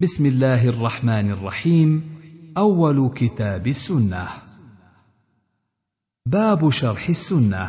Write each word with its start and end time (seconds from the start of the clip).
بسم 0.00 0.26
الله 0.26 0.68
الرحمن 0.68 1.30
الرحيم. 1.30 2.04
أول 2.58 3.10
كتاب 3.14 3.66
السنة. 3.66 4.28
باب 6.26 6.70
شرح 6.70 7.08
السنة. 7.08 7.68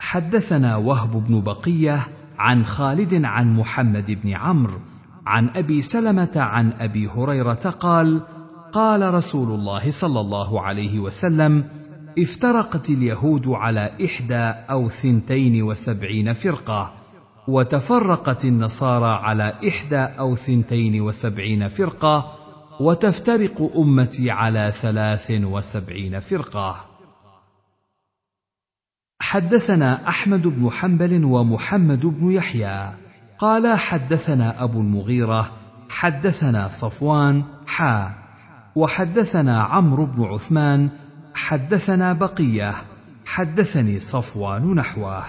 حدثنا 0.00 0.76
وهب 0.76 1.26
بن 1.26 1.40
بقية 1.40 2.08
عن 2.38 2.66
خالد 2.66 3.24
عن 3.24 3.56
محمد 3.56 4.10
بن 4.10 4.30
عمرو 4.30 4.80
عن 5.26 5.48
أبي 5.48 5.82
سلمة 5.82 6.32
عن 6.36 6.72
أبي 6.72 7.08
هريرة 7.08 7.74
قال 7.80 8.20
قال 8.72 9.14
رسول 9.14 9.58
الله 9.58 9.90
صلى 9.90 10.20
الله 10.20 10.60
عليه 10.62 10.98
وسلم 10.98 11.64
افترقت 12.18 12.90
اليهود 12.90 13.48
على 13.48 13.96
إحدى 14.04 14.44
أو 14.70 14.88
ثنتين 14.88 15.62
وسبعين 15.62 16.32
فرقة. 16.32 16.95
وتفرقت 17.48 18.44
النصارى 18.44 19.24
على 19.24 19.54
إحدى 19.68 19.98
أو 19.98 20.36
ثنتين 20.36 21.00
وسبعين 21.00 21.68
فرقة 21.68 22.32
وتفترق 22.80 23.72
أمتي 23.76 24.30
على 24.30 24.72
ثلاث 24.80 25.30
وسبعين 25.30 26.20
فرقة. 26.20 26.84
حدثنا 29.20 30.08
أحمد 30.08 30.42
بن 30.42 30.70
حنبل 30.70 31.24
ومحمد 31.24 32.06
بن 32.06 32.30
يحيى. 32.30 32.90
قال 33.38 33.78
حدثنا 33.78 34.64
أبو 34.64 34.80
المغيرة 34.80 35.52
حدثنا 35.90 36.68
صفوان 36.68 37.44
حا. 37.66 38.14
وحدثنا 38.76 39.62
عمرو 39.62 40.06
بن 40.06 40.24
عثمان 40.24 40.90
حدثنا 41.34 42.12
بقية 42.12 42.74
حدثني 43.26 44.00
صفوان 44.00 44.74
نحوه. 44.74 45.24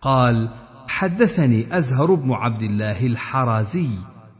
قال 0.00 0.48
حدثني 0.90 1.78
أزهر 1.78 2.14
بن 2.14 2.32
عبد 2.32 2.62
الله 2.62 3.06
الحرازي 3.06 3.88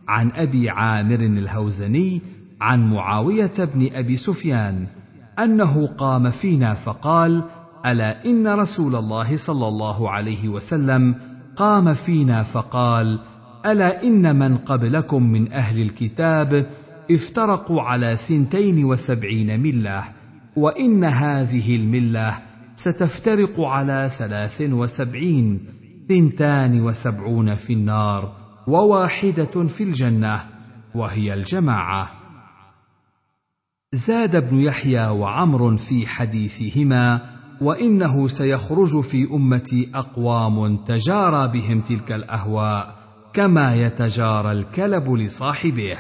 عن 0.09 0.31
أبي 0.35 0.71
عامر 0.71 1.21
الهوزني 1.21 2.23
عن 2.61 2.91
معاوية 2.91 3.53
بن 3.75 3.89
أبي 3.95 4.17
سفيان 4.17 4.87
أنه 5.39 5.87
قام 5.87 6.31
فينا 6.31 6.75
فقال 6.75 7.43
ألا 7.87 8.25
إن 8.25 8.49
رسول 8.49 8.97
الله 8.97 9.37
صلى 9.37 9.69
الله 9.69 10.11
عليه 10.11 10.49
وسلم 10.49 11.15
قام 11.57 11.95
فينا 11.95 12.43
فقال 12.43 13.21
ألا 13.67 14.03
إن 14.03 14.37
من 14.39 14.57
قبلكم 14.57 15.23
من 15.23 15.53
أهل 15.53 15.83
الكتاب 15.83 16.67
افترقوا 17.11 17.83
على 17.83 18.17
ثنتين 18.17 18.85
وسبعين 18.85 19.61
ملة 19.61 20.05
وإن 20.57 21.05
هذه 21.05 21.77
الملة 21.77 22.39
ستفترق 22.77 23.61
على 23.61 24.11
ثلاث 24.19 24.63
وسبعين 24.63 25.80
ثنتان 26.11 26.81
وسبعون 26.81 27.55
في 27.55 27.73
النار 27.73 28.33
وواحدة 28.67 29.69
في 29.69 29.83
الجنة 29.83 30.41
وهي 30.95 31.35
الجماعة. 31.35 32.11
زاد 33.93 34.37
ابن 34.37 34.57
يحيى 34.57 35.07
وعمر 35.09 35.77
في 35.77 36.07
حديثهما 36.07 37.21
وإنه 37.61 38.29
سيخرج 38.29 39.01
في 39.01 39.29
امتي 39.33 39.91
أقوام 39.95 40.77
تجارى 40.77 41.49
بهم 41.49 41.81
تلك 41.81 42.13
الأهواء 42.13 42.95
كما 43.33 43.75
يتجارى 43.75 44.53
الكلب 44.53 45.13
لصاحبه. 45.13 45.97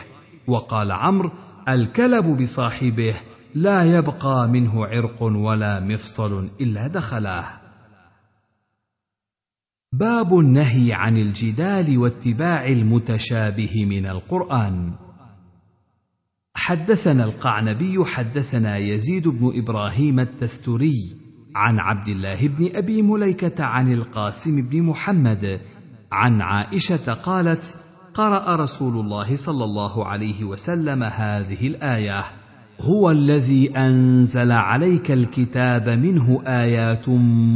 وقال 0.46 0.92
عمرو 0.92 1.30
الكلب 1.68 2.42
بصاحبه 2.42 3.14
لا 3.54 3.98
يبقى 3.98 4.48
منه 4.48 4.86
عرق 4.86 5.22
ولا 5.22 5.80
مفصل 5.80 6.48
إلا 6.60 6.86
دخله 6.86 7.59
باب 9.92 10.38
النهي 10.38 10.92
عن 10.92 11.16
الجدال 11.16 11.98
واتباع 11.98 12.66
المتشابه 12.66 13.86
من 13.90 14.06
القرآن. 14.06 14.92
حدثنا 16.54 17.24
القعنبي 17.24 18.04
حدثنا 18.04 18.76
يزيد 18.76 19.28
بن 19.28 19.52
إبراهيم 19.54 20.20
التستري 20.20 21.16
عن 21.54 21.78
عبد 21.78 22.08
الله 22.08 22.48
بن 22.48 22.76
أبي 22.76 23.02
مليكة 23.02 23.64
عن 23.64 23.92
القاسم 23.92 24.68
بن 24.68 24.82
محمد 24.82 25.60
عن 26.12 26.40
عائشة 26.40 27.12
قالت 27.12 27.74
قرأ 28.14 28.56
رسول 28.56 28.96
الله 29.00 29.36
صلى 29.36 29.64
الله 29.64 30.06
عليه 30.06 30.44
وسلم 30.44 31.02
هذه 31.02 31.66
الآية 31.66 32.24
هو 32.80 33.10
الذي 33.10 33.70
أنزل 33.76 34.52
عليك 34.52 35.10
الكتاب 35.10 35.88
منه 35.88 36.42
آيات 36.46 37.08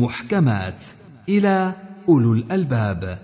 محكمات 0.03 0.85
إلى 1.29 1.84
أولو 2.09 2.33
الألباب. 2.33 3.19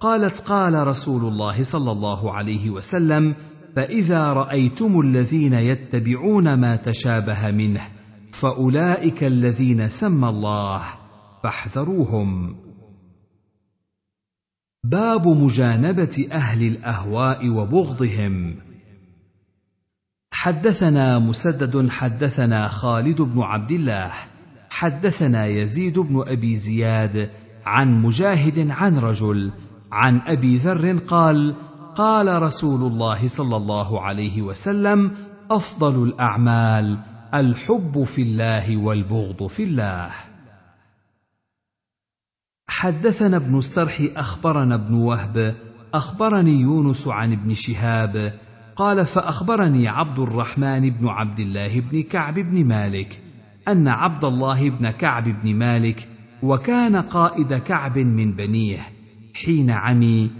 قالت 0.00 0.40
قال 0.40 0.86
رسول 0.86 1.32
الله 1.32 1.62
صلى 1.62 1.92
الله 1.92 2.32
عليه 2.32 2.70
وسلم 2.70 3.34
فإذا 3.76 4.32
رأيتم 4.32 5.00
الذين 5.00 5.54
يتبعون 5.54 6.54
ما 6.54 6.76
تشابه 6.76 7.50
منه 7.50 7.88
فأولئك 8.32 9.24
الذين 9.24 9.88
سمى 9.88 10.28
الله 10.28 10.82
فاحذروهم. 11.42 12.56
باب 14.84 15.28
مجانبة 15.28 16.28
أهل 16.32 16.62
الأهواء 16.62 17.48
وبغضهم. 17.48 18.56
حدثنا 20.30 21.18
مسدد 21.18 21.90
حدثنا 21.90 22.68
خالد 22.68 23.22
بن 23.22 23.40
عبد 23.40 23.70
الله 23.70 24.12
حدثنا 24.70 25.46
يزيد 25.46 25.98
بن 25.98 26.24
أبي 26.26 26.56
زياد 26.56 27.30
عن 27.66 28.02
مجاهد 28.02 28.70
عن 28.70 28.98
رجل 28.98 29.50
عن 29.92 30.20
أبي 30.26 30.56
ذر 30.56 30.98
قال 30.98 31.54
قال 31.96 32.42
رسول 32.42 32.92
الله 32.92 33.28
صلى 33.28 33.56
الله 33.56 34.00
عليه 34.00 34.42
وسلم 34.42 35.10
أفضل 35.50 36.02
الأعمال 36.02 36.98
الحب 37.34 38.04
في 38.04 38.22
الله 38.22 38.76
والبغض 38.76 39.46
في 39.46 39.64
الله. 39.64 40.10
حدثنا 42.68 43.36
ابن 43.36 43.58
السرح 43.58 44.02
أخبرنا 44.16 44.74
ابن 44.74 44.94
وهب 44.94 45.54
أخبرني 45.94 46.60
يونس 46.60 47.08
عن 47.08 47.32
ابن 47.32 47.54
شهاب 47.54 48.32
قال 48.76 49.06
فأخبرني 49.06 49.88
عبد 49.88 50.18
الرحمن 50.18 50.90
بن 50.90 51.08
عبد 51.08 51.40
الله 51.40 51.80
بن 51.80 52.02
كعب 52.02 52.34
بن 52.34 52.64
مالك 52.64 53.22
أن 53.68 53.88
عبد 53.88 54.24
الله 54.24 54.70
بن 54.70 54.90
كعب 54.90 55.24
بن 55.24 55.54
مالك 55.56 56.08
وكان 56.42 56.96
قائد 56.96 57.54
كعب 57.54 57.98
من 57.98 58.32
بنيه. 58.32 58.80
حين 59.44 59.70
عمي 59.70 60.30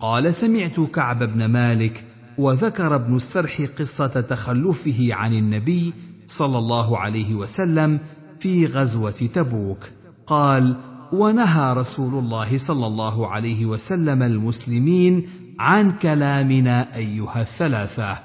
قال 0.00 0.34
سمعت 0.34 0.80
كعب 0.80 1.22
بن 1.22 1.44
مالك 1.44 2.04
وذكر 2.38 2.94
ابن 2.94 3.16
السرح 3.16 3.62
قصة 3.78 4.06
تخلفه 4.06 5.08
عن 5.10 5.34
النبي 5.34 5.92
صلى 6.26 6.58
الله 6.58 6.98
عليه 6.98 7.34
وسلم 7.34 7.98
في 8.40 8.66
غزوة 8.66 9.10
تبوك. 9.10 9.78
قال 10.26 10.76
ونهى 11.12 11.72
رسول 11.72 12.24
الله 12.24 12.58
صلى 12.58 12.86
الله 12.86 13.30
عليه 13.30 13.66
وسلم 13.66 14.22
المسلمين 14.22 15.28
عن 15.58 15.90
كلامنا 15.90 16.96
أيها 16.96 17.40
الثلاثة 17.40 18.18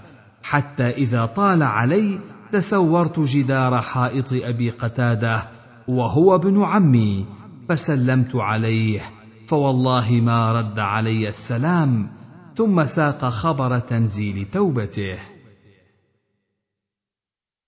حتى 0.43 0.89
إذا 0.89 1.25
طال 1.25 1.63
علي 1.63 2.19
تسورت 2.51 3.19
جدار 3.19 3.81
حائط 3.81 4.33
أبي 4.33 4.69
قتادة 4.69 5.47
وهو 5.87 6.35
ابن 6.35 6.63
عمي 6.63 7.25
فسلمت 7.69 8.35
عليه 8.35 9.01
فوالله 9.47 10.11
ما 10.11 10.51
رد 10.51 10.79
علي 10.79 11.29
السلام 11.29 12.09
ثم 12.55 12.85
ساق 12.85 13.29
خبر 13.29 13.79
تنزيل 13.79 14.47
توبته. 14.53 15.19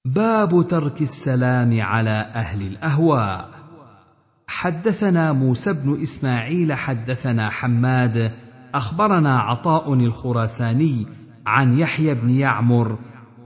باب 0.06 0.68
ترك 0.70 1.02
السلام 1.02 1.82
على 1.82 2.32
أهل 2.36 2.62
الأهواء. 2.62 3.50
حدثنا 4.48 5.34
موسى 5.34 5.74
بن 5.74 6.02
إسماعيل 6.02 6.74
حدثنا 6.74 7.50
حماد 7.50 8.32
أخبرنا 8.76 9.40
عطاء 9.40 9.94
الخراساني 9.94 11.08
عن 11.46 11.78
يحيى 11.78 12.14
بن 12.14 12.30
يعمر 12.30 12.98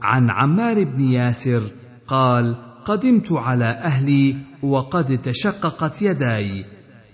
عن 0.02 0.30
عمار 0.30 0.84
بن 0.84 1.00
ياسر 1.00 1.62
قال 2.06 2.56
قدمت 2.84 3.32
على 3.32 3.64
أهلي 3.64 4.36
وقد 4.62 5.22
تشققت 5.22 6.02
يداي 6.02 6.64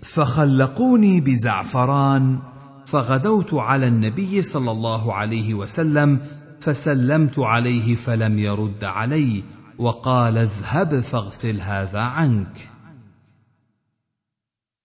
فخلقوني 0.02 1.20
بزعفران 1.20 2.38
فغدوت 2.86 3.54
على 3.54 3.86
النبي 3.86 4.42
صلى 4.42 4.70
الله 4.70 5.14
عليه 5.14 5.54
وسلم 5.54 6.20
فسلمت 6.60 7.38
عليه 7.38 7.94
فلم 7.94 8.38
يرد 8.38 8.84
علي 8.84 9.42
وقال 9.78 10.38
اذهب 10.38 11.00
فاغسل 11.00 11.60
هذا 11.60 12.00
عنك. 12.00 12.68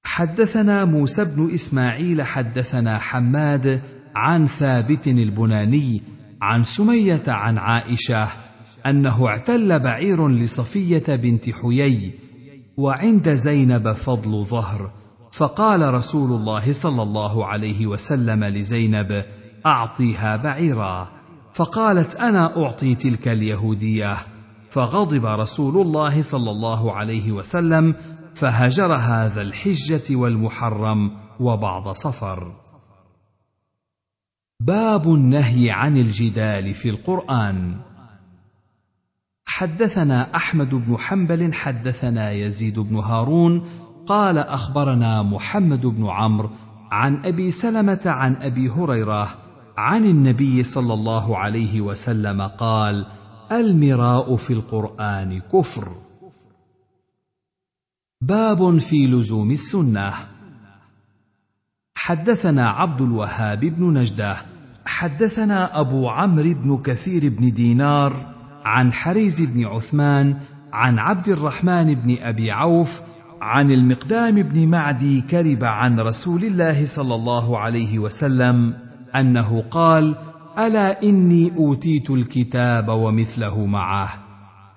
حدثنا 0.04 0.86
موسى 0.86 1.26
بن 1.26 1.54
إسماعيل 1.54 2.22
حدثنا 2.22 2.98
حماد 2.98 3.82
عن 4.16 4.46
ثابت 4.46 5.08
البناني 5.08 6.02
عن 6.42 6.64
سمية 6.64 7.24
عن 7.28 7.58
عائشة 7.58 8.28
أنه 8.86 9.28
اعتل 9.28 9.80
بعير 9.80 10.28
لصفية 10.28 11.16
بنت 11.16 11.50
حيي 11.50 12.29
وعند 12.80 13.30
زينب 13.30 13.92
فضل 13.92 14.44
ظهر 14.44 14.92
فقال 15.32 15.94
رسول 15.94 16.32
الله 16.32 16.74
صلى 16.74 17.02
الله 17.02 17.46
عليه 17.46 17.88
وسلم 17.88 18.44
لزينب 18.44 19.26
أعطيها 19.66 20.36
بعيرا. 20.36 21.10
فقالت 21.54 22.16
أنا 22.16 22.64
أعطي 22.64 22.96
تلك 22.96 23.28
اليهودية. 23.28 24.18
فغضب 24.70 25.26
رسول 25.26 25.82
الله 25.82 26.22
صلى 26.22 26.52
الله 26.52 26.94
عليه 26.96 27.32
وسلم 27.32 27.96
فهجر 28.36 28.94
هذا 28.94 29.42
الحجة 29.42 30.16
والمحرم 30.16 31.12
وبعض 31.40 31.90
صفر. 31.92 32.52
باب 34.60 35.14
النهي 35.14 35.72
عن 35.72 35.98
الجدال 35.98 36.74
في 36.74 36.90
القرآن. 36.90 37.89
حدثنا 39.60 40.36
أحمد 40.36 40.70
بن 40.76 40.98
حنبل 40.98 41.54
حدثنا 41.54 42.32
يزيد 42.32 42.80
بن 42.80 42.96
هارون 42.96 43.64
قال 44.08 44.38
أخبرنا 44.38 45.24
محمد 45.24 45.86
بن 45.86 46.06
عمرو 46.06 46.50
عن 46.92 47.26
أبي 47.26 47.52
سلمة 47.52 48.00
عن 48.06 48.36
أبي 48.36 48.70
هريرة 48.70 49.36
عن 49.78 50.06
النبي 50.06 50.64
صلى 50.64 50.94
الله 50.94 51.38
عليه 51.38 51.82
وسلم 51.82 52.42
قال 52.42 53.06
المراء 53.52 54.36
في 54.36 54.54
القرآن 54.54 55.40
كفر. 55.40 55.92
باب 58.22 58.78
في 58.78 59.08
لزوم 59.08 59.52
السنة. 59.52 60.14
حدثنا 61.96 62.70
عبد 62.70 63.02
الوهاب 63.02 63.60
بن 63.60 63.94
نجدة 63.98 64.38
حدثنا 64.86 65.80
أبو 65.80 66.10
عمرو 66.10 66.54
بن 66.54 66.78
كثير 66.78 67.30
بن 67.30 67.54
دينار 67.54 68.39
عن 68.70 68.94
حريز 68.94 69.42
بن 69.42 69.66
عثمان 69.66 70.38
عن 70.74 71.00
عبد 71.00 71.28
الرحمن 71.28 71.96
بن 71.96 72.18
أبي 72.22 72.52
عوف 72.52 73.02
عن 73.42 73.72
المقدام 73.72 74.36
بن 74.42 74.68
معدي 74.68 75.22
كرب 75.22 75.64
عن 75.64 76.00
رسول 76.00 76.44
الله 76.44 76.86
صلى 76.86 77.16
الله 77.16 77.58
عليه 77.58 78.00
وسلم 78.00 78.74
أنه 79.16 79.62
قال 79.62 80.16
ألا 80.58 81.04
إني 81.04 81.52
أوتيت 81.58 82.10
الكتاب 82.10 82.90
ومثله 82.90 83.66
معه؟ 83.66 84.10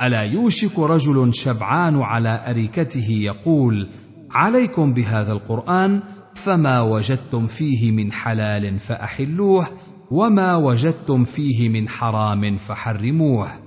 ألا 0.02 0.22
يوشك 0.22 0.78
رجل 0.78 1.34
شبعان 1.34 2.02
على 2.02 2.44
أريكته 2.50 3.08
يقول 3.10 3.88
عليكم 4.30 4.92
بهذا 4.92 5.32
القرآن 5.32 6.02
فما 6.34 6.80
وجدتم 6.80 7.46
فيه 7.46 7.92
من 7.92 8.12
حلال 8.12 8.80
فأحلوه 8.80 9.66
وما 10.10 10.56
وجدتم 10.56 11.24
فيه 11.24 11.68
من 11.68 11.88
حرام 11.88 12.56
فحرموه. 12.56 13.62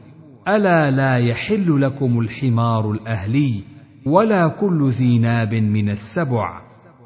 ألا 0.47 0.91
لا 0.91 1.17
يحل 1.17 1.81
لكم 1.81 2.19
الحمار 2.19 2.91
الأهلي 2.91 3.63
ولا 4.05 4.47
كل 4.47 4.89
ذي 4.89 5.19
ناب 5.19 5.53
من 5.53 5.89
السبع 5.89 6.61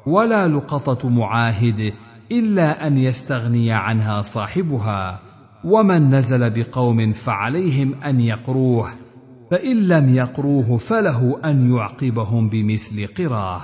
ولا 0.06 0.48
لقطة 0.48 1.08
معاهد 1.08 1.92
إلا 2.32 2.86
أن 2.86 2.98
يستغني 2.98 3.72
عنها 3.72 4.22
صاحبها 4.22 5.20
ومن 5.64 6.14
نزل 6.14 6.50
بقوم 6.50 7.12
فعليهم 7.12 7.94
أن 7.94 8.20
يقروه 8.20 8.90
فإن 9.50 9.76
لم 9.76 10.14
يقروه 10.14 10.76
فله 10.76 11.40
أن 11.44 11.74
يعقبهم 11.74 12.48
بمثل 12.48 13.06
قراه. 13.06 13.62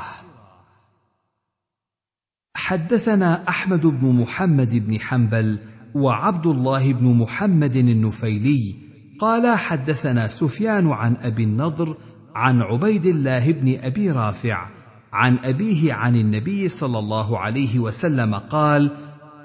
حدثنا 2.55 3.49
أحمد 3.49 3.87
بن 3.87 4.13
محمد 4.13 4.87
بن 4.87 5.01
حنبل 5.01 5.59
وعبد 5.95 6.47
الله 6.47 6.93
بن 6.93 7.15
محمد 7.15 7.77
النفيلي 7.77 8.86
قال 9.19 9.59
حدثنا 9.59 10.29
سفيان 10.29 10.89
عن 10.89 11.17
أبي 11.17 11.45
النضر 11.45 11.97
عن 12.35 12.63
عبيد 12.63 13.07
الله 13.07 13.53
بن 13.53 13.79
أبي 13.83 14.11
رافع 14.11 14.69
عن 15.13 15.39
أبيه 15.45 15.93
عن 15.93 16.17
النبي 16.17 16.69
صلى 16.69 16.99
الله 16.99 17.39
عليه 17.39 17.79
وسلم 17.79 18.35
قال 18.35 18.91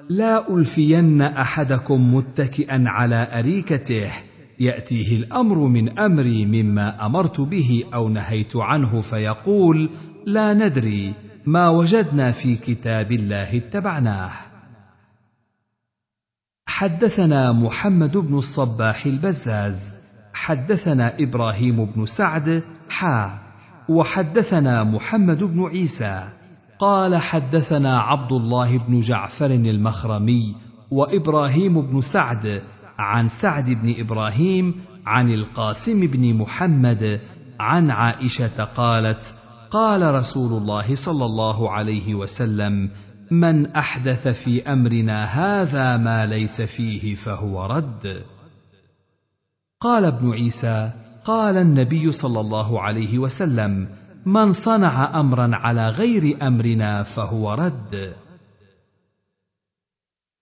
لا 0.09 0.55
ألفين 0.55 1.21
أحدكم 1.21 2.13
متكئا 2.13 2.83
على 2.87 3.27
أريكته 3.39 4.11
يأتيه 4.59 5.15
الأمر 5.15 5.57
من 5.57 5.99
أمري 5.99 6.45
مما 6.45 7.05
أمرت 7.05 7.41
به 7.41 7.83
أو 7.93 8.09
نهيت 8.09 8.55
عنه 8.55 9.01
فيقول 9.01 9.89
لا 10.25 10.53
ندري 10.53 11.13
ما 11.45 11.69
وجدنا 11.69 12.31
في 12.31 12.55
كتاب 12.55 13.11
الله 13.11 13.57
اتبعناه. 13.57 14.50
حدثنا 16.81 17.51
محمد 17.51 18.17
بن 18.17 18.37
الصباح 18.37 19.05
البزاز 19.05 19.97
حدثنا 20.33 21.13
إبراهيم 21.19 21.85
بن 21.85 22.05
سعد 22.05 22.63
حا 22.89 23.39
وحدثنا 23.89 24.83
محمد 24.83 25.43
بن 25.43 25.63
عيسى. 25.63 26.23
قال 26.79 27.15
حدثنا 27.15 27.99
عبد 27.99 28.31
الله 28.31 28.77
بن 28.77 28.99
جعفر 28.99 29.45
المخرمي 29.45 30.55
وإبراهيم 30.91 31.81
بن 31.81 32.01
سعد 32.01 32.61
عن 32.99 33.27
سعد 33.27 33.69
بن 33.69 33.95
إبراهيم 33.99 34.81
عن 35.05 35.29
القاسم 35.33 36.07
بن 36.07 36.33
محمد 36.33 37.21
عن 37.59 37.91
عائشة 37.91 38.63
قالت 38.63 39.35
قال 39.71 40.15
رسول 40.15 40.61
الله 40.61 40.95
صلى 40.95 41.25
الله 41.25 41.71
عليه 41.71 42.15
وسلم 42.15 42.89
من 43.31 43.65
أحدث 43.65 44.27
في 44.27 44.71
أمرنا 44.71 45.25
هذا 45.25 45.97
ما 45.97 46.25
ليس 46.25 46.61
فيه 46.61 47.15
فهو 47.15 47.65
رد. 47.65 48.23
قال 49.79 50.05
ابن 50.05 50.31
عيسى 50.31 50.91
قال 51.25 51.57
النبي 51.57 52.11
صلى 52.11 52.39
الله 52.39 52.81
عليه 52.81 53.19
وسلم 53.19 53.87
من 54.25 54.51
صنع 54.51 55.19
امرا 55.19 55.55
على 55.55 55.89
غير 55.89 56.37
أمرنا 56.47 57.03
فهو 57.03 57.53
رد. 57.53 58.13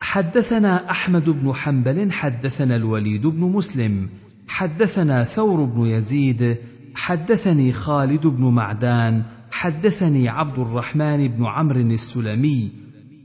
حدثنا 0.02 0.92
أحمد 0.92 1.30
بن 1.30 1.54
حنبل 1.54 2.12
حدثنا 2.12 2.76
الوليد 2.76 3.28
بن 3.28 3.40
مسلم 3.40 4.10
حدثنا 4.48 5.24
ثور 5.24 5.64
بن 5.64 5.86
يزيد 5.86 6.58
حدثني 6.96 7.74
خالد 7.74 8.28
بن 8.28 8.44
معدان 8.44 9.24
حدثني 9.60 10.30
عبد 10.30 10.60
الرحمن 10.60 11.28
بن 11.28 11.46
عمرو 11.46 11.80
السلمي 11.80 12.72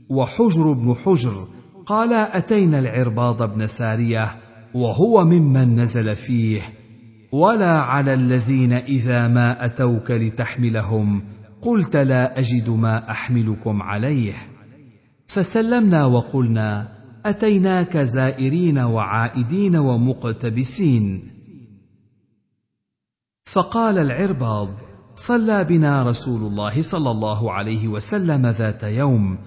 وحجر 0.09 0.73
بن 0.73 0.95
حجر 0.95 1.47
قال 1.85 2.13
أتينا 2.13 2.79
العرباض 2.79 3.53
بن 3.53 3.67
سارية 3.67 4.35
وهو 4.73 5.25
ممن 5.25 5.79
نزل 5.79 6.15
فيه 6.15 6.61
ولا 7.31 7.79
على 7.79 8.13
الذين 8.13 8.73
إذا 8.73 9.27
ما 9.27 9.65
أتوك 9.65 10.11
لتحملهم 10.11 11.23
قلت 11.61 11.95
لا 11.95 12.39
أجد 12.39 12.69
ما 12.69 13.11
أحملكم 13.11 13.81
عليه. 13.81 14.33
فسلمنا 15.27 16.05
وقلنا 16.05 16.87
أتيناك 17.25 17.97
زائرين 17.97 18.77
وعائدين 18.79 19.75
ومقتبسين. 19.75 21.21
فقال 23.45 23.97
العرباض 23.97 24.94
صلى 25.15 25.63
بنا 25.63 26.03
رسول 26.03 26.41
الله 26.41 26.81
صلى 26.81 27.11
الله 27.11 27.53
عليه 27.53 27.87
وسلم 27.87 28.47
ذات 28.47 28.83
يوم 28.83 29.37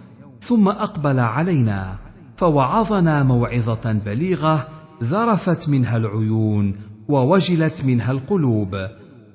ثم 0.41 0.69
أقبل 0.69 1.21
علينا 1.21 1.99
فوعظنا 2.37 3.23
موعظة 3.23 3.93
بليغة 3.93 4.69
ذرفت 5.03 5.69
منها 5.69 5.97
العيون 5.97 6.75
ووجلت 7.09 7.85
منها 7.85 8.13
القلوب. 8.13 8.77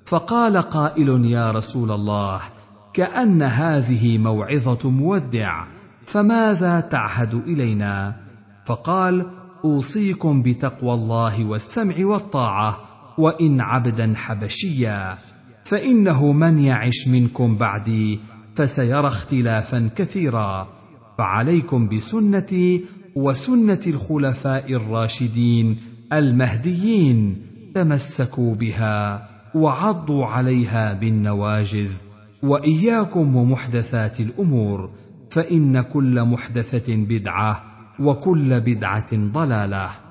فقال 0.05 0.57
قائل 0.57 1.25
يا 1.25 1.51
رسول 1.51 1.91
الله 1.91 2.39
كأن 2.93 3.43
هذه 3.43 4.17
موعظة 4.17 4.89
مودع 4.89 5.65
فماذا 6.05 6.79
تعهد 6.79 7.33
إلينا؟ 7.33 8.15
فقال 8.65 9.25
أوصيكم 9.65 10.41
بتقوى 10.41 10.93
الله 10.93 11.45
والسمع 11.45 11.95
والطاعة 11.99 12.77
وإن 13.17 13.61
عبدا 13.61 14.13
حبشيا. 14.15 15.17
فإنه 15.63 16.31
من 16.31 16.59
يعش 16.59 17.07
منكم 17.07 17.57
بعدي 17.57 18.19
فسيرى 18.55 19.07
اختلافا 19.07 19.89
كثيرا. 19.95 20.67
فعليكم 21.17 21.89
بسنتي 21.89 22.85
وسنة 23.15 23.81
الخلفاء 23.87 24.73
الراشدين 24.73 25.77
المهديين 26.13 27.41
تمسكوا 27.75 28.55
بها 28.55 29.29
وعضوا 29.55 30.25
عليها 30.25 30.93
بالنواجذ 30.93 31.91
وإياكم 32.43 33.35
ومحدثات 33.35 34.19
الأمور. 34.19 34.89
فإن 35.29 35.81
كل 35.81 36.23
محدثة 36.23 36.95
بدعة 36.95 37.63
وكل 37.99 38.59
بدعة 38.61 39.09
ضلالة. 39.13 40.02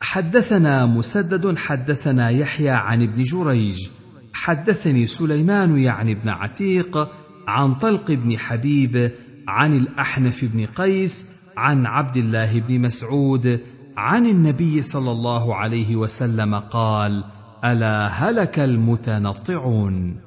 حدثنا 0.00 0.86
مسدد 0.86 1.58
حدثنا 1.58 2.30
يحيى 2.30 2.70
عن 2.70 3.02
ابن 3.02 3.22
جريج. 3.22 3.88
حدثني 4.32 5.06
سليمان 5.06 5.78
يعني 5.78 6.12
ابن 6.12 6.28
عتيق 6.28 7.08
عن 7.48 7.74
طلق 7.74 8.12
بن 8.12 8.38
حبيب 8.38 9.12
عن 9.48 9.76
الأحنف 9.76 10.44
بن 10.44 10.66
قيس 10.66 11.26
عن 11.56 11.86
عبد 11.86 12.16
الله 12.16 12.60
بن 12.60 12.80
مسعود 12.80 13.60
عن 13.96 14.26
النبي 14.26 14.82
صلى 14.82 15.10
الله 15.10 15.54
عليه 15.54 15.96
وسلم 15.96 16.54
قال 16.54 17.24
ألا 17.64 18.06
هلك 18.06 18.58
المتنطعون؟ 18.58 20.20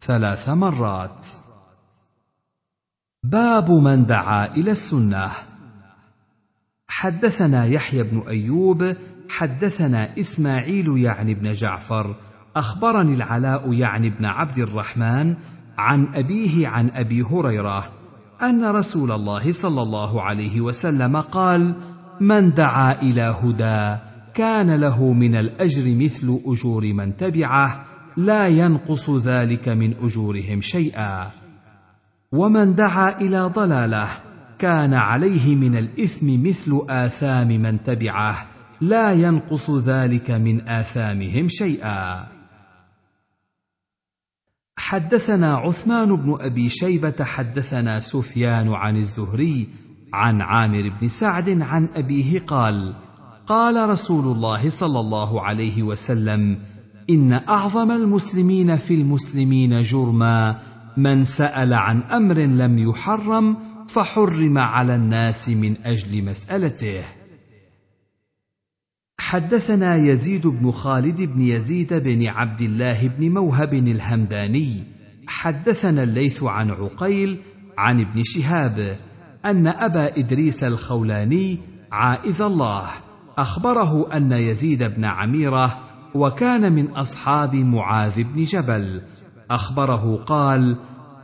ثلاث 0.00 0.48
مرات. 0.48 1.26
باب 3.22 3.70
من 3.70 4.06
دعا 4.06 4.46
إلى 4.46 4.70
السنة. 4.70 5.49
حدثنا 7.00 7.64
يحيى 7.64 8.02
بن 8.02 8.22
أيوب 8.28 8.94
حدثنا 9.28 10.18
إسماعيل 10.18 10.86
يعني 10.98 11.34
بن 11.34 11.52
جعفر 11.52 12.14
أخبرني 12.56 13.14
العلاء 13.14 13.72
يعني 13.72 14.10
بن 14.10 14.24
عبد 14.24 14.58
الرحمن 14.58 15.36
عن 15.78 16.14
أبيه 16.14 16.68
عن 16.68 16.90
أبي 16.90 17.22
هريرة 17.22 17.88
أن 18.42 18.64
رسول 18.64 19.12
الله 19.12 19.52
صلى 19.52 19.82
الله 19.82 20.22
عليه 20.22 20.60
وسلم 20.60 21.16
قال 21.16 21.74
من 22.20 22.54
دعا 22.54 23.02
إلى 23.02 23.36
هدى 23.42 24.00
كان 24.34 24.80
له 24.80 25.12
من 25.12 25.34
الأجر 25.34 25.94
مثل 25.94 26.40
أجور 26.46 26.92
من 26.92 27.16
تبعه 27.16 27.84
لا 28.16 28.48
ينقص 28.48 29.10
ذلك 29.10 29.68
من 29.68 29.94
أجورهم 30.02 30.60
شيئا. 30.60 31.30
ومن 32.32 32.74
دعا 32.74 33.20
إلى 33.20 33.40
ضلاله 33.40 34.29
كان 34.60 34.94
عليه 34.94 35.54
من 35.56 35.76
الإثم 35.76 36.42
مثل 36.42 36.80
آثام 36.88 37.48
من 37.48 37.82
تبعه 37.82 38.46
لا 38.80 39.12
ينقص 39.12 39.70
ذلك 39.70 40.30
من 40.30 40.68
آثامهم 40.68 41.48
شيئا. 41.48 42.28
حدثنا 44.76 45.54
عثمان 45.54 46.16
بن 46.16 46.36
أبي 46.40 46.68
شيبة 46.68 47.24
حدثنا 47.24 48.00
سفيان 48.00 48.68
عن 48.68 48.96
الزهري 48.96 49.68
عن 50.12 50.40
عامر 50.40 50.92
بن 51.00 51.08
سعد 51.08 51.62
عن 51.62 51.88
أبيه 51.94 52.40
قال 52.40 52.94
قال 53.46 53.90
رسول 53.90 54.36
الله 54.36 54.68
صلى 54.68 55.00
الله 55.00 55.42
عليه 55.42 55.82
وسلم 55.82 56.58
إن 57.10 57.32
أعظم 57.32 57.90
المسلمين 57.90 58.76
في 58.76 58.94
المسلمين 58.94 59.82
جرما 59.82 60.60
من 60.96 61.24
سأل 61.24 61.74
عن 61.74 62.00
أمر 62.00 62.38
لم 62.38 62.78
يحرم 62.78 63.56
فحرم 63.92 64.58
على 64.58 64.94
الناس 64.94 65.48
من 65.48 65.86
أجل 65.86 66.24
مسألته. 66.24 67.04
حدثنا 69.18 69.96
يزيد 69.96 70.46
بن 70.46 70.70
خالد 70.70 71.22
بن 71.22 71.40
يزيد 71.40 71.94
بن 71.94 72.26
عبد 72.26 72.60
الله 72.60 73.08
بن 73.08 73.32
موهب 73.32 73.74
الهمداني. 73.74 74.84
حدثنا 75.26 76.02
الليث 76.02 76.42
عن 76.42 76.70
عقيل 76.70 77.38
عن 77.78 78.00
ابن 78.00 78.22
شهاب 78.24 78.96
أن 79.44 79.66
أبا 79.66 80.18
إدريس 80.18 80.64
الخولاني 80.64 81.58
عائذ 81.92 82.42
الله 82.42 82.90
أخبره 83.38 84.16
أن 84.16 84.32
يزيد 84.32 84.82
بن 84.82 85.04
عميرة 85.04 85.78
وكان 86.14 86.72
من 86.72 86.86
أصحاب 86.90 87.54
معاذ 87.54 88.22
بن 88.22 88.44
جبل. 88.44 89.02
أخبره 89.50 90.16
قال 90.16 90.76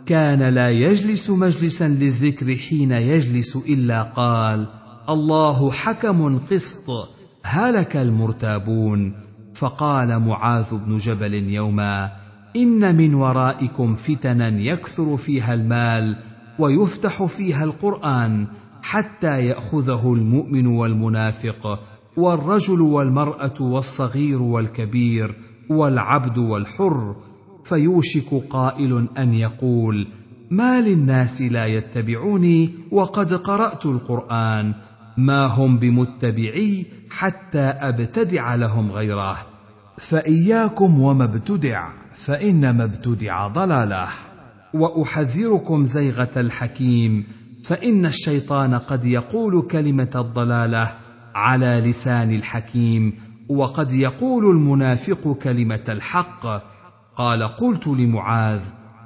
كان 0.06 0.42
لا 0.42 0.70
يجلس 0.70 1.30
مجلسا 1.30 1.88
للذكر 1.88 2.56
حين 2.56 2.92
يجلس 2.92 3.56
إلا 3.56 4.02
قال 4.02 4.66
الله 5.08 5.70
حكم 5.70 6.38
قسط 6.38 7.08
هلك 7.44 7.96
المرتابون. 7.96 9.26
فقال 9.56 10.18
معاذ 10.18 10.75
بن 10.75 10.96
جبل 10.96 11.34
يوما 11.34 12.12
إن 12.56 12.96
من 12.96 13.14
ورائكم 13.14 13.94
فتنا 13.94 14.48
يكثر 14.48 15.16
فيها 15.16 15.54
المال 15.54 16.16
ويفتح 16.58 17.25
فيها 17.25 17.64
القرآن 17.64 18.46
حتى 18.82 19.46
يأخذه 19.46 20.14
المؤمن 20.14 20.66
والمنافق 20.66 21.80
والرجل 22.16 22.80
والمرأة 22.80 23.54
والصغير 23.60 24.42
والكبير 24.42 25.36
والعبد 25.70 26.38
والحر 26.38 27.16
فيوشك 27.68 28.35
قائل 28.50 29.08
أن 29.18 29.35
يقول 29.35 30.08
ما 30.50 30.80
للناس 30.80 31.42
لا 31.42 31.66
يتبعوني 31.66 32.70
وقد 32.90 33.35
قرأت 33.35 33.87
القرآن 33.87 34.75
ما 35.16 35.46
هم 35.46 35.78
بمتبعي 35.78 36.87
حتى 37.11 37.58
أبتدع 37.58 38.54
لهم 38.54 38.92
غيره 38.92 39.37
فإياكم 39.99 41.00
وما 41.00 41.25
ابتدع 41.25 41.88
فإنما 42.14 42.85
ابتدع 42.85 43.49
ضلاله. 43.49 44.08
وأحذركم 44.75 45.85
زيغة 45.85 46.30
الحكيم 46.37 47.25
فإن 47.64 48.06
الشيطان 48.06 48.75
قد 48.75 49.04
يقول 49.04 49.62
كلمة 49.62 50.11
الضلالة 50.14 50.94
على 51.35 51.82
لسان 51.85 52.32
الحكيم 52.32 53.12
وقد 53.49 53.92
يقول 53.92 54.50
المنافق 54.50 55.32
كلمة 55.42 55.85
الحق 55.88 56.75
قال 57.16 57.42
قلت 57.42 57.87
لمعاذ 57.87 58.61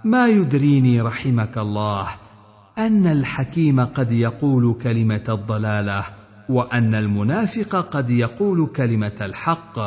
ما 0.04 0.26
يدريني 0.26 1.00
رحمك 1.00 1.58
الله؟ 1.58 2.08
أن 2.78 3.06
الحكيم 3.06 3.80
قد 3.80 4.12
يقول 4.12 4.74
كلمة 4.82 5.24
الضلالة 5.28 6.04
وأن 6.48 6.94
المنافق 6.94 7.76
قد 7.76 8.10
يقول 8.10 8.66
كلمة 8.66 9.12
الحق. 9.20 9.78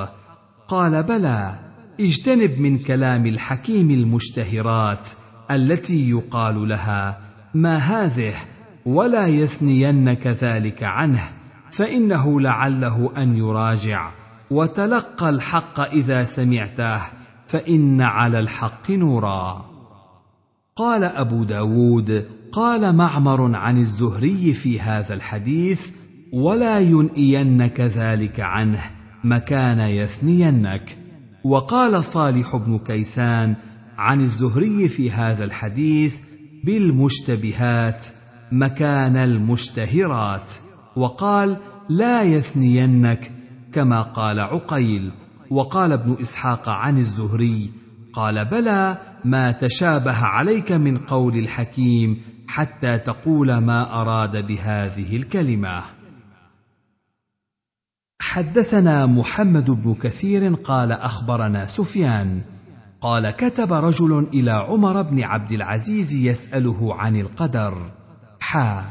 قال 0.68 1.03
بلى 1.03 1.60
اجتنب 2.00 2.60
من 2.60 2.80
كلام 2.80 3.25
الحكيم 3.25 3.92
المشتهرات 3.92 5.10
التي 5.51 6.10
يقال 6.10 6.68
لها 6.68 7.20
ما 7.53 7.77
هذه؟ 7.77 8.34
ولا 8.86 9.27
يثنينك 9.27 10.27
ذلك 10.27 10.84
عنه 10.84 11.24
فإنه 11.72 12.42
لعله 12.42 13.12
أن 13.18 13.38
يراجع 13.38 14.12
وتلقى 14.51 15.30
الحق 15.30 15.80
إذا 15.80 16.24
سمعته. 16.24 17.23
فإن 17.53 18.01
على 18.01 18.39
الحق 18.39 18.91
نورا. 18.91 19.65
قال 20.75 21.03
أبو 21.03 21.43
داود 21.43 22.25
قال 22.51 22.95
معمر 22.95 23.55
عن 23.55 23.77
الزهري 23.77 24.53
في 24.53 24.81
هذا 24.81 25.13
الحديث 25.13 25.91
ولا 26.33 26.79
ينئينك 26.79 27.81
ذلك 27.81 28.39
عنه 28.39 28.79
مكان 29.24 29.79
يثنينك. 29.79 30.98
وقال 31.43 32.03
صالح 32.03 32.55
بن 32.55 32.77
كيسان 32.77 33.55
عن 33.98 34.22
الزهري 34.22 34.88
في 34.88 35.12
هذا 35.12 35.43
الحديث 35.43 36.19
بالمشتبهات 36.63 38.05
مكان 38.51 39.17
المشتهرات. 39.17 40.53
وقال 40.95 41.57
لا 41.89 42.24
يثنينك 42.24 43.31
كما 43.74 44.01
قال 44.01 44.39
عقيل. 44.39 45.12
وقال 45.53 45.91
ابن 45.91 46.17
إسحاق 46.22 46.69
عن 46.69 46.98
الزهري 46.98 47.72
قال 48.13 48.45
بلى 48.45 48.98
ما 49.25 49.51
تشابه 49.51 50.17
عليك 50.17 50.72
من 50.72 50.98
قول 50.98 51.38
الحكيم 51.38 52.22
حتى 52.48 52.98
تقول 52.98 53.57
ما 53.57 54.01
أراد 54.01 54.48
بهذه 54.48 55.15
الكلمة. 55.15 55.83
حدثنا 58.22 59.05
محمد 59.05 59.72
بن 59.72 59.93
كثير 59.93 60.53
قال 60.53 60.91
أخبرنا 60.91 61.67
سفيان 61.67 62.41
قال 63.01 63.31
كتب 63.31 63.74
رجل 63.74 64.27
إلى 64.33 64.51
عمر 64.51 65.01
بن 65.01 65.24
عبد 65.24 65.51
العزيز 65.51 66.13
يسأله 66.13 66.95
عن 66.95 67.15
القدر. 67.15 67.91
حا. 68.39 68.83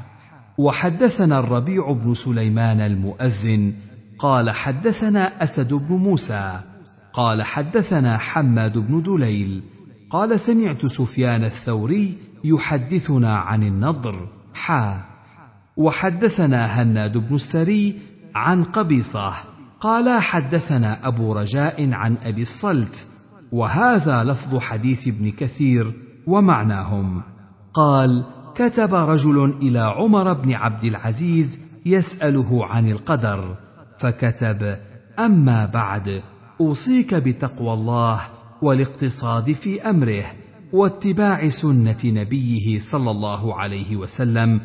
وحدثنا 0.59 1.39
الربيع 1.39 1.93
بن 1.93 2.15
سليمان 2.15 2.81
المؤذن 2.81 3.75
قال 4.23 4.51
حدثنا 4.51 5.43
أسد 5.45 5.75
بن 5.75 5.95
موسى 5.95 6.61
قال 7.13 7.43
حدثنا 7.43 8.19
حماد 8.19 8.79
بن 8.79 9.03
دليل 9.03 9.63
قال 10.11 10.41
سمعت 10.41 10.87
سفيان 10.87 11.45
الثوري 11.45 12.19
يحدثنا 12.45 13.33
عن 13.33 13.63
النضر 13.63 14.29
حا 14.55 15.05
وحدثنا 15.77 16.83
هناد 16.83 17.19
بن 17.19 17.35
السري 17.35 17.99
عن 18.35 18.65
قبيصة 18.65 19.35
قال 19.81 20.21
حدثنا 20.21 21.09
أبو 21.09 21.33
رجاء 21.33 21.93
عن 21.93 22.17
أبي 22.25 22.43
الصلت 22.43 23.07
وهذا 23.53 24.25
لفظ 24.25 24.59
حديث 24.59 25.09
ابن 25.09 25.31
كثير 25.31 25.93
ومعناهم. 26.27 27.23
قال 27.75 28.25
كتب 28.55 28.95
رجل 28.95 29.55
إلى 29.63 29.79
عمر 29.79 30.33
بن 30.33 30.53
عبد 30.53 30.85
العزيز 30.85 31.59
يسأله 31.87 32.67
عن 32.67 32.89
القدر 32.89 33.57
فكتب 33.99 34.77
أما 35.19 35.67
بعد 35.67 36.23
أوصيك 36.61 37.15
بتقوى 37.15 37.73
الله 37.73 38.21
والاقتصاد 38.63 39.53
في 39.53 39.83
أمره 39.83 40.25
واتباع 40.73 41.49
سنة 41.49 41.99
نبيه 42.05 42.79
صلى 42.79 43.11
الله 43.11 43.55
عليه 43.55 43.97
وسلم 43.97 44.61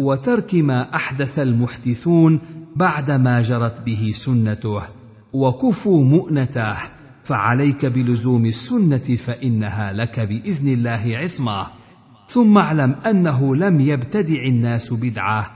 وترك 0.00 0.54
ما 0.54 0.94
أحدث 0.94 1.38
المحدثون 1.38 2.40
بعدما 2.76 3.42
جرت 3.42 3.80
به 3.80 4.12
سنته 4.14 4.82
وكفوا 5.32 6.04
مؤنته 6.04 6.76
فعليك 7.24 7.86
بلزوم 7.86 8.46
السنة 8.46 9.16
فإنها 9.16 9.92
لك 9.92 10.20
بإذن 10.20 10.68
الله 10.68 11.02
عصمة. 11.16 11.66
ثم 12.28 12.58
اعلم 12.58 12.92
أنه 13.06 13.56
لم 13.56 13.80
يبتدع 13.80 14.42
الناس 14.42 14.92
بدعة 14.92 15.50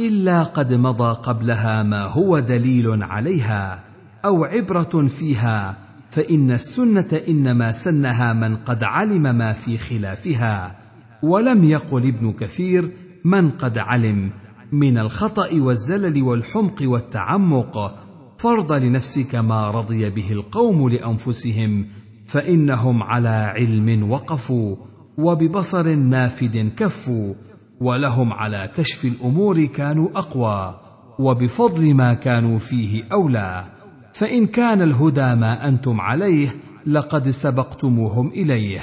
إلا 0.00 0.42
قد 0.42 0.74
مضى 0.74 1.14
قبلها 1.22 1.82
ما 1.82 2.04
هو 2.04 2.38
دليل 2.38 3.02
عليها 3.02 3.84
أو 4.24 4.44
عبرة 4.44 5.06
فيها 5.06 5.76
فإن 6.10 6.50
السنة 6.50 7.20
إنما 7.28 7.72
سنها 7.72 8.32
من 8.32 8.56
قد 8.56 8.82
علم 8.82 9.22
ما 9.22 9.52
في 9.52 9.78
خلافها 9.78 10.76
ولم 11.22 11.64
يقل 11.64 12.06
ابن 12.06 12.32
كثير 12.32 12.90
من 13.24 13.50
قد 13.50 13.78
علم 13.78 14.30
من 14.72 14.98
الخطأ 14.98 15.48
والزلل 15.52 16.22
والحمق 16.22 16.82
والتعمق 16.82 17.98
فارض 18.38 18.72
لنفسك 18.72 19.34
ما 19.34 19.70
رضي 19.70 20.10
به 20.10 20.32
القوم 20.32 20.88
لأنفسهم 20.88 21.86
فإنهم 22.26 23.02
على 23.02 23.28
علم 23.28 24.10
وقفوا 24.10 24.76
وببصر 25.18 25.94
نافد 25.94 26.72
كفوا 26.76 27.34
ولهم 27.80 28.32
على 28.32 28.70
كشف 28.76 29.04
الأمور 29.04 29.64
كانوا 29.64 30.08
أقوى 30.14 30.80
وبفضل 31.18 31.94
ما 31.94 32.14
كانوا 32.14 32.58
فيه 32.58 33.04
أولى. 33.12 33.64
فإن 34.12 34.46
كان 34.46 34.82
الهدى 34.82 35.34
ما 35.34 35.68
أنتم 35.68 36.00
عليه 36.00 36.48
لقد 36.86 37.28
سبقتموهم 37.28 38.28
إليه. 38.28 38.80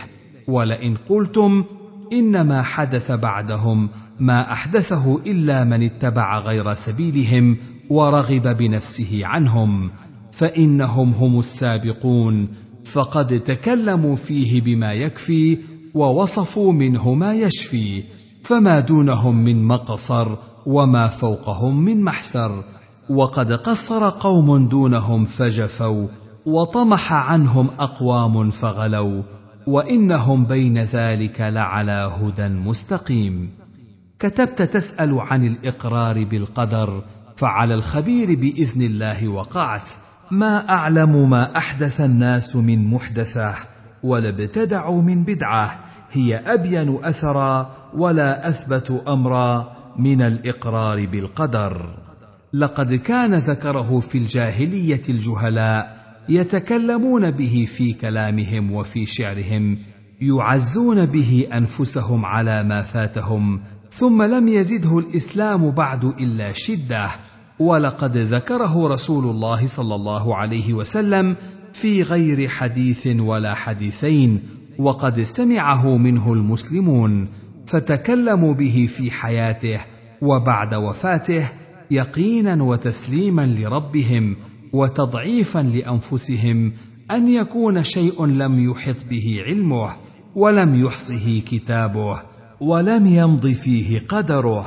ولئن 0.48 0.96
قلتم 1.10 1.64
إنما 2.14 2.62
حدث 2.62 3.12
بعدهم 3.12 3.90
ما 4.20 4.52
أحدثه 4.52 5.22
إلا 5.28 5.64
من 5.64 5.84
اتبع 5.84 6.40
غير 6.40 6.74
سبيلهم 6.74 7.58
ورغب 7.90 8.58
بنفسه 8.58 9.22
عنهم. 9.24 9.92
فإنهم 10.32 11.12
هم 11.12 11.40
السابقون 11.40 12.48
فقد 12.86 13.40
تكلموا 13.40 14.16
فيه 14.16 14.62
بما 14.62 14.94
يكفي 14.94 15.58
ووصفوا 15.94 16.74
منه 16.74 17.14
ما 17.14 17.34
يشفي. 17.34 18.04
فما 18.48 18.80
دونهم 18.80 19.36
من 19.36 19.64
مقصر 19.64 20.36
وما 20.66 21.08
فوقهم 21.08 21.86
من 21.86 22.02
محسر 22.02 22.64
وقد 23.10 23.52
قصر 23.54 24.10
قوم 24.10 24.68
دونهم 24.68 25.26
فجفوا 25.26 26.08
وطمح 26.46 27.14
عنهم 27.14 27.70
أقوام 27.80 28.50
فغلوا 28.52 29.22
وإنهم 29.68 30.46
بين 30.46 30.78
ذلك 30.78 31.42
لعلى 31.42 32.12
هدى 32.22 32.48
مستقيم. 32.48 33.52
كتبت 34.20 34.62
تسأل 34.62 35.20
عن 35.20 35.48
الإقرار 35.48 36.24
بالقدر 36.24 37.04
فعلى 37.36 37.74
الخبير 37.74 38.36
بإذن 38.36 38.82
الله 38.82 39.28
وقعت 39.28 39.90
ما 40.32 40.70
أعلم 40.70 41.30
ما 41.30 41.58
أحدث 41.58 42.02
الناس 42.02 42.56
من 42.56 42.88
محدثه 42.88 43.56
ولا 44.04 44.30
ابتدعوا 44.30 45.02
من 45.02 45.24
بدعه 45.24 45.87
هي 46.12 46.36
أبين 46.36 46.98
أثرا 47.04 47.72
ولا 47.94 48.50
أثبت 48.50 49.04
أمرا 49.08 49.78
من 50.00 50.22
الإقرار 50.22 51.06
بالقدر. 51.06 51.98
لقد 52.54 52.94
كان 52.94 53.34
ذكره 53.34 54.00
في 54.00 54.18
الجاهلية 54.18 55.02
الجهلاء 55.10 55.98
يتكلمون 56.30 57.32
به 57.32 57.68
في 57.70 57.94
كلامهم 57.94 58.72
وفي 58.72 59.06
شعرهم 59.06 59.78
يعزون 60.22 61.06
به 61.06 61.48
أنفسهم 61.54 62.26
على 62.26 62.64
ما 62.64 62.82
فاتهم 62.82 63.62
ثم 63.92 64.22
لم 64.24 64.48
يزده 64.48 65.00
الإسلام 65.00 65.72
بعد 65.72 66.06
إلا 66.06 66.54
شدة. 66.54 67.10
ولقد 67.60 68.18
ذكره 68.18 68.88
رسول 68.88 69.26
الله 69.26 69.68
صلى 69.68 69.96
الله 69.96 70.36
عليه 70.36 70.74
وسلم 70.74 71.36
في 71.74 72.04
غير 72.04 72.48
حديث 72.48 73.08
ولا 73.08 73.54
حديثين 73.54 74.42
وقد 74.80 75.22
سمعه 75.22 75.98
منه 75.98 76.34
المسلمون 76.34 77.26
فتكلموا 77.68 78.54
به 78.54 78.88
في 78.90 79.12
حياته 79.12 79.80
وبعد 80.22 80.74
وفاته 80.74 81.50
يقينا 81.92 82.64
وتسليما 82.64 83.46
لربهم 83.46 84.36
وتضعيفا 84.74 85.60
لأنفسهم 85.60 86.74
أن 87.12 87.28
يكون 87.28 87.84
شيء 87.84 88.26
لم 88.26 88.70
يحط 88.70 89.06
به 89.10 89.44
علمه 89.48 89.90
ولم 90.36 90.76
يحصه 90.76 91.42
كتابه 91.48 92.22
ولم 92.62 93.06
يمض 93.06 93.48
فيه 93.48 94.00
قدره. 94.00 94.66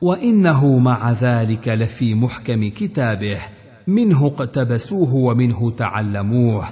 وإنه 0.00 0.78
مع 0.78 1.12
ذلك 1.12 1.68
لفي 1.68 2.14
محكم 2.14 2.68
كتابه 2.68 3.38
منه 3.86 4.26
اقتبسوه 4.26 5.14
ومنه 5.14 5.70
تعلموه 5.70 6.68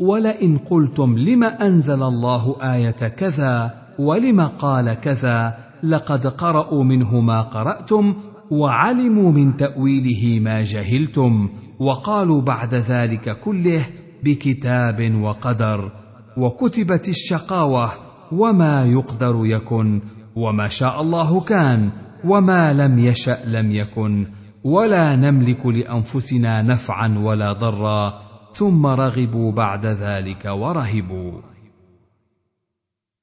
ولئن 0.00 0.58
قلتم 0.58 1.18
لم 1.18 1.44
أنزل 1.44 2.02
الله 2.02 2.56
آية 2.62 2.90
كذا 2.90 3.74
ولم 3.98 4.40
قال 4.40 5.00
كذا 5.00 5.58
لقد 5.82 6.26
قرأوا 6.26 6.84
منه 6.84 7.20
ما 7.20 7.42
قرأتم 7.42 8.14
وعلموا 8.50 9.32
من 9.32 9.56
تأويله 9.56 10.40
ما 10.40 10.62
جهلتم 10.64 11.48
وقالوا 11.78 12.42
بعد 12.42 12.74
ذلك 12.74 13.40
كله 13.40 13.86
بكتاب 14.24 15.14
وقدر 15.20 15.92
وكتبت 16.36 17.08
الشقاوة 17.08 17.90
وما 18.32 18.84
يقدر 18.84 19.40
يكن 19.44 20.00
وما 20.36 20.68
شاء 20.68 21.00
الله 21.00 21.40
كان 21.40 21.90
وما 22.24 22.72
لم 22.72 22.98
يشأ 22.98 23.38
لم 23.46 23.70
يكن 23.70 24.26
ولا 24.64 25.16
نملك 25.16 25.66
لأنفسنا 25.66 26.62
نفعا 26.62 27.18
ولا 27.18 27.52
ضرا 27.52 28.29
ثم 28.54 28.86
رغبوا 28.86 29.52
بعد 29.52 29.86
ذلك 29.86 30.44
ورهبوا. 30.44 31.40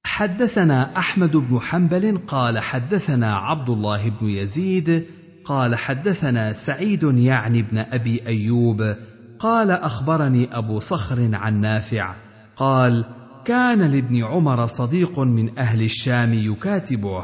حدثنا 0.05 0.97
أحمد 0.97 1.37
بن 1.37 1.59
حنبل 1.59 2.17
قال 2.27 2.59
حدثنا 2.59 3.33
عبد 3.35 3.69
الله 3.69 4.09
بن 4.09 4.29
يزيد 4.29 5.05
قال 5.45 5.75
حدثنا 5.75 6.53
سعيد 6.53 7.03
يعني 7.03 7.61
بن 7.61 7.77
أبي 7.77 8.27
أيوب 8.27 8.95
قال 9.39 9.71
أخبرني 9.71 10.57
أبو 10.57 10.79
صخر 10.79 11.29
عن 11.33 11.61
نافع 11.61 12.15
قال 12.55 13.05
كان 13.45 13.81
لابن 13.81 14.23
عمر 14.23 14.65
صديق 14.65 15.19
من 15.19 15.59
أهل 15.59 15.81
الشام 15.81 16.33
يكاتبه 16.33 17.23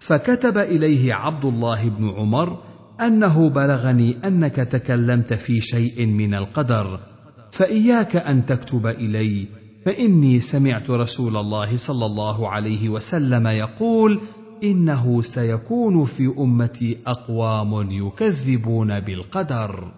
فكتب 0.00 0.58
إليه 0.58 1.14
عبد 1.14 1.44
الله 1.44 1.88
بن 1.88 2.10
عمر 2.10 2.62
أنه 3.00 3.50
بلغني 3.50 4.16
أنك 4.24 4.56
تكلمت 4.56 5.34
في 5.34 5.60
شيء 5.60 6.06
من 6.06 6.34
القدر 6.34 7.11
فإياك 7.52 8.16
أن 8.16 8.46
تكتب 8.46 8.86
إلي 8.86 9.46
فإني 9.86 10.40
سمعت 10.40 10.90
رسول 10.90 11.36
الله 11.36 11.76
صلى 11.76 12.06
الله 12.06 12.48
عليه 12.48 12.88
وسلم 12.88 13.46
يقول 13.46 14.20
إنه 14.62 15.22
سيكون 15.22 16.04
في 16.04 16.34
أمتي 16.38 16.98
أقوام 17.06 17.90
يكذبون 17.90 19.00
بالقدر. 19.00 19.92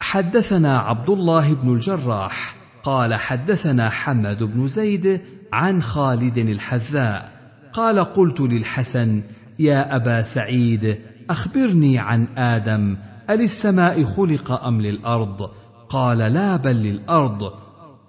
حدثنا 0.00 0.78
عبد 0.78 1.10
الله 1.10 1.54
بن 1.54 1.72
الجراح 1.72 2.56
قال 2.82 3.14
حدثنا 3.14 3.90
حمد 3.90 4.42
بن 4.42 4.66
زيد 4.66 5.20
عن 5.52 5.82
خالد 5.82 6.38
الحذاء 6.38 7.40
قال 7.72 7.98
قلت 7.98 8.40
للحسن 8.40 9.22
يا 9.58 9.96
أبا 9.96 10.22
سعيد 10.22 10.98
أخبرني 11.30 11.98
عن 11.98 12.28
آدم 12.38 12.96
أللسماء 13.30 14.04
خلق 14.04 14.64
أم 14.64 14.80
للأرض؟ 14.80 15.50
قال 15.88 16.18
لا 16.18 16.56
بل 16.56 16.76
للأرض. 16.76 17.52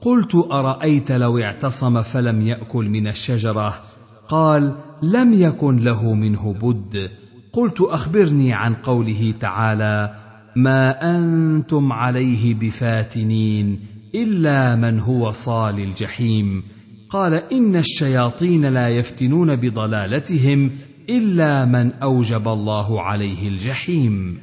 قلت 0.02 0.36
أرأيت 0.36 1.12
لو 1.12 1.40
اعتصم 1.40 2.02
فلم 2.02 2.42
يأكل 2.42 2.90
من 2.90 3.08
الشجرة؟ 3.08 3.82
قال: 4.30 4.76
لم 5.02 5.34
يكن 5.34 5.76
له 5.78 6.14
منه 6.14 6.54
بد. 6.54 7.12
قلت 7.54 7.82
أخبرني 7.82 8.54
عن 8.54 8.74
قوله 8.74 9.34
تعالى: 9.40 10.16
ما 10.56 11.16
أنتم 11.16 11.94
عليه 11.94 12.54
بفاتنين 12.54 13.80
إلا 14.16 14.76
من 14.76 15.00
هو 15.00 15.32
صال 15.32 15.80
الجحيم. 15.80 16.64
قال: 17.10 17.34
إن 17.34 17.76
الشياطين 17.76 18.66
لا 18.66 18.90
يفتنون 18.90 19.56
بضلالتهم 19.56 20.72
إلا 21.10 21.66
من 21.66 21.92
أوجب 21.94 22.48
الله 22.48 23.02
عليه 23.02 23.48
الجحيم. 23.48 24.38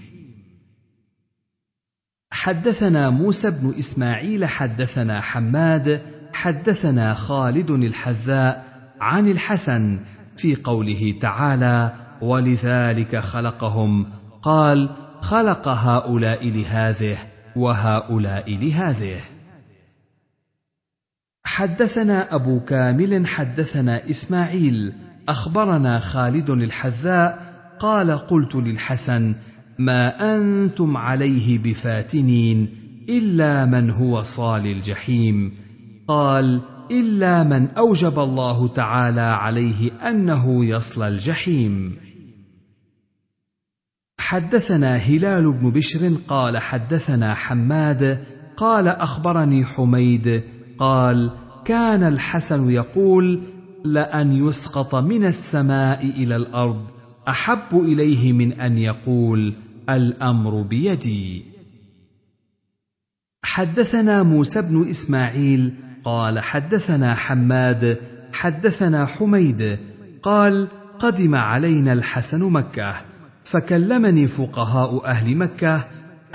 حدثنا 2.49 3.11
موسى 3.11 3.51
بن 3.51 3.75
إسماعيل 3.79 4.45
حدثنا 4.45 5.21
حماد 5.21 6.03
حدثنا 6.33 7.15
خالد 7.15 7.71
الحذاء 7.71 8.65
عن 9.01 9.29
الحسن 9.29 9.99
في 10.37 10.57
قوله 10.57 11.15
تعالى 11.21 11.93
ولذلك 12.21 13.17
خلقهم 13.17 14.07
قال 14.43 14.91
خلق 15.21 15.69
هؤلاء 15.69 16.49
لهذه 16.49 17.19
وهؤلاء 17.57 18.57
لهذه 18.57 19.21
حدثنا 21.45 22.35
أبو 22.35 22.61
كامل 22.61 23.27
حدثنا 23.27 24.11
إسماعيل 24.11 24.93
أخبرنا 25.29 25.99
خالد 25.99 26.51
الحذاء 26.51 27.53
قال 27.81 28.11
قلت 28.11 28.55
للحسن 28.55 29.35
ما 29.79 30.37
أنتم 30.37 30.97
عليه 30.97 31.59
بفاتنين 31.59 32.69
إلا 33.09 33.67
من 33.67 33.91
هو 33.91 34.23
صال 34.23 34.67
الجحيم. 34.67 35.53
قال 36.09 36.61
إلا 36.91 37.45
من 37.45 37.69
أوجب 37.69 38.19
الله 38.19 38.69
تعالى 38.69 39.21
عليه 39.21 39.91
أنه 40.11 40.65
يصلى 40.65 41.09
الجحيم. 41.09 41.97
حدثنا 44.19 44.97
هلال 44.97 45.53
بن 45.53 45.71
بشر 45.71 46.13
قال 46.29 46.59
حدثنا 46.59 47.35
حماد 47.35 48.25
قال 48.57 48.89
أخبرني 48.89 49.65
حميد 49.65 50.43
قال 50.79 51.31
كان 51.65 52.03
الحسن 52.03 52.71
يقول 52.71 53.41
لأن 53.85 54.33
يسقط 54.33 54.95
من 54.95 55.25
السماء 55.25 56.07
إلى 56.07 56.37
الأرض 56.37 56.85
أحب 57.29 57.73
إليه 57.73 58.33
من 58.33 58.53
أن 58.53 58.79
يقول 58.79 59.55
الأمر 59.91 60.63
بيدي. 60.63 61.45
حدثنا 63.43 64.23
موسى 64.23 64.63
بن 64.63 64.91
إسماعيل 64.91 65.75
قال 66.05 66.39
حدثنا 66.41 67.15
حماد 67.15 67.99
حدثنا 68.33 69.07
حميد 69.07 69.79
قال 70.23 70.69
قدم 70.99 71.35
علينا 71.35 71.93
الحسن 71.93 72.45
مكة 72.45 72.95
فكلمني 73.45 74.27
فقهاء 74.29 75.07
أهل 75.07 75.37
مكة 75.37 75.85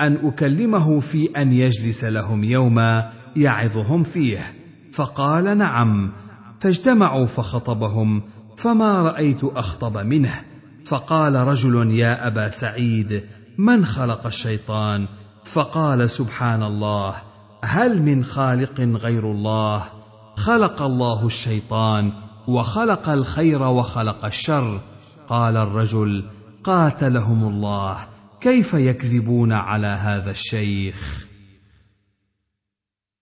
أن 0.00 0.16
أكلمه 0.22 1.00
في 1.00 1.28
أن 1.36 1.52
يجلس 1.52 2.04
لهم 2.04 2.44
يوما 2.44 3.12
يعظهم 3.36 4.04
فيه 4.04 4.54
فقال 4.92 5.58
نعم 5.58 6.12
فاجتمعوا 6.60 7.26
فخطبهم 7.26 8.22
فما 8.56 9.02
رأيت 9.02 9.44
أخطب 9.44 9.98
منه 9.98 10.40
فقال 10.84 11.34
رجل 11.34 11.90
يا 11.90 12.26
أبا 12.26 12.48
سعيد 12.48 13.22
من 13.58 13.84
خلق 13.86 14.26
الشيطان؟ 14.26 15.06
فقال 15.44 16.10
سبحان 16.10 16.62
الله 16.62 17.14
هل 17.64 18.02
من 18.02 18.24
خالق 18.24 18.80
غير 18.80 19.30
الله؟ 19.30 19.82
خلق 20.36 20.82
الله 20.82 21.26
الشيطان 21.26 22.12
وخلق 22.48 23.08
الخير 23.08 23.62
وخلق 23.62 24.24
الشر. 24.24 24.80
قال 25.28 25.56
الرجل 25.56 26.24
قاتلهم 26.64 27.44
الله 27.44 27.96
كيف 28.40 28.74
يكذبون 28.74 29.52
على 29.52 29.86
هذا 29.86 30.30
الشيخ؟ 30.30 31.26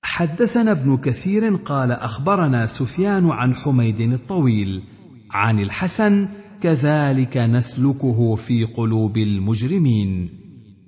حدثنا 0.03 0.71
ابن 0.71 0.97
كثير 0.97 1.57
قال 1.57 1.93
أخبرنا 1.93 2.67
سفيان 2.67 3.31
عن 3.31 3.55
حميد 3.55 4.01
الطويل 4.01 4.83
عن 5.31 5.59
الحسن 5.59 6.29
كذلك 6.63 7.37
نسلكه 7.37 8.37
في 8.37 8.65
قلوب 8.65 9.17
المجرمين. 9.17 10.31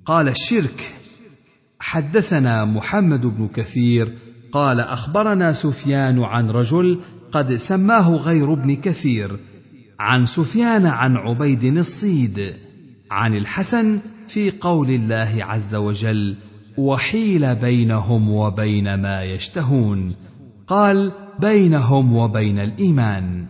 قال 0.05 0.27
الشرك. 0.27 0.91
حدثنا 1.79 2.65
محمد 2.65 3.25
بن 3.25 3.47
كثير. 3.47 4.17
قال 4.51 4.79
أخبرنا 4.79 5.53
سفيان 5.53 6.23
عن 6.23 6.49
رجل 6.49 6.99
قد 7.31 7.55
سماه 7.55 8.15
غير 8.15 8.53
ابن 8.53 8.75
كثير. 8.75 9.39
عن 9.99 10.25
سفيان 10.25 10.85
عن 10.85 11.15
عبيد 11.15 11.63
الصيد. 11.63 12.53
عن 13.11 13.35
الحسن 13.35 13.99
في 14.27 14.51
قول 14.51 14.89
الله 14.89 15.37
عز 15.39 15.75
وجل 15.75 16.35
وحيل 16.77 17.55
بينهم 17.55 18.29
وبين 18.29 19.01
ما 19.01 19.23
يشتهون 19.23 20.15
قال 20.67 21.11
بينهم 21.39 22.15
وبين 22.15 22.59
الإيمان 22.59 23.45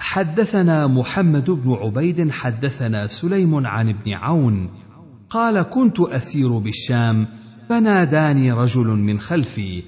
حدثنا 0.00 0.86
محمد 0.86 1.50
بن 1.50 1.72
عبيد 1.72 2.30
حدثنا 2.30 3.06
سليم 3.06 3.66
عن 3.66 3.88
ابن 3.88 4.12
عون 4.12 4.70
قال 5.30 5.62
كنت 5.62 6.00
أسير 6.00 6.58
بالشام 6.58 7.26
فناداني 7.68 8.52
رجل 8.52 8.86
من 8.86 9.20
خلفي 9.20 9.84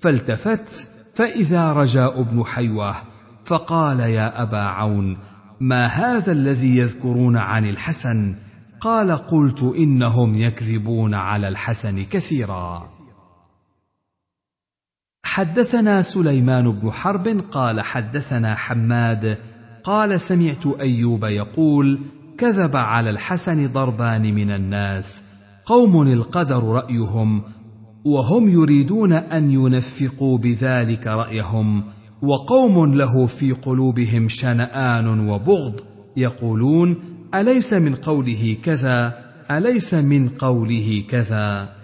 فالتفت 0.00 0.88
فإذا 1.14 1.72
رجاء 1.72 2.22
بن 2.22 2.44
حيوة 2.44 2.94
فقال 3.44 4.00
يا 4.00 4.42
أبا 4.42 4.58
عون 4.58 5.18
ما 5.60 5.86
هذا 5.86 6.32
الذي 6.32 6.76
يذكرون 6.76 7.36
عن 7.36 7.68
الحسن؟ 7.68 8.34
قال 8.80 9.12
قلت 9.12 9.62
إنهم 9.62 10.34
يكذبون 10.34 11.14
على 11.14 11.48
الحسن 11.48 12.04
كثيرا. 12.04 12.88
حدثنا 15.24 16.02
سليمان 16.02 16.72
بن 16.72 16.90
حرب 16.90 17.28
قال 17.50 17.80
حدثنا 17.80 18.54
حماد 18.54 19.38
قال 19.84 20.20
سمعت 20.20 20.66
أيوب 20.66 21.24
يقول 21.24 22.00
كذب 22.38 22.76
على 22.76 23.10
الحسن 23.10 23.72
ضربان 23.72 24.34
من 24.34 24.50
الناس 24.50 25.22
قوم 25.64 26.02
القدر 26.02 26.64
رأيهم 26.64 27.42
وهم 28.04 28.48
يريدون 28.48 29.12
أن 29.12 29.50
ينفقوا 29.50 30.38
بذلك 30.38 31.06
رأيهم 31.06 31.84
وقوم 32.22 32.94
له 32.94 33.26
في 33.26 33.52
قلوبهم 33.52 34.28
شنآن 34.28 35.28
وبغض 35.28 35.80
يقولون 36.16 36.96
أليس 37.34 37.72
من 37.72 37.94
قوله 37.94 38.56
كذا؟ 38.62 39.24
أليس 39.50 39.94
من 39.94 40.28
قوله 40.28 41.04
كذا؟ 41.10 41.74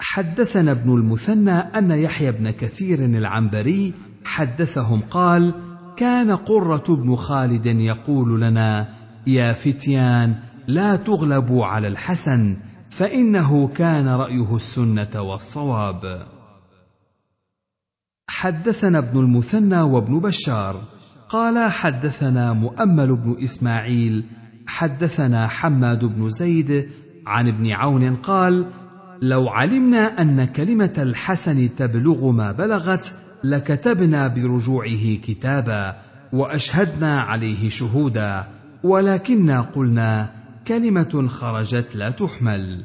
حدثنا 0.00 0.70
ابن 0.70 0.94
المثنى 0.94 1.50
أن 1.50 1.90
يحيى 1.90 2.32
بن 2.32 2.50
كثير 2.50 3.04
العنبري 3.04 3.94
حدثهم 4.24 5.00
قال 5.00 5.67
كان 5.98 6.30
قرة 6.30 6.96
بن 6.96 7.16
خالد 7.16 7.66
يقول 7.66 8.40
لنا 8.40 8.94
يا 9.26 9.52
فتيان 9.52 10.34
لا 10.66 10.96
تغلبوا 10.96 11.66
على 11.66 11.88
الحسن 11.88 12.56
فإنه 12.90 13.68
كان 13.68 14.08
رأيه 14.08 14.56
السنة 14.56 15.20
والصواب. 15.20 16.26
حدثنا 18.30 18.98
ابن 18.98 19.18
المثنى 19.18 19.80
وابن 19.80 20.20
بشار 20.20 20.80
قال 21.28 21.70
حدثنا 21.70 22.52
مؤمل 22.52 23.16
بن 23.16 23.36
إسماعيل 23.44 24.24
حدثنا 24.66 25.46
حماد 25.46 26.04
بن 26.04 26.30
زيد 26.30 26.88
عن 27.26 27.48
ابن 27.48 27.70
عون 27.70 28.16
قال 28.16 28.66
لو 29.22 29.48
علمنا 29.48 30.20
أن 30.20 30.44
كلمة 30.44 30.94
الحسن 30.98 31.76
تبلغ 31.76 32.30
ما 32.30 32.52
بلغت 32.52 33.14
لكتبنا 33.44 34.28
برجوعه 34.28 35.14
كتابا 35.14 35.96
وأشهدنا 36.32 37.20
عليه 37.20 37.68
شهودا 37.68 38.44
ولكنا 38.82 39.60
قلنا 39.60 40.30
كلمة 40.68 41.28
خرجت 41.28 41.96
لا 41.96 42.10
تحمل. 42.10 42.84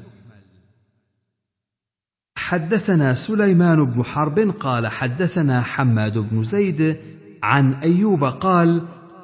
حدثنا 2.38 3.14
سليمان 3.14 3.86
بن 3.86 4.04
حرب 4.04 4.40
قال 4.40 4.88
حدثنا 4.88 5.62
حماد 5.62 6.18
بن 6.18 6.44
زيد 6.44 6.98
عن 7.44 7.74
أيوب 7.74 8.24
قال 8.24 8.82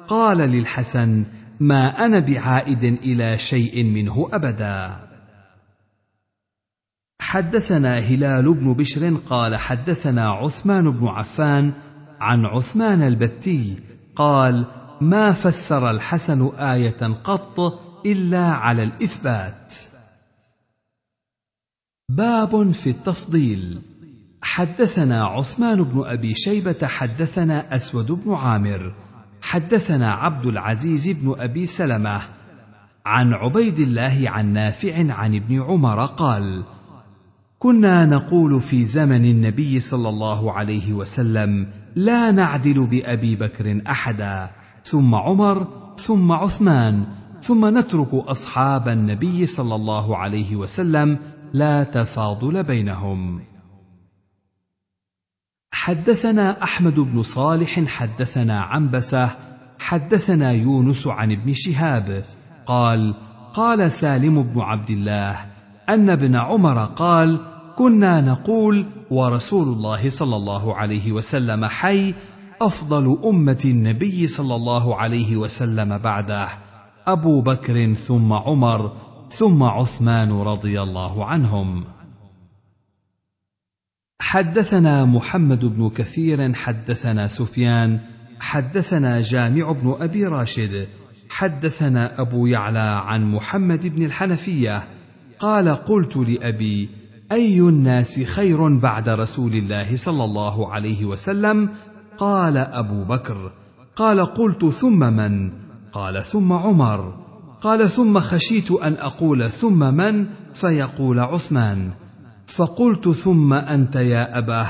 قال 0.08 0.38
للحسن 0.38 1.24
ما 1.60 2.06
أنا 2.06 2.18
بعائد 2.18 2.84
إلى 2.84 3.38
شيء 3.38 3.84
منه 3.84 4.28
أبدا. 4.32 5.09
حدثنا 7.30 7.98
هلال 7.98 8.54
بن 8.54 8.72
بشر 8.72 9.16
قال 9.30 9.56
حدثنا 9.56 10.24
عثمان 10.24 10.90
بن 10.90 11.06
عفان 11.06 11.72
عن 12.20 12.44
عثمان 12.44 13.02
البتي 13.02 13.76
قال 14.16 14.66
ما 15.00 15.32
فسر 15.32 15.90
الحسن 15.90 16.46
آية 16.46 17.20
قط 17.24 17.60
إلا 18.06 18.46
على 18.46 18.82
الإثبات. 18.82 19.74
باب 22.08 22.72
في 22.72 22.90
التفضيل. 22.90 23.82
حدثنا 24.42 25.26
عثمان 25.26 25.82
بن 25.82 26.02
أبي 26.06 26.34
شيبة 26.34 26.86
حدثنا 26.86 27.76
أسود 27.76 28.12
بن 28.12 28.34
عامر 28.34 28.94
حدثنا 29.42 30.08
عبد 30.08 30.46
العزيز 30.46 31.08
بن 31.08 31.34
أبي 31.38 31.66
سلمة 31.66 32.20
عن 33.06 33.32
عبيد 33.32 33.78
الله 33.78 34.22
عن 34.26 34.52
نافع 34.52 35.12
عن 35.12 35.34
ابن 35.34 35.62
عمر 35.62 36.06
قال 36.06 36.64
كنا 37.62 38.06
نقول 38.06 38.60
في 38.60 38.86
زمن 38.86 39.24
النبي 39.24 39.80
صلى 39.80 40.08
الله 40.08 40.52
عليه 40.52 40.92
وسلم 40.92 41.66
لا 41.96 42.30
نعدل 42.30 42.86
بأبي 42.86 43.36
بكر 43.36 43.82
أحدا 43.86 44.50
ثم 44.84 45.14
عمر 45.14 45.66
ثم 45.98 46.32
عثمان 46.32 47.04
ثم 47.40 47.78
نترك 47.78 48.14
أصحاب 48.14 48.88
النبي 48.88 49.46
صلى 49.46 49.74
الله 49.74 50.16
عليه 50.16 50.56
وسلم 50.56 51.18
لا 51.52 51.84
تفاضل 51.84 52.62
بينهم. 52.62 53.42
حدثنا 55.72 56.62
أحمد 56.62 57.00
بن 57.00 57.22
صالح 57.22 57.84
حدثنا 57.84 58.60
عنبسة 58.60 59.30
حدثنا 59.80 60.52
يونس 60.52 61.06
عن 61.06 61.32
ابن 61.32 61.52
شهاب 61.52 62.24
قال 62.66 63.14
قال 63.54 63.92
سالم 63.92 64.42
بن 64.42 64.60
عبد 64.60 64.90
الله 64.90 65.49
أن 65.90 66.10
ابن 66.10 66.36
عمر 66.36 66.84
قال 66.84 67.40
كنا 67.76 68.20
نقول 68.20 68.86
ورسول 69.10 69.68
الله 69.68 70.10
صلى 70.10 70.36
الله 70.36 70.76
عليه 70.76 71.12
وسلم 71.12 71.64
حي 71.64 72.14
أفضل 72.60 73.18
أمة 73.24 73.62
النبي 73.64 74.26
صلى 74.26 74.54
الله 74.54 74.96
عليه 74.96 75.36
وسلم 75.36 75.98
بعده 75.98 76.48
أبو 77.06 77.40
بكر 77.40 77.94
ثم 77.94 78.32
عمر 78.32 78.92
ثم 79.30 79.62
عثمان 79.62 80.32
رضي 80.32 80.82
الله 80.82 81.24
عنهم. 81.24 81.84
حدثنا 84.20 85.04
محمد 85.04 85.64
بن 85.64 85.90
كثير 85.90 86.54
حدثنا 86.54 87.28
سفيان 87.28 88.00
حدثنا 88.40 89.20
جامع 89.20 89.72
بن 89.72 89.96
أبي 90.00 90.26
راشد 90.26 90.88
حدثنا 91.30 92.20
أبو 92.20 92.46
يعلى 92.46 93.02
عن 93.04 93.24
محمد 93.32 93.86
بن 93.86 94.04
الحنفية 94.04 94.99
قال 95.40 95.68
قلت 95.68 96.16
لأبي 96.16 96.88
أي 97.32 97.60
الناس 97.60 98.20
خير 98.20 98.78
بعد 98.78 99.08
رسول 99.08 99.52
الله 99.52 99.96
صلى 99.96 100.24
الله 100.24 100.72
عليه 100.72 101.04
وسلم؟ 101.04 101.68
قال 102.18 102.56
أبو 102.56 103.04
بكر. 103.04 103.52
قال 103.96 104.20
قلت 104.20 104.64
ثم 104.64 104.98
من؟ 104.98 105.52
قال 105.92 106.24
ثم 106.24 106.52
عمر. 106.52 107.14
قال 107.60 107.90
ثم 107.90 108.20
خشيت 108.20 108.70
أن 108.70 108.92
أقول 108.92 109.50
ثم 109.50 109.94
من؟ 109.94 110.26
فيقول 110.54 111.18
عثمان. 111.18 111.90
فقلت 112.46 113.08
ثم 113.08 113.52
أنت 113.52 113.96
يا 113.96 114.38
أباه. 114.38 114.68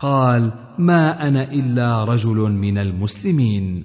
قال 0.00 0.52
ما 0.78 1.28
أنا 1.28 1.52
إلا 1.52 2.04
رجل 2.04 2.36
من 2.36 2.78
المسلمين. 2.78 3.84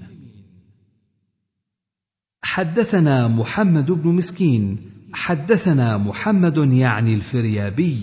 حدثنا 2.43 3.27
محمد 3.27 3.91
بن 3.91 4.09
مسكين. 4.09 4.77
حدثنا 5.13 5.97
محمد 5.97 6.57
يعني 6.57 7.13
الفريابي. 7.13 7.97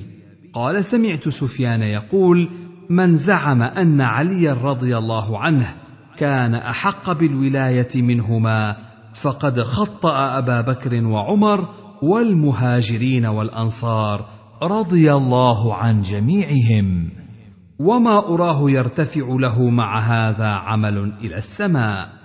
قال 0.54 0.84
سمعت 0.84 1.28
سفيان 1.28 1.82
يقول 1.82 2.48
من 2.90 3.16
زعم 3.16 3.62
أن 3.62 4.00
عليا 4.00 4.52
رضي 4.52 4.96
الله 4.96 5.38
عنه 5.38 5.74
كان 6.16 6.54
أحق 6.54 7.12
بالولاية 7.12 8.02
منهما 8.02 8.76
فقد 9.14 9.60
خطأ 9.60 10.38
أبا 10.38 10.60
بكر 10.60 11.04
وعمر 11.04 11.68
والمهاجرين 12.02 13.26
والأنصار 13.26 14.28
رضي 14.62 15.12
الله 15.12 15.74
عن 15.74 16.00
جميعهم. 16.00 17.10
وما 17.78 18.18
أراه 18.18 18.70
يرتفع 18.70 19.26
له 19.28 19.70
مع 19.70 19.98
هذا 19.98 20.48
عمل 20.48 21.12
إلى 21.22 21.36
السماء. 21.36 22.19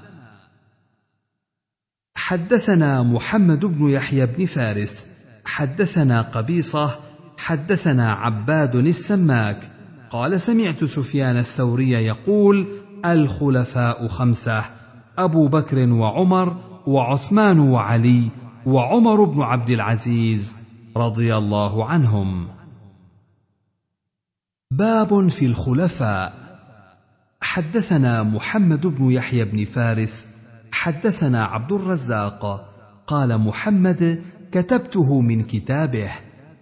حدثنا 2.26 3.04
محمد 3.04 3.66
بن 3.66 3.90
يحيى 3.90 4.26
بن 4.26 4.46
فارس 4.46 5.04
حدثنا 5.46 6.22
قبيصة 6.22 7.00
حدثنا 7.38 8.12
عباد 8.12 8.76
السماك. 8.76 9.60
قال 10.12 10.42
سمعت 10.42 10.84
سفيان 10.84 11.38
الثوري 11.38 11.92
يقول 11.92 12.68
الخلفاء 13.06 14.08
خمسة 14.08 14.64
أبو 15.18 15.48
بكر 15.48 15.90
وعمر 15.90 16.58
وعثمان 16.88 17.60
وعلي 17.60 18.30
وعمر 18.66 19.24
بن 19.24 19.42
عبد 19.42 19.70
العزيز 19.70 20.56
رضي 20.98 21.36
الله 21.36 21.86
عنهم. 21.86 22.48
باب 24.72 25.28
في 25.28 25.46
الخلفاء. 25.46 26.34
حدثنا 27.42 28.24
محمد 28.24 28.88
بن 28.88 29.12
يحيى 29.12 29.46
بن 29.46 29.66
فارس 29.66 30.35
حدثنا 30.76 31.44
عبد 31.44 31.72
الرزاق 31.72 32.66
قال 33.08 33.38
محمد 33.38 34.22
كتبته 34.52 35.22
من 35.22 35.44
كتابه. 35.44 36.12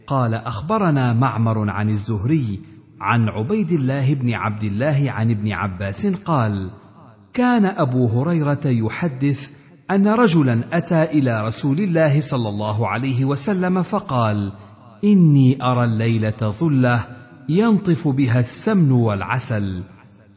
قال 0.07 0.33
أخبرنا 0.33 1.13
معمر 1.13 1.69
عن 1.69 1.89
الزهري 1.89 2.59
عن 3.01 3.29
عبيد 3.29 3.71
الله 3.71 4.13
بن 4.13 4.33
عبد 4.33 4.63
الله 4.63 5.05
عن 5.07 5.31
ابن 5.31 5.51
عباس 5.51 6.05
قال 6.07 6.69
كان 7.33 7.65
أبو 7.65 8.07
هريرة 8.07 8.61
يحدث 8.65 9.49
أن 9.91 10.07
رجلا 10.07 10.59
أتى 10.73 11.03
إلى 11.03 11.45
رسول 11.45 11.79
الله 11.79 12.21
صلى 12.21 12.49
الله 12.49 12.87
عليه 12.87 13.25
وسلم 13.25 13.81
فقال 13.83 14.53
إني 15.03 15.63
أرى 15.63 15.83
الليلة 15.83 16.37
ظلة 16.41 17.05
ينطف 17.49 18.07
بها 18.07 18.39
السمن 18.39 18.91
والعسل 18.91 19.83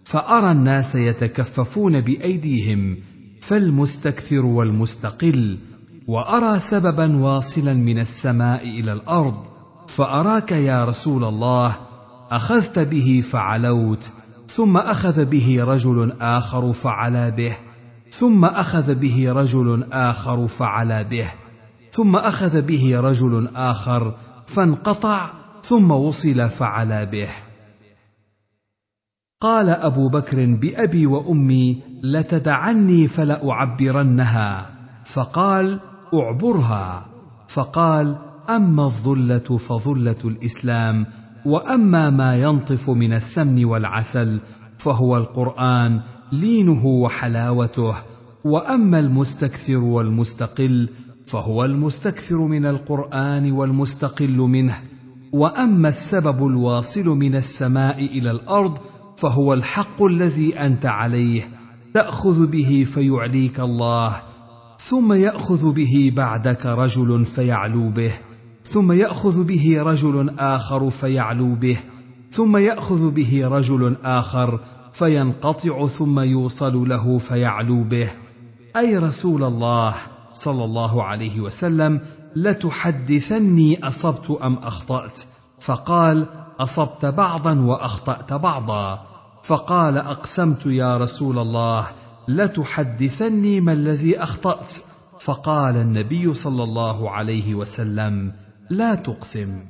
فأرى 0.05 0.51
الناس 0.51 0.95
يتكففون 0.95 2.01
بأيديهم 2.01 2.97
فالمستكثر 3.47 4.45
والمستقل 4.45 5.59
وأرى 6.09 6.59
سببا 6.59 7.17
واصلا 7.17 7.75
من 7.75 7.99
السماء 7.99 8.69
إلى 8.69 8.93
الأرض 8.93 9.35
فأراك 9.89 10.53
يا 10.53 10.85
رسول 10.85 11.25
الله 11.25 11.77
أخذت 12.31 12.79
به 12.79 13.23
فعلوت 13.31 14.11
ثم 14.49 14.77
أخذ 14.77 15.25
به 15.25 15.65
رجل 15.65 16.13
آخر 16.21 16.73
فعلا 16.73 17.29
به 17.29 17.57
ثم 18.11 18.45
أخذ 18.45 18.95
به 18.95 19.33
رجل 19.33 19.85
آخر 19.93 20.47
فعلا 20.47 21.03
به 21.03 21.29
ثم 21.93 22.17
أخذ 22.17 22.63
به 22.63 23.01
رجل 23.01 23.49
آخر 23.57 24.15
فانقطع 24.47 25.27
ثم 25.63 25.91
وصل 25.91 26.49
فعلا 26.49 27.05
به. 27.05 27.29
قال 29.41 29.69
أبو 29.69 30.09
بكر 30.09 30.47
بأبي 30.47 31.07
وأمي 31.07 31.83
لتدعني 32.03 33.09
فلأعبرنها. 33.09 34.71
فقال 35.05 35.81
اعبرها. 36.15 37.07
فقال 37.49 38.17
أما 38.51 38.85
الظلة 38.85 39.39
فظلة 39.39 40.17
الإسلام 40.25 41.07
وأما 41.47 42.11
ما 42.11 42.37
ينطف 42.37 42.91
من 42.91 43.13
السمن 43.13 43.65
والعسل 43.65 44.41
فهو 44.79 45.17
القرآن 45.17 46.01
لينه 46.33 46.87
وحلاوته. 46.87 47.95
وأما 48.45 48.99
المستكثر 48.99 49.79
والمستقل 49.79 50.89
فهو 51.27 51.65
المستكثر 51.65 52.39
من 52.39 52.67
القرآن 52.67 53.53
والمستقل 53.53 54.37
منه. 54.37 54.79
وأما 55.33 55.89
السبب 55.89 56.47
الواصل 56.47 57.05
من 57.05 57.37
السماء 57.37 58.05
إلى 58.05 58.31
الأرض 58.31 58.79
فهو 59.17 59.55
الحق 59.55 60.03
الذي 60.03 60.59
أنت 60.59 60.87
عليه 60.87 61.49
تأخذ 61.95 62.47
به 62.47 62.87
فيعليك 62.95 63.61
الله 63.61 64.23
ثم 64.79 65.13
يأخذ 65.13 65.73
به 65.73 66.13
بعدك 66.17 66.67
رجل 66.67 67.25
فيعلو 67.25 67.91
به 67.91 68.13
ثم 68.65 68.93
يأخذ 68.93 69.45
به 69.45 69.83
رجل 69.83 70.31
آخر 70.39 70.91
فيعلو 70.91 71.55
به 71.55 71.79
ثم 72.31 72.57
يأخذ 72.57 73.11
به 73.11 73.49
رجل 73.49 73.97
آخر 74.05 74.61
فينقطع 74.93 75.87
ثم 75.87 76.21
يوصل 76.21 76.89
له 76.89 77.19
فيعلو 77.19 77.85
به. 77.85 78.11
أي 78.77 78.99
رسول 78.99 79.45
الله 79.45 79.95
صلى 80.33 80.65
الله 80.65 81.03
عليه 81.05 81.41
وسلم 81.41 82.01
لتحدثني 82.37 83.89
أصبت 83.89 84.31
أم 84.31 84.55
أخطأت؟ 84.55 85.19
فقال 85.61 86.27
أصبت 86.61 87.05
بعضا 87.07 87.61
وأخطأت 87.61 88.33
بعضا. 88.33 89.07
فقال 89.43 89.99
أقسمت 89.99 90.67
يا 90.67 90.97
رسول 90.97 91.39
الله 91.39 91.87
لتحدثني 92.29 93.61
ما 93.61 93.73
الذي 93.73 94.19
أخطأت؟ 94.23 94.73
فقال 95.21 95.77
النبي 95.77 96.35
صلى 96.35 96.63
الله 96.63 97.11
عليه 97.11 97.55
وسلم 97.55 98.33
لا 98.71 98.95
تقسم. 98.95 99.61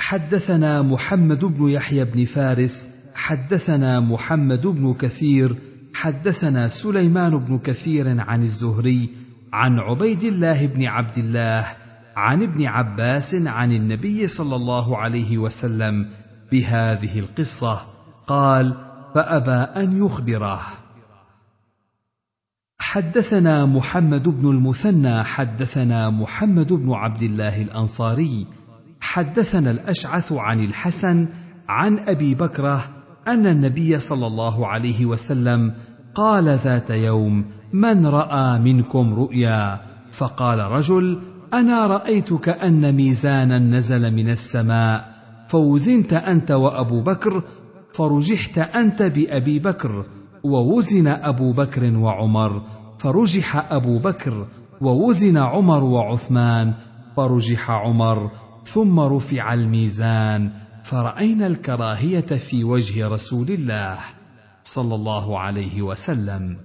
حدثنا 0.00 0.82
محمد 0.82 1.44
بن 1.44 1.68
يحيى 1.68 2.04
بن 2.04 2.24
فارس 2.24 2.88
حدثنا 3.14 4.00
محمد 4.00 4.66
بن 4.66 4.94
كثير 4.94 5.56
حدثنا 5.94 6.68
سليمان 6.68 7.38
بن 7.38 7.58
كثير 7.58 8.20
عن 8.20 8.42
الزهري 8.42 9.10
عن 9.52 9.78
عبيد 9.78 10.24
الله 10.24 10.66
بن 10.66 10.84
عبد 10.86 11.18
الله 11.18 11.76
عن 12.18 12.42
ابن 12.42 12.66
عباس 12.66 13.34
عن 13.34 13.72
النبي 13.72 14.26
صلى 14.26 14.56
الله 14.56 14.96
عليه 14.98 15.38
وسلم 15.38 16.08
بهذه 16.52 17.18
القصة. 17.18 17.80
قال 18.26 18.74
فأبى 19.14 19.80
أن 19.82 20.04
يخبره. 20.04 20.60
حدثنا 22.80 23.66
محمد 23.66 24.28
بن 24.28 24.50
المثنى 24.50 25.24
حدثنا 25.24 26.10
محمد 26.10 26.72
بن 26.72 26.92
عبد 26.92 27.22
الله 27.22 27.62
الأنصاري. 27.62 28.46
حدثنا 29.00 29.70
الأشعث 29.70 30.32
عن 30.32 30.60
الحسن 30.60 31.28
عن 31.68 31.98
أبي 31.98 32.34
بكرة 32.34 32.88
أن 33.28 33.46
النبي 33.46 34.00
صلى 34.00 34.26
الله 34.26 34.66
عليه 34.66 35.06
وسلم 35.06 35.74
قال 36.14 36.44
ذات 36.44 36.90
يوم 36.90 37.44
من 37.72 38.06
رأى 38.06 38.58
منكم 38.58 39.14
رؤيا؟ 39.14 39.80
فقال 40.12 40.58
رجل 40.58 41.37
أنا 41.54 41.86
رايت 41.86 42.34
كان 42.34 42.94
ميزانا 42.94 43.58
نزل 43.58 44.14
من 44.14 44.30
السماء 44.30 45.08
فوزنت 45.48 46.12
أنت 46.12 46.50
وأبو 46.50 47.00
بكر 47.00 47.42
فرجحت 47.92 48.58
أنت 48.58 49.02
بأبي 49.02 49.58
بكر 49.58 50.06
ووزن 50.44 51.06
أبو 51.06 51.52
بكر 51.52 51.96
وعمر 51.96 52.62
فرجح 52.98 53.72
أبو 53.72 53.98
بكر 53.98 54.46
ووزن 54.80 55.36
عمر 55.36 55.84
وعثمان 55.84 56.74
فرجح 57.16 57.70
عمر 57.70 58.30
ثم 58.64 59.00
رفع 59.00 59.54
الميزان 59.54 60.50
فرأينا 60.84 61.46
الكراهية 61.46 62.20
في 62.20 62.64
وجه 62.64 63.08
رسول 63.08 63.48
الله 63.48 63.98
صلى 64.62 64.94
الله 64.94 65.38
عليه 65.38 65.82
وسلم. 65.82 66.56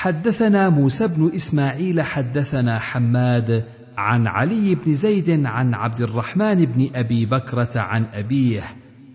حدثنا 0.00 0.68
موسى 0.68 1.08
بن 1.08 1.30
إسماعيل 1.34 2.02
حدثنا 2.02 2.78
حماد 2.78 3.64
عن 3.96 4.26
علي 4.26 4.74
بن 4.74 4.94
زيد 4.94 5.46
عن 5.46 5.74
عبد 5.74 6.00
الرحمن 6.00 6.54
بن 6.54 6.90
أبي 6.94 7.26
بكرة 7.26 7.80
عن 7.80 8.06
أبيه 8.12 8.62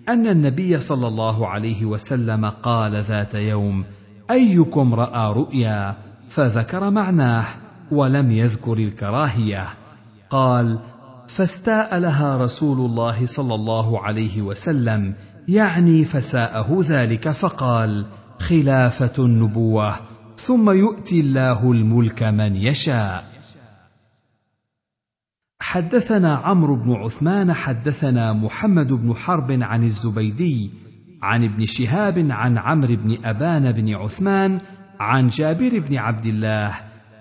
أن 0.10 0.28
النبي 0.28 0.80
صلى 0.80 1.08
الله 1.08 1.48
عليه 1.48 1.86
وسلم 1.86 2.46
قال 2.46 3.04
ذات 3.04 3.36
يوم 3.36 3.84
أيكم 4.32 4.94
رأى 4.94 5.34
رؤيا 5.34 5.98
فذكر 6.30 6.90
معناه 6.90 7.46
ولم 7.92 8.32
يذكر 8.32 8.78
الكراهية 8.78 9.68
قال 10.30 10.80
فاستاء 11.28 11.98
لها 11.98 12.38
رسول 12.38 12.78
الله 12.78 13.26
صلى 13.26 13.56
الله 13.56 14.04
عليه 14.04 14.42
وسلم 14.42 15.14
يعني 15.48 16.06
فساءه 16.06 16.80
ذلك 16.82 17.30
فقال 17.30 18.06
خلافة 18.40 19.26
النبوة 19.26 20.15
ثم 20.38 20.70
يؤتي 20.70 21.20
الله 21.20 21.72
الملك 21.72 22.24
من 22.24 22.56
يشاء. 22.56 23.36
حدثنا 25.60 26.36
عمرو 26.36 26.76
بن 26.76 26.92
عثمان 26.92 27.54
حدثنا 27.54 28.34
محمد 28.34 28.94
بن 28.94 29.14
حرب 29.14 29.52
عن 29.52 29.84
الزبيدي 29.84 30.72
عن 31.22 31.44
ابن 31.44 31.66
شهاب 31.66 32.28
عن 32.30 32.58
عمرو 32.58 32.96
بن 32.96 33.26
أبان 33.26 33.72
بن 33.72 33.96
عثمان 33.96 34.62
عن 35.00 35.28
جابر 35.28 35.80
بن 35.80 35.98
عبد 35.98 36.26
الله 36.26 36.74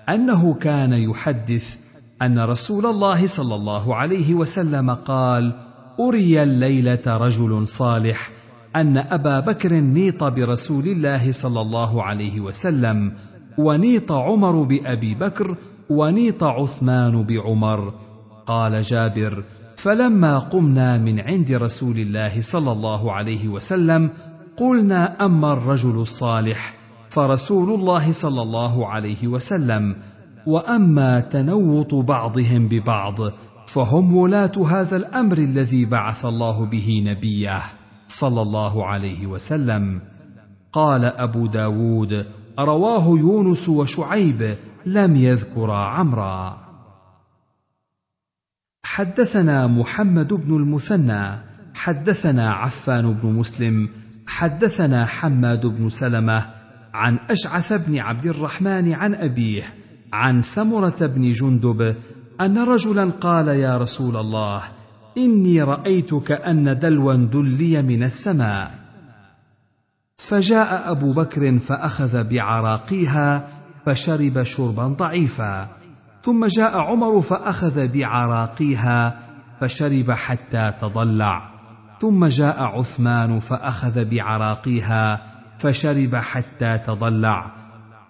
أنه 0.08 0.54
كان 0.54 0.92
يحدث 0.92 1.76
أن 2.22 2.38
رسول 2.38 2.86
الله 2.86 3.26
صلى 3.26 3.54
الله 3.54 3.96
عليه 3.96 4.34
وسلم 4.34 4.90
قال 4.90 5.52
أري 6.00 6.42
الليلة 6.42 7.02
رجل 7.06 7.68
صالح 7.68 8.30
أن 8.76 8.98
أبا 8.98 9.40
بكر 9.40 9.72
نيط 9.72 10.24
برسول 10.24 10.86
الله 10.86 11.32
صلى 11.32 11.60
الله 11.60 12.02
عليه 12.02 12.40
وسلم 12.40 13.12
ونيط 13.58 14.12
عمر 14.12 14.62
بأبي 14.62 15.14
بكر 15.14 15.56
ونيط 15.90 16.44
عثمان 16.44 17.22
بعمر. 17.22 17.94
قال 18.46 18.82
جابر 18.82 19.44
فلما 19.76 20.38
قمنا 20.38 20.98
من 20.98 21.20
عند 21.20 21.52
رسول 21.52 21.98
الله 21.98 22.40
صلى 22.40 22.72
الله 22.72 23.12
عليه 23.12 23.48
وسلم 23.48 24.10
قلنا 24.56 25.24
أما 25.24 25.52
الرجل 25.52 26.00
الصالح 26.00 26.74
فرسول 27.08 27.74
الله 27.74 28.12
صلى 28.12 28.42
الله 28.42 28.88
عليه 28.88 29.28
وسلم 29.28 29.96
وأما 30.46 31.20
تنوط 31.20 31.94
بعضهم 31.94 32.68
ببعض 32.68 33.14
فهم 33.66 34.16
ولاة 34.16 34.52
هذا 34.68 34.96
الأمر 34.96 35.38
الذي 35.38 35.84
بعث 35.84 36.24
الله 36.24 36.66
به 36.66 37.02
نبيه. 37.06 37.62
صلى 38.08 38.42
الله 38.42 38.86
عليه 38.86 39.26
وسلم. 39.26 40.00
قال 40.72 41.04
أبو 41.04 41.46
داود 41.46 42.26
رواه 42.58 43.18
يونس 43.18 43.68
وشعيب 43.68 44.56
لم 44.86 45.16
يذكرا 45.16 45.76
عمرا. 45.76 46.64
حدثنا 48.84 49.66
محمد 49.66 50.32
بن 50.32 50.56
المثنى 50.56 51.38
حدثنا 51.74 52.54
عفان 52.54 53.12
بن 53.12 53.28
مسلم 53.28 53.88
حدثنا 54.26 55.04
حماد 55.04 55.66
بن 55.66 55.88
سلمة 55.88 56.50
عن 56.94 57.18
أشعث 57.30 57.72
بن 57.72 57.98
عبد 57.98 58.26
الرحمن 58.26 58.92
عن 58.92 59.14
أبيه 59.14 59.74
عن 60.12 60.42
سمرة 60.42 61.06
بن 61.06 61.32
جندب 61.32 61.96
أن 62.40 62.58
رجلا 62.58 63.10
قال 63.10 63.48
يا 63.48 63.78
رسول 63.78 64.16
الله 64.16 64.62
إني 65.18 65.62
رأيت 65.62 66.14
كأن 66.14 66.78
دلوا 66.78 67.14
دلي 67.14 67.82
من 67.82 68.02
السماء. 68.02 68.74
فجاء 70.18 70.90
أبو 70.90 71.12
بكر 71.12 71.58
فأخذ 71.58 72.24
بعراقيها 72.24 73.48
فشرب 73.86 74.42
شربا 74.42 74.86
ضعيفا. 74.86 75.68
ثم 76.22 76.46
جاء 76.46 76.78
عمر 76.78 77.20
فأخذ 77.20 77.88
بعراقيها 77.88 79.18
فشرب 79.60 80.10
حتى 80.10 80.72
تضلع. 80.80 81.50
ثم 82.00 82.26
جاء 82.26 82.62
عثمان 82.62 83.38
فأخذ 83.38 84.04
بعراقيها 84.04 85.22
فشرب 85.58 86.16
حتى 86.16 86.78
تضلع. 86.78 87.52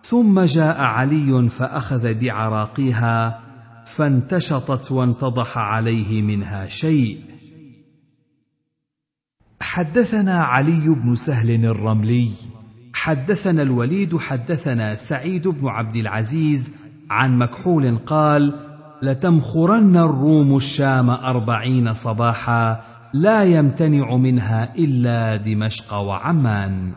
ثم 0.03 0.41
جاء 0.41 0.81
علي 0.81 1.49
فأخذ 1.49 2.15
بعراقيها 2.15 3.44
فانتشطت 3.87 4.93
وانتضح 4.93 5.59
عليه 5.59 6.23
منها 6.23 6.67
شيء. 6.67 7.21
حدثنا 9.61 10.45
علي 10.45 10.95
بن 10.95 11.17
سهل 11.17 11.65
الرملي 11.65 12.31
حدثنا 12.95 13.63
الوليد 13.63 14.17
حدثنا 14.17 14.95
سعيد 14.95 15.49
بن 15.49 15.69
عبد 15.69 15.97
العزيز 15.97 16.71
عن 17.11 17.39
مكحول 17.39 17.99
قال 17.99 18.61
لتمخرن 19.03 19.97
الروم 19.97 20.57
الشام 20.57 21.11
أربعين 21.11 21.95
صباحا 21.95 22.85
لا 23.15 23.45
يمتنع 23.45 24.17
منها 24.17 24.75
إلا 24.79 25.37
دمشق 25.37 25.95
وعمان. 25.95 26.93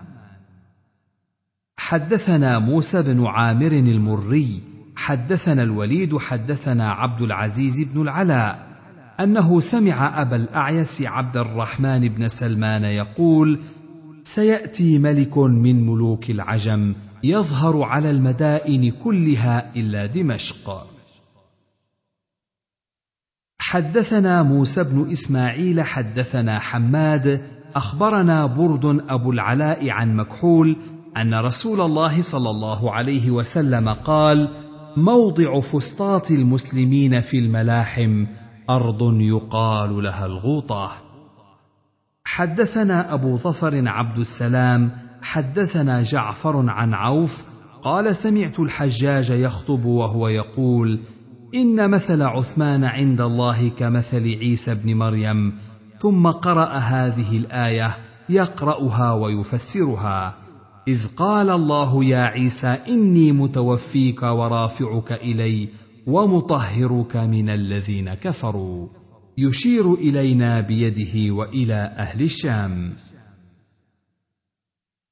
حدثنا 1.78 2.60
موسى 2.60 3.02
بن 3.02 3.26
عامر 3.26 3.71
المري 3.71 4.62
حدثنا 5.08 5.63
الوليد 5.63 6.17
حدثنا 6.17 6.89
عبد 6.89 7.22
العزيز 7.22 7.80
بن 7.80 8.02
العلاء 8.02 8.67
أنه 9.20 9.60
سمع 9.60 10.22
أبا 10.22 10.36
الأعيس 10.36 11.02
عبد 11.02 11.38
الرحمن 11.38 12.08
بن 12.08 12.30
سلمان 12.30 12.84
يقول 12.84 13.60
سيأتي 14.24 14.98
ملك 14.98 15.38
من 15.38 15.86
ملوك 15.86 16.30
العجم 16.30 16.96
يظهر 17.24 17.82
على 17.82 18.12
المدائن 18.12 18.91
كلها 18.91 19.76
إلا 19.76 20.06
دمشق. 20.06 20.88
حدثنا 23.60 24.43
موسى 24.43 24.84
بن 24.84 25.12
إسماعيل 25.12 25.82
حدثنا 25.82 26.60
حماد 26.60 27.48
أخبرنا 27.76 28.46
برد 28.46 28.86
أبو 29.10 29.32
العلاء 29.32 29.89
عن 29.89 30.15
مكحول 30.15 30.78
أن 31.17 31.34
رسول 31.34 31.82
الله 31.82 32.22
صلى 32.22 32.50
الله 32.50 32.93
عليه 32.93 33.32
وسلم 33.32 33.89
قال 33.89 34.66
موضع 34.97 35.62
فسطاط 35.62 36.31
المسلمين 36.31 37.21
في 37.21 37.39
الملاحم 37.39 38.25
أرض 38.69 39.21
يقال 39.21 40.03
لها 40.03 40.25
الغوطة. 40.25 40.91
حدثنا 42.25 43.13
أبو 43.13 43.38
ظفر 43.38 43.88
عبد 43.88 44.19
السلام 44.19 44.91
حدثنا 45.21 46.03
جعفر 46.03 46.69
عن 46.69 46.93
عوف 46.93 47.43
قال 47.83 48.15
سمعت 48.15 48.60
الحجاج 48.60 49.29
يخطب 49.29 49.86
وهو 49.86 50.27
يقول 50.27 50.99
إن 51.55 51.89
مثل 51.89 52.21
عثمان 52.21 52.83
عند 52.83 53.21
الله 53.21 53.69
كمثل 53.69 54.23
عيسى 54.23 54.71
ابن 54.71 54.95
مريم 54.95 55.57
ثم 55.99 56.27
قرأ 56.27 56.73
هذه 56.73 57.38
الآية 57.38 57.97
يقرأها 58.29 59.13
ويفسرها. 59.13 60.46
إذ 60.88 61.08
قال 61.08 61.50
الله 61.50 62.04
يا 62.04 62.21
عيسى 62.21 62.67
إني 62.67 63.32
متوفيك 63.32 64.23
ورافعك 64.23 65.12
إلي 65.12 65.69
ومطهرك 66.08 67.15
من 67.15 67.50
الذين 67.50 68.13
كفروا. 68.13 68.88
يشير 69.38 69.93
إلينا 69.93 70.62
بيده 70.62 71.34
وإلى 71.34 71.93
أهل 71.97 72.21
الشام. 72.21 72.93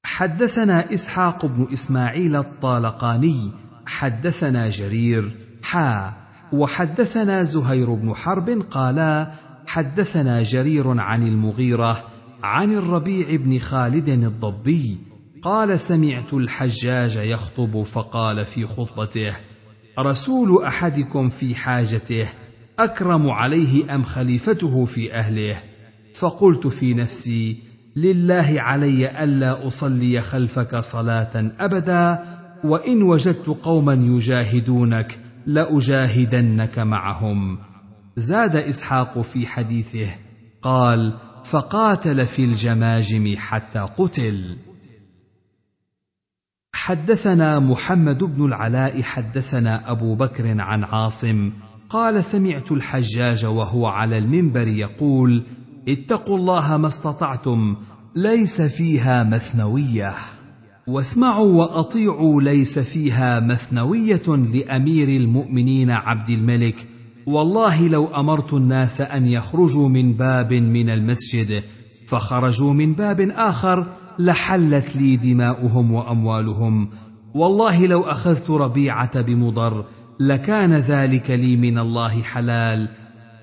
حدثنا 0.05 0.93
إسحاق 0.93 1.45
بن 1.45 1.67
إسماعيل 1.73 2.35
الطالقاني 2.35 3.51
حدثنا 3.85 4.69
جرير 4.69 5.37
حا 5.63 6.13
وحدثنا 6.53 7.43
زهير 7.43 7.93
بن 7.93 8.13
حرب 8.13 8.49
قالا 8.49 9.31
حدثنا 9.67 10.43
جرير 10.43 10.99
عن 10.99 11.27
المغيرة 11.27 12.03
عن 12.43 12.71
الربيع 12.71 13.35
بن 13.35 13.59
خالد 13.59 14.09
الضبي 14.09 14.97
قال 15.45 15.79
سمعت 15.79 16.33
الحجاج 16.33 17.15
يخطب 17.15 17.81
فقال 17.81 18.45
في 18.45 18.65
خطبته 18.65 19.35
رسول 19.99 20.63
أحدكم 20.63 21.29
في 21.29 21.55
حاجته 21.55 22.27
أكرم 22.79 23.29
عليه 23.29 23.95
أم 23.95 24.03
خليفته 24.03 24.85
في 24.85 25.13
أهله؟ 25.13 25.57
فقلت 26.15 26.67
في 26.67 26.93
نفسي 26.93 27.57
لله 27.95 28.55
علي 28.57 29.23
ألا 29.23 29.67
أصلي 29.67 30.21
خلفك 30.21 30.75
صلاة 30.75 31.51
أبدا 31.59 32.25
وإن 32.63 33.03
وجدت 33.03 33.47
قوما 33.47 33.93
يجاهدونك 33.93 35.19
لأجاهدنك 35.45 36.79
معهم. 36.79 37.57
زاد 38.17 38.55
إسحاق 38.55 39.21
في 39.21 39.47
حديثه 39.47 40.09
قال 40.61 41.13
فقاتل 41.43 42.25
في 42.25 42.43
الجماجم 42.43 43.35
حتى 43.37 43.79
قتل. 43.79 44.57
حدثنا 46.85 47.59
محمد 47.59 48.23
بن 48.23 48.45
العلاء 48.45 49.01
حدثنا 49.01 49.91
أبو 49.91 50.15
بكر 50.15 50.61
عن 50.61 50.83
عاصم 50.83 51.51
قال 51.89 52.23
سمعت 52.23 52.71
الحجاج 52.71 53.45
وهو 53.45 53.85
على 53.85 54.17
المنبر 54.17 54.67
يقول 54.67 55.43
اتقوا 55.87 56.37
الله 56.37 56.77
ما 56.77 56.87
استطعتم 56.87 57.75
ليس 58.15 58.61
فيها 58.61 59.23
مثنوية. 59.23 60.13
واسمعوا 60.87 61.53
وأطيعوا 61.53 62.41
ليس 62.41 62.79
فيها 62.79 63.39
مثنوية 63.39 64.27
لأمير 64.27 65.07
المؤمنين 65.07 65.91
عبد 65.91 66.29
الملك. 66.29 66.87
والله 67.25 67.87
لو 67.87 68.07
أمرت 68.07 68.53
الناس 68.53 69.01
أن 69.01 69.27
يخرجوا 69.27 69.89
من 69.89 70.13
باب 70.13 70.53
من 70.53 70.89
المسجد 70.89 71.63
فخرجوا 72.07 72.73
من 72.73 72.93
باب 72.93 73.21
آخر 73.21 73.87
لحلت 74.19 74.95
لي 74.95 75.15
دماؤهم 75.15 75.91
وأموالهم. 75.91 76.89
والله 77.33 77.85
لو 77.85 78.01
أخذت 78.01 78.49
ربيعة 78.49 79.21
بمضر 79.21 79.85
لكان 80.19 80.73
ذلك 80.73 81.31
لي 81.31 81.55
من 81.55 81.79
الله 81.79 82.21
حلال. 82.21 82.89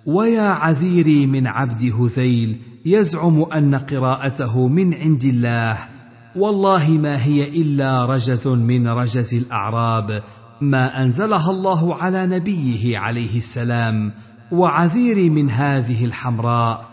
ويا 0.07 0.49
عذيري 0.49 1.27
من 1.27 1.47
عبد 1.47 1.83
هذيل 1.83 2.57
يزعم 2.87 3.43
أن 3.43 3.75
قراءته 3.75 4.69
من 4.69 4.95
عند 4.95 5.25
الله. 5.25 5.79
والله 6.37 6.91
ما 6.91 7.25
هي 7.25 7.49
إلا 7.49 8.07
رجز 8.07 8.49
من 8.49 8.89
رجز 8.89 9.35
الأعراب 9.35 10.23
ما 10.61 11.03
أنزلها 11.03 11.51
الله 11.51 11.95
على 11.95 12.27
نبيه 12.27 12.99
عليه 12.99 13.39
السلام. 13.39 14.13
وعذيري 14.53 15.31
من 15.31 15.51
هذه 15.51 16.05
الحمراء 16.05 16.92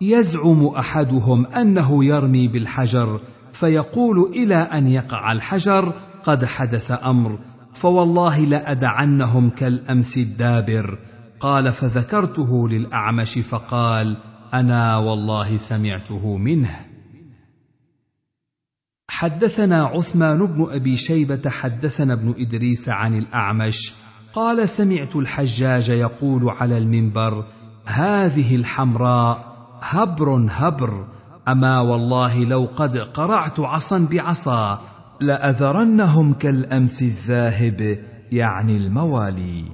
يزعم 0.00 0.66
أحدهم 0.66 1.46
أنه 1.46 2.04
يرمي 2.04 2.48
بالحجر 2.48 3.20
فيقول 3.52 4.30
إلى 4.34 4.54
أن 4.54 4.88
يقع 4.88 5.32
الحجر 5.32 5.92
قد 6.24 6.44
حدث 6.44 6.90
أمر 6.90 7.38
فوالله 7.74 8.40
لأدعنهم 8.40 9.50
كالأمس 9.50 10.18
الدابر. 10.18 10.98
قال 11.40 11.72
فذكرته 11.72 12.68
للأعمش 12.68 13.38
فقال 13.38 14.16
أنا 14.54 14.96
والله 14.96 15.56
سمعته 15.56 16.36
منه. 16.36 16.86
حدثنا 19.08 19.84
عثمان 19.84 20.46
بن 20.46 20.66
أبي 20.70 20.96
شيبة 20.96 21.50
حدثنا 21.50 22.12
ابن 22.12 22.34
إدريس 22.38 22.88
عن 22.88 23.18
الأعمش 23.18 23.92
قال 24.34 24.68
سمعت 24.68 25.16
الحجاج 25.16 25.88
يقول 25.88 26.48
على 26.48 26.78
المنبر 26.78 27.44
هذه 27.86 28.56
الحمراء 28.56 29.53
هبر 29.84 30.46
هبر. 30.50 31.06
أما 31.48 31.80
والله 31.80 32.44
لو 32.44 32.68
قد 32.76 32.98
قرعت 32.98 33.60
عصا 33.60 33.98
بعصا 33.98 34.80
لأذرنهم 35.20 36.32
كالأمس 36.32 37.02
الذاهب 37.02 37.98
يعني 38.32 38.76
الموالي. 38.76 39.64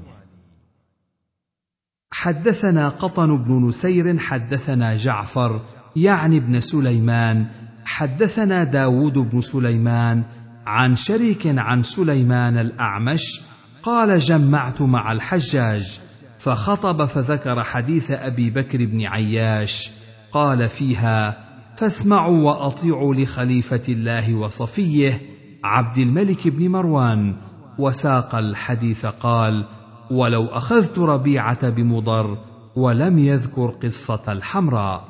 حدثنا 2.12 2.88
قطن 2.88 3.44
بن 3.44 3.68
نسير 3.68 4.18
حدثنا 4.18 4.96
جعفر 4.96 5.60
يعني 5.96 6.36
ابن 6.36 6.60
سليمان. 6.60 7.46
حدثنا 7.84 8.64
داود 8.64 9.18
بن 9.18 9.40
سليمان 9.40 10.22
عن 10.66 10.96
شريك 10.96 11.42
عن 11.46 11.82
سليمان 11.82 12.58
الأعمش 12.58 13.40
قال 13.82 14.18
جمعت 14.18 14.82
مع 14.82 15.12
الحجاج 15.12 16.00
فخطب 16.38 17.06
فذكر 17.06 17.64
حديث 17.64 18.10
أبي 18.10 18.50
بكر 18.50 18.84
بن 18.84 19.06
عياش. 19.06 19.99
قال 20.32 20.68
فيها 20.68 21.44
فاسمعوا 21.76 22.38
وأطيعوا 22.38 23.14
لخليفة 23.14 23.82
الله 23.88 24.34
وصفيه 24.34 25.20
عبد 25.64 25.98
الملك 25.98 26.48
بن 26.48 26.68
مروان. 26.68 27.36
وساق 27.78 28.34
الحديث 28.34 29.06
قال 29.06 29.66
ولو 30.10 30.46
أخذت 30.46 30.98
ربيعة 30.98 31.70
بمضر 31.70 32.38
ولم 32.76 33.18
يذكر 33.18 33.70
قصة 33.70 34.32
الحمراء. 34.32 35.08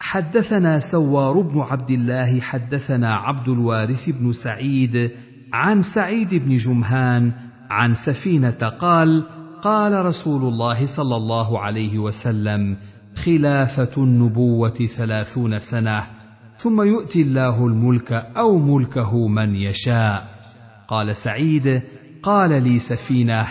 حدثنا 0.00 0.78
سوار 0.78 1.40
بن 1.40 1.60
عبد 1.60 1.90
الله 1.90 2.40
حدثنا 2.40 3.14
عبد 3.14 3.48
الوارث 3.48 4.10
بن 4.10 4.32
سعيد 4.32 5.10
عن 5.52 5.82
سعيد 5.82 6.34
بن 6.34 6.56
جمهان 6.56 7.32
عن 7.70 7.94
سفينة 7.94 8.72
قال 8.80 9.24
قال 9.62 10.06
رسول 10.06 10.42
الله 10.42 10.86
صلى 10.86 11.16
الله 11.16 11.58
عليه 11.58 11.98
وسلم 11.98 12.76
خلافة 13.24 13.90
النبوة 14.02 14.68
ثلاثون 14.96 15.58
سنة 15.58 16.06
ثم 16.58 16.82
يؤتي 16.82 17.22
الله 17.22 17.66
الملك 17.66 18.12
أو 18.12 18.58
ملكه 18.58 19.28
من 19.28 19.54
يشاء. 19.56 20.28
قال 20.88 21.16
سعيد 21.16 21.82
قال 22.22 22.62
لي 22.62 22.78
سفينة 22.78 23.46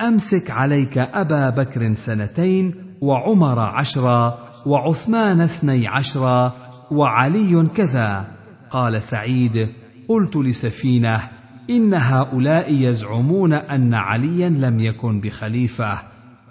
أمسك 0.00 0.50
عليك 0.50 0.98
أبا 0.98 1.50
بكر 1.50 1.94
سنتين 1.94 2.74
وعمر 3.00 3.58
عشرا 3.58 4.38
وعثمان 4.66 5.40
اثني 5.40 5.88
عشرا 5.88 6.52
وعلي 6.90 7.66
كذا. 7.74 8.24
قال 8.70 9.02
سعيد 9.02 9.68
قلت 10.08 10.36
لسفينة 10.36 11.37
إن 11.70 11.94
هؤلاء 11.94 12.72
يزعمون 12.74 13.52
أن 13.52 13.94
عليا 13.94 14.48
لم 14.48 14.80
يكن 14.80 15.20
بخليفة. 15.20 15.98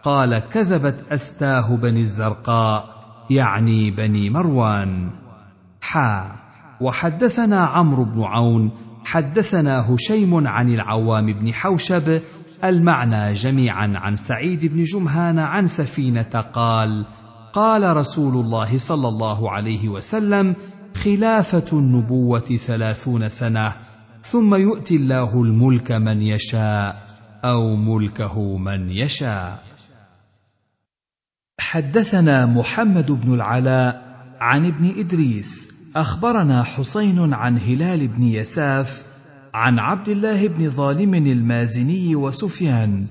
قال 0.04 0.40
كذبت 0.40 1.06
أستاه 1.12 1.76
بني 1.76 2.00
الزرقاء 2.00 2.86
يعني 3.30 3.92
بني 3.92 4.30
مروان. 4.30 5.10
حا. 5.82 6.36
وحدثنا 6.82 7.66
عمرو 7.66 8.06
بن 8.06 8.24
عون 8.24 8.72
حدثنا 9.06 9.96
هشيم 9.96 10.48
عن 10.48 10.70
العوام 10.70 11.26
بن 11.26 11.54
حوشب 11.54 12.22
المعنى 12.64 13.34
جميعا 13.34 13.94
عن 13.96 14.16
سعيد 14.16 14.66
بن 14.66 14.84
جمهان 14.84 15.40
عن 15.40 15.68
سفينة 15.68 16.46
قال 16.54 17.06
قال 17.54 17.98
رسول 17.98 18.46
الله 18.46 18.78
صلى 18.78 19.08
الله 19.08 19.52
عليه 19.52 19.90
وسلم 19.90 20.56
خلافة 20.96 21.66
النبوة 21.74 22.40
ثلاثون 22.40 23.30
سنة. 23.30 23.87
ثم 24.32 24.56
يؤتي 24.56 24.96
الله 24.96 25.42
الملك 25.44 25.92
من 25.92 26.22
يشاء 26.22 27.08
أو 27.46 27.76
ملكه 27.76 28.58
من 28.58 28.90
يشاء. 28.90 29.64
حدثنا 31.60 32.46
محمد 32.46 33.12
بن 33.12 33.34
العلاء 33.34 34.02
عن 34.40 34.66
ابن 34.66 35.00
إدريس 35.00 35.70
أخبرنا 35.96 36.64
حسين 36.64 37.34
عن 37.34 37.58
هلال 37.58 38.08
بن 38.08 38.24
يساف 38.24 39.04
عن 39.54 39.80
عبد 39.80 40.10
الله 40.10 40.48
بن 40.48 40.70
ظالم 40.70 41.14
المازني 41.16 42.16
وسفيان 42.16 43.08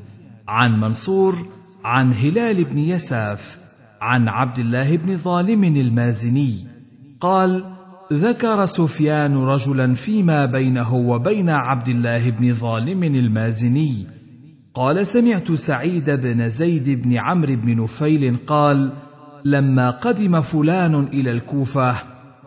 عن 0.49 0.81
منصور 0.81 1.49
عن 1.85 2.13
هلال 2.13 2.65
بن 2.65 2.79
يساف 2.79 3.59
عن 4.01 4.29
عبد 4.29 4.59
الله 4.59 4.97
بن 4.97 5.17
ظالم 5.17 5.65
المازني. 5.65 6.67
قال 7.21 7.76
ذكر 8.13 8.67
سفيان 8.67 9.37
رجلا 9.37 9.95
فيما 9.95 10.45
بينه 10.47 10.95
وبين 10.95 11.51
عبد 11.51 11.89
الله 11.89 12.31
بن 12.31 12.55
ظالم 12.55 13.05
المازني. 13.05 14.07
قال 14.75 15.07
سمعت 15.07 15.53
سعيد 15.53 16.11
بن 16.11 16.49
زيد 16.49 17.03
بن 17.03 17.17
عمرو 17.17 17.57
بن 17.57 17.83
نفيل 17.83 18.37
قال 18.47 18.93
لما 19.45 19.91
قدم 19.91 20.41
فلان 20.41 20.95
إلى 20.95 21.33
الكوفة 21.33 21.95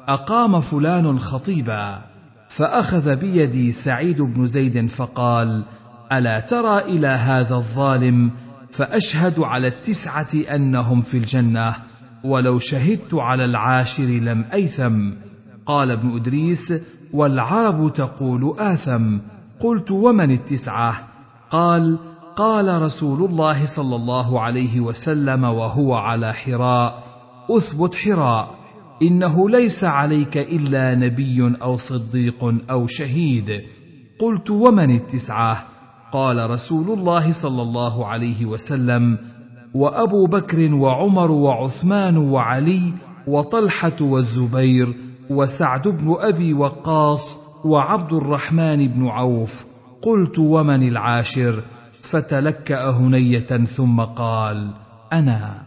أقام 0.07 0.61
فلان 0.61 1.19
خطيبا 1.19 2.01
فأخذ 2.49 3.15
بيدي 3.15 3.71
سعيد 3.71 4.21
بن 4.21 4.45
زيد 4.45 4.89
فقال 4.89 5.63
ألا 6.11 6.39
ترى 6.39 6.79
إلى 6.79 7.07
هذا 7.07 7.55
الظالم؟ 7.55 8.31
فأشهد 8.71 9.39
على 9.39 9.67
التسعة 9.67 10.27
أنهم 10.55 11.01
في 11.01 11.17
الجنة 11.17 11.75
ولو 12.23 12.59
شهدت 12.59 13.13
على 13.13 13.45
العاشر 13.45 14.03
لم 14.03 14.45
أيثم. 14.53 15.11
قال 15.69 15.91
ابن 15.91 16.15
إدريس 16.15 16.73
والعرب 17.13 17.93
تقول 17.93 18.55
آثم. 18.59 19.17
قلت 19.59 19.91
ومن 19.91 20.31
التسعة؟ 20.31 21.07
قال 21.51 21.97
قال 22.35 22.81
رسول 22.81 23.29
الله 23.29 23.65
صلى 23.65 23.95
الله 23.95 24.39
عليه 24.39 24.79
وسلم 24.79 25.43
وهو 25.43 25.93
على 25.93 26.33
حراء 26.33 27.03
أثبت 27.51 27.95
حراء. 27.95 28.55
إنه 29.01 29.49
ليس 29.49 29.83
عليك 29.83 30.37
إلا 30.37 30.95
نبي 30.95 31.55
أو 31.61 31.77
صديق 31.77 32.55
أو 32.69 32.87
شهيد. 32.87 33.61
قلت 34.19 34.49
ومن 34.49 34.95
التسعة؟ 34.95 35.65
قال 36.13 36.49
رسول 36.49 36.99
الله 36.99 37.31
صلى 37.31 37.61
الله 37.61 38.05
عليه 38.05 38.45
وسلم 38.45 39.17
وأبو 39.73 40.25
بكر 40.25 40.73
وعمر 40.73 41.31
وعثمان 41.31 42.17
وعلي 42.17 42.93
وطلحة 43.27 43.97
والزبير 44.01 45.08
وسعد 45.29 45.87
بن 45.87 46.15
أبي 46.19 46.53
وقاص 46.53 47.39
وعبد 47.65 48.13
الرحمن 48.13 48.87
بن 48.87 49.07
عوف 49.07 49.65
قلت 50.01 50.39
ومن 50.39 50.87
العاشر؟ 50.87 51.63
فتلكأ 52.01 52.89
هنية 52.89 53.65
ثم 53.65 54.01
قال 54.01 54.73
أنا. 55.13 55.63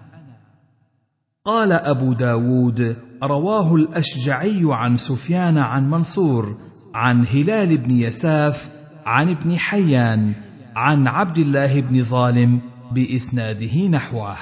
قال 1.45 1.73
أبو 1.73 2.13
داود 2.13 2.97
رواه 3.23 3.75
الأشجعي 3.75 4.61
عن 4.65 4.97
سفيان 4.97 5.59
عن 5.59 5.91
منصور 5.91 6.57
عن 6.95 7.27
هلال 7.27 7.79
بن 7.79 7.91
يساف 7.91 8.71
عن 9.07 9.29
ابن 9.29 9.59
حيان 9.59 10.35
عن 10.77 11.09
عبد 11.09 11.39
الله 11.39 11.81
بن 11.81 12.03
ظالم 12.03 12.61
بإسناده 12.93 13.89
نحوه. 13.89 14.37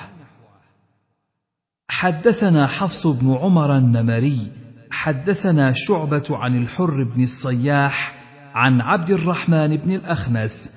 حدثنا 1.91 2.67
حفص 2.67 3.07
بن 3.07 3.35
عمر 3.35 3.77
النمري 3.77 4.60
حدثنا 4.91 5.73
شعبة 5.73 6.25
عن 6.31 6.57
الحر 6.57 7.05
بن 7.05 7.23
الصياح 7.23 8.15
عن 8.55 8.81
عبد 8.81 9.11
الرحمن 9.11 9.77
بن 9.77 9.95
الأخنس 9.95 10.71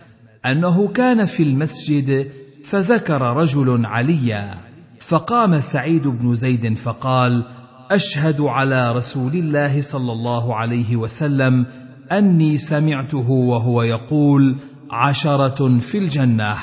أنه 0.45 0.87
كان 0.87 1.25
في 1.25 1.43
المسجد 1.43 2.31
فذكر 2.65 3.21
رجل 3.21 3.85
عليا 3.85 4.57
فقام 4.99 5.59
سعيد 5.59 6.07
بن 6.07 6.35
زيد 6.35 6.77
فقال 6.77 7.43
أشهد 7.91 8.41
على 8.41 8.91
رسول 8.91 9.33
الله 9.33 9.81
صلى 9.81 10.11
الله 10.11 10.55
عليه 10.55 10.95
وسلم 10.95 11.65
أني 12.11 12.57
سمعته 12.57 13.31
وهو 13.31 13.83
يقول 13.83 14.55
عشرة 14.91 15.79
في 15.79 15.97
الجنة 15.97 16.55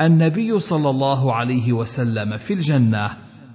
النبي 0.00 0.60
صلى 0.60 0.90
الله 0.90 1.34
عليه 1.34 1.72
وسلم 1.72 2.36
في 2.38 2.54
الجنة 2.54 3.10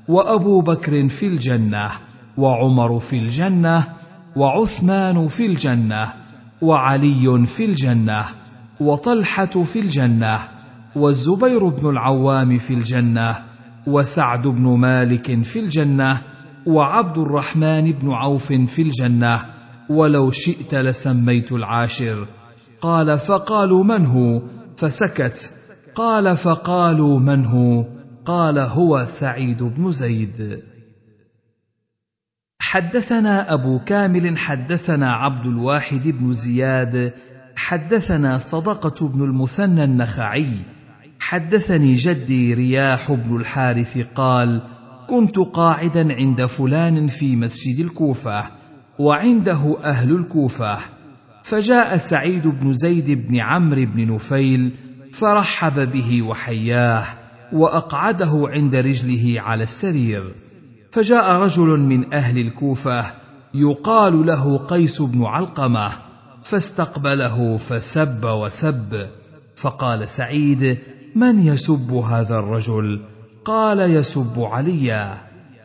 وأبو 0.08 0.62
بكر 0.62 1.08
في 1.08 1.28
الجنة 1.28 1.90
وعمر 2.38 3.00
في 3.00 3.18
الجنة 3.18 3.88
وعثمان 4.36 5.28
في 5.28 5.46
الجنة 5.46 6.14
وعلي 6.62 7.46
في 7.46 7.66
الجنة 7.66 8.26
وطلحة 8.80 9.46
في 9.46 9.80
الجنة 9.80 10.40
والزبير 10.96 11.68
بن 11.68 11.90
العوام 11.90 12.58
في 12.58 12.74
الجنة 12.74 13.36
وسعد 13.88 14.48
بن 14.48 14.62
مالك 14.62 15.44
في 15.44 15.60
الجنة 15.60 16.22
وعبد 16.66 17.18
الرحمن 17.18 17.92
بن 17.92 18.12
عوف 18.12 18.54
في 18.54 18.82
الجنة 18.82 19.32
ولو 19.90 20.32
شئت 20.32 20.76
لسميت 20.76 21.52
العاشر. 21.52 22.28
قال 22.82 23.20
فقالوا 23.20 23.84
من 23.84 24.06
هو؟ 24.06 24.42
فسكت 24.78 25.52
قال 25.96 26.38
فقالوا 26.38 27.20
من 27.20 27.46
هو؟ 27.46 27.86
قال 28.26 28.60
هو 28.60 29.06
سعيد 29.06 29.64
بن 29.64 29.92
زيد. 29.92 30.64
حدثنا 32.74 33.54
أبو 33.54 33.80
كامل 33.80 34.38
حدثنا 34.38 35.12
عبد 35.12 35.46
الواحد 35.46 36.08
بن 36.08 36.34
زياد 36.34 37.14
حدثنا 37.56 38.38
صدقة 38.38 39.08
بن 39.08 39.24
المثنى 39.24 39.84
النخعي 39.84 40.48
حدثني 41.20 41.94
جدي 41.94 42.54
رياح 42.54 43.12
بن 43.12 43.36
الحارث 43.36 43.98
قال 44.16 44.62
كنت 45.10 45.40
قاعدا 45.40 46.14
عند 46.14 46.46
فلان 46.46 47.08
في 47.08 47.36
مسجد 47.36 47.80
الكوفة 47.80 48.44
وعنده 49.00 49.78
أهل 49.84 50.16
الكوفة. 50.16 50.78
فجاء 51.44 51.98
سعيد 51.98 52.48
بن 52.48 52.74
زيد 52.74 53.28
بن 53.28 53.40
عمرو 53.40 53.82
بن 53.86 54.14
نفيل 54.14 54.72
فرحب 55.14 55.92
به 55.92 56.22
وحياه 56.22 57.04
وأقعده 57.54 58.46
عند 58.50 58.76
رجله 58.76 59.42
على 59.42 59.64
السرير. 59.64 60.34
فجاء 60.94 61.32
رجل 61.32 61.80
من 61.80 62.14
أهل 62.14 62.38
الكوفة 62.40 63.06
يقال 63.54 64.26
له 64.26 64.58
قيس 64.58 65.02
بن 65.02 65.26
علقمة 65.26 65.92
فاستقبله 66.44 67.58
فسب 67.58 68.26
وسب. 68.26 69.08
فقال 69.56 70.10
سعيد 70.10 70.78
من 71.16 71.48
يسب 71.48 71.92
هذا 71.94 72.36
الرجل؟ 72.36 73.02
قال 73.46 73.80
يسب 73.80 74.40
عليا 74.40 75.18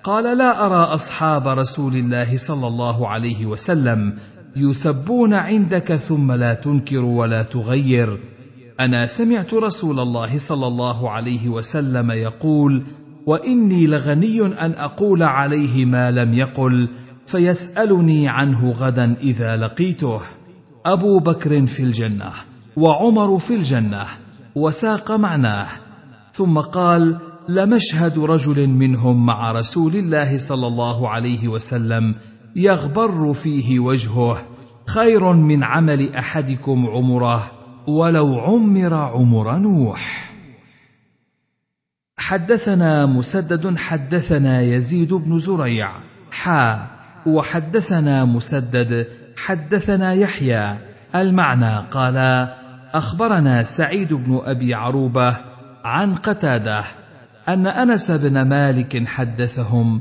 قال 0.04 0.38
لا 0.38 0.66
أرى 0.66 0.94
أصحاب 0.94 1.48
رسول 1.48 1.96
الله 1.96 2.36
صلى 2.36 2.66
الله 2.66 3.08
عليه 3.08 3.46
وسلم 3.46 4.18
يسبون 4.56 5.34
عندك 5.34 5.96
ثم 5.96 6.32
لا 6.32 6.54
تنكر 6.54 7.04
ولا 7.04 7.42
تغير. 7.42 8.20
أنا 8.80 9.06
سمعت 9.06 9.54
رسول 9.54 10.00
الله 10.00 10.38
صلى 10.38 10.66
الله 10.66 11.10
عليه 11.10 11.48
وسلم 11.48 12.10
يقول 12.10 12.82
وإني 13.28 13.86
لغني 13.86 14.42
أن 14.42 14.72
أقول 14.72 15.22
عليه 15.22 15.84
ما 15.84 16.10
لم 16.10 16.34
يقل 16.34 16.88
فيسألني 17.26 18.28
عنه 18.28 18.70
غدا 18.70 19.16
إذا 19.20 19.56
لقيته. 19.56 20.20
أبو 20.86 21.18
بكر 21.18 21.66
في 21.66 21.82
الجنة 21.82 22.30
وعمر 22.76 23.38
في 23.38 23.54
الجنة 23.54 24.04
وساق 24.54 25.10
معناه. 25.10 25.66
ثم 26.32 26.58
قال 26.58 27.18
لمشهد 27.48 28.18
رجل 28.18 28.66
منهم 28.66 29.26
مع 29.26 29.52
رسول 29.52 29.96
الله 29.96 30.38
صلى 30.38 30.66
الله 30.66 31.08
عليه 31.08 31.48
وسلم 31.48 32.14
يغبر 32.56 33.32
فيه 33.32 33.80
وجهه. 33.80 34.38
خير 34.86 35.32
من 35.32 35.64
عمل 35.64 36.14
أحدكم 36.14 36.86
عمره 36.86 37.42
ولو 37.86 38.38
عمر 38.38 38.94
عمر 38.94 39.58
نوح. 39.58 40.32
حدثنا 42.28 43.06
مسدد 43.06 43.78
حدثنا 43.78 44.60
يزيد 44.60 45.14
بن 45.14 45.38
زريع. 45.38 45.92
حا. 46.30 46.86
وحدثنا 47.26 48.24
مسدد 48.24 49.06
حدثنا 49.36 50.12
يحيى. 50.12 50.78
المعنى 51.14 51.76
قال 51.90 52.48
أخبرنا 52.94 53.62
سعيد 53.62 54.14
بن 54.14 54.40
أبي 54.44 54.74
عروبة 54.74 55.36
عن 55.84 56.14
قتادة 56.14 56.84
أن 57.48 57.66
أنس 57.66 58.10
بن 58.10 58.42
مالك 58.42 59.08
حدثهم 59.08 60.00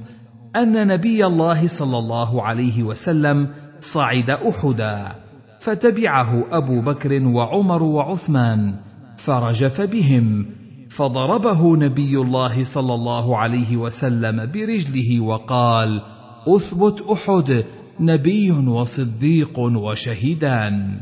أن 0.55 0.87
نبي 0.87 1.25
الله 1.25 1.67
صلى 1.67 1.97
الله 1.97 2.43
عليه 2.43 2.83
وسلم 2.83 3.47
صعد 3.79 4.29
أحدا 4.29 5.15
فتبعه 5.59 6.43
أبو 6.51 6.81
بكر 6.81 7.23
وعمر 7.27 7.83
وعثمان 7.83 8.75
فرجف 9.17 9.81
بهم 9.81 10.56
فضربه 10.97 11.77
نبي 11.77 12.17
الله 12.17 12.63
صلى 12.63 12.93
الله 12.93 13.37
عليه 13.37 13.77
وسلم 13.77 14.51
برجله 14.53 15.19
وقال 15.19 16.01
أثبت 16.47 17.01
أحد 17.01 17.65
نبي 17.99 18.51
وصديق 18.51 19.59
وشهيدان. 19.59 21.01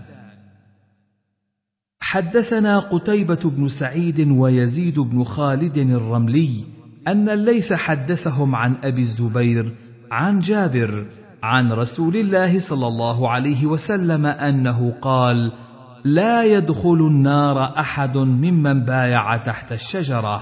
حدثنا 1.99 2.79
قتيبة 2.79 3.39
بن 3.45 3.67
سعيد 3.67 4.31
ويزيد 4.31 4.99
بن 4.99 5.23
خالد 5.23 5.77
الرملي 5.77 6.63
أن 7.07 7.29
الليث 7.29 7.73
حدثهم 7.73 8.55
عن 8.55 8.75
أبي 8.83 9.01
الزبير 9.01 9.71
عن 10.11 10.39
جابر 10.39 11.05
عن 11.43 11.71
رسول 11.71 12.15
الله 12.15 12.59
صلى 12.59 12.87
الله 12.87 13.29
عليه 13.29 13.65
وسلم 13.65 14.25
أنه 14.25 14.93
قال: 15.01 15.51
لا 16.05 16.43
يدخل 16.43 17.07
النار 17.11 17.79
أحد 17.79 18.17
ممن 18.17 18.85
بايع 18.85 19.37
تحت 19.37 19.71
الشجرة. 19.71 20.41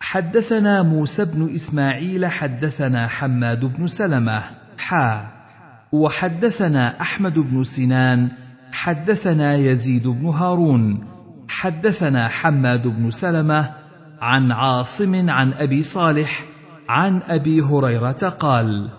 حدثنا 0.00 0.82
موسى 0.82 1.24
بن 1.24 1.54
إسماعيل 1.54 2.26
حدثنا 2.26 3.08
حماد 3.08 3.64
بن 3.64 3.86
سلمة 3.86 4.42
حا 4.78 5.32
وحدثنا 5.92 7.00
أحمد 7.00 7.38
بن 7.38 7.64
سنان 7.64 8.28
حدثنا 8.72 9.54
يزيد 9.54 10.08
بن 10.08 10.26
هارون 10.26 11.06
حدثنا 11.48 12.28
حماد 12.28 12.88
بن 12.88 13.10
سلمة 13.10 13.70
عن 14.20 14.52
عاصم 14.52 15.30
عن 15.30 15.52
أبي 15.52 15.82
صالح 15.82 16.44
عن 16.88 17.22
أبي 17.22 17.60
هريرة 17.60 18.28
قال 18.40 18.90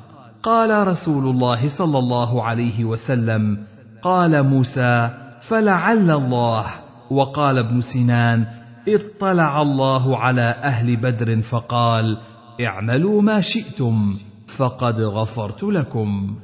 قال 0.44 0.88
رسول 0.88 1.28
الله 1.28 1.68
صلى 1.68 2.00
الله 2.00 2.44
عليه 2.44 2.86
وسلم 2.86 3.75
قال 4.06 4.44
موسى 4.44 5.10
فلعل 5.42 6.12
الله. 6.12 6.66
وقال 7.12 7.58
ابن 7.58 7.82
سنان 7.82 8.46
اطلع 8.88 9.62
الله 9.62 10.18
على 10.18 10.42
أهل 10.42 10.96
بدر 10.96 11.42
فقال 11.42 12.18
اعملوا 12.62 13.22
ما 13.22 13.42
شئتم 13.42 14.16
فقد 14.48 15.00
غفرت 15.00 15.64
لكم. 15.64 16.36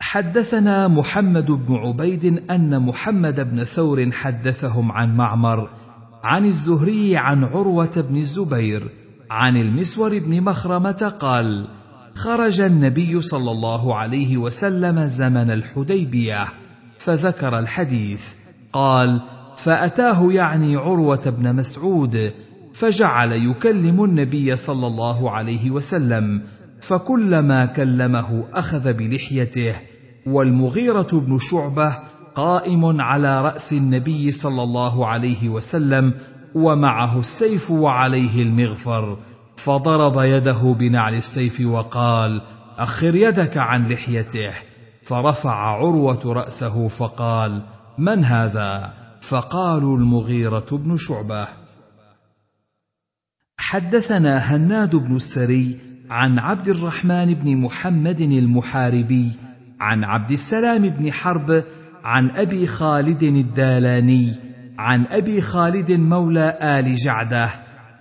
حدثنا 0.00 0.88
محمد 0.88 1.50
بن 1.52 1.74
عبيد 1.74 2.50
أن 2.50 2.82
محمد 2.82 3.50
بن 3.50 3.64
ثور 3.64 4.12
حدثهم 4.12 4.92
عن 4.92 5.16
معمر 5.16 5.70
عن 6.24 6.44
الزهري 6.44 7.16
عن 7.16 7.44
عروة 7.44 8.04
بن 8.08 8.16
الزبير 8.16 8.90
عن 9.30 9.56
المسور 9.56 10.18
بن 10.18 10.42
مخرمة 10.42 11.14
قال 11.20 11.79
خرج 12.24 12.60
النبي 12.60 13.22
صلى 13.22 13.50
الله 13.50 13.94
عليه 13.96 14.36
وسلم 14.36 15.06
زمن 15.06 15.50
الحديبية 15.50 16.44
فذكر 16.98 17.58
الحديث. 17.58 18.24
قال 18.72 19.20
فأتاه 19.56 20.32
يعني 20.32 20.76
عروة 20.76 21.30
بن 21.30 21.56
مسعود 21.56 22.32
فجعل 22.74 23.32
يكلم 23.32 24.04
النبي 24.04 24.56
صلى 24.56 24.86
الله 24.86 25.30
عليه 25.30 25.70
وسلم 25.70 26.42
فكلما 26.80 27.66
كلمه 27.66 28.44
أخذ 28.52 28.92
بلحيته. 28.92 29.74
والمغيرة 30.26 31.08
بن 31.12 31.38
شعبة 31.38 31.98
قائم 32.34 33.00
على 33.00 33.42
رأس 33.42 33.72
النبي 33.72 34.32
صلى 34.32 34.62
الله 34.62 35.06
عليه 35.06 35.48
وسلم 35.48 36.14
ومعه 36.54 37.20
السيف 37.20 37.70
وعليه 37.70 38.42
المغفر. 38.42 39.18
فضرب 39.64 40.20
يده 40.20 40.76
بنعل 40.78 41.14
السيف 41.14 41.60
وقال 41.60 42.40
أخر 42.78 43.14
يدك 43.14 43.56
عن 43.56 43.88
لحيته. 43.88 44.52
فرفع 45.04 45.54
عروة 45.54 46.20
رأسه 46.26 46.88
فقال 46.88 47.62
من 47.98 48.24
هذا؟ 48.24 48.92
فقالوا 49.20 49.96
المغيرة 49.96 50.66
بن 50.72 50.96
شعبة. 50.96 51.48
حدثنا 53.58 54.38
هناد 54.38 54.96
بن 54.96 55.16
السري 55.16 55.78
عن 56.10 56.38
عبد 56.38 56.68
الرحمن 56.68 57.34
بن 57.34 57.56
محمد 57.56 58.20
المحاربي 58.20 59.32
عن 59.80 60.04
عبد 60.04 60.30
السلام 60.30 60.88
بن 60.88 61.12
حرب 61.12 61.64
عن 62.04 62.30
أبي 62.30 62.66
خالد 62.66 63.22
الدالاني 63.22 64.34
عن 64.78 65.06
أبي 65.06 65.40
خالد 65.40 65.92
مولى 65.92 66.58
آل 66.62 66.94
جعده 66.94 67.50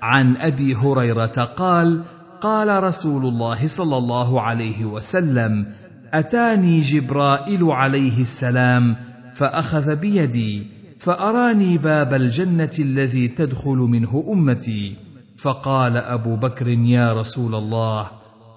عن 0.01 0.37
أبي 0.37 0.75
هريرة 0.75 1.43
قال 1.57 2.01
قال 2.41 2.83
رسول 2.83 3.25
الله 3.25 3.67
صلى 3.67 3.97
الله 3.97 4.41
عليه 4.41 4.85
وسلم 4.85 5.65
أتاني 6.13 6.81
جبرائيل 6.81 7.63
عليه 7.63 8.21
السلام 8.21 8.95
فأخذ 9.35 9.95
بيدي 9.95 10.67
فأراني 10.99 11.77
باب 11.77 12.13
الجنة 12.13 12.71
الذي 12.79 13.27
تدخل 13.27 13.77
منه 13.77 14.25
أمتي. 14.27 14.95
فقال 15.37 15.97
أبو 15.97 16.35
بكر 16.35 16.67
يا 16.67 17.13
رسول 17.13 17.55
الله 17.55 18.07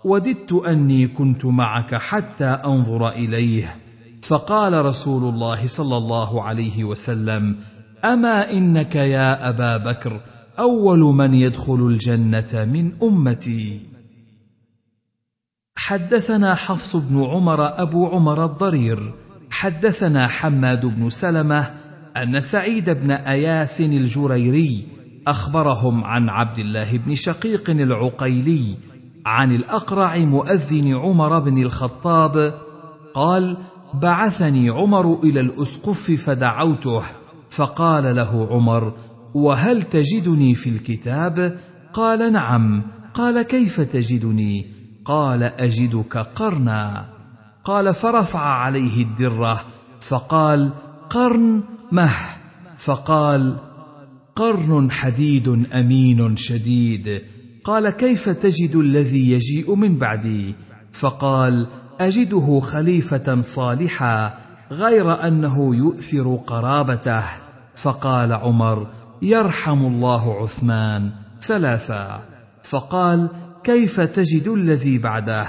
وددت 0.05 0.53
أني 0.53 1.07
كنت 1.07 1.45
معك 1.45 1.95
حتى 1.95 2.45
أنظر 2.45 3.09
إليه. 3.09 3.77
فقال 4.23 4.85
رسول 4.85 5.35
الله 5.35 5.67
صلى 5.67 5.97
الله 5.97 6.43
عليه 6.43 6.85
وسلم 6.85 7.57
أما 8.05 8.51
إنك 8.51 8.95
يا 8.95 9.49
أبا 9.49 9.77
بكر 9.77 10.21
أول 10.59 10.99
من 10.99 11.35
يدخل 11.35 11.87
الجنة 11.87 12.65
من 12.73 12.93
أمتي. 13.03 13.81
حدثنا 15.77 16.55
حفص 16.55 16.97
بن 16.97 17.25
عمر 17.25 17.83
أبو 17.83 18.07
عمر 18.07 18.45
الضرير. 18.45 19.15
حدثنا 19.51 20.29
حماد 20.29 20.87
بن 20.87 21.11
سلمة 21.11 21.75
أن 22.17 22.41
سعيد 22.41 22.91
بن 22.91 23.11
اياس 23.11 23.81
الجريري 23.81 24.87
أخبرهم 25.27 26.05
عن 26.05 26.31
عبد 26.31 26.59
الله 26.59 26.97
بن 26.99 27.15
شقيق 27.15 27.71
العقيلي 27.71 28.75
عن 29.27 29.53
الأقرع 29.53 30.17
مؤذن 30.17 30.95
عمر 30.95 31.39
بن 31.39 31.63
الخطاب 31.63 32.55
قال 33.15 33.57
بعثني 33.95 34.71
عمر 34.71 35.21
إلى 35.25 35.41
الأسقف 35.41 36.11
فدعوته 36.11 37.03
فقال 37.51 38.17
له 38.17 38.49
عمر 38.51 38.93
وهل 39.35 39.83
تجدني 39.83 40.55
في 40.55 40.71
الكتاب؟ 40.71 41.59
قال 41.93 42.33
نعم. 42.33 42.83
قال 43.15 43.43
كيف 43.43 43.81
تجدني؟ 43.81 44.67
قال 45.05 45.43
أجدك 45.43 46.17
قرنا. 46.17 47.09
قال 47.65 47.95
فرفع 47.95 48.41
عليه 48.41 49.03
الدرة. 49.03 49.65
فقال 50.01 50.71
قرن 51.11 51.63
مه. 51.93 52.11
فقال 52.79 53.57
قرن 54.37 54.91
حديد 54.91 55.49
أمين 55.75 56.37
شديد. 56.37 57.23
قال 57.65 57.91
كيف 57.91 58.29
تجد 58.29 58.77
الذي 58.77 59.33
يجيء 59.33 59.75
من 59.75 59.99
بعدي؟ 59.99 60.55
فقال 60.93 61.67
أجده 62.01 62.61
خليفة 62.61 63.41
صالحا 63.41 64.35
غير 64.71 65.27
أنه 65.29 65.77
يؤثر 65.77 66.37
قرابته. 66.37 67.25
فقال 67.77 68.33
عمر 68.33 68.87
يرحم 69.23 69.87
الله 69.87 70.43
عثمان 70.43 71.11
ثلاثا. 71.43 72.23
فقال 72.63 73.29
كيف 73.65 74.01
تجد 74.01 74.49
الذي 74.49 74.99
بعده؟ 74.99 75.47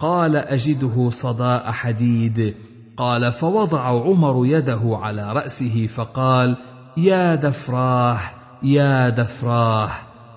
قال 0.00 0.36
أجده 0.36 1.10
صداء 1.10 1.70
حديد. 1.70 2.54
قال 2.96 3.32
فوضع 3.32 3.80
عمر 3.80 4.46
يده 4.46 4.98
على 5.02 5.32
رأسه 5.32 5.86
فقال 5.86 6.56
يا 6.96 7.34
دفراه 7.34 8.18
يا 8.62 9.08
دفراه. 9.08 9.90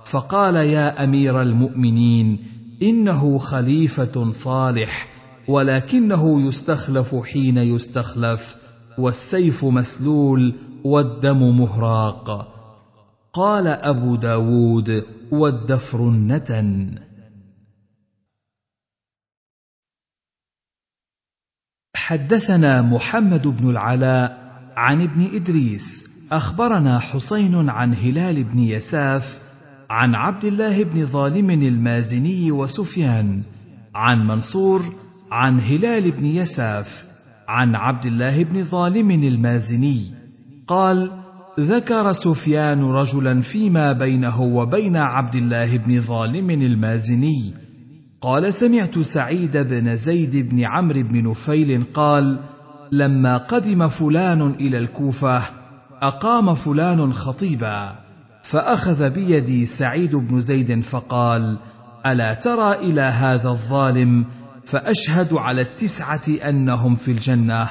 فقال 0.05 0.55
يا 0.55 1.03
أمير 1.03 1.41
المؤمنين 1.41 2.45
إنه 2.81 3.37
خليفة 3.37 4.31
صالح 4.31 5.07
ولكنه 5.47 6.47
يستخلف 6.47 7.15
حين 7.15 7.57
يستخلف 7.57 8.55
والسيف 8.97 9.65
مسلول 9.65 10.55
والدم 10.83 11.57
مهراق. 11.59 12.53
قال 13.33 13.67
أبو 13.67 14.15
داود 14.15 15.05
والدفر 15.31 15.99
النتن. 15.99 16.99
حدثنا 21.95 22.81
محمد 22.81 23.47
بن 23.47 23.69
العلاء 23.69 24.37
عن 24.77 25.01
ابن 25.01 25.35
إدريس 25.35 26.09
أخبرنا 26.31 26.99
حسين 26.99 27.69
عن 27.69 27.93
هلال 27.93 28.43
بن 28.43 28.59
يساف 28.59 29.41
عن 29.89 30.15
عبد 30.15 30.45
الله 30.45 30.83
بن 30.83 31.05
ظالم 31.05 31.49
المازني 31.49 32.51
وسفيان 32.51 33.43
عن 33.95 34.27
منصور 34.27 34.95
عن 35.31 35.59
هلال 35.59 36.11
بن 36.11 36.25
يساف 36.25 37.05
عن 37.47 37.75
عبد 37.75 38.05
الله 38.05 38.43
بن 38.43 38.63
ظالم 38.63 39.11
المازني 39.11 40.13
قال 40.67 41.22
ذكر 41.59 42.13
سفيان 42.13 42.83
رجلا 42.83 43.41
فيما 43.41 43.91
بينه 43.91 44.41
وبين 44.41 44.97
عبد 44.97 45.35
الله 45.35 45.77
بن 45.77 46.01
ظالم 46.01 46.49
المازني. 46.49 47.53
قال 48.21 48.53
سمعت 48.53 48.99
سعيد 48.99 49.57
بن 49.57 49.95
زيد 49.95 50.49
بن 50.49 50.65
عمرو 50.65 51.03
بن 51.03 51.29
نفيل 51.29 51.83
قال 51.93 52.39
لما 52.91 53.37
قدم 53.37 53.87
فلان 53.87 54.41
إلى 54.41 54.77
الكوفة 54.77 55.41
أقام 56.01 56.55
فلان 56.55 57.13
خطيبا 57.13 57.95
فأخذ 58.43 59.09
بيدي 59.09 59.65
سعيد 59.65 60.15
بن 60.15 60.39
زيد 60.39 60.83
فقال 60.83 61.57
ألا 62.05 62.33
ترى 62.33 62.73
إلى 62.73 63.01
هذا 63.01 63.49
الظالم؟ 63.49 64.25
فأشهد 64.65 65.33
على 65.33 65.61
التسعة 65.61 66.49
أنهم 66.49 66.95
في 66.95 67.11
الجنة 67.11 67.67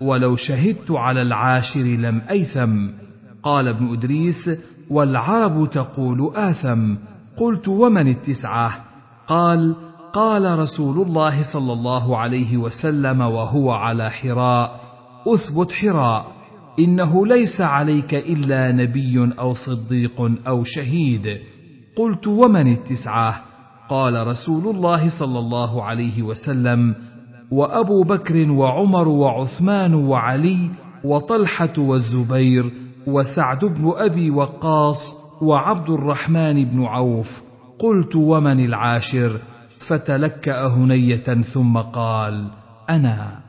ولو 0.00 0.36
شهدت 0.36 0.90
على 0.90 1.22
العاشر 1.22 1.80
لم 1.80 2.22
أيثم. 2.30 3.05
قال 3.46 3.68
ابن 3.68 3.92
إدريس 3.92 4.50
والعرب 4.90 5.70
تقول 5.70 6.32
آثم. 6.36 6.94
قلت 7.36 7.68
ومن 7.68 8.08
التسعة؟ 8.08 8.84
قال 9.28 9.76
قال 10.12 10.58
رسول 10.58 11.06
الله 11.06 11.42
صلى 11.42 11.72
الله 11.72 12.16
عليه 12.16 12.56
وسلم 12.56 13.20
وهو 13.20 13.70
على 13.70 14.10
حراء 14.10 14.80
أثبت 15.26 15.72
حراء. 15.72 16.26
إنه 16.78 17.26
ليس 17.26 17.60
عليك 17.60 18.14
إلا 18.14 18.72
نبي 18.72 19.32
أو 19.38 19.54
صديق 19.54 20.32
أو 20.46 20.64
شهيد. 20.64 21.38
قلت 21.96 22.26
ومن 22.26 22.72
التسعة؟ 22.72 23.42
قال 23.90 24.26
رسول 24.26 24.76
الله 24.76 25.08
صلى 25.08 25.38
الله 25.38 25.82
عليه 25.82 26.22
وسلم 26.22 26.94
وأبو 27.50 28.02
بكر 28.02 28.50
وعمر 28.50 29.08
وعثمان 29.08 29.94
وعلي 29.94 30.70
وطلحة 31.04 31.72
والزبير 31.78 32.85
وسعد 33.06 33.64
بن 33.64 33.92
أبي 33.96 34.30
وقاص 34.30 35.14
وعبد 35.42 35.90
الرحمن 35.90 36.64
بن 36.64 36.84
عوف 36.84 37.42
قلت 37.78 38.16
ومن 38.16 38.64
العاشر؟ 38.64 39.40
فتلكأ 39.78 40.66
هنية 40.66 41.42
ثم 41.42 41.78
قال 41.78 42.50
أنا. 42.90 43.40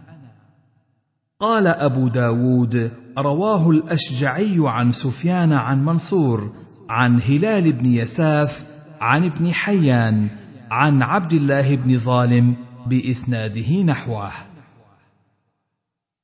قال 1.40 1.68
أبو 1.68 2.08
داود 2.08 2.92
رواه 3.18 3.70
الأشجعي 3.70 4.56
عن 4.60 4.92
سفيان 4.92 5.54
عن 5.54 5.86
منصور 5.86 6.52
عن 6.90 7.22
هلال 7.22 7.74
بن 7.74 7.86
يساف 7.86 8.66
عن 9.02 9.24
ابن 9.24 9.54
حيان 9.54 10.30
عن 10.72 11.02
عبد 11.02 11.34
الله 11.34 11.76
بن 11.76 11.98
ظالم 11.98 12.56
بإسناده 12.88 13.84
نحوه. 13.84 14.32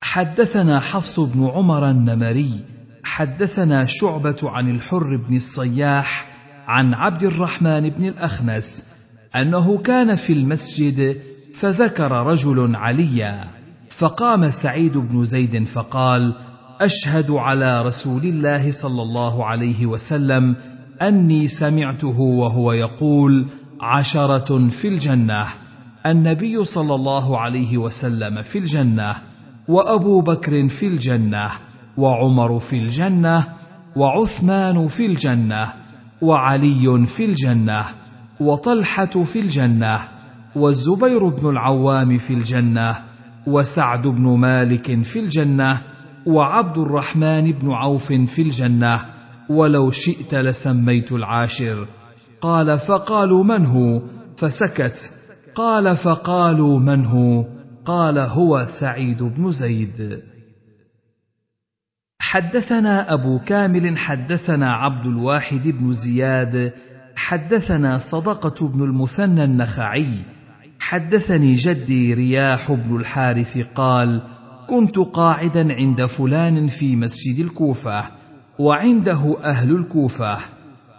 حدثنا 0.04 0.80
حفص 0.80 1.20
بن 1.20 1.48
عمر 1.48 1.90
النمري 1.90 2.73
حدثنا 3.04 3.86
شعبة 3.86 4.38
عن 4.44 4.70
الحر 4.70 5.16
بن 5.18 5.36
الصياح 5.36 6.28
عن 6.68 6.94
عبد 6.94 7.24
الرحمن 7.24 7.90
بن 7.90 8.06
الأخنس 8.08 8.84
أنه 9.36 9.78
كان 9.78 10.16
في 10.16 10.34
المسجد 10.34 11.18
فذكر 11.56 12.12
رجل 12.12 12.76
عليا 12.76 13.48
فقام 13.90 14.50
سعيد 14.50 14.98
بن 14.98 15.26
زيد 15.26 15.64
فقال 15.64 16.36
أشهد 16.82 17.32
على 17.32 17.82
رسول 17.82 18.24
الله 18.24 18.72
صلى 18.72 19.02
الله 19.02 19.46
عليه 19.46 19.86
وسلم 19.86 20.56
أني 21.02 21.48
سمعته 21.48 22.20
وهو 22.20 22.72
يقول 22.72 23.46
عشرة 23.82 24.70
في 24.70 24.88
الجنة 24.88 25.48
النبي 26.06 26.66
صلى 26.66 26.96
الله 26.96 27.40
عليه 27.40 27.78
وسلم 27.78 28.42
في 28.42 28.60
الجنة 28.60 29.16
وأبو 29.68 30.22
بكر 30.22 30.68
في 30.68 30.88
الجنة 30.88 31.50
وعمر 31.98 32.60
في 32.60 32.78
الجنة 32.78 33.48
وعثمان 33.96 34.88
في 34.88 35.06
الجنة 35.06 35.74
وعلي 36.22 37.06
في 37.06 37.26
الجنة 37.26 37.86
وطلحة 38.40 39.06
في 39.24 39.40
الجنة 39.40 40.00
والزبير 40.56 41.28
بن 41.28 41.50
العوام 41.50 42.18
في 42.18 42.34
الجنة 42.34 42.96
وسعد 43.48 44.08
بن 44.08 44.38
مالك 44.38 45.04
في 45.04 45.20
الجنة 45.20 45.82
وعبد 46.26 46.78
الرحمن 46.78 47.52
بن 47.52 47.72
عوف 47.72 48.14
في 48.14 48.42
الجنة 48.42 48.92
ولو 49.50 49.92
شئت 49.92 50.36
لسميت 50.36 51.12
العاشر. 51.12 51.88
قال 52.42 52.80
فقالوا 52.80 53.44
من 53.44 53.66
هو؟ 53.66 54.02
فسكت 54.38 55.12
قال 55.56 55.98
فقالوا 55.98 56.80
من 56.80 57.06
هو؟ 57.06 57.46
قال 57.86 58.18
هو 58.20 58.66
سعيد 58.68 59.24
بن 59.24 59.52
زيد. 59.52 60.24
حدثنا 62.34 63.14
أبو 63.14 63.40
كامل 63.40 63.98
حدثنا 63.98 64.70
عبد 64.70 65.06
الواحد 65.06 65.68
بن 65.68 65.94
زياد 65.94 66.74
حدثنا 67.16 67.98
صدقة 67.98 68.68
بن 68.68 68.84
المثنى 68.84 69.44
النخعي 69.44 70.08
حدثني 70.80 71.54
جدي 71.56 72.14
رياح 72.14 72.72
بن 72.72 72.96
الحارث 72.96 73.58
قال 73.76 74.22
كنت 74.70 74.98
قاعدا 74.98 75.74
عند 75.74 76.06
فلان 76.06 76.68
في 76.68 76.96
مسجد 76.96 77.40
الكوفة 77.46 78.04
وعنده 78.60 79.38
أهل 79.44 79.76
الكوفة. 79.76 80.38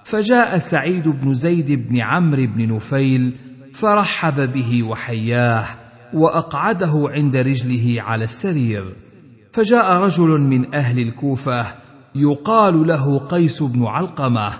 فجاء 0.04 0.58
سعيد 0.58 1.08
بن 1.08 1.34
زيد 1.34 1.88
بن 1.88 2.00
عمرو 2.00 2.46
بن 2.46 2.74
نفيل 2.74 3.36
فرحب 3.72 4.52
به 4.52 4.82
وحياه 4.82 5.64
وأقعده 6.12 7.08
عند 7.10 7.36
رجله 7.36 8.02
على 8.02 8.24
السرير. 8.24 9.03
فجاء 9.54 9.92
رجل 9.92 10.40
من 10.40 10.74
أهل 10.74 10.98
الكوفة 10.98 11.66
يقال 12.14 12.86
له 12.86 13.18
قيس 13.18 13.62
بن 13.62 13.86
علقمة 13.86 14.52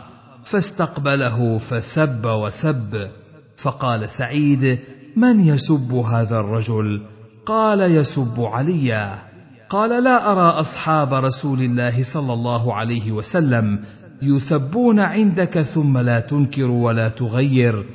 فاستقبله 0.45 1.59
فسب 1.59 2.27
وسب. 2.27 3.09
فقال 3.57 4.11
سعيد 4.11 4.79
من 5.17 5.41
يسب 5.41 5.93
هذا 5.95 6.39
الرجل؟ 6.39 7.03
قال 7.47 7.81
يسب 7.81 8.41
عليا 8.41 9.23
قال 9.71 10.05
لا 10.05 10.33
أرى 10.33 10.61
أصحاب 10.61 11.15
رسول 11.15 11.63
الله 11.63 12.03
صلى 12.03 12.33
الله 12.33 12.75
عليه 12.75 13.13
وسلم 13.13 13.85
يسبون 14.23 15.01
عندك 15.01 15.63
ثم 15.63 15.99
لا 15.99 16.21
تنكر 16.21 16.71
ولا 16.71 17.09
تغير. 17.09 17.87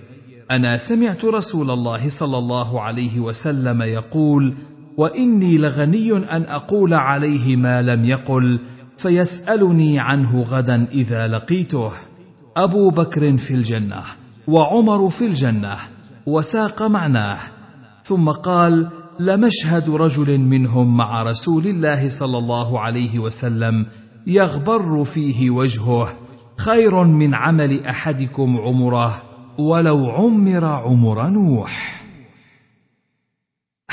أنا 0.51 0.77
سمعت 0.77 1.25
رسول 1.25 1.71
الله 1.71 2.09
صلى 2.09 2.37
الله 2.37 2.81
عليه 2.81 3.19
وسلم 3.19 3.81
يقول 3.81 4.53
وإني 4.97 5.57
لغني 5.57 6.17
أن 6.17 6.43
أقول 6.43 6.93
عليه 6.93 7.55
ما 7.55 7.81
لم 7.81 8.05
يقل 8.05 8.59
فيسألني 8.97 9.99
عنه 9.99 10.43
غدا 10.43 10.87
إذا 10.91 11.27
لقيته. 11.27 11.91
أبو 12.57 12.89
بكر 12.89 13.37
في 13.37 13.53
الجنة 13.53 14.03
وعمر 14.47 15.09
في 15.09 15.25
الجنة 15.25 15.75
وساق 16.25 16.81
معناه. 16.81 17.39
ثم 18.03 18.29
قال 18.29 18.89
لمشهد 19.19 19.89
رجل 19.89 20.37
منهم 20.37 20.97
مع 20.97 21.23
رسول 21.23 21.67
الله 21.67 22.09
صلى 22.09 22.37
الله 22.37 22.79
عليه 22.79 23.19
وسلم 23.19 23.85
يغبر 24.27 25.03
فيه 25.03 25.49
وجهه. 25.49 26.07
خير 26.57 27.03
من 27.03 27.35
عمل 27.35 27.85
أحدكم 27.85 28.57
عمره 28.57 29.21
ولو 29.57 30.09
عمر 30.09 30.65
عمر 30.65 31.27
نوح. 31.27 31.98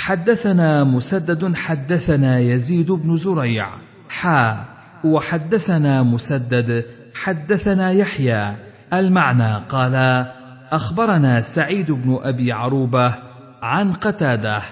حدثنا 0.06 0.84
مسدد 0.84 1.54
حدثنا 1.56 2.38
يزيد 2.38 2.92
بن 2.92 3.16
زريع. 3.16 3.68
حا. 4.08 4.64
وحدثنا 5.04 6.02
مسدد 6.02 6.84
حدثنا 7.14 7.90
يحيى. 7.90 8.56
المعنى 8.92 9.54
قال 9.68 10.26
أخبرنا 10.72 11.40
سعيد 11.40 11.92
بن 11.92 12.18
أبي 12.22 12.52
عروبة 12.52 13.14
عن 13.62 13.92
قتادة 13.92 14.62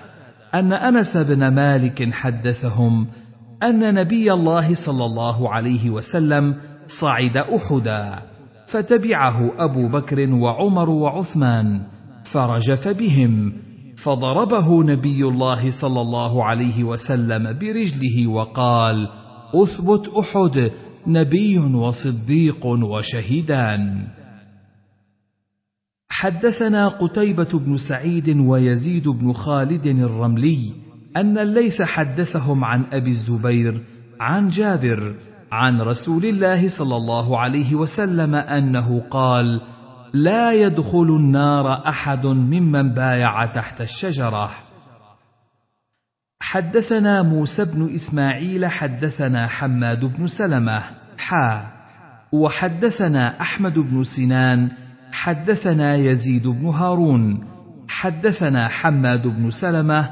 أن 0.54 0.72
أنس 0.72 1.16
بن 1.16 1.48
مالك 1.48 2.14
حدثهم 2.14 3.06
أن 3.62 3.94
نبي 3.94 4.32
الله 4.32 4.74
صلى 4.74 5.04
الله 5.04 5.54
عليه 5.54 5.90
وسلم 5.90 6.54
صعد 6.86 7.36
أحدا 7.36 8.22
فتبعه 8.66 9.52
أبو 9.58 9.88
بكر 9.88 10.30
وعمر 10.32 10.90
وعثمان 10.90 11.82
فرجف 12.24 12.88
بهم 12.88 13.52
فضربه 14.04 14.84
نبي 14.84 15.24
الله 15.24 15.70
صلى 15.70 16.00
الله 16.00 16.44
عليه 16.44 16.84
وسلم 16.84 17.58
برجله 17.58 18.26
وقال 18.26 19.08
أثبت 19.54 20.08
أحد 20.08 20.72
نبي 21.06 21.58
وصديق 21.58 22.66
وشهيدان. 22.66 24.08
حدثنا 26.08 26.88
قتيبة 26.88 27.48
بن 27.54 27.76
سعيد 27.76 28.40
ويزيد 28.40 29.08
بن 29.08 29.32
خالد 29.32 29.86
الرملي 29.86 30.72
أن 31.16 31.38
الليث 31.38 31.82
حدثهم 31.82 32.64
عن 32.64 32.84
أبي 32.92 33.10
الزبير 33.10 33.82
عن 34.20 34.48
جابر 34.48 35.14
عن 35.52 35.80
رسول 35.80 36.24
الله 36.24 36.68
صلى 36.68 36.96
الله 36.96 37.38
عليه 37.38 37.74
وسلم 37.74 38.34
أنه 38.34 39.02
قال: 39.10 39.60
لا 40.14 40.52
يدخل 40.52 41.16
النار 41.20 41.88
أحد 41.88 42.26
ممن 42.26 42.94
بايع 42.94 43.46
تحت 43.46 43.80
الشجرة. 43.80 44.50
حدثنا 46.40 47.22
موسى 47.22 47.64
بن 47.64 47.94
إسماعيل 47.94 48.66
حدثنا 48.66 49.46
حماد 49.46 50.04
بن 50.04 50.26
سلمة 50.26 50.82
حا 51.18 51.72
وحدثنا 52.32 53.40
أحمد 53.40 53.78
بن 53.78 54.04
سنان 54.04 54.68
حدثنا 55.12 55.94
يزيد 55.94 56.46
بن 56.46 56.66
هارون 56.66 57.46
حدثنا 57.88 58.68
حماد 58.68 59.26
بن 59.26 59.50
سلمة 59.50 60.10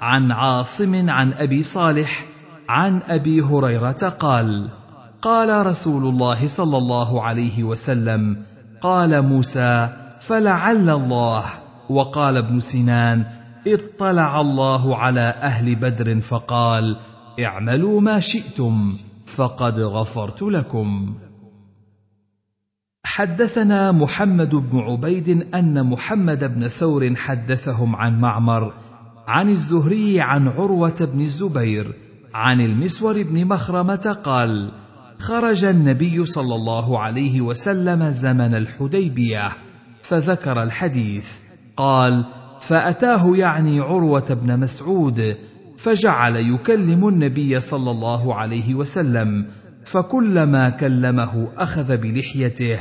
عن 0.00 0.32
عاصم 0.32 1.10
عن 1.10 1.32
أبي 1.32 1.62
صالح 1.62 2.24
عن 2.68 3.02
أبي 3.02 3.40
هريرة 3.40 4.08
قال 4.18 4.70
قال 5.22 5.66
رسول 5.66 6.06
الله 6.06 6.46
صلى 6.46 6.78
الله 6.78 7.22
عليه 7.22 7.64
وسلم 7.64 8.44
قال 8.84 9.22
موسى 9.22 9.88
فلعل 10.20 10.90
الله. 10.90 11.44
وقال 11.88 12.36
ابن 12.36 12.60
سنان 12.60 13.24
اطلع 13.66 14.40
الله 14.40 14.96
على 14.96 15.20
أهل 15.20 15.74
بدر 15.74 16.20
فقال 16.20 16.96
اعملوا 17.40 18.00
ما 18.00 18.20
شئتم 18.20 18.92
فقد 19.26 19.78
غفرت 19.78 20.42
لكم. 20.42 21.14
حدثنا 23.04 23.92
محمد 23.92 24.54
بن 24.54 24.78
عبيد 24.78 25.54
أن 25.54 25.86
محمد 25.86 26.54
بن 26.54 26.68
ثور 26.68 27.16
حدثهم 27.16 27.96
عن 27.96 28.20
معمر 28.20 28.72
عن 29.26 29.48
الزهري 29.48 30.20
عن 30.20 30.48
عروة 30.48 31.08
بن 31.12 31.20
الزبير 31.20 31.94
عن 32.34 32.60
المسور 32.60 33.22
بن 33.22 33.44
مخرمة 33.44 34.18
قال 34.24 34.83
خرج 35.18 35.64
النبي 35.64 36.26
صلى 36.26 36.54
الله 36.54 37.00
عليه 37.00 37.40
وسلم 37.40 38.10
زمن 38.10 38.54
الحديبية 38.54 39.48
فذكر 40.02 40.62
الحديث. 40.62 41.28
قال 41.76 42.24
فأتاه 42.60 43.36
يعني 43.36 43.80
عروة 43.80 44.34
بن 44.34 44.60
مسعود 44.60 45.36
فجعل 45.78 46.36
يكلم 46.36 47.08
النبي 47.08 47.60
صلى 47.60 47.90
الله 47.90 48.34
عليه 48.34 48.74
وسلم 48.74 49.46
فكلما 49.84 50.70
كلمه 50.70 51.48
أخذ 51.56 51.96
بلحيته. 51.96 52.78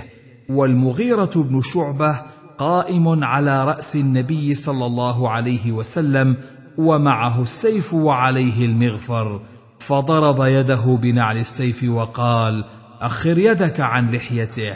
والمغيرة 0.49 1.31
بن 1.36 1.61
شعبة 1.61 2.21
قائم 2.57 3.23
على 3.23 3.65
رأس 3.65 3.95
النبي 3.95 4.55
صلى 4.55 4.86
الله 4.86 5.29
عليه 5.29 5.71
وسلم 5.71 6.38
ومعه 6.77 7.41
السيف 7.41 7.93
وعليه 7.93 8.65
المغفر. 8.65 9.41
فضرب 9.88 10.43
يده 10.43 10.97
بنعل 11.01 11.38
السيف 11.38 11.84
وقال 11.84 12.63
أخر 13.01 13.38
يدك 13.38 13.79
عن 13.79 14.11
لحيته. 14.11 14.75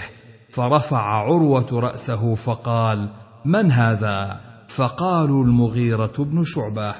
فرفع 0.53 1.01
عروة 1.01 1.67
رأسه 1.79 2.35
فقال 2.35 3.09
من 3.45 3.71
هذا؟ 3.71 4.39
فقالوا 4.67 5.43
المغيرة 5.43 6.13
بن 6.19 6.43
شعبة. 6.43 6.95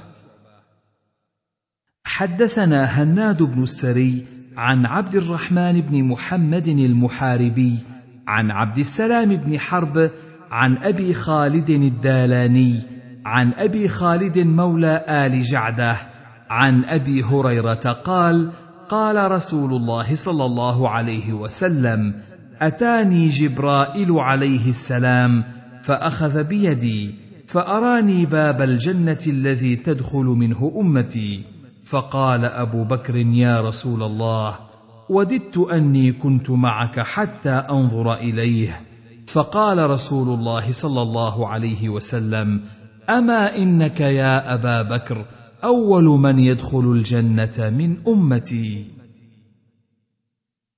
حدثنا 2.06 2.86
هناد 2.86 3.44
بن 3.44 3.64
السري 3.64 4.26
عن 4.58 4.86
عبد 4.86 5.16
الرحمن 5.16 5.82
بن 5.82 6.04
محمد 6.04 6.68
المحاربي 6.68 7.80
عن 8.28 8.52
عبد 8.52 8.78
السلام 8.78 9.36
بن 9.36 9.60
حرب 9.60 10.12
عن 10.52 10.78
أبي 10.78 11.14
خالد 11.14 11.70
الدالاني 11.70 12.82
عن 13.26 13.54
أبي 13.54 13.88
خالد 13.88 14.40
مولى 14.40 15.06
آل 15.10 15.42
جعده 15.42 16.17
عن 16.50 16.86
أبي 16.86 17.24
هريرة 17.24 18.02
قال 18.04 18.50
قال 18.90 19.32
رسول 19.32 19.74
الله 19.74 20.16
صلى 20.16 20.46
الله 20.46 20.90
عليه 20.90 21.34
وسلم 21.34 22.14
أتاني 22.62 23.30
جبرائيل 23.30 24.12
عليه 24.12 24.70
السلام 24.70 25.44
فأخذ 25.84 26.44
بيدي 26.44 27.16
فأراني 27.48 28.26
باب 28.26 28.62
الجنة 28.62 29.20
الذي 29.28 29.76
تدخل 29.76 30.26
منه 30.26 30.74
أمتي. 30.76 31.44
فقال 31.86 32.46
أبو 32.46 32.84
بكر 32.84 33.16
يا 33.16 33.62
رسول 33.62 34.04
الله 34.04 34.56
وددت 35.10 35.58
أني 35.58 36.12
كنت 36.12 36.50
معك 36.50 37.00
حتى 37.00 37.50
أنظر 37.50 38.14
إليه. 38.14 38.82
فقال 39.28 39.90
رسول 39.90 40.40
الله 40.40 40.72
صلى 40.72 41.02
الله 41.02 41.48
عليه 41.48 41.90
وسلم 41.90 42.62
أما 43.10 43.56
إنك 43.56 44.00
يا 44.00 44.54
أبا 44.54 44.82
بكر 44.82 45.26
أول 45.64 46.04
من 46.04 46.40
يدخل 46.40 46.92
الجنة 46.92 47.70
من 47.78 47.98
أمتي. 48.08 48.88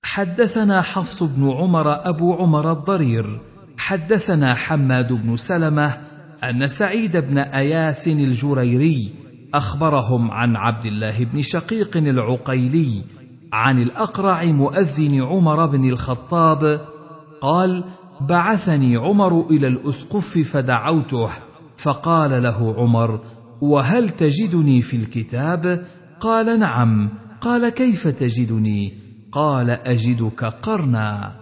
حدثنا 0.04 0.82
حفص 0.82 1.24
بن 1.24 1.52
عمر 1.52 2.10
أبو 2.10 2.34
عمر 2.34 2.72
الضرير. 2.72 3.42
حدثنا 3.78 4.54
حماد 4.54 5.14
بن 5.14 5.38
سلمة 5.38 5.98
أن 6.44 6.68
سعيد 6.68 7.18
بن 7.18 7.38
اياس 7.38 8.08
الجريري 8.08 9.14
أخبرهم 9.54 10.32
عن 10.32 10.56
عبد 10.56 10.86
الله 10.86 11.24
بن 11.24 11.42
شقيق 11.42 11.98
العقيلي 11.98 13.04
عن 13.54 13.82
الأقرع 13.82 14.44
مؤذن 14.44 15.22
عمر 15.22 15.66
بن 15.66 15.90
الخطاب 15.90 16.82
قال 17.42 17.84
بعثني 18.22 18.98
عمر 18.98 19.46
إلى 19.52 19.68
الأسقف 19.68 20.38
فدعوته 20.38 21.30
فقال 21.78 22.44
له 22.44 22.76
عمر 22.78 23.20
وهل 23.62 24.10
تجدني 24.10 24.82
في 24.82 24.98
الكتاب؟ 24.98 25.86
قال 26.20 26.60
نعم. 26.60 27.10
قال 27.42 27.70
كيف 27.70 28.08
تجدني؟ 28.08 28.94
قال 29.32 29.70
أجدك 29.70 30.44
قرنا. 30.44 31.36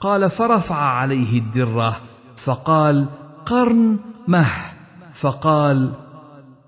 قال 0.00 0.30
فرفع 0.30 0.76
عليه 0.76 1.38
الدرة. 1.38 1.96
فقال 2.36 3.06
قرن 3.46 3.98
مه. 4.28 4.46
فقال 5.14 5.92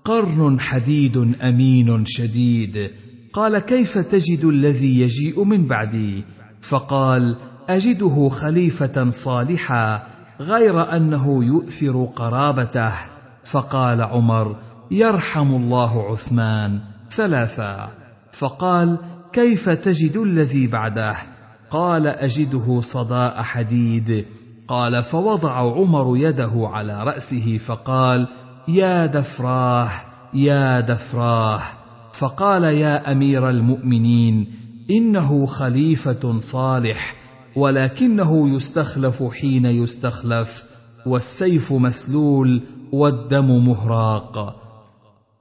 قرن 0.05 0.59
حديد 0.59 1.17
أمين 1.41 2.05
شديد. 2.05 2.91
قال 3.33 3.59
كيف 3.59 3.97
تجد 3.97 4.45
الذي 4.45 5.01
يجيء 5.01 5.43
من 5.43 5.67
بعدي؟ 5.67 6.23
فقال 6.61 7.35
أجده 7.69 8.29
خليفة 8.29 9.09
صالحا 9.09 10.07
غير 10.39 10.95
أنه 10.95 11.43
يؤثر 11.45 12.05
قرابته. 12.05 12.93
فقال 13.43 14.01
عمر 14.01 14.55
يرحم 14.91 15.55
الله 15.55 16.11
عثمان 16.11 16.79
ثلاثا. 17.11 17.89
فقال 18.31 18.97
كيف 19.33 19.69
تجد 19.69 20.17
الذي 20.17 20.67
بعده؟ 20.67 21.15
قال 21.71 22.07
أجده 22.07 22.81
صداء 22.81 23.41
حديد. 23.41 24.25
قال 24.67 25.03
فوضع 25.03 25.51
عمر 25.51 26.17
يده 26.17 26.51
على 26.55 27.03
رأسه 27.03 27.57
فقال 27.57 28.27
يا 28.67 29.05
دفراه 29.05 29.89
يا 30.33 30.79
دفراه. 30.79 31.61
فقال 32.13 32.63
يا 32.63 33.11
أمير 33.11 33.49
المؤمنين 33.49 34.53
إنه 34.91 35.45
خليفة 35.45 36.39
صالح 36.39 37.15
ولكنه 37.55 38.55
يستخلف 38.55 39.23
حين 39.23 39.65
يستخلف 39.65 40.63
والسيف 41.05 41.73
مسلول 41.73 42.63
والدم 42.91 43.65
مهراق. 43.67 44.61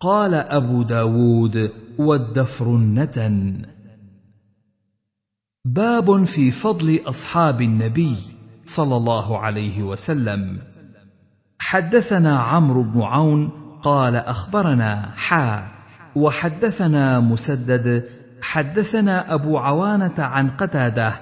قال 0.01 0.35
أبو 0.35 0.83
داود 0.83 1.73
والدفر 1.99 2.67
النتن. 2.67 3.63
باب 5.65 6.25
في 6.25 6.51
فضل 6.51 7.01
أصحاب 7.07 7.63
النبي 7.63 8.17
صلى 8.65 8.97
الله 8.97 9.39
عليه 9.39 9.83
وسلم. 9.83 10.59
حدثنا 11.59 12.39
عمرو 12.39 12.83
بن 12.83 13.01
عون 13.01 13.51
قال 13.83 14.17
أخبرنا 14.17 15.11
حا 15.17 15.69
وحدثنا 16.17 17.21
مسدد. 17.21 18.09
حدثنا 18.43 19.35
أبو 19.35 19.59
عوانة 19.59 20.15
عن 20.19 20.51
قتادة 20.51 21.13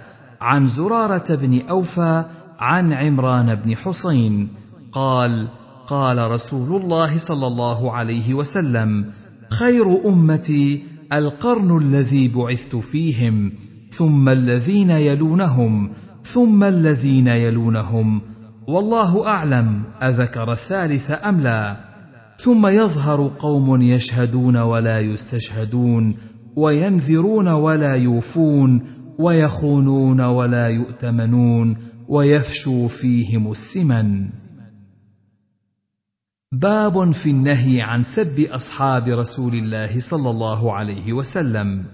عن 0.41 0.67
زرارة 0.67 1.35
بن 1.35 1.69
أوفى 1.69 2.25
عن 2.59 2.93
عمران 2.93 3.55
بن 3.55 3.77
حسين 3.77 4.49
قال 4.93 5.49
قال 5.89 6.31
رسول 6.31 6.83
الله 6.83 7.19
صلى 7.19 7.47
الله 7.47 7.93
عليه 7.93 8.35
وسلم 8.35 9.05
خير 9.51 10.09
أمتي 10.09 10.83
القرن 11.13 11.79
الذي 11.79 12.29
بعثت 12.29 12.77
فيهم 12.77 13.53
ثم 13.91 14.29
الذين 14.29 14.91
يلونهم 14.91 15.91
ثم 16.25 16.65
الذين 16.65 17.29
يلونهم. 17.29 18.21
والله 18.69 19.27
أعلم 19.27 19.83
أذكر 20.03 20.53
الثالث 20.53 21.11
أم 21.11 21.41
لا. 21.41 21.77
ثم 22.39 22.67
يظهر 22.67 23.31
قوم 23.39 23.83
يشهدون 23.83 24.57
ولا 24.57 25.01
يستشهدون 25.01 26.17
وينذرون 26.57 27.49
ولا 27.49 27.97
يوفون 27.97 28.81
ويخونون 29.19 30.21
ولا 30.21 30.69
يؤتمنون 30.69 31.77
ويفشو 32.09 32.89
فيهم 32.89 33.51
السمن. 33.51 34.25
باب 36.53 37.11
في 37.13 37.31
النهي 37.31 37.83
عن 37.83 38.03
سب 38.03 38.41
أصحاب 38.41 39.09
رسول 39.09 39.55
الله 39.55 40.01
صلى 40.01 40.31
الله 40.31 40.73
عليه 40.73 41.13
وسلم. 41.13 41.85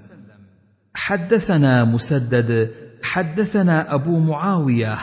حدثنا 0.94 1.84
مسدد 1.84 2.70
حدثنا 3.02 3.94
أبو 3.94 4.18
معاوية 4.18 4.98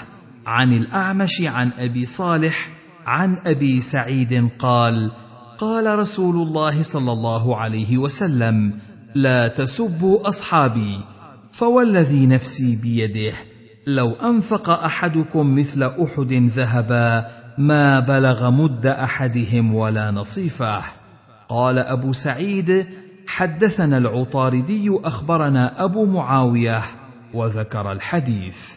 عن 0.45 0.74
الأعمش 0.74 1.41
عن 1.41 1.70
أبي 1.80 2.06
صالح 2.06 2.70
عن 3.06 3.38
أبي 3.45 3.82
سعيد 3.82 4.49
قال 4.60 5.12
قال 5.58 5.99
رسول 5.99 6.47
الله 6.47 6.82
صلى 6.82 7.12
الله 7.12 7.58
عليه 7.58 7.97
وسلم 7.97 8.74
لا 9.16 9.47
تسبوا 9.47 10.28
أصحابي 10.30 10.99
فوالذي 11.52 12.28
نفسي 12.28 12.76
بيده 12.76 13.34
لو 13.88 14.12
أنفق 14.12 14.70
أحدكم 14.70 15.56
مثل 15.56 15.84
أحد 15.84 16.34
ذهبا 16.34 17.41
ما 17.58 17.99
بلغ 17.99 18.49
مد 18.49 18.86
أحدهم 18.86 19.76
ولا 19.76 20.12
نصيفه. 20.12 20.84
قال 21.49 21.80
أبو 21.80 22.14
سعيد 22.14 22.86
حدثنا 23.28 23.97
العطاردي 23.97 24.99
أخبرنا 25.04 25.84
أبو 25.84 26.06
معاوية 26.06 26.82
وذكر 27.34 27.91
الحديث. 27.91 28.74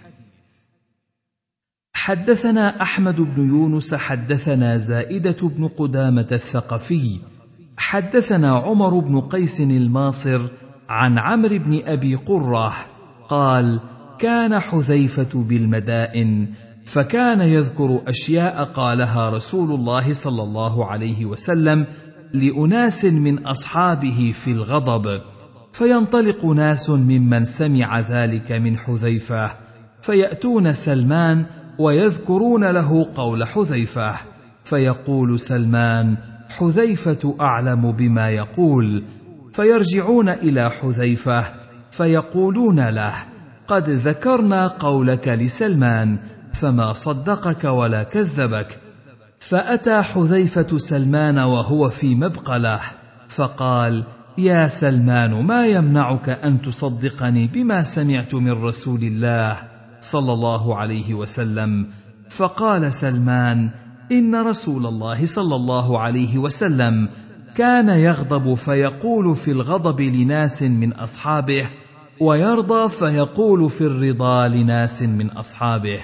حدثنا 1.94 2.82
أحمد 2.82 3.20
بن 3.20 3.48
يونس 3.48 3.94
حدثنا 3.94 4.78
زائدة 4.78 5.48
بن 5.48 5.68
قدامة 5.68 6.28
الثقفي. 6.32 7.18
حدثنا 7.76 8.50
عمر 8.50 8.98
بن 8.98 9.20
قيس 9.20 9.60
الماصر 9.60 10.42
عن 10.88 11.18
عمرو 11.18 11.58
بن 11.58 11.82
أبي 11.86 12.14
قرة 12.14 12.72
قال 13.28 13.80
كان 14.18 14.58
حذيفة 14.58 15.42
بالمدائن 15.42 16.48
فكان 16.84 17.40
يذكر 17.40 18.00
أشياء 18.06 18.64
قالها 18.64 19.30
رسول 19.30 19.72
الله 19.72 20.12
صلى 20.12 20.42
الله 20.42 20.86
عليه 20.86 21.24
وسلم 21.24 21.86
لأناس 22.32 23.04
من 23.04 23.46
أصحابه 23.46 24.32
في 24.34 24.50
الغضب 24.50 25.20
فينطلق 25.72 26.44
ناس 26.44 26.90
ممن 26.90 27.44
سمع 27.44 28.00
ذلك 28.00 28.52
من 28.52 28.78
حذيفة 28.78 29.50
فيأتون 30.02 30.72
سلمان 30.72 31.44
ويذكرون 31.78 32.64
له 32.64 33.06
قول 33.14 33.44
حذيفة 33.44 34.14
فيقول 34.64 35.40
سلمان 35.40 36.16
حذيفة 36.58 37.36
أعلم 37.40 37.92
بما 37.92 38.30
يقول 38.30 39.02
فيرجعون 39.52 40.28
إلى 40.28 40.70
حذيفة 40.70 41.44
فيقولون 41.90 42.88
له 42.88 43.14
قد 43.68 43.90
ذكرنا 43.90 44.66
قولك 44.66 45.28
لسلمان 45.28 46.18
فما 46.54 46.92
صدقك 46.92 47.64
ولا 47.64 48.02
كذبك. 48.02 48.80
فأتى 49.38 50.02
حذيفة 50.02 50.78
سلمان 50.78 51.38
وهو 51.38 51.90
في 51.90 52.14
مبقله 52.14 52.80
فقال 53.28 54.04
يا 54.38 54.68
سلمان 54.68 55.30
ما 55.30 55.66
يمنعك 55.66 56.28
أن 56.28 56.62
تصدقني 56.62 57.46
بما 57.46 57.82
سمعت 57.82 58.34
من 58.34 58.64
رسول 58.64 59.02
الله 59.02 59.56
صلى 60.00 60.32
الله 60.32 60.76
عليه 60.76 61.14
وسلم؟ 61.14 61.86
فقال 62.30 62.92
سلمان 62.92 63.70
إن 64.12 64.34
رسول 64.34 64.86
الله 64.86 65.26
صلى 65.26 65.56
الله 65.56 65.98
عليه 65.98 66.38
وسلم 66.38 67.08
كان 67.54 67.88
يغضب 67.88 68.54
فيقول 68.54 69.36
في 69.36 69.50
الغضب 69.50 70.00
لناس 70.00 70.62
من 70.62 70.92
أصحابه 70.92 71.66
ويرضى 72.20 72.88
فيقول 72.88 73.70
في 73.70 73.80
الرضا 73.80 74.48
لناس 74.48 75.02
من 75.02 75.30
أصحابه. 75.30 76.00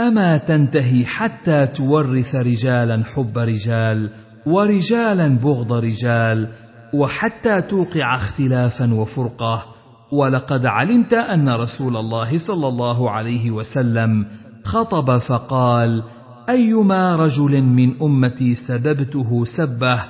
أما 0.00 0.36
تنتهي 0.36 1.04
حتى 1.04 1.66
تورث 1.66 2.34
رجالا 2.34 3.02
حب 3.14 3.38
رجال 3.38 4.10
ورجالا 4.46 5.28
بغض 5.28 5.72
رجال 5.72 6.48
وحتى 6.94 7.60
توقع 7.60 8.14
اختلافا 8.14 8.94
وفرقة. 8.94 9.66
ولقد 10.12 10.66
علمت 10.66 11.14
أن 11.14 11.48
رسول 11.48 11.96
الله 11.96 12.38
صلى 12.38 12.68
الله 12.68 13.10
عليه 13.10 13.50
وسلم 13.50 14.26
خطب 14.64 15.18
فقال 15.18 16.02
أيما 16.48 17.16
رجل 17.16 17.62
من 17.62 17.92
أمتي 18.02 18.54
سببته 18.54 19.44
سبة 19.44 20.00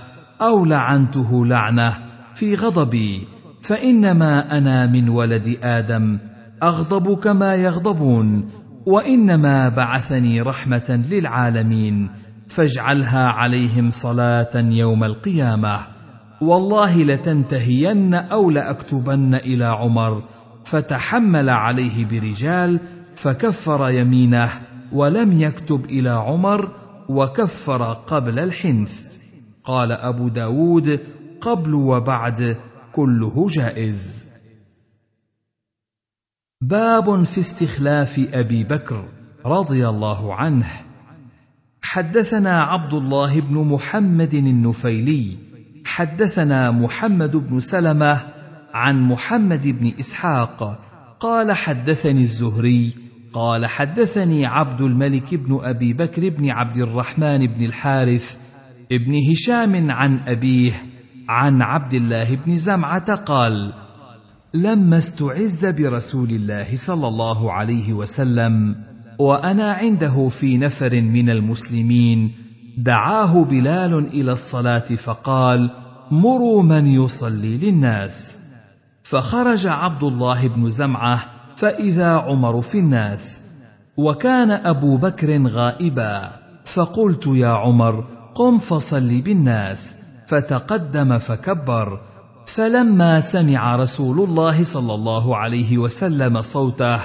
أو 0.41 0.65
لعنته 0.65 1.47
لعنة 1.47 1.99
في 2.35 2.55
غضبي 2.55 3.29
فإنما 3.63 4.59
أنا 4.59 4.87
من 4.87 5.09
ولد 5.09 5.59
آدم 5.63 6.19
أغضب 6.63 7.19
كما 7.19 7.55
يغضبون 7.55 8.60
وإنما 8.87 9.69
بعثني 9.69 10.41
رحمة 10.41 11.05
للعالمين 11.11 12.11
فاجعلها 12.49 13.27
عليهم 13.27 13.91
صلاة 13.91 14.51
يوم 14.55 15.05
القيامة. 15.05 15.79
والله 16.41 17.05
لتنتهين 17.05 18.15
أو 18.15 18.51
لاكتبن 18.51 19.35
إلى 19.35 19.65
عمر 19.65 20.23
فتحمل 20.65 21.51
عليه 21.51 22.05
برجال 22.05 22.81
فكفر 23.15 23.91
يمينه 23.91 24.51
ولم 24.93 25.41
يكتب 25.41 25.85
إلى 25.85 26.11
عمر 26.11 26.73
وكفر 27.09 27.93
قبل 27.93 28.39
الحنث. 28.39 29.17
قال 29.65 29.93
أبو 29.93 30.29
داود 30.29 31.01
قبل 31.41 31.75
وبعد 31.75 32.57
كله 32.93 33.47
جائز. 33.49 34.20
باب 36.63 37.25
في 37.25 37.41
استخلاف 37.41 38.29
أبي 38.33 38.65
بكر 38.65 39.05
رضي 39.47 39.89
الله 39.89 40.35
عنه. 40.35 40.67
حدثنا 41.83 42.61
عبد 42.61 42.95
الله 42.95 43.41
بن 43.41 43.55
محمد 43.55 44.35
النفيلي 44.35 45.37
حدثنا 45.85 46.71
محمد 46.71 47.37
بن 47.37 47.61
سلمة 47.61 48.21
عن 48.75 49.01
محمد 49.03 49.69
بن 49.69 49.93
إسحاق 50.01 50.85
قال 51.21 51.53
حدثني 51.53 52.21
الزهري 52.21 52.93
قال 53.33 53.67
حدثني 53.67 54.47
عبد 54.47 54.81
الملك 54.81 55.35
بن 55.35 55.61
أبي 55.63 55.93
بكر 55.93 56.29
بن 56.29 56.51
عبد 56.51 56.77
الرحمن 56.77 57.47
بن 57.47 57.65
الحارث 57.65 58.37
ابن 58.93 59.15
هشام 59.31 59.91
عن 59.91 60.21
أبيه 60.29 60.73
عن 61.29 61.63
عبد 61.63 61.95
الله 61.95 62.35
بن 62.35 62.57
زمعة 62.57 63.15
قال 63.15 63.73
لما 64.55 64.99
استعز 64.99 65.67
برسول 65.67 66.31
الله 66.31 66.77
صلى 66.77 67.09
الله 67.09 67.53
عليه 67.53 67.93
وسلم 67.93 68.75
وأنا 69.19 69.73
عنده 69.73 70.29
في 70.29 70.59
نفر 70.59 71.01
من 71.01 71.31
المسلمين 71.31 72.33
دعاه 72.79 73.45
بلال 73.45 73.95
إلى 74.07 74.33
الصلاة 74.33 74.79
فقال 74.79 75.71
مروا 76.11 76.63
من 76.63 76.87
يصلي 76.87 77.57
للناس. 77.57 78.37
فخرج 79.03 79.67
عبد 79.67 80.03
الله 80.05 80.49
بن 80.49 80.71
زمعة 80.71 81.25
فإذا 81.57 82.11
عمر 82.17 82.63
في 82.63 82.79
الناس 82.79 83.41
وكان 83.97 84.51
أبو 84.51 84.97
بكر 84.97 85.47
غائبا 85.47 86.31
فقلت 86.65 87.27
يا 87.27 87.49
عمر 87.49 88.05
قم 88.35 88.59
فصل 88.59 89.21
بالناس. 89.21 89.95
فتقدم 90.27 91.19
فكبر 91.19 92.01
فلما 92.47 93.21
سمع 93.21 93.77
رسول 93.77 94.29
الله 94.29 94.65
صلى 94.65 94.95
الله 94.95 95.37
عليه 95.37 95.79
وسلم 95.79 96.43
صوته 96.43 97.01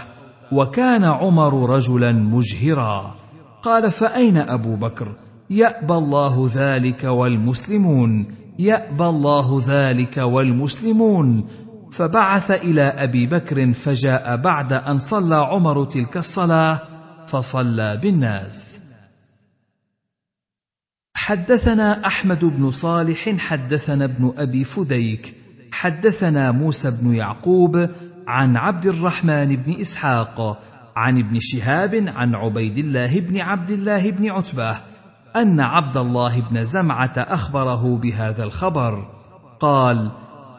وكان 0.51 1.03
عمر 1.03 1.69
رجلا 1.69 2.11
مجهرا 2.11 3.15
قال 3.63 3.91
فأين 3.91 4.37
أبو 4.37 4.75
بكر؟ 4.75 5.15
يأبى 5.49 5.93
الله 5.93 6.49
ذلك 6.53 7.03
والمسلمون 7.03 8.27
يأبى 8.59 9.05
الله 9.05 9.61
ذلك 9.67 10.17
والمسلمون. 10.17 11.47
فبعث 11.91 12.51
إلى 12.51 12.81
أبي 12.81 13.27
بكر 13.27 13.73
فجاء 13.73 14.35
بعد 14.37 14.73
أن 14.73 14.97
صلى 14.97 15.35
عمر 15.35 15.83
تلك 15.83 16.17
الصلاة 16.17 16.79
فصلى 17.27 17.99
بالناس. 18.01 18.64
حدثنا 21.25 22.07
أحمد 22.07 22.45
بن 22.45 22.71
صالح 22.71 23.29
حدثنا 23.37 24.05
ابن 24.05 24.33
أبي 24.37 24.63
فديك 24.63 25.33
حدثنا 25.71 26.51
موسى 26.51 26.91
بن 26.91 27.13
يعقوب 27.13 27.89
عن 28.27 28.57
عبد 28.57 28.85
الرحمن 28.85 29.55
بن 29.55 29.81
إسحاق 29.81 30.61
عن 30.95 31.17
ابن 31.17 31.37
شهاب 31.39 32.05
عن 32.15 32.35
عبيد 32.35 32.77
الله 32.77 33.19
بن 33.19 33.41
عبد 33.41 33.71
الله 33.71 34.11
بن 34.11 34.29
عتبة 34.29 34.77
أن 35.35 35.59
عبد 35.59 35.97
الله 35.97 36.41
بن 36.41 36.65
زمعة 36.65 37.13
أخبره 37.17 37.97
بهذا 37.97 38.43
الخبر. 38.43 39.07
قال 39.59 40.11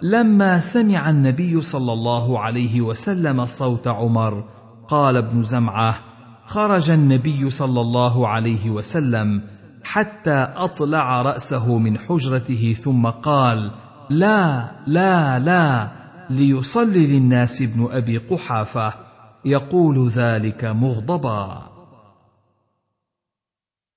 لما 0.03 0.61
سمع 0.61 1.11
النبي 1.11 1.63
صلى 1.63 1.93
الله 1.93 2.41
عليه 2.41 2.81
وسلم 2.81 3.47
صوت 3.47 3.89
عمر 3.89 4.45
قال 4.89 5.17
ابن 5.17 5.43
زمعة 5.43 5.99
خرج 6.47 6.91
النبي 6.91 7.51
صلى 7.51 7.81
الله 7.81 8.29
عليه 8.29 8.71
وسلم 8.71 9.43
حتى 9.87 10.49
أطلع 10.57 11.23
رأسه 11.23 11.79
من 11.79 11.99
حجرته 11.99 12.77
ثم 12.81 13.07
قال 13.07 13.71
لا 14.11 14.71
لا 14.87 15.39
لا 15.39 15.89
ليصلي 16.31 17.07
للناس 17.07 17.63
ابن 17.63 17.89
أبي 17.91 18.19
قحافة. 18.19 18.93
يقول 19.45 20.09
ذلك 20.09 20.65
مغضبا. 20.65 21.63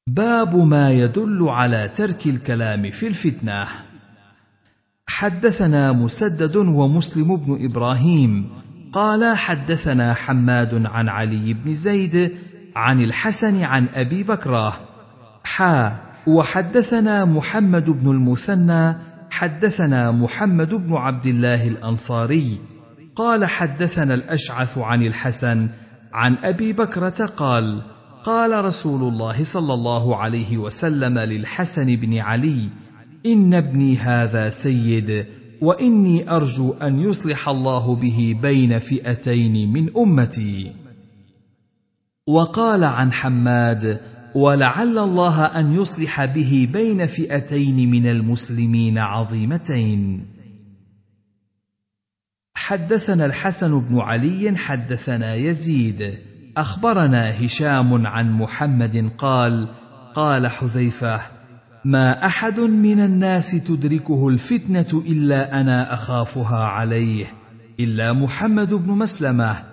باب 0.07 0.55
ما 0.55 0.91
يدل 0.91 1.49
على 1.49 1.87
ترك 1.87 2.27
الكلام 2.27 2.91
في 2.91 3.07
الفتنة. 3.07 3.67
حدثنا 5.07 5.91
مسدد 5.91 6.55
ومسلم 6.55 7.35
بن 7.35 7.65
إبراهيم 7.65 8.49
قال 8.93 9.37
حدثنا 9.37 10.13
حماد 10.13 10.85
عن 10.85 11.09
علي 11.09 11.53
بن 11.53 11.73
زيد 11.73 12.35
عن 12.75 12.99
الحسن 12.99 13.63
عن 13.63 13.87
أبي 13.95 14.23
بكرة 14.23 14.88
وحدثنا 16.27 17.25
محمد 17.25 17.89
بن 17.89 18.11
المثنى 18.11 18.95
حدثنا 19.31 20.11
محمد 20.11 20.75
بن 20.75 20.93
عبد 20.93 21.25
الله 21.25 21.67
الأنصاري. 21.67 22.57
قال 23.15 23.45
حدثنا 23.45 24.13
الأشعث 24.13 24.77
عن 24.77 25.03
الحسن 25.03 25.69
عن 26.13 26.37
أبي 26.43 26.73
بكرة 26.73 27.25
قال 27.25 27.81
قال 28.25 28.65
رسول 28.65 29.13
الله 29.13 29.43
صلى 29.43 29.73
الله 29.73 30.15
عليه 30.15 30.57
وسلم 30.57 31.19
للحسن 31.19 31.95
بن 31.95 32.17
علي 32.17 32.69
إن 33.25 33.53
ابني 33.53 33.97
هذا 33.97 34.49
سيد 34.49 35.25
وإني 35.61 36.31
أرجو 36.31 36.73
أن 36.73 36.99
يصلح 36.99 37.49
الله 37.49 37.95
به 37.95 38.35
بين 38.41 38.79
فئتين 38.79 39.73
من 39.73 39.97
أمتي. 39.97 40.73
وقال 42.27 42.83
عن 42.83 43.13
حماد 43.13 44.01
ولعل 44.35 44.97
الله 44.97 45.45
أن 45.45 45.71
يصلح 45.71 46.25
به 46.25 46.69
بين 46.73 47.05
فئتين 47.05 47.91
من 47.91 48.05
المسلمين 48.07 48.97
عظيمتين. 48.97 50.25
حدثنا 52.55 53.25
الحسن 53.25 53.79
بن 53.79 53.99
علي 53.99 54.57
حدثنا 54.57 55.35
يزيد. 55.35 56.19
أخبرنا 56.57 57.45
هشام 57.45 58.07
عن 58.07 58.31
محمد 58.31 59.11
قال 59.17 59.67
قال 60.15 60.47
حذيفة 60.47 61.21
ما 61.85 62.25
أحد 62.25 62.59
من 62.59 62.99
الناس 62.99 63.51
تدركه 63.51 64.27
الفتنة 64.27 65.03
إلا 65.07 65.61
أنا 65.61 65.93
أخافها 65.93 66.63
عليه 66.63 67.25
إلا 67.79 68.13
محمد 68.13 68.73
بن 68.73 68.91
مسلمة. 68.91 69.63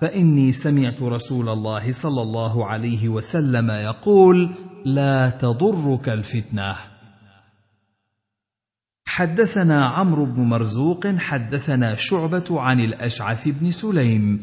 فإني 0.00 0.52
سمعت 0.52 1.02
رسول 1.02 1.48
الله 1.48 1.92
صلى 1.92 2.22
الله 2.22 2.66
عليه 2.66 3.08
وسلم 3.08 3.70
يقول 3.70 4.50
لا 4.84 5.30
تضرك 5.30 6.08
الفتنة. 6.08 6.74
حدثنا 9.06 9.86
عمرو 9.86 10.26
بن 10.26 10.42
مرزوق 10.42 11.06
حدثنا 11.06 11.94
شعبة 11.94 12.60
عن 12.60 12.80
الأشعث 12.80 13.48
بن 13.48 13.70
سليم 13.70 14.40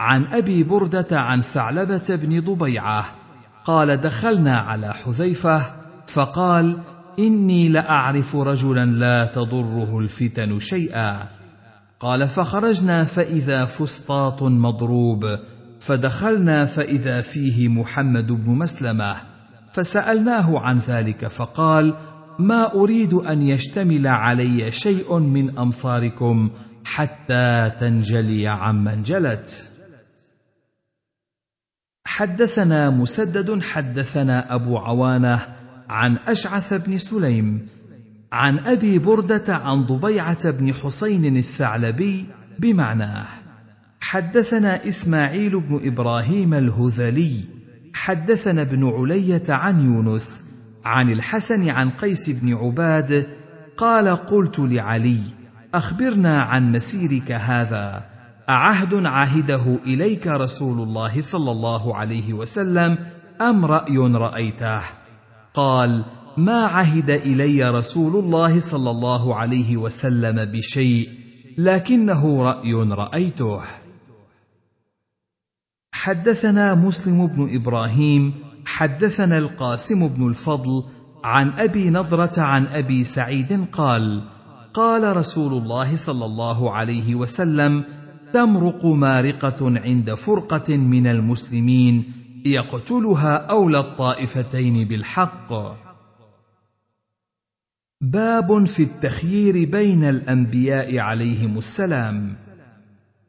عن 0.00 0.24
أبي 0.24 0.62
بردة 0.62 1.20
عن 1.20 1.42
ثعلبة 1.42 2.04
بن 2.08 2.40
ضبيعة 2.40 3.04
قال 3.64 3.96
دخلنا 3.96 4.58
على 4.58 4.94
حذيفة 4.94 5.74
فقال 6.06 6.78
إني 7.18 7.68
لأعرف 7.68 8.36
رجلا 8.36 8.84
لا 8.84 9.24
تضره 9.24 9.98
الفتن 9.98 10.58
شيئا. 10.58 11.28
قال 12.02 12.28
فخرجنا 12.28 13.04
فإذا 13.04 13.64
فسطاط 13.64 14.42
مضروب 14.42 15.24
فدخلنا 15.80 16.64
فإذا 16.64 17.20
فيه 17.20 17.68
محمد 17.68 18.32
بن 18.32 18.50
مسلمة. 18.50 19.16
فسألناه 19.72 20.58
عن 20.58 20.78
ذلك 20.78 21.26
فقال 21.26 21.94
ما 22.38 22.74
أريد 22.74 23.14
أن 23.14 23.42
يشتمل 23.42 24.06
علي 24.06 24.72
شيء 24.72 25.18
من 25.18 25.58
أمصاركم 25.58 26.50
حتى 26.84 27.72
تنجلي 27.80 28.48
عمن 28.48 29.02
جلت 29.02 29.68
حدثنا 32.04 32.90
مسدد 32.90 33.62
حدثنا 33.62 34.54
أبو 34.54 34.78
عوانة 34.78 35.56
عن 35.88 36.16
أشعث 36.16 36.74
بن 36.74 36.98
سليم 36.98 37.66
عن 38.32 38.58
أبي 38.58 38.98
بردة 38.98 39.56
عن 39.56 39.86
ضبيعة 39.86 40.50
بن 40.50 40.74
حسين 40.74 41.36
الثعلبي 41.36 42.26
بمعناه. 42.58 43.26
حدثنا 44.00 44.88
إسماعيل 44.88 45.60
بن 45.60 45.80
إبراهيم 45.84 46.54
الهذلي. 46.54 47.44
حدثنا 47.94 48.62
ابن 48.62 48.88
علية 48.88 49.42
عن 49.48 49.80
يونس 49.80 50.42
عن 50.84 51.12
الحسن 51.12 51.68
عن 51.68 51.90
قيس 51.90 52.30
بن 52.30 52.54
عباد 52.54 53.26
قال 53.76 54.08
قلت 54.08 54.58
لعلي 54.58 55.20
أخبرنا 55.74 56.40
عن 56.40 56.72
مسيرك 56.72 57.32
هذا. 57.32 58.04
أعهد 58.48 59.06
عهده 59.06 59.78
إليك 59.86 60.26
رسول 60.26 60.88
الله 60.88 61.20
صلى 61.20 61.50
الله 61.50 61.96
عليه 61.96 62.32
وسلم 62.32 62.98
أم 63.40 63.64
رأي 63.64 63.98
رأيته؟ 63.98 64.80
قال 65.54 66.04
ما 66.36 66.64
عهد 66.64 67.10
إلي 67.10 67.70
رسول 67.70 68.24
الله 68.24 68.60
صلى 68.60 68.90
الله 68.90 69.34
عليه 69.34 69.76
وسلم 69.76 70.44
بشيء 70.44 71.08
لكنه 71.58 72.42
رأي 72.42 72.74
رأيته. 72.74 73.60
حدثنا 75.92 76.74
مسلم 76.74 77.26
بن 77.26 77.54
إبراهيم 77.54 78.34
حدثنا 78.66 79.38
القاسم 79.38 80.08
بن 80.08 80.28
الفضل 80.28 80.84
عن 81.24 81.50
أبي 81.50 81.90
نضرة 81.90 82.40
عن 82.40 82.66
أبي 82.66 83.04
سعيد 83.04 83.66
قال 83.72 84.22
قال 84.74 85.16
رسول 85.16 85.52
الله 85.52 85.96
صلى 85.96 86.24
الله 86.24 86.70
عليه 86.72 87.14
وسلم 87.14 87.84
تمرق 88.32 88.86
مارقة 88.86 89.80
عند 89.80 90.14
فرقة 90.14 90.76
من 90.76 91.06
المسلمين 91.06 92.04
يقتلها 92.46 93.36
أولى 93.36 93.78
الطائفتين 93.78 94.88
بالحق. 94.88 95.52
باب 98.02 98.64
في 98.64 98.82
التخيير 98.82 99.70
بين 99.70 100.04
الأنبياء 100.04 100.98
عليهم 100.98 101.58
السلام. 101.58 102.32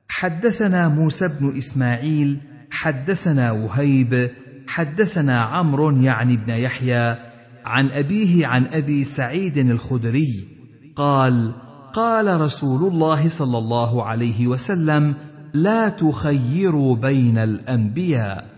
حدثنا 0.09 0.87
موسى 0.87 1.27
بن 1.27 1.57
إسماعيل 1.57 2.37
حدثنا 2.71 3.51
وهيب 3.51 4.31
حدثنا 4.67 5.39
عمرو 5.39 5.91
يعني 5.91 6.37
بن 6.37 6.49
يحيى 6.49 7.17
عن 7.65 7.91
أبيه 7.91 8.47
عن 8.47 8.65
أبي 8.65 9.03
سعيد 9.03 9.57
الخدري 9.57 10.47
قال 10.95 11.53
قال 11.93 12.41
رسول 12.41 12.91
الله 12.91 13.29
صلى 13.29 13.57
الله 13.57 14.03
عليه 14.03 14.47
وسلم 14.47 15.13
لا 15.53 15.89
تخيروا 15.89 16.95
بين 16.95 17.37
الأنبياء. 17.37 18.53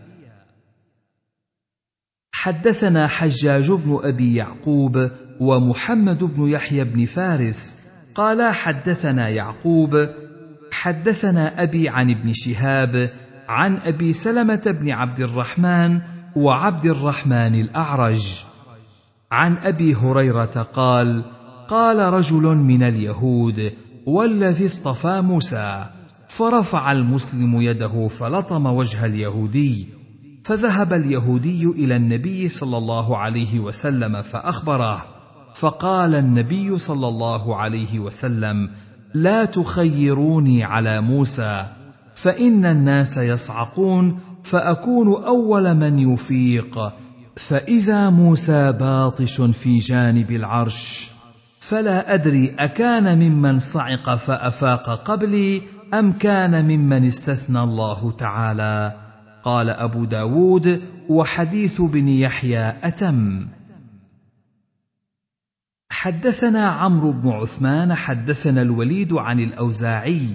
حدثنا 2.32 3.08
حجاج 3.08 3.72
بن 3.72 4.00
أبي 4.04 4.36
يعقوب 4.36 5.10
ومحمد 5.40 6.24
بن 6.24 6.48
يحيى 6.48 6.84
بن 6.84 7.06
فارس 7.06 7.76
قالا 8.16 8.52
حدثنا 8.52 9.30
يعقوب 9.30 10.10
حدثنا 10.72 11.64
أبي 11.64 11.90
عن 11.90 12.12
ابن 12.12 12.34
شهاب 12.34 13.10
عن 13.48 13.78
أبي 13.78 14.14
سلمة 14.14 14.62
بن 14.82 14.92
عبد 14.92 15.20
الرحمن 15.20 16.02
وعبد 16.36 16.86
الرحمن 16.86 17.56
الأعرج. 17.56 18.44
عن 19.32 19.58
أبي 19.58 19.96
هريرة 19.96 20.68
قال 20.74 21.26
قال 21.68 22.14
رجل 22.14 22.44
من 22.44 22.84
اليهود 22.84 23.74
والذي 24.06 24.66
اصطفى 24.66 25.22
موسى. 25.22 25.86
فرفع 26.28 26.92
المسلم 26.92 27.62
يده 27.62 28.08
فلطم 28.08 28.66
وجه 28.66 29.06
اليهودي 29.06 29.88
فذهب 30.44 30.94
اليهودي 30.94 31.66
إلى 31.66 31.96
النبي 31.96 32.50
صلى 32.50 32.78
الله 32.78 33.18
عليه 33.18 33.60
وسلم 33.60 34.22
فأخبره. 34.22 35.15
فقال 35.56 36.16
النبي 36.16 36.78
صلى 36.78 37.08
الله 37.08 37.56
عليه 37.56 38.00
وسلم 38.00 38.70
لا 39.14 39.46
تخيروني 39.46 40.64
على 40.64 41.02
موسى 41.02 41.66
فإن 42.16 42.66
الناس 42.66 43.18
يصعقون 43.18 44.20
فأكون 44.44 45.24
أول 45.24 45.76
من 45.76 46.00
يفيق 46.00 46.94
فإذا 47.36 48.10
موسى 48.10 48.72
باطش 48.72 49.42
في 49.42 49.80
جانب 49.80 50.32
العرش 50.32 51.12
فلا 51.60 52.14
أدري 52.14 52.56
أكان 52.60 53.20
ممن 53.20 53.60
صعق 53.60 54.16
فأفاق 54.16 55.04
قبلي 55.04 55.62
أم 55.94 56.12
كان 56.12 56.66
ممن 56.66 57.06
استثنى 57.06 57.60
الله 57.64 58.12
تعالى. 58.12 58.94
قال 59.44 59.70
أبو 59.70 60.06
داود 60.06 60.82
وحديث 61.10 61.82
بن 61.82 62.08
يحيى 62.08 62.74
أتم. 62.84 63.48
حدثنا 65.90 66.70
عمرو 66.70 67.12
بن 67.12 67.30
عثمان 67.30 67.94
حدثنا 67.94 68.62
الوليد 68.62 69.14
عن 69.14 69.40
الأوزاعي 69.40 70.30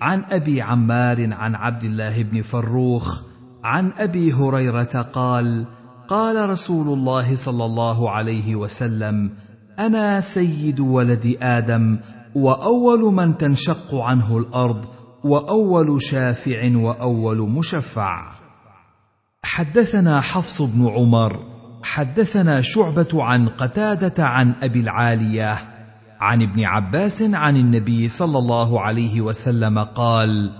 عن 0.00 0.24
أبي 0.30 0.62
عمار 0.62 1.34
عن 1.34 1.54
عبد 1.54 1.84
الله 1.84 2.22
بن 2.22 2.42
فروخ 2.42 3.22
عن 3.64 3.92
أبي 3.98 4.32
هريرة 4.32 5.02
قال 5.12 5.66
قال 6.08 6.50
رسول 6.50 6.98
الله 6.98 7.36
صلى 7.36 7.64
الله 7.64 8.10
عليه 8.10 8.56
وسلم 8.56 9.30
أنا 9.78 10.20
سيد 10.20 10.80
ولد 10.80 11.36
آدم 11.42 11.98
وأول 12.34 13.14
من 13.14 13.38
تنشق 13.38 13.94
عنه 13.94 14.38
الأرض 14.38 14.84
وأول 15.24 16.02
شافع 16.02 16.76
وأول 16.76 17.38
مشفع. 17.38 18.32
حدثنا 19.42 20.20
حفص 20.20 20.62
بن 20.62 20.88
عمر 20.88 21.55
حدثنا 21.86 22.60
شعبة 22.60 23.24
عن 23.24 23.48
قتادة 23.48 24.24
عن 24.24 24.54
أبي 24.62 24.80
العالية 24.80 25.58
عن 26.20 26.42
ابن 26.42 26.64
عباس 26.64 27.22
عن 27.22 27.56
النبي 27.56 28.08
صلى 28.08 28.38
الله 28.38 28.80
عليه 28.80 29.20
وسلم 29.20 29.78
قال 29.78 30.52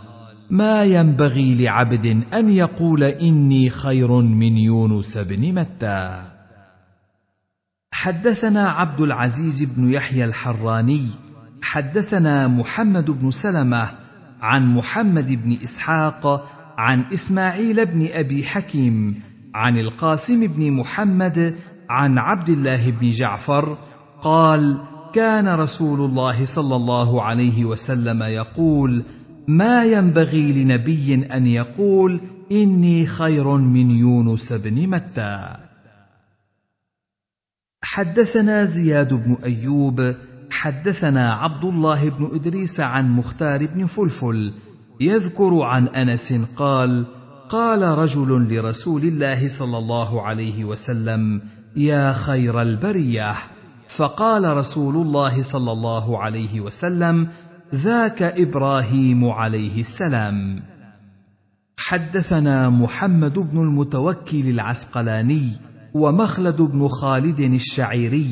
ما 0.50 0.84
ينبغي 0.84 1.54
لعبد 1.54 2.06
أن 2.34 2.48
يقول 2.48 3.04
إني 3.04 3.70
خير 3.70 4.12
من 4.20 4.58
يونس 4.58 5.18
بن 5.18 5.54
متى. 5.54 6.22
حدثنا 7.92 8.70
عبد 8.70 9.00
العزيز 9.00 9.62
بن 9.62 9.90
يحيى 9.92 10.24
الحراني 10.24 11.06
حدثنا 11.62 12.48
محمد 12.48 13.10
بن 13.10 13.30
سلمة 13.30 13.90
عن 14.40 14.74
محمد 14.74 15.30
بن 15.30 15.58
إسحاق 15.64 16.48
عن 16.78 17.04
إسماعيل 17.12 17.86
بن 17.86 18.08
أبي 18.12 18.44
حكيم 18.44 19.22
عن 19.56 19.78
القاسم 19.78 20.46
بن 20.46 20.70
محمد 20.72 21.54
عن 21.88 22.18
عبد 22.18 22.48
الله 22.48 22.90
بن 22.90 23.10
جعفر 23.10 23.78
قال 24.22 24.78
كان 25.14 25.48
رسول 25.48 26.00
الله 26.00 26.44
صلى 26.44 26.76
الله 26.76 27.22
عليه 27.22 27.64
وسلم 27.64 28.22
يقول 28.22 29.02
ما 29.48 29.84
ينبغي 29.84 30.64
لنبي 30.64 31.14
أن 31.14 31.46
يقول 31.46 32.20
إني 32.52 33.06
خير 33.06 33.56
من 33.56 33.90
يونس 33.90 34.52
بن 34.52 34.88
متى؟ 34.88 35.56
حدثنا 37.82 38.64
زياد 38.64 39.14
بن 39.14 39.36
أيوب 39.44 40.14
حدثنا 40.50 41.32
عبد 41.32 41.64
الله 41.64 42.08
بن 42.08 42.30
إدريس 42.34 42.80
عن 42.80 43.16
مختار 43.16 43.66
بن 43.66 43.86
فلفل 43.86 44.52
يذكر 45.00 45.60
عن 45.62 45.88
أنس 45.88 46.32
قال 46.56 47.06
قال 47.48 47.82
رجل 47.82 48.54
لرسول 48.54 49.02
الله 49.02 49.48
صلى 49.48 49.78
الله 49.78 50.22
عليه 50.22 50.64
وسلم 50.64 51.40
يا 51.76 52.12
خير 52.12 52.62
البرية. 52.62 53.34
فقال 53.88 54.56
رسول 54.56 54.94
الله 54.94 55.42
صلى 55.42 55.72
الله 55.72 56.22
عليه 56.22 56.60
وسلم 56.60 57.28
ذاك 57.74 58.22
إبراهيم 58.22 59.30
عليه 59.30 59.80
السلام. 59.80 60.62
حدثنا 61.78 62.70
محمد 62.70 63.38
بن 63.38 63.58
المتوكل 63.58 64.48
العسقلاني 64.48 65.56
ومخلد 65.94 66.62
بن 66.62 66.88
خالد 66.88 67.40
الشعيري. 67.40 68.30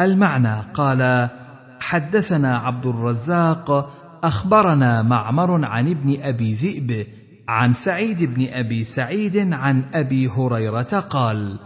المعنى 0.00 0.56
قال 0.74 1.30
حدثنا 1.80 2.58
عبد 2.58 2.86
الرزاق 2.86 3.90
أخبرنا 4.24 5.02
معمر 5.02 5.70
عن 5.70 5.88
ابن 5.88 6.16
أبي 6.22 6.54
ذئب 6.54 7.06
عن 7.48 7.72
سعيد 7.72 8.24
بن 8.24 8.46
أبي 8.52 8.84
سعيد 8.84 9.52
عن 9.52 9.84
أبي 9.94 10.28
هريرة 10.28 11.00
قال 11.00 11.58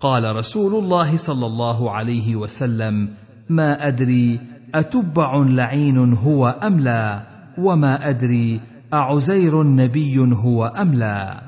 قال 0.00 0.36
رسول 0.36 0.84
الله 0.84 1.16
صلى 1.16 1.46
الله 1.46 1.90
عليه 1.90 2.36
وسلم 2.36 3.08
ما 3.48 3.86
أدري 3.88 4.40
أتبع 4.74 5.36
لعين 5.36 6.14
هو 6.14 6.48
أم 6.48 6.80
لا 6.80 7.22
وما 7.58 8.08
أدري 8.08 8.60
أعزير 8.94 9.62
نبي 9.62 10.18
هو 10.18 10.66
أم 10.66 10.94
لا. 10.94 11.42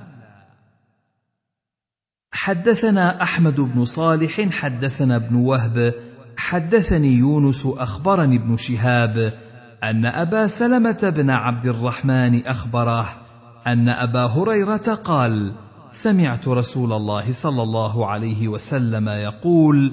حدثنا 2.33 3.23
أحمد 3.23 3.61
بن 3.61 3.85
صالح 3.85 4.49
حدثنا 4.51 5.17
ابن 5.17 5.37
وهب 5.37 5.95
حدثني 6.37 7.13
يونس 7.13 7.67
أخبرني 7.67 8.37
ابن 8.37 8.57
شهاب 8.57 9.33
أن 9.85 10.07
أبا 10.07 10.47
سلمة 10.47 11.13
بن 11.17 11.31
عبد 11.31 11.67
الرحمن 11.67 12.47
أخبره 12.47 13.24
أن 13.67 13.89
أبا 13.89 14.25
هريرة 14.25 14.95
قال 15.05 15.53
سمعت 15.91 16.49
رسول 16.49 16.93
الله 16.93 17.33
صلى 17.33 17.63
الله 17.63 18.07
عليه 18.07 18.49
وسلم 18.49 19.09
يقول 19.09 19.93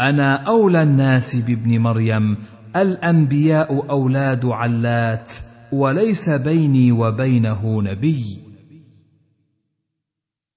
أنا 0.00 0.34
أولى 0.34 0.82
الناس 0.82 1.36
بابن 1.36 1.78
مريم 1.78 2.36
الأنبياء 2.76 3.90
أولاد 3.90 4.44
علات 4.44 5.32
وليس 5.72 6.28
بيني 6.28 6.92
وبينه 6.92 7.82
نبي. 7.82 8.42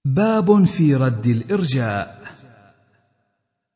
باب 0.05 0.63
في 0.63 0.95
رد 0.95 1.25
الإرجاء. 1.25 2.25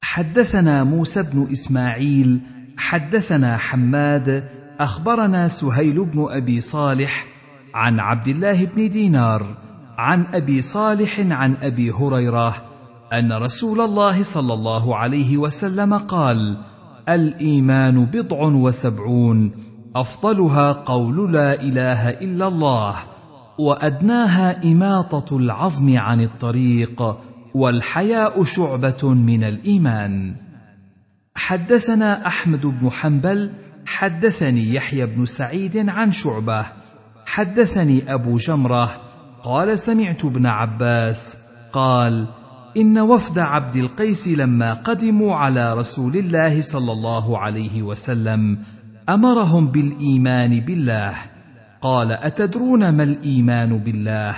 حدثنا 0.02 0.84
موسى 0.84 1.24
بن 1.24 1.48
إسماعيل 1.52 2.40
حدثنا 2.78 3.58
حماد 3.58 4.50
أخبرنا 4.80 5.48
سهيل 5.48 6.06
بن 6.06 6.28
أبي 6.30 6.62
صالح 6.62 7.39
عن 7.74 8.00
عبد 8.00 8.28
الله 8.28 8.66
بن 8.66 8.90
دينار 8.90 9.46
عن 9.98 10.26
أبي 10.34 10.62
صالح 10.62 11.20
عن 11.20 11.56
أبي 11.62 11.92
هريرة 11.92 12.56
أن 13.14 13.34
رسول 13.34 13.82
الله 13.82 14.24
صلى 14.24 14.54
الله 14.54 14.96
عليه 14.96 15.38
وسلم 15.38 15.94
قال 15.94 16.58
الإيمان 17.10 18.06
بضع 18.06 18.42
وسبعون 18.42 19.52
أفضلها 19.96 20.72
قول 20.72 21.34
لا 21.34 21.62
إله 21.62 22.10
إلا 22.10 22.48
الله 22.48 22.96
وأدناها 23.60 24.64
إماطة 24.64 25.38
العظم 25.38 25.98
عن 25.98 26.22
الطريق 26.22 27.18
والحياء 27.54 28.44
شعبة 28.44 29.14
من 29.14 29.44
الإيمان. 29.44 30.36
حدثنا 31.36 32.28
أحمد 32.28 32.66
بن 32.66 32.90
حنبل 32.90 33.52
حدثني 33.86 34.74
يحيى 34.74 35.06
بن 35.06 35.26
سعيد 35.26 35.90
عن 35.90 36.12
شعبة 36.12 36.66
حدثني 37.30 38.14
أبو 38.14 38.38
جمره 38.38 38.90
قال 39.44 39.80
سمعت 39.80 40.26
ابن 40.26 40.46
عباس 40.46 41.38
قال 41.74 42.28
إن 42.78 43.00
وفد 43.00 43.40
عبد 43.40 43.76
القيس 43.76 44.28
لما 44.28 44.74
قدموا 44.74 45.36
على 45.36 45.74
رسول 45.74 46.18
الله 46.18 46.62
صلى 46.62 46.92
الله 46.92 47.38
عليه 47.38 47.84
وسلم 47.84 48.58
أمرهم 49.10 49.68
بالإيمان 49.68 50.60
بالله. 50.60 51.14
قال 51.82 52.12
أتدرون 52.12 52.90
ما 52.90 53.04
الإيمان 53.04 53.78
بالله؟ 53.78 54.36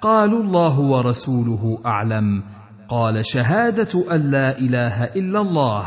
قالوا 0.00 0.42
الله 0.42 0.80
ورسوله 0.80 1.78
أعلم. 1.86 2.42
قال 2.88 3.26
شهادة 3.26 4.14
أن 4.14 4.30
لا 4.30 4.58
إله 4.58 5.04
إلا 5.04 5.40
الله 5.40 5.84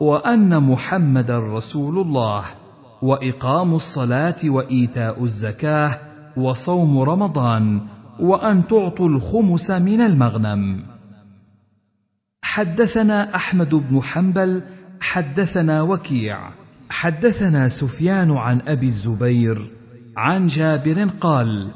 وأن 0.00 0.62
محمدا 0.62 1.38
رسول 1.38 1.98
الله. 1.98 2.44
وإقام 3.02 3.74
الصلاة 3.74 4.36
وإيتاء 4.44 5.24
الزكاة 5.24 5.98
وصوم 6.36 6.98
رمضان 6.98 7.80
وأن 8.20 8.66
تعطوا 8.66 9.08
الخمس 9.08 9.70
من 9.70 10.00
المغنم. 10.00 10.84
حدثنا 12.42 13.34
أحمد 13.34 13.74
بن 13.74 14.02
حنبل 14.02 14.62
حدثنا 15.00 15.82
وكيع 15.82 16.50
حدثنا 16.90 17.68
سفيان 17.68 18.32
عن 18.32 18.60
أبي 18.68 18.86
الزبير 18.86 19.62
عن 20.16 20.46
جابر 20.46 21.08
قال 21.20 21.70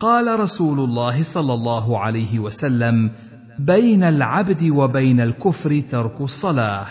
قال 0.00 0.40
رسول 0.40 0.80
الله 0.80 1.22
صلى 1.22 1.54
الله 1.54 1.98
عليه 1.98 2.38
وسلم 2.38 3.10
بين 3.58 4.02
العبد 4.02 4.62
وبين 4.70 5.20
الكفر 5.20 5.82
ترك 5.90 6.20
الصلاة. 6.20 6.86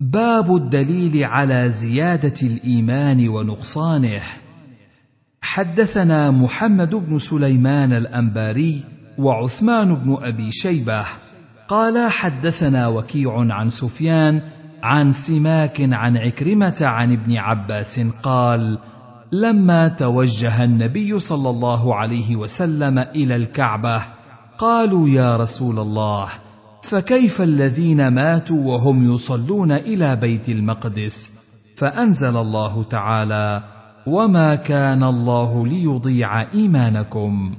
باب 0.00 0.54
الدليل 0.56 1.24
على 1.24 1.68
زيادة 1.68 2.34
الإيمان 2.42 3.28
ونقصانه. 3.28 4.22
حدثنا 5.42 6.30
محمد 6.30 6.94
بن 6.94 7.18
سليمان 7.18 7.92
الأنباري 7.92 8.84
وعثمان 9.18 9.94
بن 9.94 10.16
أبي 10.20 10.52
شيبة. 10.52 11.04
قال 11.68 12.10
حدثنا 12.10 12.88
وكيع 12.88 13.46
عن 13.50 13.70
سفيان 13.70 14.40
عن 14.82 15.12
سماك 15.12 15.80
عن 15.80 16.16
عكرمة 16.16 16.78
عن 16.80 17.12
ابن 17.12 17.36
عباس 17.36 18.00
قال 18.22 18.78
لما 19.32 19.88
توجه 19.88 20.64
النبي 20.64 21.20
صلى 21.20 21.50
الله 21.50 21.94
عليه 21.94 22.36
وسلم 22.36 22.98
إلى 22.98 23.36
الكعبة 23.36 24.02
قالوا 24.58 25.08
يا 25.08 25.36
رسول 25.36 25.78
الله 25.78 26.28
فكيف 26.86 27.42
الذين 27.42 28.08
ماتوا 28.08 28.64
وهم 28.66 29.14
يصلون 29.14 29.72
إلى 29.72 30.16
بيت 30.16 30.48
المقدس؟ 30.48 31.32
فأنزل 31.76 32.36
الله 32.36 32.82
تعالى 32.82 33.62
وما 34.06 34.54
كان 34.54 35.02
الله 35.04 35.66
ليضيع 35.66 36.52
إيمانكم. 36.52 37.56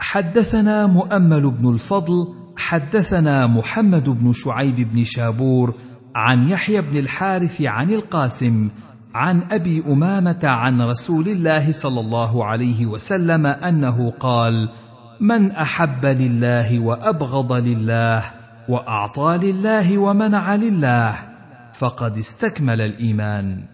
حدثنا 0.00 0.86
مؤمل 0.86 1.50
بن 1.50 1.68
الفضل 1.68 2.34
حدثنا 2.56 3.46
محمد 3.46 4.08
بن 4.08 4.32
شعيب 4.32 4.92
بن 4.92 5.04
شابور 5.04 5.74
عن 6.14 6.48
يحيى 6.48 6.80
بن 6.80 6.96
الحارث 6.96 7.62
عن 7.62 7.90
القاسم 7.90 8.70
عن 9.14 9.42
أبي 9.50 9.82
أمامة 9.86 10.40
عن 10.44 10.82
رسول 10.82 11.28
الله 11.28 11.72
صلى 11.72 12.00
الله 12.00 12.44
عليه 12.44 12.86
وسلم 12.86 13.46
أنه 13.46 14.10
قال 14.10 14.68
من 15.20 15.50
أحب 15.50 16.06
لله 16.06 16.80
وأبغض 16.80 17.52
لله 17.52 18.22
وأعطى 18.68 19.38
لله 19.42 19.98
ومنع 19.98 20.54
لله 20.54 21.14
فقد 21.72 22.18
استكمل 22.18 22.80
الإيمان. 22.80 23.64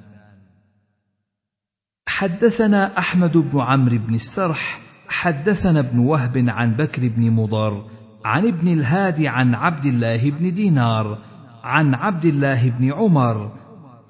حدثنا 2.08 2.98
أحمد 2.98 3.36
بن 3.36 3.60
عمرو 3.60 3.98
بن 3.98 4.14
السرح 4.14 4.80
حدثنا 5.08 5.80
ابن 5.80 5.98
وهب 5.98 6.44
عن 6.48 6.74
بكر 6.74 7.08
بن 7.08 7.30
مضر 7.30 7.84
عن 8.24 8.46
ابن 8.46 8.68
الهادي 8.68 9.28
عن 9.28 9.54
عبد 9.54 9.86
الله 9.86 10.30
بن 10.30 10.54
دينار 10.54 11.18
عن 11.64 11.94
عبد 11.94 12.24
الله 12.24 12.70
بن 12.70 12.92
عمر 12.92 13.52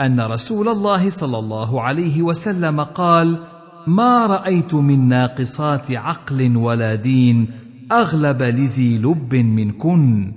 أن 0.01 0.21
رسول 0.21 0.69
الله 0.69 1.11
صلى 1.11 1.39
الله 1.39 1.83
عليه 1.83 2.23
وسلم 2.23 2.81
قال 2.81 3.45
ما 3.87 4.27
رأيت 4.27 4.75
من 4.75 5.09
ناقصات 5.09 5.87
عقل 5.91 6.57
ولا 6.57 6.95
دين 6.95 7.49
أغلب 7.93 8.43
لذي 8.43 8.99
لب 8.99 9.35
منكن 9.35 10.33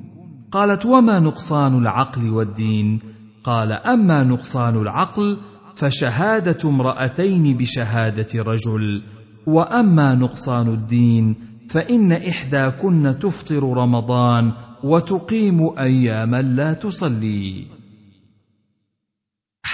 قالت 0.51 0.85
وما 0.85 1.19
نقصان 1.19 1.77
العقل 1.81 2.29
والدين؟ 2.29 2.99
قال 3.43 3.71
أما 3.71 4.23
نقصان 4.23 4.81
العقل 4.81 5.37
فشهادة 5.75 6.69
امرأتين 6.69 7.57
بشهادة 7.57 8.43
رجل 8.43 9.01
وأما 9.47 10.15
نقصان 10.15 10.67
الدين 10.67 11.35
فإن 11.69 12.11
إحداكن 12.11 13.15
تفطر 13.19 13.63
رمضان 13.63 14.51
وتقيم 14.83 15.79
أياما 15.79 16.41
لا 16.41 16.73
تصلي. 16.73 17.76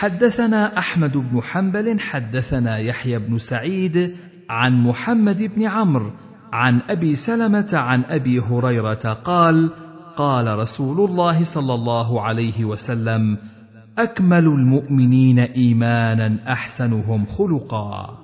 حدثنا 0.04 0.78
أحمد 0.78 1.18
بن 1.18 1.42
حنبل 1.42 2.00
حدثنا 2.00 2.78
يحيى 2.78 3.20
بن 3.20 3.38
سعيد 3.38 4.16
عن 4.50 4.84
محمد 4.84 5.44
بن 5.44 5.66
عمرو 5.66 6.12
عن 6.54 6.82
أبي 6.90 7.16
سلمة 7.16 7.70
عن 7.74 8.04
أبي 8.04 8.40
هريرة 8.40 9.14
قال 9.24 9.70
قال 10.18 10.60
رسول 10.60 11.10
الله 11.10 11.44
صلى 11.44 11.74
الله 11.74 12.22
عليه 12.22 12.66
وسلم 12.66 13.38
أكمل 13.98 14.46
المؤمنين 14.46 15.40
إيمانا 15.40 16.52
أحسنهم 16.52 17.26
خلقا. 17.26 18.18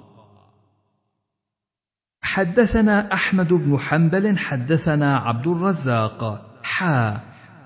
حدثنا 2.22 3.14
أحمد 3.14 3.53
بن 3.53 3.77
حنبل 3.77 4.38
حدثنا 4.38 5.15
عبد 5.15 5.47
الرزاق 5.47 6.41
حا 6.64 7.19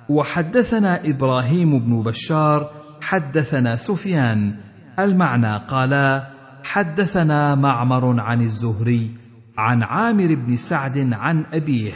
وحدثنا 0.10 1.02
إبراهيم 1.06 1.80
بن 1.80 2.04
بشار 2.04 2.83
حدثنا 3.04 3.76
سفيان. 3.76 4.56
المعنى 5.00 5.58
قالا 5.58 6.28
حدثنا 6.64 7.56
معمر 7.56 8.20
عن 8.20 8.42
الزهري 8.42 9.12
عن 9.58 9.84
عامر 9.84 10.36
بن 10.36 10.56
سعد 10.56 11.14
عن 11.14 11.44
أبيه 11.54 11.94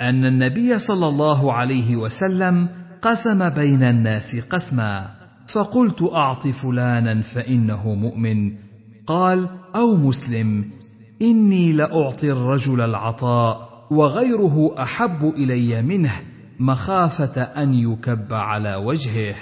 أن 0.00 0.24
النبي 0.24 0.78
صلى 0.78 1.08
الله 1.08 1.52
عليه 1.52 1.96
وسلم 1.96 2.68
قسم 3.02 3.48
بين 3.48 3.82
الناس 3.82 4.36
قسما 4.36 5.10
فقلت 5.48 6.02
أعط 6.02 6.46
فلانا 6.46 7.22
فإنه 7.22 7.94
مؤمن. 7.94 8.52
قال 9.06 9.48
أو 9.76 9.96
مسلم 9.96 10.70
إني 11.22 11.72
لأعطي 11.72 12.32
الرجل 12.32 12.80
العطاء 12.80 13.68
وغيره 13.90 14.74
أحب 14.78 15.34
إلي 15.36 15.82
منه 15.82 16.12
مخافة 16.60 17.42
أن 17.42 17.74
يكب 17.74 18.32
على 18.32 18.74
وجهه. 18.74 19.34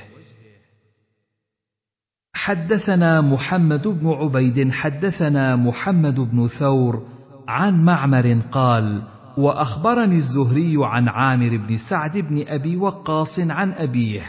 حدثنا 2.47 3.21
محمد 3.21 3.89
بن 3.89 4.09
عبيد 4.09 4.73
حدثنا 4.73 5.57
محمد 5.57 6.21
بن 6.21 6.49
ثور 6.49 7.03
عن 7.49 7.85
معمر 7.85 8.41
قال 8.53 9.03
وأخبرني 9.37 10.17
الزهري 10.17 10.75
عن 10.81 11.09
عامر 11.09 11.57
بن 11.57 11.77
سعد 11.77 12.19
بن 12.19 12.45
أبي 12.49 12.77
وقاص 12.77 13.41
عن 13.41 13.73
أبيه 13.73 14.23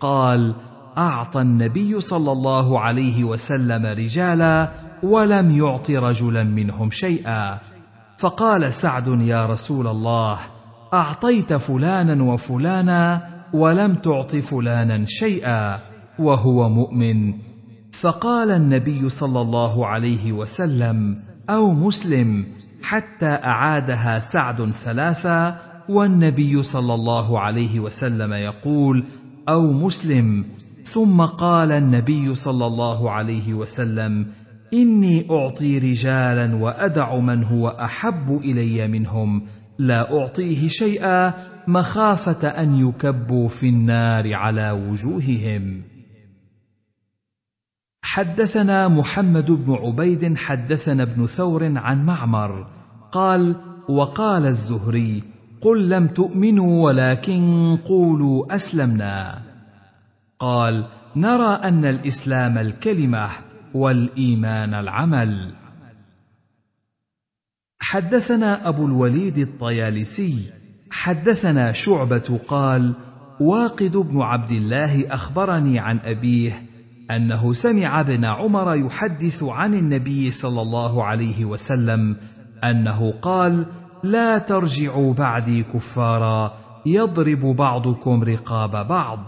قال 0.00 0.54
أعطى 0.98 1.40
النبي 1.40 2.00
صلى 2.00 2.32
الله 2.32 2.80
عليه 2.80 3.24
وسلم 3.24 3.86
رجالا 3.86 4.68
ولم 5.02 5.50
يعط 5.50 5.90
رجلا 5.90 6.42
منهم 6.42 6.90
شيئا. 6.90 7.58
فقال 8.18 8.74
سعد 8.74 9.06
يا 9.06 9.46
رسول 9.46 9.86
الله 9.86 10.38
أعطيت 10.94 11.52
فلانا 11.52 12.22
وفلانا 12.22 13.28
ولم 13.52 13.94
تعط 13.94 14.36
فلانا 14.36 15.04
شيئا 15.06 15.78
وهو 16.18 16.68
مؤمن. 16.68 17.34
فقال 17.92 18.50
النبي 18.50 19.08
صلى 19.08 19.40
الله 19.40 19.86
عليه 19.86 20.32
وسلم 20.32 21.16
أو 21.50 21.72
مسلم 21.72 22.44
حتى 22.82 23.26
أعادها 23.26 24.18
سعد 24.18 24.70
ثلاثا 24.70 25.58
والنبي 25.88 26.62
صلى 26.62 26.94
الله 26.94 27.40
عليه 27.40 27.80
وسلم 27.80 28.32
يقول 28.32 29.04
أو 29.48 29.72
مسلم. 29.72 30.44
ثم 30.84 31.20
قال 31.20 31.72
النبي 31.72 32.34
صلى 32.34 32.66
الله 32.66 33.10
عليه 33.10 33.54
وسلم 33.54 34.26
إني 34.74 35.26
أعطي 35.30 35.78
رجالا 35.78 36.54
وأدع 36.56 37.18
من 37.18 37.44
هو 37.44 37.68
أحب 37.68 38.40
إلي 38.44 38.88
منهم 38.88 39.42
لا 39.78 40.18
أعطيه 40.18 40.68
شيئا 40.68 41.34
مخافة 41.66 42.48
أن 42.48 42.74
يكبوا 42.88 43.48
في 43.48 43.68
النار 43.68 44.34
على 44.34 44.70
وجوههم. 44.70 45.91
حدثنا 48.12 48.88
محمد 48.88 49.50
بن 49.50 49.74
عبيد 49.74 50.36
حدثنا 50.36 51.02
ابن 51.02 51.26
ثور 51.26 51.78
عن 51.78 52.04
معمر. 52.06 52.66
قال 53.12 53.56
وقال 53.88 54.46
الزهري 54.46 55.22
قل 55.60 55.88
لم 55.88 56.06
تؤمنوا 56.06 56.84
ولكن 56.84 57.78
قولوا 57.84 58.54
أسلمنا. 58.54 59.42
قال 60.38 60.84
نرى 61.16 61.60
أن 61.64 61.84
الإسلام 61.84 62.58
الكلمة 62.58 63.28
والإيمان 63.74 64.74
العمل. 64.74 65.54
حدثنا 67.80 68.68
أبو 68.68 68.86
الوليد 68.86 69.38
الطيالسي. 69.38 70.50
حدثنا 70.90 71.72
شعبة 71.72 72.40
قال 72.48 72.94
واقد 73.40 73.96
بن 73.96 74.20
عبد 74.20 74.50
الله 74.50 75.14
أخبرني 75.14 75.78
عن 75.78 75.98
أبيه 75.98 76.71
أنه 77.10 77.52
سمع 77.52 78.00
ابن 78.00 78.24
عمر 78.24 78.74
يحدث 78.74 79.42
عن 79.42 79.74
النبي 79.74 80.30
صلى 80.30 80.62
الله 80.62 81.04
عليه 81.04 81.44
وسلم 81.44 82.16
أنه 82.64 83.14
قال 83.22 83.66
لا 84.02 84.38
ترجعوا 84.38 85.14
بعدي 85.14 85.62
كفارا 85.62 86.54
يضرب 86.86 87.40
بعضكم 87.56 88.22
رقاب 88.22 88.88
بعض. 88.88 89.18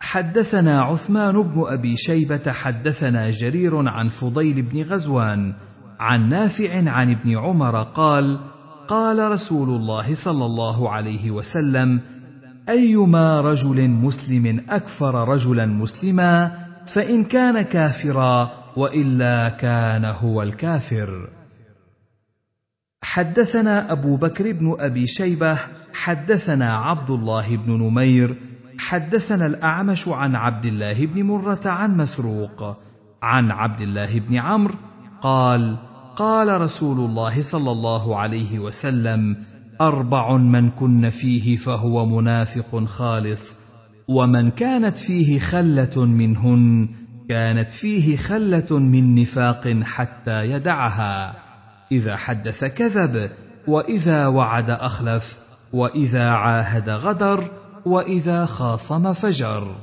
حدثنا 0.00 0.82
عثمان 0.82 1.42
بن 1.42 1.64
أبي 1.66 1.96
شيبة 1.96 2.52
حدثنا 2.52 3.30
جرير 3.30 3.88
عن 3.88 4.08
فضيل 4.08 4.62
بن 4.62 4.82
غزوان 4.82 5.54
عن 6.00 6.28
نافع 6.28 6.90
عن 6.90 7.10
ابن 7.10 7.38
عمر 7.38 7.82
قال 7.82 8.40
قال 8.88 9.30
رسول 9.30 9.68
الله 9.68 10.14
صلى 10.14 10.44
الله 10.44 10.90
عليه 10.90 11.30
وسلم 11.30 12.00
أيما 12.68 13.40
رجل 13.40 13.88
مسلم 13.88 14.64
أكفر 14.68 15.28
رجلا 15.28 15.66
مسلما 15.66 16.52
فإن 16.86 17.24
كان 17.24 17.62
كافرا 17.62 18.50
وإلا 18.76 19.48
كان 19.48 20.04
هو 20.04 20.42
الكافر. 20.42 21.30
حدثنا 23.02 23.92
أبو 23.92 24.16
بكر 24.16 24.52
بن 24.52 24.76
أبي 24.80 25.06
شيبة 25.06 25.58
حدثنا 25.94 26.76
عبد 26.76 27.10
الله 27.10 27.56
بن 27.56 27.72
نمير 27.72 28.36
حدثنا 28.78 29.46
الأعمش 29.46 30.08
عن 30.08 30.36
عبد 30.36 30.66
الله 30.66 31.06
بن 31.06 31.22
مرة 31.22 31.60
عن 31.64 31.96
مسروق 31.96 32.76
عن 33.22 33.50
عبد 33.50 33.80
الله 33.80 34.20
بن 34.20 34.36
عمرو 34.36 34.74
قال 35.22 35.76
قال 36.16 36.60
رسول 36.60 36.98
الله 36.98 37.42
صلى 37.42 37.72
الله 37.72 38.16
عليه 38.16 38.58
وسلم 38.58 39.36
أربع 39.80 40.36
من 40.36 40.70
كن 40.70 41.10
فيه 41.10 41.56
فهو 41.56 42.06
منافق 42.06 42.84
خالص 42.84 43.54
ومن 44.08 44.50
كانت 44.50 44.98
فيه 44.98 45.38
خلة 45.38 46.04
منهن 46.04 46.88
كانت 47.28 47.72
فيه 47.72 48.16
خلة 48.16 48.78
من 48.78 49.14
نفاق 49.14 49.80
حتى 49.82 50.44
يدعها. 50.44 51.34
إذا 51.92 52.16
حدث 52.16 52.64
كذب 52.64 53.30
وإذا 53.66 54.26
وعد 54.26 54.70
أخلف 54.70 55.38
وإذا 55.72 56.30
عاهد 56.30 56.88
غدر 56.88 57.50
وإذا 57.86 58.44
خاصم 58.46 59.12
فجر. 59.12 59.74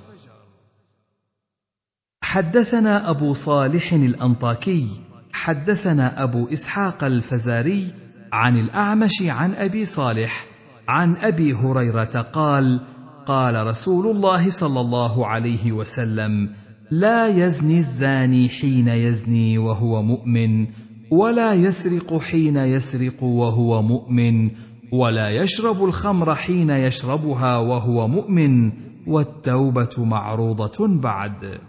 حدثنا 2.22 3.10
أبو 3.10 3.34
صالح 3.34 3.94
الأنطاكي 3.94 4.88
حدثنا 5.34 6.24
أبو 6.24 6.48
إسحاق 6.54 7.04
الفزاري 7.04 7.94
عن 8.32 8.58
الأعمش 8.58 9.22
عن 9.22 9.54
أبي 9.54 9.86
صالح 9.86 10.46
عن 10.88 11.16
أبي 11.18 11.54
هريرة 11.54 12.22
قال 12.34 12.80
قال 13.26 13.68
رسول 13.68 14.16
الله 14.16 14.50
صلى 14.50 14.80
الله 14.80 15.28
عليه 15.28 15.72
وسلم 15.72 16.50
لا 16.92 17.28
يزني 17.28 17.78
الزاني 17.78 18.50
حين 18.50 18.88
يزني 18.88 19.58
وهو 19.58 20.04
مؤمن 20.04 20.68
ولا 21.12 21.54
يسرق 21.54 22.18
حين 22.18 22.58
يسرق 22.58 23.24
وهو 23.24 23.82
مؤمن 23.82 24.52
ولا 24.92 25.30
يشرب 25.30 25.84
الخمر 25.84 26.36
حين 26.36 26.70
يشربها 26.70 27.58
وهو 27.58 28.08
مؤمن 28.08 28.72
والتوبة 29.08 29.96
معروضة 29.98 30.88
بعد. 30.88 31.60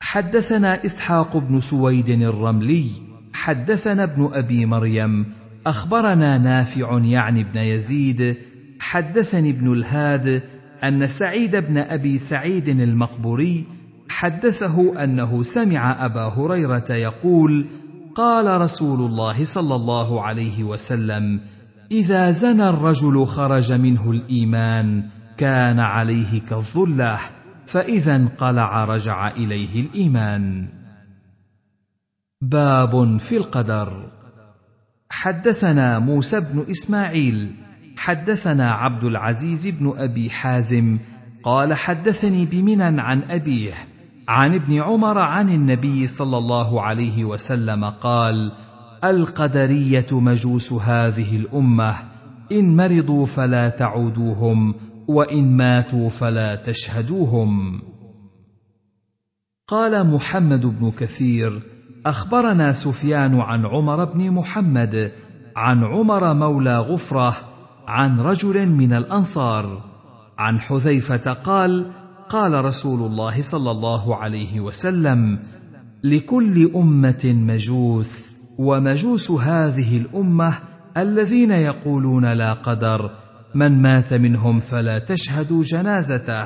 حدثنا 0.00 0.84
إسحاق 0.84 1.36
بن 1.36 1.60
سويد 1.60 2.08
الرملي 2.08 3.13
حدثنا 3.34 4.04
ابن 4.04 4.30
أبي 4.32 4.66
مريم 4.66 5.26
أخبرنا 5.66 6.38
نافع 6.38 6.98
يعني 7.04 7.40
ابن 7.40 7.58
يزيد 7.58 8.36
حدثني 8.80 9.50
ابن 9.50 9.72
الهاد 9.72 10.42
أن 10.84 11.06
سعيد 11.06 11.56
بن 11.56 11.78
أبي 11.78 12.18
سعيد 12.18 12.68
المقبوري 12.68 13.64
حدثه 14.08 15.04
أنه 15.04 15.42
سمع 15.42 16.04
أبا 16.04 16.20
هريرة 16.20 16.84
يقول 16.90 17.66
قال 18.14 18.60
رسول 18.60 19.00
الله 19.00 19.44
صلى 19.44 19.74
الله 19.74 20.22
عليه 20.22 20.64
وسلم 20.64 21.40
إذا 21.92 22.30
زنى 22.30 22.68
الرجل 22.68 23.26
خرج 23.26 23.72
منه 23.72 24.10
الإيمان 24.10 25.04
كان 25.36 25.80
عليه 25.80 26.40
كالظلة 26.40 27.18
فإذا 27.66 28.16
انقلع 28.16 28.84
رجع 28.84 29.28
إليه 29.28 29.80
الإيمان. 29.80 30.68
باب 32.50 33.18
في 33.20 33.36
القدر. 33.36 34.10
حدثنا 35.10 35.98
موسى 35.98 36.40
بن 36.40 36.64
إسماعيل 36.70 37.52
حدثنا 37.96 38.70
عبد 38.70 39.04
العزيز 39.04 39.66
بن 39.66 39.92
أبي 39.96 40.30
حازم 40.30 40.98
قال 41.42 41.74
حدثني 41.74 42.46
بمنن 42.46 43.00
عن 43.00 43.22
أبيه 43.22 43.74
عن 44.28 44.54
ابن 44.54 44.80
عمر 44.80 45.18
عن 45.18 45.50
النبي 45.50 46.06
صلى 46.06 46.38
الله 46.38 46.82
عليه 46.82 47.24
وسلم 47.24 47.84
قال 47.84 48.52
القدرية 49.04 50.06
مجوس 50.12 50.72
هذه 50.72 51.36
الأمة 51.36 51.94
إن 52.52 52.76
مرضوا 52.76 53.26
فلا 53.26 53.68
تعودوهم 53.68 54.74
وإن 55.08 55.56
ماتوا 55.56 56.08
فلا 56.08 56.54
تشهدوهم. 56.54 57.82
قال 59.68 60.06
محمد 60.06 60.66
بن 60.66 60.90
كثير 60.90 61.73
أخبرنا 62.06 62.72
سفيان 62.72 63.40
عن 63.40 63.66
عمر 63.66 64.04
بن 64.04 64.30
محمد 64.30 65.12
عن 65.56 65.84
عمر 65.84 66.34
مولى 66.34 66.78
غفرة 66.78 67.36
عن 67.86 68.20
رجل 68.20 68.66
من 68.66 68.92
الأنصار. 68.92 69.94
عن 70.38 70.60
حذيفة 70.60 71.32
قال 71.32 71.90
قال 72.28 72.64
رسول 72.64 73.00
الله 73.10 73.42
صلى 73.42 73.70
الله 73.70 74.16
عليه 74.16 74.60
وسلم 74.60 75.38
لكل 76.04 76.70
أمة 76.76 77.24
مجوس 77.24 78.30
ومجوس 78.58 79.30
هذه 79.30 79.98
الأمة 79.98 80.54
الذين 80.96 81.50
يقولون 81.50 82.32
لا 82.32 82.52
قدر 82.52 83.10
من 83.54 83.82
مات 83.82 84.14
منهم 84.14 84.60
فلا 84.60 84.98
تشهدوا 84.98 85.62
جنازته 85.62 86.44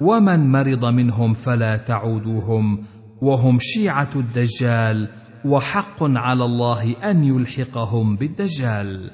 ومن 0.00 0.52
مرض 0.52 0.84
منهم 0.84 1.34
فلا 1.34 1.76
تعودوهم 1.76 2.82
وهم 3.22 3.58
شيعة 3.60 4.10
الدجال 4.16 5.08
وحق 5.44 5.96
على 6.00 6.44
الله 6.44 7.10
أن 7.10 7.24
يلحقهم 7.24 8.16
بالدجال. 8.16 9.10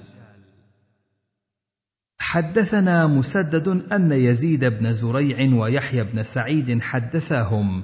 حدثنا 2.19 3.07
مسدد 3.07 3.69
أن 3.93 4.12
يزيد 4.12 4.65
بن 4.65 4.93
زريع 4.93 5.55
ويحيى 5.55 6.05
بن 6.05 6.23
سعيد 6.23 6.83
حدثاهم. 6.83 7.83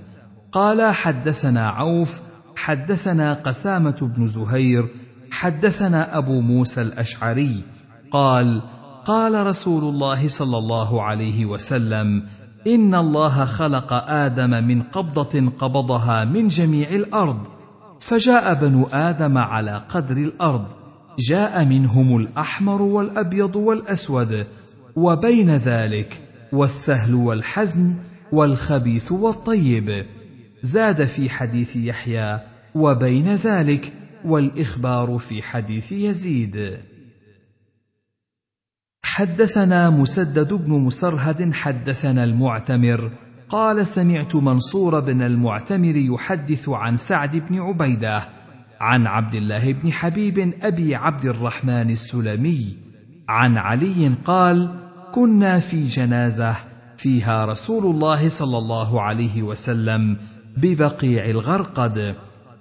قال 0.53 0.95
حدثنا 0.95 1.69
عوف 1.69 2.21
حدثنا 2.57 3.35
قسامة 3.35 4.13
بن 4.17 4.27
زهير 4.27 4.89
حدثنا 5.31 6.19
أبو 6.19 6.41
موسى 6.41 6.81
الأشعري. 6.81 7.63
قال 8.11 8.63
قال 9.05 9.47
رسول 9.47 9.85
الله 9.85 10.29
صلى 10.29 10.59
الله 10.59 11.03
عليه 11.03 11.47
وسلم 11.47 12.27
ان 12.67 12.95
الله 12.95 13.45
خلق 13.45 13.93
آدم 13.93 14.51
من 14.51 14.83
قبضه 14.83 15.51
قبضها 15.59 16.25
من 16.25 16.49
جميع 16.49 16.89
الأرض 16.89 17.39
فجاء 18.01 18.55
بنو 18.55 18.87
آدم 18.93 19.39
على 19.39 19.83
قدر 19.89 20.17
الأرض 20.17 20.67
جاء 21.19 21.65
منهم 21.65 22.17
الاحمر 22.17 22.83
والابيض 22.83 23.57
والاسود 23.57 24.47
وبين 24.97 25.51
ذلك 25.51 26.21
والسهل 26.53 27.15
والحزن 27.15 27.95
والخبيث 28.33 29.13
والطيب. 29.13 30.07
زاد 30.63 31.05
في 31.05 31.31
حديث 31.31 31.77
يحيى 31.77 32.41
وبين 32.75 33.35
ذلك 33.35 33.93
والاخبار 34.25 35.19
في 35.19 35.43
حديث 35.43 35.93
يزيد. 35.93 36.79
حدثنا 39.19 39.91
مسدد 39.91 40.55
بن 40.55 40.73
مسرهد 40.73 41.55
حدثنا 41.55 42.25
المعتمر 42.25 43.11
قال 43.49 43.87
سمعت 43.87 44.37
منصور 44.37 45.01
بن 45.01 45.23
المعتمر 45.23 45.97
يحدث 45.97 46.69
عن 46.69 46.97
سعد 46.97 47.37
بن 47.37 47.61
عبيدة 47.61 48.23
عن 48.81 49.07
عبد 49.07 49.35
الله 49.35 49.73
بن 49.73 49.93
حبيب 49.93 50.55
أبي 50.63 50.95
عبد 50.95 51.25
الرحمن 51.25 51.91
السلمي 51.91 52.67
عن 53.29 53.57
علي 53.57 54.15
قال 54.25 54.71
كنا 55.15 55.59
في 55.59 55.85
جنازة 55.85 56.55
فيها 56.97 57.45
رسول 57.45 57.95
الله 57.95 58.29
صلى 58.29 58.59
الله 58.59 59.03
عليه 59.03 59.43
وسلم 59.43 60.17
ببقيع 60.57 61.25
الغرقد 61.25 62.15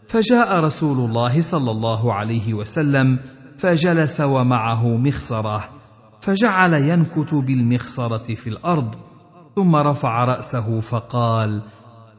فجاء 0.08 0.60
رسول 0.60 1.10
الله 1.10 1.42
صلى 1.42 1.72
الله 1.72 2.14
عليه 2.14 2.54
وسلم 2.54 3.20
فجلس 3.58 4.22
ومعه 4.22 4.88
مخصرة 4.88 5.77
فجعل 6.28 6.74
ينكت 6.74 7.34
بالمخصرة 7.34 8.36
في 8.36 8.48
الأرض 8.48 8.96
ثم 9.56 9.76
رفع 9.76 10.26
رأسه 10.26 10.80
فقال 10.80 11.62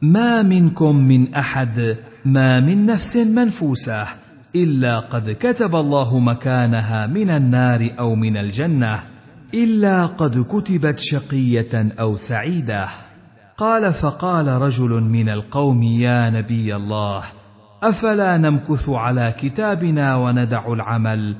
ما 0.01 0.41
منكم 0.41 0.95
من 0.95 1.33
أحد 1.33 1.97
ما 2.25 2.59
من 2.59 2.85
نفس 2.85 3.17
منفوسة 3.17 4.07
إلا 4.55 4.99
قد 4.99 5.37
كتب 5.39 5.75
الله 5.75 6.19
مكانها 6.19 7.07
من 7.07 7.29
النار 7.29 7.89
أو 7.99 8.15
من 8.15 8.37
الجنة 8.37 9.03
إلا 9.53 10.05
قد 10.05 10.45
كتبت 10.49 10.99
شقية 10.99 11.93
أو 11.99 12.17
سعيدة. 12.17 12.87
قال 13.57 13.93
فقال 13.93 14.47
رجل 14.47 14.89
من 14.89 15.29
القوم 15.29 15.83
يا 15.83 16.29
نبي 16.29 16.75
الله 16.75 17.23
أفلا 17.83 18.37
نمكث 18.37 18.89
على 18.89 19.33
كتابنا 19.37 20.15
وندع 20.15 20.73
العمل؟ 20.73 21.35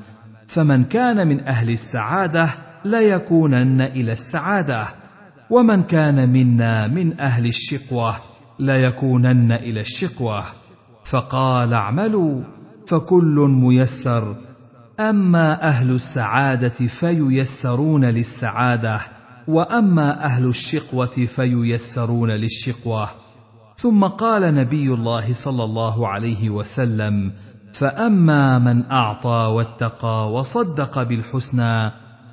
فمن 0.50 0.84
كان 0.84 1.28
من 1.28 1.40
أهل 1.40 1.70
السعادة 1.70 2.50
ليكونن 2.84 3.80
إلى 3.80 4.12
السعادة 4.12 4.86
ومن 5.50 5.82
كان 5.82 6.28
منا 6.28 6.86
من 6.86 7.20
أهل 7.20 7.46
الشقوة 7.46 8.16
ليكونن 8.58 9.52
إلى 9.52 9.80
الشقوة. 9.80 10.44
فقال 11.04 11.74
اعملوا 11.74 12.42
فكل 12.86 13.48
ميسر. 13.50 14.36
أما 15.00 15.62
أهل 15.62 15.90
السعادة 15.90 16.86
فييسرون 16.88 18.04
للسعادة 18.04 19.00
وأما 19.48 20.24
أهل 20.24 20.46
الشقوة 20.46 21.06
فييسرون 21.06 22.30
للشقوة. 22.30 23.08
ثم 23.76 24.04
قال 24.04 24.54
نبي 24.54 24.94
الله 24.94 25.32
صلى 25.32 25.64
الله 25.64 26.08
عليه 26.08 26.50
وسلم 26.50 27.32
فأما 27.72 28.58
من 28.58 28.90
أعطى 28.90 29.52
واتقى 29.54 30.32
وصدق 30.32 31.02
بالحسنى 31.02 31.90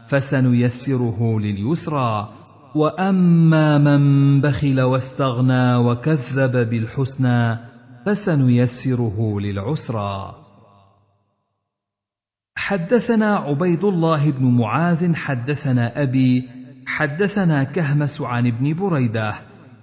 فسنيسره 0.07 1.39
لليسرى. 1.39 2.29
وأما 2.75 3.77
من 3.77 4.41
بخل 4.41 4.81
واستغنى 4.81 5.75
وكذب 5.75 6.69
بالحسنى 6.69 7.57
فسنيسره 8.05 9.39
للعسرى. 9.39 10.35
حدثنا 12.57 13.35
عبيد 13.35 13.83
الله 13.83 14.31
بن 14.31 14.45
معاذ 14.45 15.15
حدثنا 15.15 16.03
أبي 16.03 16.49
حدثنا 16.87 17.63
كهمس 17.63 18.21
عن 18.21 18.47
ابن 18.47 18.73
بريدة 18.73 19.35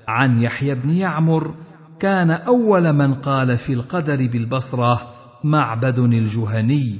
عن 0.09 0.43
يحيى 0.43 0.74
بن 0.74 0.90
يعمر 0.90 1.55
كان 2.01 2.31
أول 2.31 2.93
من 2.93 3.14
قال 3.14 3.59
في 3.59 3.72
القدر 3.72 4.16
بالبصرة 4.16 5.14
معبد 5.44 5.98
الجهني 5.98 6.98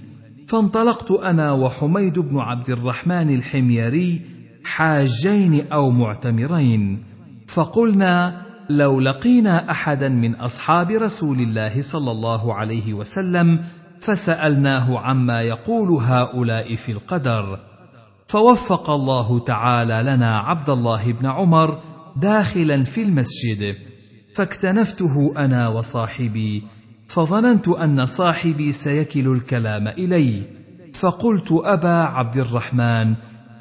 فانطلقت 0.49 1.11
أنا 1.11 1.53
وحميد 1.53 2.19
بن 2.19 2.39
عبد 2.39 2.71
الرحمن 2.71 3.35
الحميري 3.35 4.23
حاجين 4.65 5.65
أو 5.73 5.91
معتمرين 5.91 7.03
فقلنا 7.49 8.43
لو 8.71 9.01
لقينا 9.01 9.71
أحدا 9.71 10.09
من 10.09 10.35
أصحاب 10.35 10.91
رسول 10.91 11.41
الله 11.41 11.83
صلى 11.83 12.11
الله 12.11 12.55
عليه 12.55 12.95
وسلم 12.95 13.65
فسألناه 14.01 14.99
عما 14.99 15.43
يقول 15.43 16.03
هؤلاء 16.03 16.75
في 16.75 16.93
القدر. 16.93 17.59
فوفق 18.29 18.91
الله 18.91 19.39
تعالى 19.39 20.03
لنا 20.03 20.37
عبد 20.39 20.71
الله 20.71 21.13
بن 21.13 21.27
عمر 21.27 21.79
داخلا 22.17 22.85
في 22.85 23.03
المسجد 23.03 23.77
فاكتنفته 24.35 25.33
أنا 25.37 25.69
وصاحبي 25.69 26.63
فظننت 27.09 27.69
أن 27.69 28.07
صاحبي 28.07 28.73
سيكل 28.73 29.33
الكلام 29.33 29.89
إلي 29.89 30.43
فقلت 30.95 31.49
أبا 31.53 32.03
عبد 32.03 32.37
الرحمن 32.37 33.15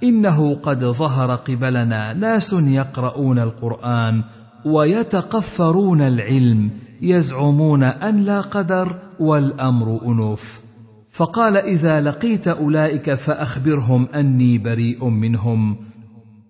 إنه 0.04 0.54
قد 0.54 0.84
ظهر 0.84 1.36
قبلنا 1.36 2.14
ناس 2.14 2.54
يقرؤون 2.54 3.40
القرآن 3.40 4.24
ويتقفرون 4.66 6.02
العلم 6.02 6.72
يزعمون 7.02 7.84
أن 7.84 8.18
لا 8.18 8.42
قدر 8.42 9.00
والأمر 9.20 10.00
أنوف. 10.06 10.60
فقال 11.14 11.58
إذا 11.58 12.02
لقيت 12.02 12.48
أولئك 12.48 13.14
فأخبرهم 13.14 14.08
أني 14.16 14.58
بريء 14.58 15.06
منهم 15.10 15.78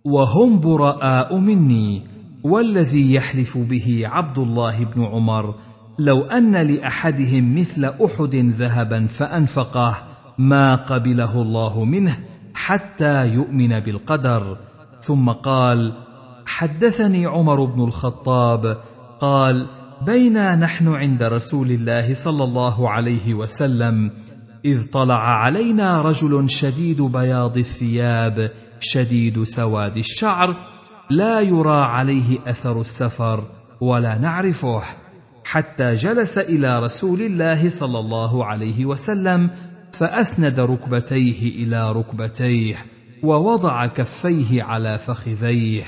وهم 0.06 0.60
براء 0.60 1.38
مني 1.38 2.02
والذي 2.44 3.14
يحلف 3.14 3.58
به 3.58 4.02
عبد 4.06 4.40
الله 4.40 4.86
بن 4.86 5.06
عمر 5.06 5.56
لو 6.00 6.22
أن 6.22 6.56
لأحدهم 6.56 7.56
مثل 7.56 7.86
أحد 7.86 8.36
ذهبا 8.36 9.08
فانفقه 9.08 9.96
ما 10.38 10.76
قبله 10.76 11.42
الله 11.42 11.86
منه 11.86 12.20
حتى 12.54 13.34
يؤمن 13.34 13.80
بالقدر. 13.80 14.58
ثم 15.02 15.30
قال 15.30 15.94
حدثني 16.46 17.26
عمر 17.26 17.66
بن 17.66 17.84
الخطاب 17.84 18.78
قال 19.20 19.68
بينا 20.06 20.56
نحن 20.56 20.88
عند 20.88 21.24
رسول 21.24 21.72
الله 21.72 22.14
صلى 22.14 22.44
الله 22.44 22.90
عليه 22.90 23.34
وسلم 23.34 24.12
إذ 24.66 24.92
طلع 24.92 25.44
علينا 25.44 26.02
رجل 26.02 26.50
شديد 26.50 27.02
بياض 27.02 27.58
الثياب 27.58 28.52
شديد 28.80 29.44
سواد 29.44 29.98
الشعر 29.98 30.56
لا 31.10 31.40
يرى 31.40 31.82
عليه 31.82 32.40
أثر 32.48 32.82
السفر 32.82 33.44
ولا 33.82 34.18
نعرفه. 34.18 35.03
حتى 35.44 35.96
جلس 35.96 36.38
إلى 36.38 36.80
رسول 36.80 37.22
الله 37.22 37.70
صلى 37.70 38.00
الله 38.00 38.46
عليه 38.46 38.86
وسلم 38.86 39.50
فأسند 39.92 40.60
ركبتيه 40.60 41.64
إلى 41.64 41.92
ركبتيه 41.92 42.76
ووضع 43.24 43.86
كفيه 43.86 44.64
على 44.64 44.98
فخذيه 44.98 45.84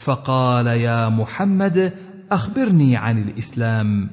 فقال 0.00 0.66
يا 0.66 1.08
محمد 1.08 1.92
أخبرني 2.32 2.96
عن 2.96 3.22
الإسلام. 3.22 4.08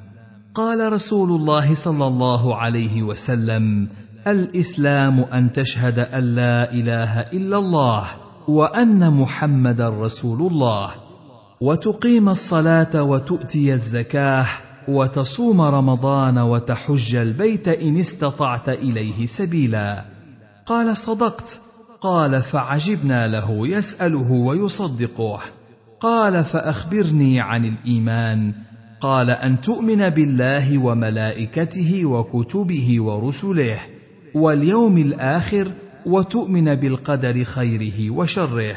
قال 0.55 0.93
رسول 0.93 1.29
الله 1.29 1.73
صلى 1.73 2.07
الله 2.07 2.55
عليه 2.55 3.03
وسلم 3.03 3.87
الإسلام 4.27 5.19
أن 5.19 5.51
تشهد 5.51 5.99
أن 5.99 6.35
لا 6.35 6.71
إله 6.71 7.19
إلا 7.19 7.57
الله 7.57 8.03
وأن 8.47 9.13
محمدا 9.13 9.89
رسول 9.89 10.51
الله 10.51 10.89
وتقيم 11.61 12.29
الصلاة 12.29 13.03
وتؤتي 13.03 13.73
الزكاة 13.73 14.45
وتصوم 14.87 15.61
رمضان 15.61 16.37
وتحج 16.37 17.15
البيت 17.15 17.67
إن 17.67 17.97
استطعت 17.97 18.69
إليه 18.69 19.25
سبيلا. 19.25 20.05
قال 20.65 20.97
صدقت. 20.97 21.59
قال 22.01 22.43
فعجبنا 22.43 23.27
له 23.27 23.67
يسأله 23.67 24.31
ويصدقه. 24.31 25.39
قال 25.99 26.45
فأخبرني 26.45 27.39
عن 27.39 27.65
الإيمان. 27.65 28.53
قال 29.01 29.29
أن 29.29 29.61
تؤمن 29.61 30.09
بالله 30.09 30.77
وملائكته 30.77 32.05
وكتبه 32.05 33.01
ورسله 33.01 33.79
واليوم 34.35 34.97
الآخر 34.97 35.71
وتؤمن 36.05 36.75
بالقدر 36.75 37.43
خيره 37.43 38.09
وشره. 38.09 38.75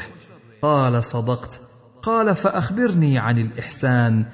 قال 0.61 1.03
صدقت. 1.03 1.61
قال 2.03 2.35
فأخبرني 2.35 3.17
عن 3.17 3.37
الإحسان. 3.37 4.25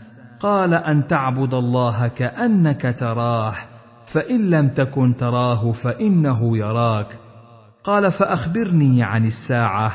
قال 0.43 0.73
أن 0.73 1.07
تعبد 1.07 1.53
الله 1.53 2.07
كأنك 2.07 2.95
تراه 2.99 3.53
فإن 4.05 4.49
لم 4.49 4.69
تكن 4.69 5.15
تراه 5.15 5.71
فإنه 5.71 6.57
يراك. 6.57 7.07
قال 7.83 8.11
فأخبرني 8.11 9.03
عن 9.03 9.25
الساعة. 9.25 9.91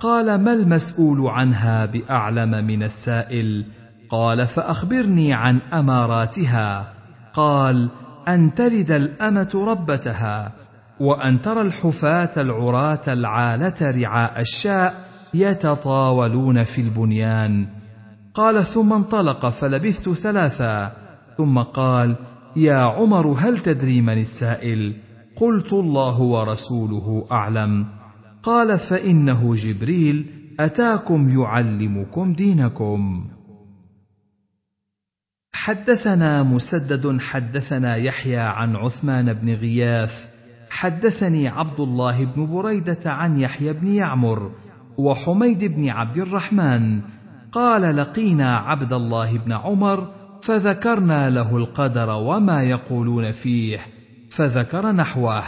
قال 0.00 0.40
ما 0.44 0.52
المسؤول 0.52 1.26
عنها 1.26 1.86
بأعلم 1.86 2.66
من 2.66 2.82
السائل؟ 2.82 3.64
قال 4.10 4.46
فأخبرني 4.46 5.34
عن 5.34 5.60
أماراتها. 5.72 6.92
قال 7.34 7.88
أن 8.28 8.54
تلد 8.54 8.90
الأمة 8.90 9.64
ربتها 9.68 10.52
وأن 11.00 11.40
ترى 11.40 11.60
الحفاة 11.60 12.30
العراة 12.36 13.02
العالة 13.08 13.90
رعاء 13.90 14.40
الشاء 14.40 14.94
يتطاولون 15.34 16.64
في 16.64 16.80
البنيان. 16.80 17.83
قال 18.34 18.64
ثم 18.64 18.92
انطلق 18.92 19.48
فلبثت 19.48 20.08
ثلاثا. 20.08 20.92
ثم 21.38 21.58
قال 21.58 22.16
يا 22.56 22.76
عمر 22.76 23.26
هل 23.38 23.58
تدري 23.58 24.00
من 24.00 24.18
السائل؟ 24.18 24.96
قلت 25.36 25.72
الله 25.72 26.20
ورسوله 26.20 27.24
أعلم. 27.32 27.86
قال 28.42 28.78
فإنه 28.78 29.54
جبريل 29.54 30.26
أتاكم 30.60 31.28
يعلمكم 31.28 32.32
دينكم. 32.32 33.30
حدثنا 35.54 36.42
مسدد 36.42 37.20
حدثنا 37.20 37.96
يحيى 37.96 38.36
عن 38.36 38.76
عثمان 38.76 39.32
بن 39.32 39.54
غياث. 39.54 40.26
حدثني 40.70 41.48
عبد 41.48 41.80
الله 41.80 42.24
بن 42.24 42.46
بريدة 42.46 43.00
عن 43.06 43.40
يحيى 43.40 43.72
بن 43.72 43.86
يعمر 43.86 44.50
وحميد 44.98 45.64
بن 45.64 45.88
عبد 45.88 46.16
الرحمن. 46.16 47.02
قال 47.54 47.96
لقينا 47.96 48.58
عبد 48.58 48.92
الله 48.92 49.38
بن 49.38 49.52
عمر 49.52 50.08
فذكرنا 50.42 51.30
له 51.30 51.56
القدر 51.56 52.10
وما 52.10 52.62
يقولون 52.62 53.32
فيه 53.32 53.78
فذكر 54.30 54.92
نحوه. 54.92 55.42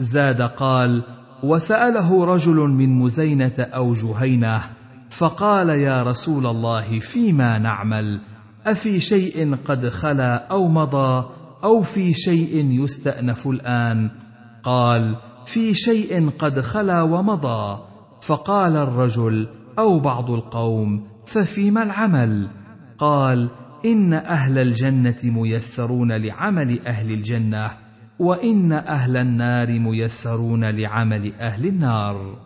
زاد 0.00 0.42
قال 0.42 1.02
وسأله 1.42 2.24
رجل 2.24 2.56
من 2.56 2.98
مزينة 2.98 3.52
أو 3.58 3.92
جهينة 3.92 4.62
فقال 5.10 5.68
يا 5.68 6.02
رسول 6.02 6.46
الله 6.46 6.98
فيما 6.98 7.58
نعمل؟ 7.58 8.20
أفي 8.66 9.00
شيء 9.00 9.56
قد 9.68 9.88
خلا 9.88 10.46
أو 10.50 10.68
مضى 10.68 11.24
أو 11.64 11.82
في 11.82 12.14
شيء 12.14 12.82
يستأنف 12.84 13.46
الآن؟ 13.46 14.10
قال 14.62 15.16
في 15.46 15.74
شيء 15.74 16.30
قد 16.38 16.60
خلا 16.60 17.02
ومضى. 17.02 17.78
فقال 18.22 18.76
الرجل 18.76 19.48
أو 19.78 19.98
بعض 19.98 20.30
القوم 20.30 21.09
ففيما 21.30 21.82
العمل. 21.82 22.48
قال 22.98 23.48
إن 23.84 24.12
أهل 24.12 24.58
الجنة 24.58 25.18
ميسرون 25.24 26.12
لعمل 26.12 26.86
أهل 26.86 27.12
الجنة 27.12 27.70
وإن 28.18 28.72
أهل 28.72 29.16
النار 29.16 29.78
ميسرون 29.78 30.64
لعمل 30.64 31.32
أهل 31.34 31.66
النار. 31.66 32.38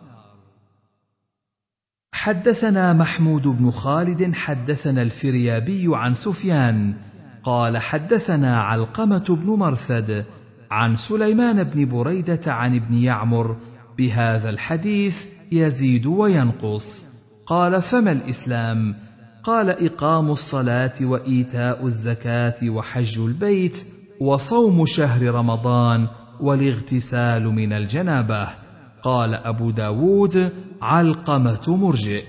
حدثنا 2.13 2.93
محمود 2.93 3.47
بن 3.47 3.71
خالد 3.71 4.35
حدثنا 4.35 5.01
الفريابي 5.01 5.85
عن 5.87 6.13
سفيان 6.13 6.93
قال 7.43 7.77
حدثنا 7.77 8.57
علقمة 8.57 9.25
بن 9.29 9.49
مرثد 9.49 10.25
عن 10.71 10.95
سليمان 10.95 11.63
بن 11.63 11.85
بريدة 11.85 12.53
عن 12.53 12.75
ابن 12.75 12.93
يعمر 12.93 13.57
بهذا 13.97 14.49
الحديث 14.49 15.25
يزيد 15.51 16.05
وينقص. 16.05 17.14
قال 17.45 17.81
فما 17.81 18.11
الإسلام؟ 18.11 18.95
قال 19.43 19.69
إقام 19.69 20.31
الصلاة 20.31 20.93
وإيتاء 21.01 21.85
الزكاة 21.85 22.69
وحج 22.69 23.19
البيت 23.19 23.85
وصوم 24.19 24.85
شهر 24.85 25.35
رمضان 25.35 26.07
والاغتسال 26.39 27.43
من 27.43 27.73
الجنابة. 27.73 28.47
قال 29.03 29.33
أبو 29.33 29.71
داود 29.71 30.51
علقمة 30.81 31.61
مرجئ. 31.67 32.23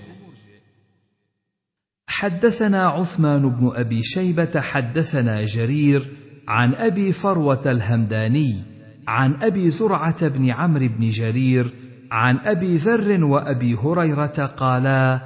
حدثنا 2.08 2.86
عثمان 2.86 3.50
بن 3.50 3.70
أبي 3.74 4.02
شيبة 4.02 4.60
حدثنا 4.60 5.44
جرير 5.44 6.08
عن 6.48 6.74
أبي 6.74 7.12
فروة 7.12 7.62
الهمداني 7.66 8.54
عن 9.08 9.42
أبي 9.42 9.70
زرعة 9.70 10.28
بن 10.28 10.50
عمرو 10.50 10.88
بن 10.88 11.08
جرير 11.08 11.74
عن 12.12 12.38
أبي 12.44 12.76
ذر 12.76 13.24
وأبي 13.24 13.74
هريرة 13.74 14.52
قالا 14.56 15.20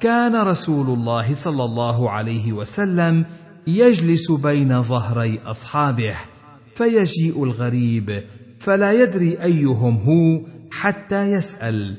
كان 0.00 0.36
رسول 0.36 0.86
الله 0.86 1.34
صلى 1.34 1.64
الله 1.64 2.10
عليه 2.10 2.52
وسلم 2.52 3.24
يجلس 3.66 4.30
بين 4.30 4.82
ظهري 4.82 5.40
أصحابه 5.46 6.14
فيجيء 6.74 7.44
الغريب 7.44 8.24
فلا 8.58 8.92
يدري 8.92 9.42
أيهم 9.42 9.96
هو 9.96 10.40
حتى 10.72 11.32
يسأل. 11.32 11.94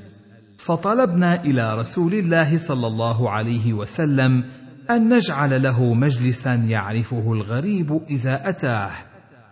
فطلبنا 0.57 1.43
إلى 1.43 1.77
رسول 1.77 2.13
الله 2.13 2.57
صلى 2.57 2.87
الله 2.87 3.29
عليه 3.31 3.73
وسلم 3.73 4.43
أن 4.89 5.13
نجعل 5.13 5.63
له 5.63 5.93
مجلسا 5.93 6.55
يعرفه 6.55 7.33
الغريب 7.33 8.01
إذا 8.09 8.49
أتاه. 8.49 8.91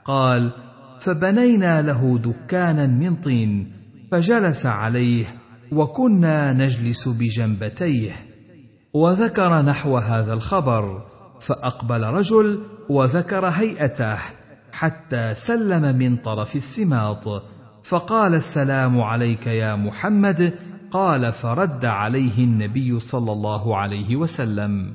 قال 0.05 0.51
فبنينا 0.99 1.81
له 1.81 2.17
دكانا 2.17 2.87
من 2.87 3.15
طين 3.15 3.71
فجلس 4.15 4.65
عليه 4.65 5.25
وكنا 5.71 6.53
نجلس 6.53 7.07
بجنبتيه 7.07 8.11
وذكر 8.93 9.61
نحو 9.61 9.97
هذا 9.97 10.33
الخبر 10.33 11.05
فأقبل 11.39 12.03
رجل 12.03 12.59
وذكر 12.89 13.45
هيئته 13.45 14.17
حتى 14.71 15.33
سلم 15.33 15.95
من 15.95 16.15
طرف 16.17 16.55
السماط 16.55 17.43
فقال 17.83 18.33
السلام 18.35 19.01
عليك 19.01 19.47
يا 19.47 19.75
محمد 19.75 20.53
قال 20.91 21.33
فرد 21.33 21.85
عليه 21.85 22.43
النبي 22.43 22.99
صلى 22.99 23.31
الله 23.31 23.77
عليه 23.77 24.15
وسلم. 24.15 24.93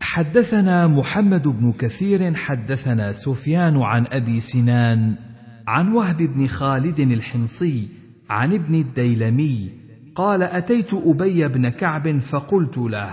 حدثنا 0.00 0.86
محمد 0.86 1.48
بن 1.48 1.72
كثير 1.72 2.34
حدثنا 2.34 3.12
سفيان 3.12 3.82
عن 3.82 4.06
أبي 4.12 4.40
سنان 4.40 5.29
عن 5.70 5.92
وهب 5.92 6.16
بن 6.16 6.46
خالد 6.46 7.00
الحمصي 7.00 7.88
عن 8.30 8.52
ابن 8.52 8.74
الديلمي 8.74 9.70
قال 10.14 10.42
أتيت 10.42 10.94
أبي 10.94 11.48
بن 11.48 11.68
كعب 11.68 12.18
فقلت 12.18 12.78
له 12.78 13.10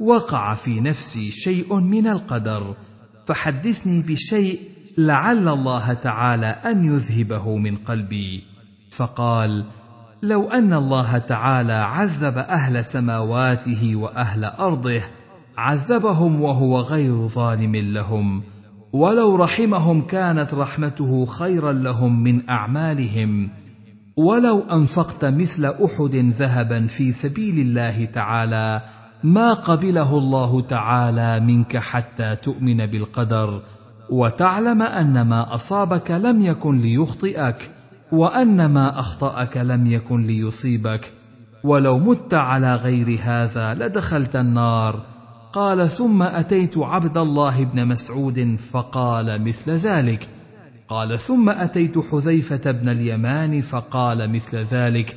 وقع 0.00 0.54
في 0.54 0.80
نفسي 0.80 1.30
شيء 1.30 1.74
من 1.74 2.06
القدر 2.06 2.74
فحدثني 3.26 4.02
بشيء 4.02 4.60
لعل 4.98 5.48
الله 5.48 5.92
تعالى 5.92 6.46
أن 6.46 6.84
يذهبه 6.84 7.56
من 7.56 7.76
قلبي. 7.76 8.44
فقال 8.90 9.64
لو 10.22 10.48
أن 10.48 10.72
الله 10.72 11.18
تعالى 11.18 11.72
عذب 11.72 12.38
أهل 12.38 12.84
سماواته 12.84 13.96
وأهل 13.96 14.44
أرضه 14.44 15.02
عذبهم 15.56 16.40
وهو 16.42 16.80
غير 16.80 17.26
ظالم 17.26 17.76
لهم. 17.76 18.42
ولو 18.92 19.36
رحمهم 19.36 20.00
كانت 20.00 20.54
رحمته 20.54 21.26
خيرا 21.26 21.72
لهم 21.72 22.22
من 22.22 22.50
أعمالهم 22.50 23.50
ولو 24.16 24.60
أنفقت 24.72 25.24
مثل 25.24 25.64
أحد 25.64 26.14
ذهبا 26.14 26.86
في 26.86 27.12
سبيل 27.12 27.58
الله 27.58 28.04
تعالى 28.04 28.82
ما 29.24 29.52
قبله 29.52 30.18
الله 30.18 30.60
تعالى 30.60 31.40
منك 31.40 31.76
حتى 31.76 32.36
تؤمن 32.36 32.86
بالقدر 32.86 33.62
وتعلم 34.10 34.82
أن 34.82 35.22
ما 35.22 35.54
أصابك 35.54 36.10
لم 36.10 36.42
يكن 36.42 36.78
ليخطئك 36.78 37.70
وأن 38.12 38.66
ما 38.66 39.00
أخطأك 39.00 39.56
لم 39.56 39.86
يكن 39.86 40.26
ليصيبك 40.26 41.12
ولو 41.64 41.98
مت 41.98 42.34
على 42.34 42.74
غير 42.74 43.18
هذا 43.22 43.74
لدخلت 43.74 44.36
النار. 44.36 45.17
قال 45.58 45.90
ثم 45.90 46.22
أتيت 46.22 46.78
عبد 46.78 47.16
الله 47.16 47.64
بن 47.64 47.88
مسعود 47.88 48.56
فقال 48.56 49.44
مثل 49.44 49.70
ذلك. 49.70 50.28
قال 50.88 51.20
ثم 51.20 51.48
أتيت 51.50 51.98
حذيفة 51.98 52.70
بن 52.70 52.88
اليمان 52.88 53.60
فقال 53.60 54.32
مثل 54.32 54.56
ذلك. 54.56 55.16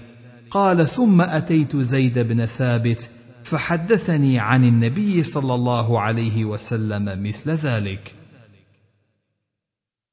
قال 0.51 0.87
ثم 0.87 1.21
أتيت 1.21 1.75
زيد 1.75 2.19
بن 2.19 2.45
ثابت 2.45 3.09
فحدثني 3.43 4.39
عن 4.39 4.63
النبي 4.63 5.23
صلى 5.23 5.53
الله 5.53 6.01
عليه 6.01 6.45
وسلم 6.45 7.23
مثل 7.23 7.51
ذلك. 7.51 8.15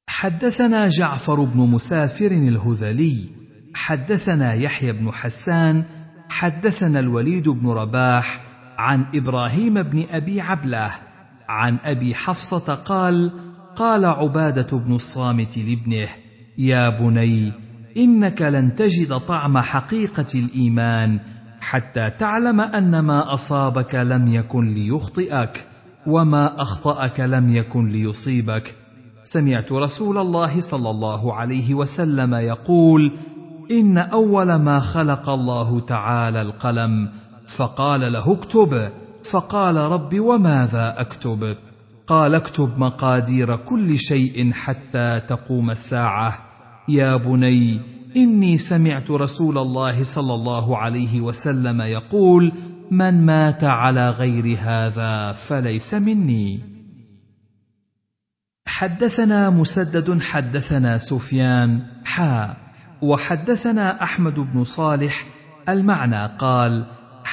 حدثنا 0.08 0.88
جعفر 0.88 1.44
بن 1.44 1.60
مسافر 1.60 2.30
الهذلي 2.30 3.28
حدثنا 3.74 4.54
يحيى 4.54 4.92
بن 4.92 5.10
حسان 5.10 5.84
حدثنا 6.28 7.00
الوليد 7.00 7.48
بن 7.48 7.68
رباح 7.68 8.47
عن 8.78 9.06
إبراهيم 9.14 9.82
بن 9.82 10.06
أبي 10.10 10.40
عبلة 10.40 10.90
عن 11.48 11.78
أبي 11.84 12.14
حفصة 12.14 12.74
قال 12.74 13.30
قال 13.76 14.04
عبادة 14.04 14.78
بن 14.78 14.94
الصامت 14.94 15.58
لابنه 15.58 16.08
يا 16.58 16.88
بني 16.88 17.52
إنك 17.96 18.42
لن 18.42 18.76
تجد 18.76 19.18
طعم 19.18 19.58
حقيقة 19.58 20.26
الإيمان 20.34 21.20
حتى 21.60 22.10
تعلم 22.10 22.60
أن 22.60 22.98
ما 22.98 23.34
أصابك 23.34 23.94
لم 23.94 24.28
يكن 24.28 24.74
ليخطئك 24.74 25.66
وما 26.06 26.62
أخطأك 26.62 27.20
لم 27.20 27.48
يكن 27.56 27.88
ليصيبك. 27.88 28.74
سمعت 29.22 29.72
رسول 29.72 30.18
الله 30.18 30.60
صلى 30.60 30.90
الله 30.90 31.34
عليه 31.34 31.74
وسلم 31.74 32.34
يقول 32.34 33.12
إن 33.70 33.98
أول 33.98 34.54
ما 34.54 34.80
خلق 34.80 35.30
الله 35.30 35.80
تعالى 35.80 36.42
القلم 36.42 37.08
فقال 37.48 38.12
له 38.12 38.32
اكتب. 38.32 38.90
فقال 39.30 39.76
رب 39.76 40.20
وماذا 40.20 40.94
أكتب؟ 41.00 41.56
قال 42.06 42.34
اكتب 42.34 42.78
مقادير 42.78 43.56
كل 43.56 43.98
شيء 43.98 44.52
حتى 44.52 45.20
تقوم 45.28 45.70
الساعة. 45.70 46.38
يا 46.88 47.16
بني 47.16 47.80
إني 48.16 48.58
سمعت 48.58 49.10
رسول 49.10 49.58
الله 49.58 50.04
صلى 50.04 50.34
الله 50.34 50.78
عليه 50.78 51.20
وسلم 51.20 51.82
يقول 51.82 52.52
من 52.90 53.26
مات 53.26 53.64
على 53.64 54.10
غير 54.10 54.58
هذا 54.60 55.32
فليس 55.32 55.94
مني. 55.94 56.60
حدثنا 58.66 59.50
مسدد 59.50 60.22
حدثنا 60.22 60.98
سفيان 60.98 61.82
حا 62.04 62.56
وحدثنا 63.02 64.02
أحمد 64.02 64.34
بن 64.34 64.64
صالح. 64.64 65.26
المعنى 65.68 66.36
قال 66.38 66.86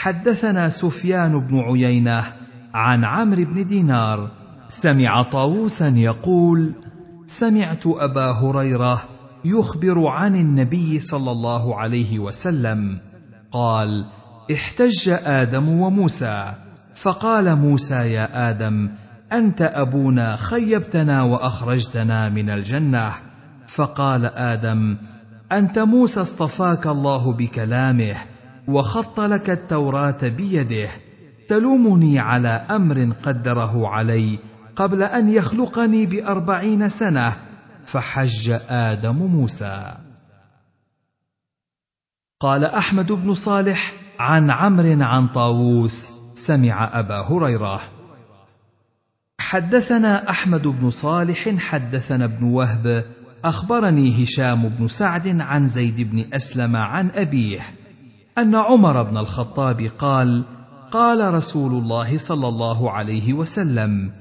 حدثنا 0.05 0.69
سفيان 0.69 1.39
بن 1.39 1.59
عيينة 1.59 2.23
عن 2.73 3.05
عمرو 3.05 3.45
بن 3.45 3.67
دينار 3.67 4.31
سمع 4.69 5.23
طاووسا 5.23 5.87
يقول 5.87 6.73
سمعت 7.25 7.87
أبا 7.87 8.31
هريرة 8.31 9.03
يخبر 9.45 10.07
عن 10.07 10.35
النبي 10.35 10.99
صلى 10.99 11.31
الله 11.31 11.75
عليه 11.75 12.19
وسلم 12.19 12.99
قال 13.51 14.05
احتج 14.53 15.09
آدم 15.09 15.69
وموسى. 15.69 16.53
فقال 16.95 17.55
موسى 17.55 18.13
يا 18.13 18.49
آدم 18.49 18.89
أنت 19.31 19.61
أبونا 19.61 20.35
خيبتنا 20.35 21.21
وأخرجتنا 21.21 22.29
من 22.29 22.49
الجنة. 22.49 23.11
فقال 23.67 24.25
آدم 24.25 24.97
أنت 25.51 25.79
موسى 25.79 26.21
اصطفاك 26.21 26.87
الله 26.87 27.33
بكلامه 27.33 28.15
وخط 28.67 29.19
لك 29.19 29.49
التوراة 29.49 30.17
بيده 30.23 30.89
تلومني 31.47 32.19
على 32.19 32.47
أمر 32.49 33.13
قدره 33.23 33.87
علي 33.87 34.39
قبل 34.75 35.03
أن 35.03 35.29
يخلقني 35.29 36.05
بأربعين 36.05 36.89
سنة 36.89 37.33
فحج 37.85 38.59
آدم 38.69 39.15
موسى. 39.15 39.97
قال 42.41 42.65
أحمد 42.65 43.11
بن 43.11 43.33
صالح 43.33 43.93
عن 44.19 44.51
عمرو 44.51 45.03
عن 45.03 45.27
طاووس 45.27 46.09
سمع 46.33 46.99
أبا 46.99 47.19
هريرة. 47.19 47.81
حدثنا 49.39 50.29
أحمد 50.29 50.67
بن 50.67 50.89
صالح 50.89 51.49
حدثنا 51.57 52.25
ابن 52.25 52.43
وهب 52.43 53.05
أخبرني 53.45 54.23
هشام 54.23 54.69
بن 54.69 54.87
سعد 54.87 55.41
عن 55.41 55.67
زيد 55.67 56.01
بن 56.01 56.33
أسلم 56.33 56.75
عن 56.75 57.09
أبيه 57.09 57.61
أن 58.37 58.55
عمر 58.55 59.03
بن 59.03 59.17
الخطاب 59.17 59.91
قال 59.99 60.43
قال 60.91 61.33
رسول 61.33 61.71
الله 61.83 62.17
صلى 62.17 62.47
الله 62.47 62.91
عليه 62.91 63.33
وسلم 63.33 64.11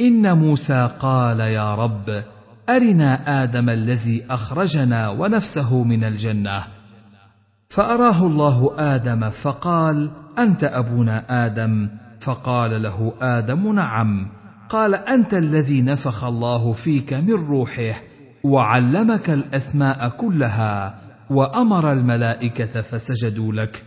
إن 0.00 0.38
موسى 0.38 0.90
قال 1.00 1.40
يا 1.40 1.74
رب 1.74 2.24
أرنا 2.68 3.42
آدم 3.42 3.70
الذي 3.70 4.24
أخرجنا 4.30 5.08
ونفسه 5.08 5.84
من 5.84 6.04
الجنة. 6.04 6.64
فأراه 7.68 8.26
الله 8.26 8.74
آدم 8.78 9.30
فقال 9.30 10.10
أنت 10.38 10.64
أبونا 10.64 11.46
آدم؟ 11.46 11.88
فقال 12.20 12.82
له 12.82 13.12
آدم 13.20 13.72
نعم. 13.72 14.28
قال 14.68 14.94
أنت 14.94 15.34
الذي 15.34 15.82
نفخ 15.82 16.24
الله 16.24 16.72
فيك 16.72 17.12
من 17.12 17.34
روحه 17.34 17.94
وعلمك 18.44 19.30
الأسماء 19.30 20.08
كلها. 20.08 21.03
وأمر 21.30 21.92
الملائكة 21.92 22.80
فسجدوا 22.80 23.52
لك. 23.52 23.82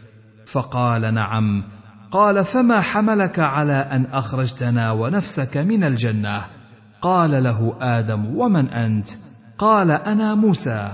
فقال 0.46 1.14
نعم. 1.14 1.64
قال 2.12 2.46
فما 2.46 2.82
حملك 2.82 3.40
على 3.40 3.74
أن 3.74 4.06
أخرجتنا 4.06 4.92
ونفسك 4.92 5.58
من 5.58 5.84
الجنة؟ 5.84 6.46
قال 7.02 7.44
له 7.44 7.78
آدم 7.82 8.26
ومن 8.36 8.70
أنت؟ 8.70 9.08
قال 9.58 9.92
أنا 9.92 10.36
موسى. 10.36 10.92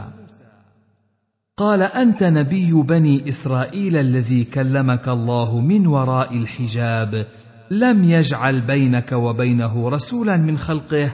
قال 1.58 1.82
أنت 1.82 2.24
نبي 2.24 2.72
بني 2.74 3.30
إسرائيل 3.30 3.98
الذي 3.98 4.44
كلمك 4.44 5.08
الله 5.08 5.62
من 5.62 5.88
وراء 5.88 6.38
الحجاب. 6.38 7.26
لم 7.72 8.04
يجعل 8.04 8.62
بينك 8.62 9.12
وبينه 9.12 9.90
رسولا 9.90 10.38
من 10.38 10.58
خلقه؟ 10.58 11.14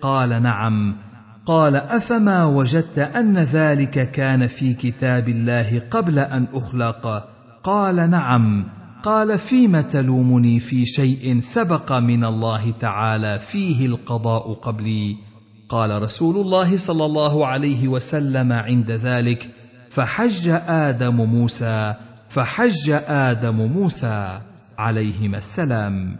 قال 0.00 0.42
نعم. 0.42 1.09
قال 1.50 1.76
أفما 1.76 2.44
وجدت 2.44 2.98
أن 2.98 3.38
ذلك 3.38 4.10
كان 4.10 4.46
في 4.46 4.74
كتاب 4.74 5.28
الله 5.28 5.82
قبل 5.90 6.18
أن 6.18 6.46
أخلق؟ 6.52 7.28
قال 7.64 8.10
نعم. 8.10 8.64
قال 9.02 9.38
فيم 9.38 9.80
تلومني 9.80 10.60
في 10.60 10.86
شيء 10.86 11.40
سبق 11.40 11.92
من 11.92 12.24
الله 12.24 12.70
تعالى 12.80 13.38
فيه 13.38 13.86
القضاء 13.86 14.52
قبلي؟ 14.52 15.16
قال 15.68 16.02
رسول 16.02 16.36
الله 16.36 16.76
صلى 16.76 17.04
الله 17.04 17.46
عليه 17.46 17.88
وسلم 17.88 18.52
عند 18.52 18.90
ذلك 18.90 19.50
فحج 19.90 20.48
آدم 20.68 21.16
موسى 21.16 21.94
فحج 22.28 22.90
آدم 23.08 23.56
موسى 23.56 24.40
عليهما 24.78 25.38
السلام. 25.38 26.16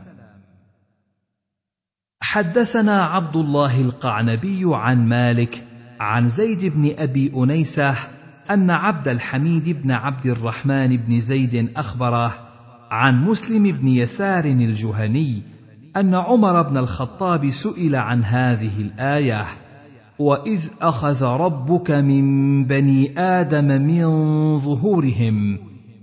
حدثنا 2.23 3.03
عبد 3.03 3.37
الله 3.37 3.81
القعنبي 3.81 4.63
عن 4.65 5.09
مالك 5.09 5.65
عن 6.01 6.29
زيد 6.29 6.65
بن 6.65 6.95
أبي 6.99 7.33
أنيسة 7.37 7.95
أن 8.51 8.71
عبد 8.71 9.09
الحميد 9.09 9.69
بن 9.69 9.91
عبد 9.91 10.27
الرحمن 10.27 10.97
بن 10.97 11.21
زيد 11.21 11.73
أخبره 11.77 12.33
عن 12.91 13.25
مسلم 13.25 13.63
بن 13.63 13.89
يسار 13.89 14.45
الجهني 14.45 15.43
أن 15.97 16.15
عمر 16.15 16.63
بن 16.63 16.77
الخطاب 16.77 17.51
سئل 17.51 17.97
عن 17.97 18.25
هذه 18.25 18.81
الآية 18.81 19.45
وإذ 20.19 20.69
أخذ 20.83 21.25
ربك 21.25 21.91
من 21.91 22.65
بني 22.65 23.19
آدم 23.19 23.83
من 23.83 24.59
ظهورهم. 24.59 25.59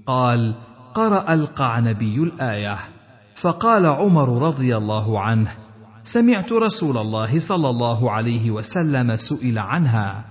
قال 0.08 0.56
قرأ 0.94 1.34
القعنبي 1.34 2.18
الآية. 2.18 2.78
فقال 3.36 3.86
عمر 3.86 4.48
رضي 4.48 4.78
الله 4.78 5.20
عنه 5.20 5.67
سمعت 6.08 6.52
رسول 6.52 6.98
الله 6.98 7.40
صلى 7.40 7.70
الله 7.70 8.12
عليه 8.12 8.52
وسلم 8.52 9.16
سئل 9.16 9.58
عنها. 9.60 10.26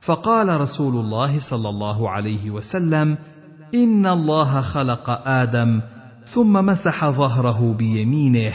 فقال 0.00 0.60
رسول 0.60 0.96
الله 0.96 1.38
صلى 1.38 1.68
الله 1.68 2.10
عليه 2.10 2.50
وسلم 2.50 3.16
إن 3.74 4.06
الله 4.06 4.60
خلق 4.60 5.28
آدم 5.28 5.80
ثم 6.26 6.52
مسح 6.52 7.10
ظهره 7.10 7.74
بيمينه 7.78 8.52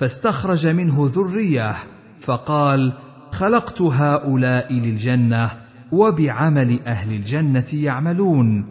فاستخرج 0.00 0.66
منه 0.66 1.10
ذرية 1.14 1.76
فقال 2.20 2.92
خلقت 3.32 3.82
هؤلاء 3.82 4.72
للجنة 4.72 5.50
وبعمل 5.92 6.80
أهل 6.86 7.12
الجنة 7.12 7.66
يعملون. 7.72 8.66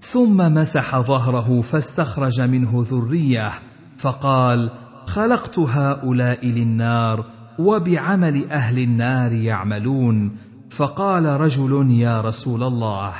ثم 0.00 0.36
مسح 0.54 0.98
ظهره 0.98 1.60
فاستخرج 1.60 2.40
منه 2.40 2.70
ذرية 2.74 3.52
فقال 3.98 4.70
خلقت 5.12 5.58
هؤلاء 5.58 6.46
للنار 6.46 7.24
وبعمل 7.58 8.50
أهل 8.50 8.78
النار 8.78 9.32
يعملون. 9.32 10.36
فقال 10.70 11.26
رجل 11.40 11.90
يا 11.90 12.20
رسول 12.20 12.62
الله 12.62 13.12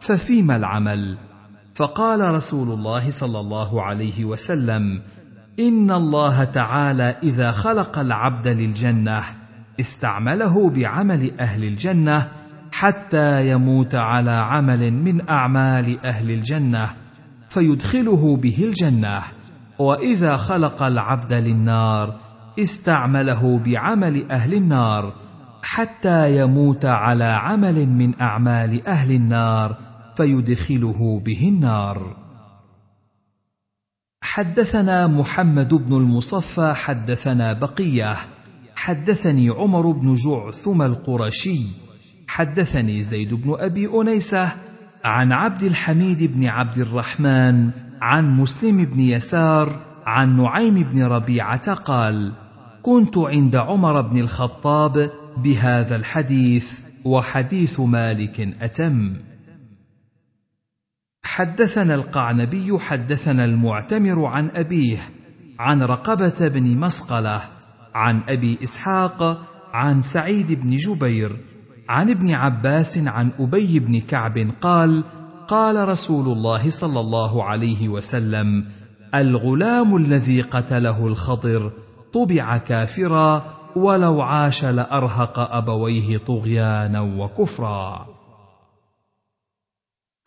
ففيما 0.00 0.56
العمل؟ 0.56 1.18
فقال 1.74 2.20
رسول 2.20 2.68
الله 2.72 3.10
صلى 3.10 3.40
الله 3.40 3.82
عليه 3.82 4.24
وسلم 4.24 5.00
إن 5.58 5.90
الله 5.90 6.44
تعالى 6.44 7.16
إذا 7.22 7.50
خلق 7.50 7.98
العبد 7.98 8.48
للجنة 8.48 9.22
استعمله 9.80 10.70
بعمل 10.70 11.40
أهل 11.40 11.64
الجنة 11.64 12.28
حتى 12.72 13.50
يموت 13.50 13.94
على 13.94 14.30
عمل 14.30 14.90
من 14.90 15.28
أعمال 15.28 16.06
أهل 16.06 16.30
الجنة 16.30 16.90
فيدخله 17.48 18.36
به 18.36 18.64
الجنة. 18.64 19.39
وإذا 19.80 20.36
خلق 20.36 20.82
العبد 20.82 21.32
للنار 21.32 22.20
استعمله 22.58 23.58
بعمل 23.58 24.30
أهل 24.30 24.54
النار 24.54 25.14
حتى 25.62 26.40
يموت 26.42 26.84
على 26.84 27.24
عمل 27.24 27.88
من 27.88 28.20
أعمال 28.20 28.86
أهل 28.86 29.12
النار 29.12 29.78
فيدخله 30.16 31.20
به 31.24 31.48
النار. 31.48 32.16
حدثنا 34.22 35.06
محمد 35.06 35.74
بن 35.74 35.96
المصفى 35.96 36.72
حدثنا 36.76 37.52
بقية. 37.52 38.16
حدثني 38.74 39.50
عمر 39.50 39.90
بن 39.90 40.14
جعثم 40.14 40.82
القرشي. 40.82 41.60
حدثني 42.28 43.02
زيد 43.02 43.34
بن 43.34 43.56
أبي 43.58 44.00
أنيسة 44.00 44.52
عن 45.04 45.32
عبد 45.32 45.62
الحميد 45.62 46.22
بن 46.22 46.46
عبد 46.46 46.78
الرحمن 46.78 47.89
عن 48.00 48.36
مسلم 48.36 48.84
بن 48.84 49.00
يسار 49.00 49.80
عن 50.06 50.36
نعيم 50.36 50.74
بن 50.82 51.02
ربيعة 51.02 51.74
قال 51.74 52.32
كنت 52.82 53.18
عند 53.18 53.56
عمر 53.56 54.00
بن 54.00 54.18
الخطاب 54.18 55.10
بهذا 55.36 55.96
الحديث 55.96 56.80
وحديث 57.04 57.80
مالك 57.80 58.40
أتم 58.40 59.16
حدثنا 61.24 61.94
القعنبي 61.94 62.78
حدثنا 62.78 63.44
المعتمر 63.44 64.24
عن 64.24 64.50
أبيه 64.50 64.98
عن 65.58 65.82
رقبة 65.82 66.48
بن 66.48 66.78
مسقلة 66.78 67.42
عن 67.94 68.22
أبي 68.28 68.58
إسحاق 68.62 69.48
عن 69.72 70.00
سعيد 70.00 70.52
بن 70.52 70.76
جبير 70.76 71.36
عن 71.88 72.10
ابن 72.10 72.34
عباس 72.34 72.98
عن 72.98 73.30
أبي 73.38 73.78
بن 73.78 74.00
كعب 74.00 74.50
قال 74.60 75.04
قال 75.50 75.88
رسول 75.88 76.32
الله 76.32 76.70
صلى 76.70 77.00
الله 77.00 77.44
عليه 77.44 77.88
وسلم 77.88 78.64
الغلام 79.14 79.96
الذي 79.96 80.42
قتله 80.42 81.06
الخضر 81.06 81.72
طبع 82.12 82.56
كافرا 82.58 83.44
ولو 83.76 84.22
عاش 84.22 84.64
لأرهق 84.64 85.38
أبويه 85.38 86.18
طغيانا 86.18 87.00
وكفرا. 87.00 88.06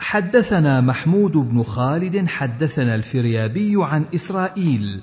حدثنا 0.01 0.81
محمود 0.81 1.31
بن 1.31 1.63
خالد 1.63 2.27
حدثنا 2.27 2.95
الفريابي 2.95 3.75
عن 3.77 4.05
إسرائيل 4.15 5.01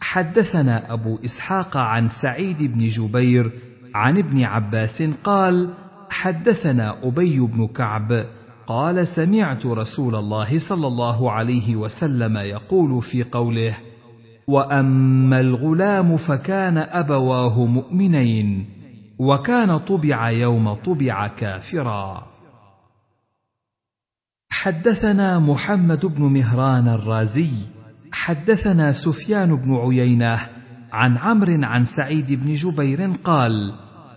حدثنا 0.00 0.92
أبو 0.92 1.18
إسحاق 1.24 1.76
عن 1.76 2.08
سعيد 2.08 2.62
بن 2.62 2.86
جبير 2.86 3.50
عن 3.94 4.18
ابن 4.18 4.44
عباس 4.44 5.02
قال 5.24 5.70
حدثنا 6.10 6.98
أبي 7.02 7.40
بن 7.40 7.66
كعب 7.66 8.26
قال 8.66 9.06
سمعت 9.06 9.66
رسول 9.66 10.14
الله 10.14 10.58
صلى 10.58 10.86
الله 10.86 11.32
عليه 11.32 11.76
وسلم 11.76 12.36
يقول 12.36 13.02
في 13.02 13.22
قوله 13.22 13.76
وأما 14.46 15.40
الغلام 15.40 16.16
فكان 16.16 16.78
أبواه 16.78 17.64
مؤمنين 17.64 18.66
وكان 19.18 19.78
طبع 19.78 20.30
يوم 20.30 20.74
طبع 20.74 21.28
كافرا. 21.28 22.26
حدثنا 24.50 25.38
محمد 25.38 26.06
بن 26.06 26.22
مهران 26.22 26.88
الرازي 26.88 27.50
حدثنا 28.12 28.92
سفيان 28.92 29.56
بن 29.56 29.74
عيينة 29.74 30.38
عن 30.92 31.18
عمرو 31.18 31.58
عن 31.62 31.84
سعيد 31.84 32.32
بن 32.32 32.54
جبير 32.54 33.12
قال 33.24 33.74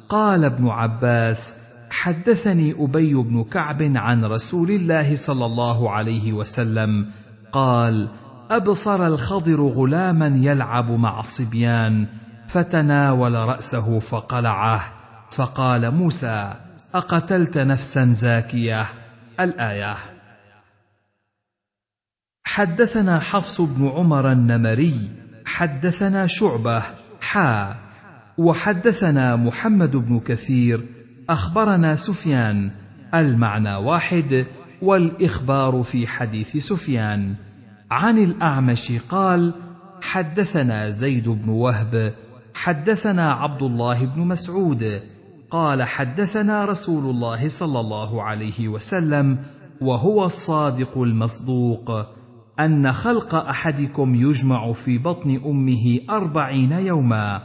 قال 0.09 0.43
ابن 0.45 0.67
عباس 0.67 1.58
حدثني 1.99 2.75
أبي 2.77 3.13
بن 3.13 3.43
كعب 3.43 3.81
عن 3.81 4.25
رسول 4.25 4.71
الله 4.71 5.15
صلى 5.15 5.45
الله 5.45 5.91
عليه 5.91 6.33
وسلم 6.33 7.11
قال 7.51 8.09
أبصر 8.51 9.07
الخضر 9.07 9.61
غلاما 9.61 10.27
يلعب 10.27 10.91
مع 10.91 11.19
الصبيان 11.19 12.07
فتناول 12.47 13.33
رأسه 13.33 13.99
فقلعه 13.99 14.93
فقال 15.31 15.91
موسى 15.91 16.53
أقتلت 16.95 17.57
نفسا 17.57 18.13
زاكية؟ 18.13 18.85
الآية. 19.39 19.97
حدثنا 22.43 23.19
حفص 23.19 23.61
بن 23.61 23.87
عمر 23.87 24.31
النمري 24.31 25.09
حدثنا 25.45 26.27
شعبة 26.27 26.83
حا 27.21 27.75
وحدثنا 28.37 29.35
محمد 29.35 29.95
بن 29.95 30.19
كثير 30.19 30.98
أخبرنا 31.29 31.95
سفيان 31.95 32.71
المعنى 33.13 33.75
واحد 33.75 34.45
والإخبار 34.81 35.81
في 35.81 36.07
حديث 36.07 36.57
سفيان. 36.57 37.35
عن 37.91 38.17
الأعمش 38.17 38.91
قال 39.09 39.53
حدثنا 40.01 40.89
زيد 40.89 41.29
بن 41.29 41.49
وهب 41.49 42.13
حدثنا 42.53 43.31
عبد 43.31 43.63
الله 43.63 44.05
بن 44.05 44.21
مسعود 44.21 45.01
قال 45.51 45.83
حدثنا 45.83 46.65
رسول 46.65 47.15
الله 47.15 47.47
صلى 47.47 47.79
الله 47.79 48.23
عليه 48.23 48.67
وسلم 48.67 49.37
وهو 49.81 50.25
الصادق 50.25 50.97
المصدوق 50.97 51.91
أن 52.59 52.93
خلق 52.93 53.35
أحدكم 53.35 54.15
يجمع 54.15 54.73
في 54.73 54.97
بطن 54.97 55.41
أمه 55.45 55.99
أربعين 56.09 56.71
يوما 56.71 57.41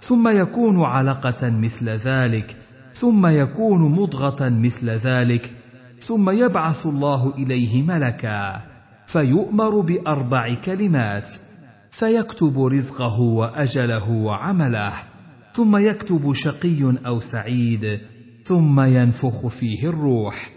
ثم 0.00 0.28
يكون 0.28 0.84
علقة 0.84 1.50
مثل 1.50 1.88
ذلك. 1.88 2.63
ثم 2.94 3.26
يكون 3.26 3.92
مضغة 3.92 4.48
مثل 4.48 4.90
ذلك 4.90 5.52
ثم 6.00 6.30
يبعث 6.30 6.86
الله 6.86 7.34
إليه 7.38 7.82
ملكا 7.82 8.62
فيؤمر 9.06 9.80
بأربع 9.80 10.54
كلمات 10.54 11.30
فيكتب 11.90 12.64
رزقه 12.64 13.20
وأجله 13.20 14.10
وعمله 14.10 14.92
ثم 15.52 15.76
يكتب 15.76 16.32
شقي 16.32 16.94
أو 17.06 17.20
سعيد 17.20 18.00
ثم 18.44 18.80
ينفخ 18.80 19.46
فيه 19.46 19.88
الروح. 19.88 20.50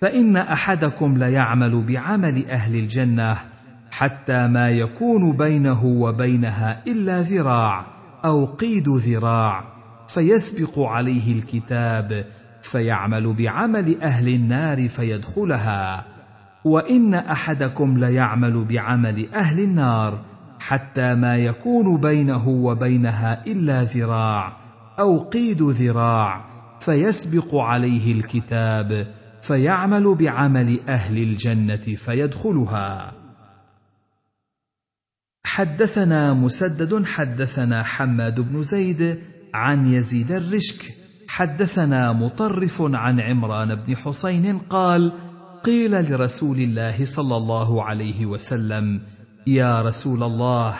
فإن 0.00 0.36
أحدكم 0.36 1.18
ليعمل 1.18 1.82
بعمل 1.82 2.46
أهل 2.46 2.76
الجنة 2.76 3.36
حتى 3.90 4.48
ما 4.48 4.70
يكون 4.70 5.36
بينه 5.36 5.84
وبينها 5.84 6.82
إلا 6.86 7.22
ذراع 7.22 7.86
أو 8.24 8.44
قيد 8.44 8.88
ذراع. 8.88 9.71
فيسبق 10.14 10.78
عليه 10.78 11.38
الكتاب 11.38 12.26
فيعمل 12.62 13.32
بعمل 13.32 14.02
أهل 14.02 14.28
النار 14.28 14.88
فيدخلها. 14.88 16.04
وإن 16.64 17.14
أحدكم 17.14 17.98
ليعمل 17.98 18.64
بعمل 18.64 19.34
أهل 19.34 19.60
النار 19.60 20.24
حتى 20.60 21.14
ما 21.14 21.36
يكون 21.36 22.00
بينه 22.00 22.48
وبينها 22.48 23.46
إلا 23.46 23.82
ذراع 23.82 24.56
أو 24.98 25.18
قيد 25.18 25.62
ذراع 25.62 26.44
فيسبق 26.80 27.54
عليه 27.54 28.12
الكتاب 28.12 29.06
فيعمل 29.42 30.14
بعمل 30.14 30.80
أهل 30.88 31.18
الجنة 31.18 31.76
فيدخلها. 31.76 33.12
حدثنا 35.44 36.32
مسدد 36.32 37.04
حدثنا 37.04 37.82
حماد 37.82 38.40
بن 38.40 38.62
زيد 38.62 39.18
عن 39.54 39.86
يزيد 39.86 40.32
الرشك. 40.32 41.02
حدثنا 41.28 42.12
مطرف 42.12 42.82
عن 42.82 43.20
عمران 43.20 43.74
بن 43.74 43.96
حسين 43.96 44.58
قال 44.58 45.12
قيل 45.64 46.12
لرسول 46.12 46.56
الله 46.56 47.04
صلى 47.04 47.36
الله 47.36 47.84
عليه 47.84 48.26
وسلم 48.26 49.00
يا 49.46 49.82
رسول 49.82 50.22
الله 50.22 50.74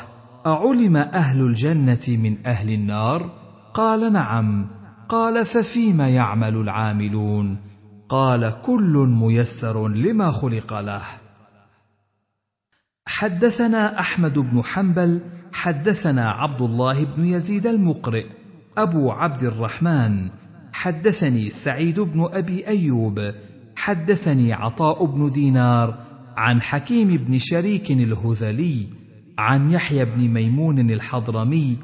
أعلم 0.47 0.97
أهل 0.97 1.40
الجنة 1.40 2.09
من 2.09 2.47
أهل 2.47 2.70
النار؟ 2.70 3.31
قال 3.74 4.12
نعم. 4.12 4.70
قال 5.09 5.47
ففيم 5.47 6.01
يعمل 6.01 6.57
العاملون؟ 6.57 7.57
قال 8.09 8.55
كل 8.62 9.07
ميسر 9.09 9.89
لما 9.89 10.31
خلق 10.31 10.81
له. 10.81 11.03
حدثنا 13.07 14.01
أحمد 14.01 14.39
بن 14.39 14.62
حنبل 14.65 15.20
حدثنا 15.53 16.31
عبد 16.31 16.61
الله 16.62 17.05
بن 17.05 17.24
يزيد 17.24 17.66
المقرئ. 17.66 18.41
أبو 18.78 19.11
عبد 19.11 19.43
الرحمن 19.43 20.31
حدثني 20.73 21.51
سعيد 21.51 22.01
بن 22.01 22.28
أبي 22.32 22.66
أيوب 22.66 23.20
حدثني 23.77 24.53
عطاء 24.53 25.05
بن 25.05 25.31
دينار 25.31 25.99
عن 26.36 26.62
حكيم 26.62 27.09
بن 27.09 27.39
شريك 27.39 27.90
الهذلي 27.90 28.86
عن 29.39 29.70
يحيى 29.70 30.05
بن 30.05 30.28
ميمون 30.28 30.90
الحضرمي 30.90 31.77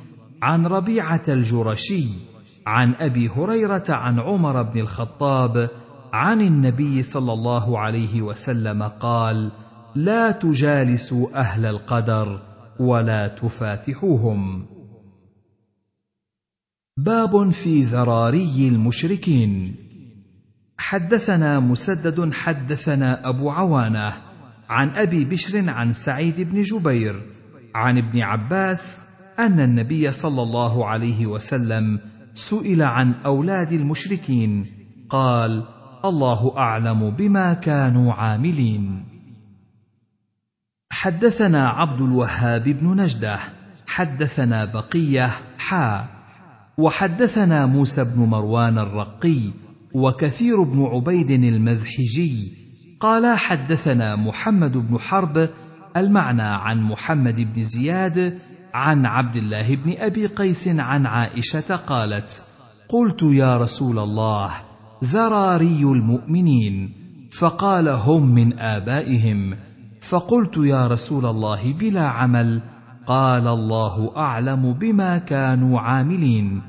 عن 0.42 0.66
ربيعة 0.66 1.22
الجرشي 1.28 2.06
عن 2.66 2.94
أبي 2.94 3.28
هريرة 3.28 3.84
عن 3.88 4.20
عمر 4.20 4.62
بن 4.62 4.80
الخطاب 4.80 5.70
عن 6.12 6.40
النبي 6.40 7.02
صلى 7.02 7.32
الله 7.32 7.78
عليه 7.78 8.22
وسلم 8.22 8.82
قال 8.82 9.52
لا 9.94 10.30
تجالسوا 10.30 11.40
أهل 11.40 11.66
القدر 11.66 12.40
ولا 12.80 13.28
تفاتحوهم. 13.28 14.77
باب 16.98 17.50
في 17.50 17.84
ذراري 17.84 18.68
المشركين. 18.68 19.74
حدثنا 20.78 21.60
مسدد 21.60 22.32
حدثنا 22.32 23.28
أبو 23.28 23.50
عوانة 23.50 24.12
عن 24.68 24.88
أبي 24.88 25.24
بشر 25.24 25.70
عن 25.70 25.92
سعيد 25.92 26.40
بن 26.40 26.62
جبير 26.62 27.22
عن 27.74 27.98
ابن 27.98 28.20
عباس 28.20 28.98
أن 29.38 29.60
النبي 29.60 30.12
صلى 30.12 30.42
الله 30.42 30.86
عليه 30.86 31.26
وسلم 31.26 32.00
سئل 32.34 32.82
عن 32.82 33.14
أولاد 33.26 33.72
المشركين 33.72 34.66
قال 35.10 35.64
الله 36.04 36.56
أعلم 36.56 37.10
بما 37.10 37.54
كانوا 37.54 38.12
عاملين. 38.12 39.04
حدثنا 40.90 41.68
عبد 41.68 42.00
الوهاب 42.00 42.62
بن 42.62 43.00
نجدة 43.00 43.38
حدثنا 43.86 44.64
بقية 44.64 45.30
حا 45.58 46.17
وحدثنا 46.78 47.66
موسى 47.66 48.04
بن 48.04 48.20
مروان 48.22 48.78
الرقي 48.78 49.40
وكثير 49.94 50.62
بن 50.62 50.82
عبيد 50.82 51.30
المذحجي 51.30 52.52
قالا 53.00 53.36
حدثنا 53.36 54.16
محمد 54.16 54.76
بن 54.76 54.98
حرب 54.98 55.48
المعنى 55.96 56.42
عن 56.42 56.82
محمد 56.82 57.54
بن 57.54 57.62
زياد 57.62 58.38
عن 58.74 59.06
عبد 59.06 59.36
الله 59.36 59.76
بن 59.76 59.94
أبي 59.98 60.26
قيس 60.26 60.68
عن 60.68 61.06
عائشة 61.06 61.76
قالت 61.76 62.42
قلت 62.88 63.22
يا 63.22 63.56
رسول 63.56 63.98
الله 63.98 64.50
ذراري 65.04 65.82
المؤمنين 65.82 66.92
فقال 67.32 67.88
هم 67.88 68.34
من 68.34 68.58
آبائهم 68.58 69.56
فقلت 70.00 70.56
يا 70.56 70.86
رسول 70.86 71.26
الله 71.26 71.72
بلا 71.72 72.08
عمل 72.08 72.62
قال 73.08 73.48
الله 73.48 74.16
أعلم 74.16 74.72
بما 74.72 75.18
كانوا 75.18 75.80
عاملين. 75.80 76.62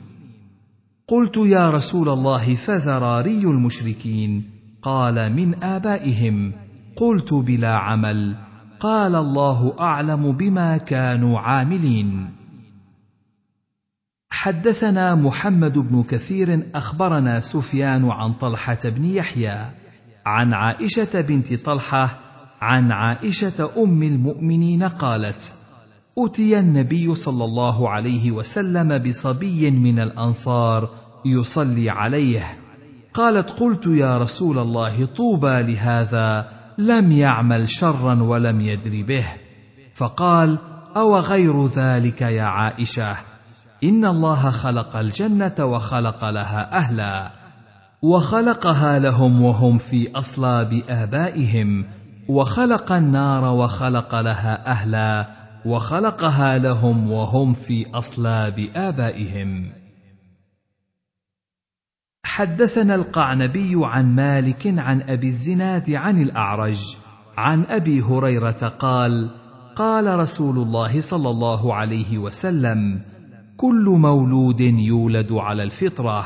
قلت 1.08 1.38
يا 1.38 1.70
رسول 1.70 2.10
الله 2.10 2.56
فذراري 2.56 3.44
المشركين. 3.44 4.44
قال 4.82 5.34
من 5.36 5.64
آبائهم. 5.64 6.54
قلت 6.96 7.34
بلا 7.34 7.78
عمل. 7.78 8.36
قال 8.80 9.16
الله 9.16 9.76
أعلم 9.80 10.32
بما 10.32 10.78
كانوا 10.78 11.40
عاملين. 11.40 12.30
حدثنا 14.32 15.16
محمد 15.16 15.78
بن 15.78 16.04
كثير 16.04 16.70
أخبرنا 16.76 17.40
سفيان 17.40 18.10
عن 18.10 18.34
طلحة 18.34 18.80
بن 18.86 19.06
يحيى 19.06 19.66
عن 20.26 20.54
عائشة 20.54 21.22
بنت 21.22 21.54
طلحة 21.54 22.20
عن 22.62 22.92
عائشة 22.92 23.84
أم 23.84 24.04
المؤمنين 24.04 24.84
قالت 24.84 25.59
اتي 26.26 26.60
النبي 26.60 27.16
صلى 27.16 27.46
الله 27.46 27.90
عليه 27.90 28.32
وسلم 28.32 28.98
بصبي 28.98 29.72
من 29.72 30.00
الأنصار 30.00 30.90
يصلي 31.26 31.90
عليه. 31.90 32.58
قالت 33.14 33.50
قلت 33.50 33.88
يا 33.88 34.18
رسول 34.18 34.58
الله 34.58 35.06
طوبى 35.06 35.62
لهذا 35.62 36.50
لم 36.78 37.12
يعمل 37.12 37.70
شرا 37.70 38.24
ولم 38.24 38.62
يدر 38.62 39.04
به. 39.04 39.26
فقال 39.96 40.58
أو 40.98 41.18
غير 41.18 41.68
ذلك 41.68 42.22
يا 42.22 42.44
عائشة؟ 42.44 43.16
إن 43.84 44.06
الله 44.06 44.52
خلق 44.52 44.96
الجنة 44.96 45.56
وخلق 45.60 46.30
لها 46.30 46.78
أهلا. 46.78 47.32
وخلقها 48.02 49.00
لهم 49.00 49.42
وهم 49.42 49.78
في 49.78 50.12
أصلاب 50.16 50.82
آبائهم 50.90 51.86
وخلق 52.30 52.92
النار 52.92 53.44
وخلق 53.46 54.16
لها 54.16 54.68
أهلا. 54.68 55.49
وخلقها 55.66 56.58
لهم 56.58 57.12
وهم 57.12 57.54
في 57.54 57.86
أصلاب 57.94 58.70
آبائهم. 58.76 59.72
حدثنا 62.24 62.96
القعنبي 62.96 63.72
عن 63.76 64.16
مالك 64.16 64.68
عن 64.78 65.02
أبي 65.02 65.28
الزناد 65.28 65.92
عن 65.92 66.22
الأعرج 66.22 66.98
عن 67.38 67.64
أبي 67.64 68.02
هريرة 68.02 68.76
قال 68.80 69.30
قال 69.76 70.20
رسول 70.20 70.58
الله 70.58 71.02
صلى 71.02 71.30
الله 71.30 71.76
عليه 71.76 72.18
وسلم 72.18 73.02
كل 73.58 73.86
مولود 74.00 74.62
يولد 74.62 75.32
على 75.32 75.64
الفطرة 75.64 76.26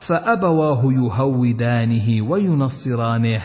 فأبواه 0.00 0.92
يهودانه 0.92 2.22
وينصرانه 2.30 3.42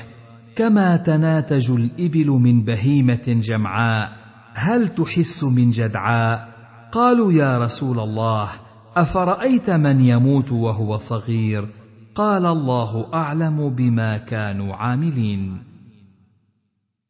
كما 0.56 0.98
تناتج 0.98 1.72
الإبل 1.72 2.28
من 2.28 2.64
بهيمة 2.64 3.24
جمعاء. 3.28 4.23
هل 4.54 4.90
تحس 4.90 5.44
من 5.44 5.72
جدعاء؟ 5.72 6.50
قالوا 6.92 7.32
يا 7.32 7.60
رسول 7.60 8.00
الله 8.00 8.50
أفرأيت 8.96 9.70
من 9.70 10.02
يموت 10.02 10.52
وهو 10.52 10.98
صغير؟ 10.98 11.70
قال 12.16 12.46
الله 12.46 13.14
أعلم 13.14 13.70
بما 13.70 14.18
كانوا 14.18 14.76
عاملين. 14.76 15.64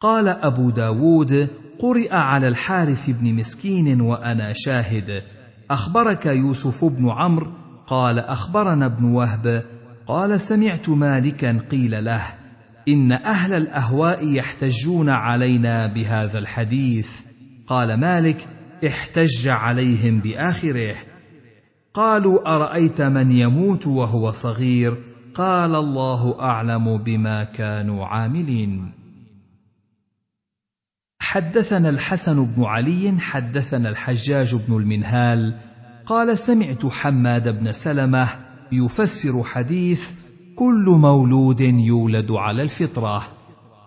قال 0.02 0.28
أبو 0.28 0.70
داود 0.70 1.48
قرئ 1.80 2.16
على 2.16 2.48
الحارث 2.48 3.10
بن 3.10 3.34
مسكين 3.34 4.02
وأنا 4.02 4.54
شاهد. 4.56 5.24
أخبرك 5.72 6.26
يوسف 6.26 6.86
بن 6.86 7.10
عمرو؟ 7.10 7.52
قال 7.88 8.20
أخبرنا 8.20 8.86
ابن 8.86 9.06
وهب. 9.06 9.64
قال 10.08 10.40
سمعت 10.40 10.90
مالكا 10.90 11.60
قيل 11.72 12.06
له 12.06 12.24
إن 12.88 13.12
أهل 13.12 13.54
الأهواء 13.54 14.28
يحتجون 14.28 15.10
علينا 15.10 15.88
بهذا 15.88 16.40
الحديث. 16.40 17.33
قال 17.74 17.94
مالك 17.94 18.48
احتج 18.88 19.48
عليهم 19.48 20.20
باخره 20.20 20.96
قالوا 21.94 22.56
أرأيت 22.56 23.02
من 23.02 23.32
يموت 23.32 23.88
وهو 23.88 24.32
صغير؟ 24.32 24.98
قال 25.34 25.76
الله 25.76 26.40
أعلم 26.40 26.98
بما 26.98 27.44
كانوا 27.44 28.06
عاملين. 28.06 28.92
حدثنا 31.20 31.90
الحسن 31.90 32.46
بن 32.46 32.64
علي 32.64 33.20
حدثنا 33.20 33.90
الحجاج 33.90 34.56
بن 34.56 34.78
المنهال. 34.78 35.56
قال 36.06 36.38
سمعت 36.38 36.86
حماد 36.86 37.60
بن 37.60 37.72
سلمة 37.72 38.30
يفسر 38.72 39.44
حديث 39.44 40.12
كل 40.56 40.86
مولود 41.00 41.62
يولد 41.62 42.32
على 42.32 42.62
الفطرة. 42.62 43.43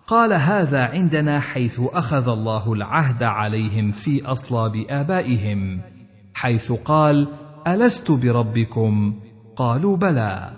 قال 0.07 0.33
هذا 0.33 0.85
عندنا 0.85 1.41
حيث 1.41 1.81
أخذ 1.81 2.29
الله 2.29 2.73
العهد 2.73 3.23
عليهم 3.23 3.91
في 3.91 4.27
أصلاب 4.27 4.77
آبائهم 4.89 5.81
حيث 6.35 6.73
قال 6.73 7.29
ألست 7.67 8.11
بربكم؟ 8.11 9.21
قالوا 9.57 9.97
بلى. 9.97 10.53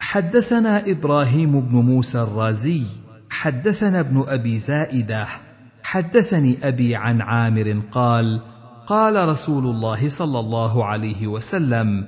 حدثنا 0.00 0.90
إبراهيم 0.90 1.60
بن 1.60 1.76
موسى 1.76 2.22
الرازي 2.22 2.82
حدثنا 3.30 4.00
ابن 4.00 4.24
أبي 4.28 4.58
زائدة 4.58 5.26
حدثني 5.82 6.58
أبي 6.62 6.96
عن 6.96 7.20
عامر 7.20 7.82
قال 7.92 8.40
قال 8.86 9.28
رسول 9.28 9.64
الله 9.64 10.08
صلى 10.08 10.40
الله 10.40 10.84
عليه 10.84 11.26
وسلم 11.26 12.06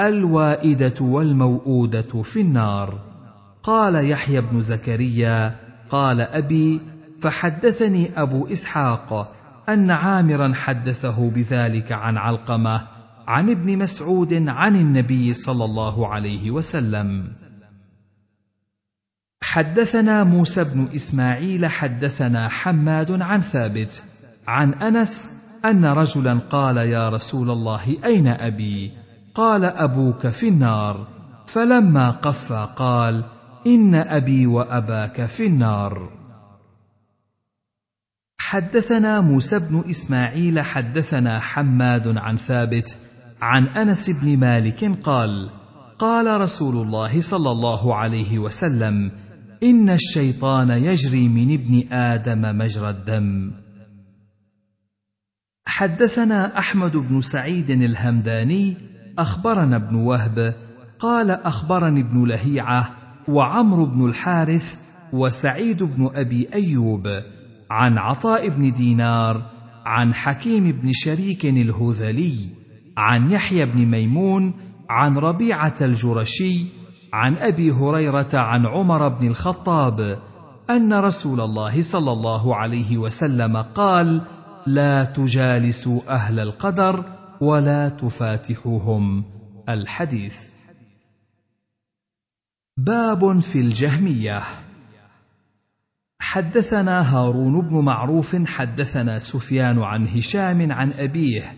الوائدة 0.00 0.94
والموءوده 1.00 2.22
في 2.22 2.40
النار. 2.40 3.09
قال 3.62 4.10
يحيى 4.10 4.40
بن 4.40 4.62
زكريا 4.62 5.56
قال 5.90 6.20
أبي 6.20 6.80
فحدثني 7.20 8.10
أبو 8.16 8.46
إسحاق 8.46 9.36
أن 9.68 9.90
عامرا 9.90 10.54
حدثه 10.54 11.30
بذلك 11.30 11.92
عن 11.92 12.16
علقمة 12.16 12.86
عن 13.26 13.50
ابن 13.50 13.78
مسعود 13.78 14.48
عن 14.48 14.76
النبي 14.76 15.32
صلى 15.32 15.64
الله 15.64 16.08
عليه 16.08 16.50
وسلم. 16.50 17.28
حدثنا 19.42 20.24
موسى 20.24 20.64
بن 20.64 20.88
إسماعيل 20.94 21.66
حدثنا 21.66 22.48
حماد 22.48 23.22
عن 23.22 23.40
ثابت 23.40 24.02
عن 24.46 24.74
أنس 24.74 25.30
أن 25.64 25.84
رجلا 25.84 26.38
قال 26.38 26.76
يا 26.76 27.08
رسول 27.08 27.50
الله 27.50 27.96
أين 28.04 28.28
أبي؟ 28.28 28.92
قال 29.34 29.64
أبوك 29.64 30.26
في 30.26 30.48
النار. 30.48 31.08
فلما 31.46 32.10
قفى 32.10 32.68
قال 32.76 33.24
إن 33.66 33.94
أبي 33.94 34.46
وأباك 34.46 35.26
في 35.26 35.46
النار. 35.46 36.20
حدثنا 38.38 39.20
موسى 39.20 39.58
بن 39.58 39.84
إسماعيل 39.90 40.60
حدثنا 40.60 41.38
حماد 41.38 42.16
عن 42.16 42.36
ثابت 42.36 42.96
عن 43.42 43.66
أنس 43.66 44.10
بن 44.10 44.36
مالك 44.36 44.84
قال 45.02 45.50
قال 45.98 46.40
رسول 46.40 46.86
الله 46.86 47.20
صلى 47.20 47.50
الله 47.50 47.94
عليه 47.94 48.38
وسلم 48.38 49.12
إن 49.62 49.90
الشيطان 49.90 50.70
يجري 50.70 51.28
من 51.28 51.52
ابن 51.52 51.92
آدم 51.92 52.58
مجرى 52.58 52.90
الدم. 52.90 53.52
حدثنا 55.66 56.58
أحمد 56.58 56.96
بن 56.96 57.20
سعيد 57.20 57.70
الهمداني 57.70 58.76
أخبرنا 59.18 59.76
ابن 59.76 59.94
وهب 59.94 60.54
قال 60.98 61.30
أخبرني 61.30 62.00
ابن 62.00 62.24
لهيعة 62.24 62.99
وعمرو 63.30 63.86
بن 63.86 64.04
الحارث 64.04 64.76
وسعيد 65.12 65.82
بن 65.82 66.10
أبي 66.14 66.48
أيوب 66.54 67.08
عن 67.70 67.98
عطاء 67.98 68.48
بن 68.48 68.72
دينار 68.72 69.42
عن 69.86 70.14
حكيم 70.14 70.72
بن 70.72 70.92
شريك 70.92 71.46
الهذلي 71.46 72.34
عن 72.96 73.30
يحيى 73.30 73.64
بن 73.64 73.86
ميمون 73.86 74.54
عن 74.90 75.16
ربيعة 75.16 75.74
الجرشي 75.80 76.64
عن 77.12 77.36
أبي 77.36 77.70
هريرة 77.70 78.28
عن 78.34 78.66
عمر 78.66 79.08
بن 79.08 79.26
الخطاب 79.26 80.18
أن 80.70 80.94
رسول 80.94 81.40
الله 81.40 81.82
صلى 81.82 82.12
الله 82.12 82.56
عليه 82.56 82.98
وسلم 82.98 83.56
قال 83.56 84.22
لا 84.66 85.04
تجالسوا 85.04 86.00
أهل 86.08 86.40
القدر 86.40 87.04
ولا 87.40 87.88
تفاتحوهم. 87.88 89.24
الحديث. 89.68 90.49
باب 92.84 93.40
في 93.40 93.60
الجهمية. 93.60 94.42
حدثنا 96.20 97.16
هارون 97.16 97.60
بن 97.68 97.84
معروف 97.84 98.36
حدثنا 98.46 99.18
سفيان 99.18 99.82
عن 99.82 100.06
هشام 100.06 100.72
عن 100.72 100.92
أبيه 100.98 101.56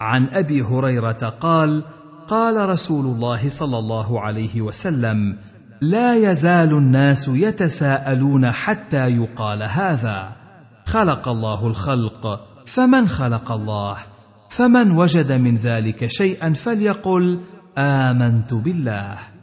عن 0.00 0.28
أبي 0.32 0.62
هريرة 0.62 1.28
قال 1.40 1.84
قال 2.28 2.68
رسول 2.68 3.04
الله 3.04 3.48
صلى 3.48 3.78
الله 3.78 4.20
عليه 4.20 4.60
وسلم 4.60 5.36
لا 5.80 6.30
يزال 6.30 6.70
الناس 6.72 7.28
يتساءلون 7.28 8.50
حتى 8.50 9.08
يقال 9.08 9.62
هذا. 9.62 10.36
خلق 10.86 11.28
الله 11.28 11.66
الخلق 11.66 12.46
فمن 12.66 13.08
خلق 13.08 13.52
الله؟ 13.52 13.96
فمن 14.48 14.90
وجد 14.90 15.32
من 15.32 15.56
ذلك 15.56 16.06
شيئا 16.06 16.52
فليقل 16.52 17.40
آمنت 17.78 18.54
بالله. 18.54 19.33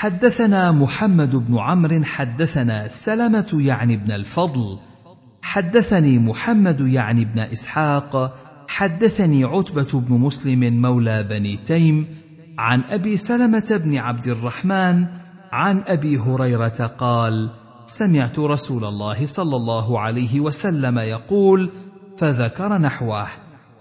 حدثنا 0.00 0.72
محمد 0.72 1.36
بن 1.36 1.58
عمرو 1.58 2.04
حدثنا 2.04 2.88
سلمة 2.88 3.48
يعني 3.52 3.94
ابن 3.94 4.12
الفضل 4.12 4.78
حدثني 5.42 6.18
محمد 6.18 6.80
يعني 6.80 7.22
ابن 7.22 7.38
إسحاق 7.38 8.36
حدثني 8.68 9.44
عتبة 9.44 10.00
بن 10.00 10.14
مسلم 10.14 10.82
مولى 10.82 11.22
بني 11.22 11.56
تيم 11.56 12.06
عن 12.58 12.80
أبي 12.80 13.16
سلمة 13.16 13.80
بن 13.84 13.98
عبد 13.98 14.26
الرحمن 14.26 15.06
عن 15.52 15.82
أبي 15.86 16.18
هريرة 16.18 16.90
قال 16.98 17.50
سمعت 17.86 18.38
رسول 18.38 18.84
الله 18.84 19.26
صلى 19.26 19.56
الله 19.56 20.00
عليه 20.00 20.40
وسلم 20.40 20.98
يقول 20.98 21.70
فذكر 22.18 22.78
نحوه 22.78 23.26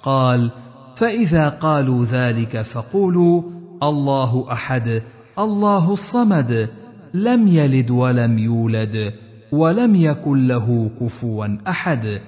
قال 0.03 0.51
فإذا 0.95 1.49
قالوا 1.49 2.05
ذلك 2.05 2.61
فقولوا 2.61 3.43
الله 3.83 4.51
أحد. 4.51 5.01
الله 5.39 5.93
الصمد 5.93 6.69
لم 7.13 7.47
يلد 7.47 7.91
ولم 7.91 8.37
يولد 8.37 9.13
ولم 9.51 9.95
يكن 9.95 10.47
له 10.47 10.91
كفوا 11.01 11.57
أحد. 11.67 12.21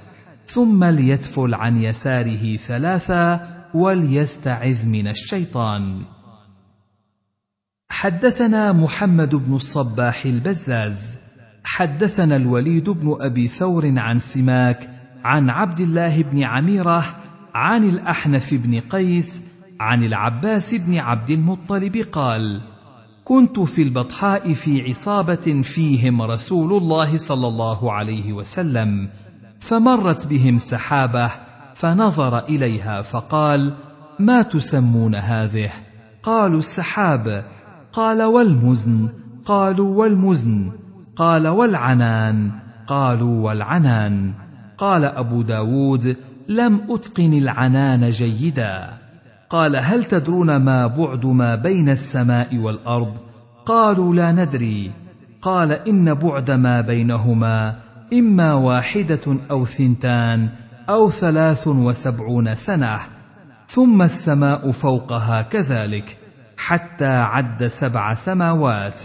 ثم 0.48 0.84
ليتفل 0.84 1.54
عن 1.54 1.78
يساره 1.78 2.58
ثلاثا 2.58 3.48
وليستعذ 3.74 4.88
من 4.88 5.08
الشيطان. 5.08 5.96
حدثنا 7.90 8.72
محمد 8.74 9.36
بن 9.36 9.56
الصباح 9.56 10.26
البزاز. 10.26 11.18
حدثنا 11.64 12.36
الوليد 12.36 12.90
بن 12.90 13.18
أبي 13.22 13.48
ثور 13.48 14.00
عن 14.00 14.20
سماك 14.20 14.90
عن 15.24 15.50
عبد 15.50 15.80
الله 15.80 16.24
بن 16.24 16.44
عميرة 16.44 17.16
عن 17.54 17.84
الأحنف 17.84 18.54
بن 18.54 18.80
قيس 18.80 19.44
عن 19.80 20.04
العباس 20.04 20.76
بن 20.76 20.98
عبد 20.98 21.30
المطلب 21.30 21.98
قال 22.12 22.62
كنت 23.26 23.60
في 23.60 23.82
البطحاء 23.82 24.54
في 24.54 24.90
عصابة 24.90 25.62
فيهم 25.64 26.22
رسول 26.22 26.74
الله 26.74 27.18
صلى 27.18 27.48
الله 27.48 27.94
عليه 27.94 28.34
وسلم 28.34 29.10
فمرت 29.60 30.28
بهم 30.28 30.58
سحابة 30.58 31.32
فنظر 31.76 32.40
إليها 32.40 33.02
فقال 33.02 33.74
ما 34.20 34.42
تسمون 34.42 35.16
هذه؟ 35.16 35.72
قالوا 36.24 36.60
السحاب. 36.60 37.44
قال 37.94 38.24
والمزن. 38.24 39.10
قالوا 39.46 40.00
والمزن. 40.00 40.72
قال 41.16 41.48
والعنان. 41.48 42.52
قالوا 42.88 43.48
والعنان. 43.48 44.34
قال 44.78 45.06
أبو 45.06 45.42
داود 45.42 46.18
لم 46.48 46.82
أتقن 46.90 47.34
العنان 47.34 48.10
جيدا. 48.10 49.01
قال 49.52 49.76
هل 49.76 50.04
تدرون 50.04 50.56
ما 50.56 50.88
بعد 50.88 51.26
ما 51.26 51.56
بين 51.56 51.90
السماء 51.90 52.58
والأرض؟ 52.58 53.18
قالوا 53.66 54.16
لا 54.16 54.32
ندري. 54.32 54.92
قال 55.42 55.72
إن 55.72 56.14
بعد 56.14 56.52
ما 56.52 56.82
بينهما 56.82 57.76
إما 58.14 58.54
واحدة 58.54 59.38
أو 59.52 59.66
ثنتان 59.66 60.50
أو 60.90 61.10
ثلاث 61.10 61.68
وسبعون 61.68 62.56
سنة 62.56 63.00
ثم 63.68 64.02
السماء 64.02 64.72
فوقها 64.72 65.42
كذلك 65.42 66.18
حتى 66.58 67.06
عد 67.06 67.68
سبع 67.68 68.14
سماوات. 68.14 69.02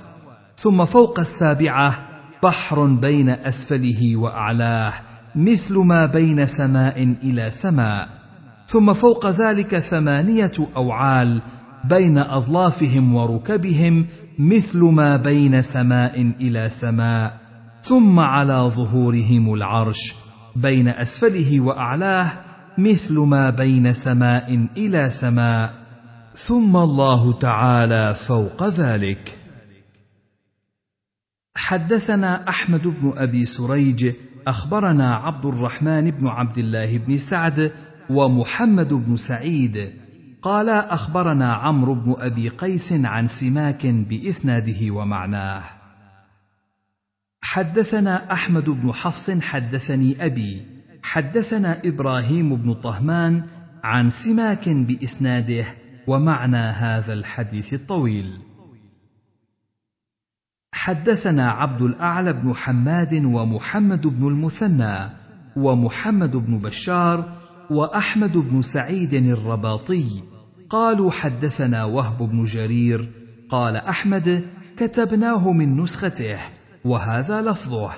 ثم 0.56 0.84
فوق 0.84 1.20
السابعة 1.20 1.94
بحر 2.42 2.84
بين 2.86 3.30
أسفله 3.30 4.16
وأعلاه 4.16 4.92
مثل 5.36 5.78
ما 5.78 6.06
بين 6.06 6.46
سماء 6.46 7.02
إلى 7.02 7.50
سماء. 7.50 8.25
ثم 8.66 8.92
فوق 8.92 9.26
ذلك 9.26 9.78
ثمانية 9.78 10.52
أوعال 10.76 11.42
بين 11.84 12.18
أظلافهم 12.18 13.14
وركبهم 13.14 14.06
مثل 14.38 14.78
ما 14.78 15.16
بين 15.16 15.62
سماء 15.62 16.20
إلى 16.40 16.68
سماء 16.68 17.40
ثم 17.82 18.20
على 18.20 18.70
ظهورهم 18.74 19.54
العرش 19.54 20.14
بين 20.56 20.88
أسفله 20.88 21.60
وأعلاه 21.60 22.32
مثل 22.78 23.18
ما 23.18 23.50
بين 23.50 23.92
سماء 23.92 24.68
إلى 24.76 25.10
سماء. 25.10 25.74
ثم 26.34 26.76
الله 26.76 27.32
تعالى 27.32 28.14
فوق 28.14 28.68
ذلك. 28.68 29.38
حدثنا 31.56 32.48
أحمد 32.48 32.82
بن 32.82 33.12
أبي 33.16 33.46
سريج 33.46 34.12
أخبرنا 34.46 35.14
عبد 35.14 35.46
الرحمن 35.46 36.10
بن 36.10 36.26
عبد 36.26 36.58
الله 36.58 36.98
بن 36.98 37.18
سعد 37.18 37.72
ومحمد 38.10 38.94
بن 38.94 39.16
سعيد 39.16 39.90
قال 40.42 40.68
أخبرنا 40.68 41.52
عمرو 41.52 41.94
بن 41.94 42.14
أبي 42.18 42.48
قيس 42.48 42.92
عن 42.92 43.26
سماك 43.26 43.86
بإسناده 43.86 44.90
ومعناه. 44.90 45.62
حدثنا 47.40 48.32
أحمد 48.32 48.70
بن 48.70 48.92
حفص 48.92 49.30
حدثني 49.30 50.26
أبي 50.26 50.62
حدثنا 51.02 51.80
إبراهيم 51.84 52.56
بن 52.56 52.74
طهمان 52.74 53.46
عن 53.84 54.08
سماك 54.08 54.68
بإسناده 54.68 55.64
ومعنى 56.06 56.56
هذا 56.56 57.12
الحديث 57.12 57.74
الطويل. 57.74 58.38
حدثنا 60.72 61.50
عبد 61.50 61.82
الأعلى 61.82 62.32
بن 62.32 62.54
حماد 62.54 63.14
ومحمد 63.24 64.06
بن 64.06 64.28
المثنى 64.28 65.10
ومحمد 65.56 66.36
بن 66.36 66.58
بشار 66.58 67.45
وأحمد 67.70 68.36
بن 68.38 68.62
سعيد 68.62 69.14
الرباطي 69.14 70.06
قالوا 70.70 71.10
حدثنا 71.10 71.84
وهب 71.84 72.18
بن 72.18 72.44
جرير 72.44 73.10
قال 73.50 73.76
أحمد 73.76 74.46
كتبناه 74.76 75.52
من 75.52 75.80
نسخته 75.80 76.38
وهذا 76.84 77.42
لفظه 77.42 77.90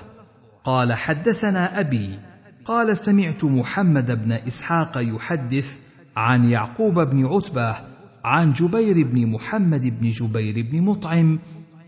قال 0.63 0.93
حدثنا 0.93 1.79
أبي 1.79 2.19
قال 2.65 2.97
سمعت 2.97 3.43
محمد 3.43 4.25
بن 4.25 4.31
إسحاق 4.31 4.97
يحدث 4.97 5.77
عن 6.15 6.49
يعقوب 6.49 6.99
بن 6.99 7.25
عتبة 7.25 7.75
عن 8.23 8.53
جبير 8.53 9.07
بن 9.07 9.31
محمد 9.31 9.99
بن 10.01 10.09
جبير 10.09 10.67
بن 10.71 10.81
مطعم 10.81 11.39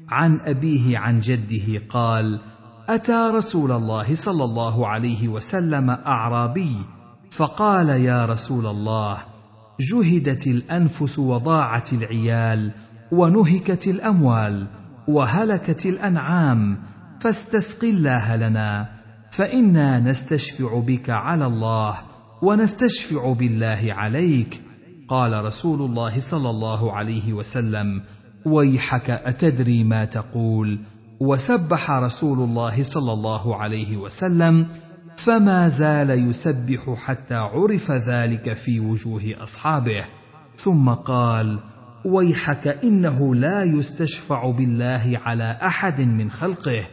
عن 0.10 0.40
أبيه 0.40 0.98
عن 0.98 1.20
جده 1.20 1.82
قال 1.90 2.40
أتى 2.90 3.32
رسول 3.34 3.72
الله 3.72 4.16
صلى 4.16 4.44
الله 4.44 4.88
عليه 4.88 5.28
وسلم 5.28 5.90
أعرابي 5.90 6.76
فقال 7.32 7.90
يا 7.90 8.26
رسول 8.26 8.68
الله 8.68 9.18
جهدت 9.80 10.48
الأنفس 10.48 11.20
وضاعت 11.20 11.94
العيال 11.94 12.72
ونهكت 13.12 13.88
الأموال 13.88 14.68
وهلكت 15.08 15.86
الأنعام 15.86 16.78
فاستسق 17.22 17.84
الله 17.84 18.36
لنا 18.36 18.90
فإنا 19.32 20.00
نستشفع 20.00 20.80
بك 20.80 21.10
على 21.10 21.46
الله 21.46 21.96
ونستشفع 22.42 23.34
بالله 23.34 23.88
عليك. 23.90 24.62
قال 25.08 25.46
رسول 25.46 25.82
الله 25.82 26.20
صلى 26.20 26.50
الله 26.50 26.94
عليه 26.94 27.34
وسلم 27.34 28.02
ويحك 28.46 29.10
أتدري 29.10 29.84
ما 29.84 30.06
تقول؟ 30.06 30.80
وسبح 31.20 31.92
رسول 31.92 32.40
الله 32.40 32.84
صلى 32.84 33.14
الله 33.14 33.56
عليه 33.56 33.98
وسلم 33.98 34.68
فما 35.24 35.70
زال 35.70 36.30
يسبح 36.30 36.94
حتى 37.06 37.36
عرف 37.36 37.92
ذلك 37.92 38.54
في 38.54 38.80
وجوه 38.80 39.22
أصحابه. 39.38 40.06
ثم 40.58 40.90
قال 40.90 41.60
ويحك 42.06 42.68
إنه 42.68 43.36
لا 43.36 43.64
يستشفع 43.64 44.52
بالله 44.52 45.20
على 45.26 45.58
أحد 45.62 46.02
من 46.02 46.32
خلقه. 46.32 46.84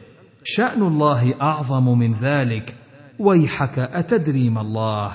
شأن 0.44 0.82
الله 0.82 1.34
أعظم 1.42 1.98
من 1.98 2.12
ذلك. 2.12 2.74
ويحك 3.18 3.78
أتدري 3.78 4.50
ما 4.50 4.60
الله؟ 4.60 5.12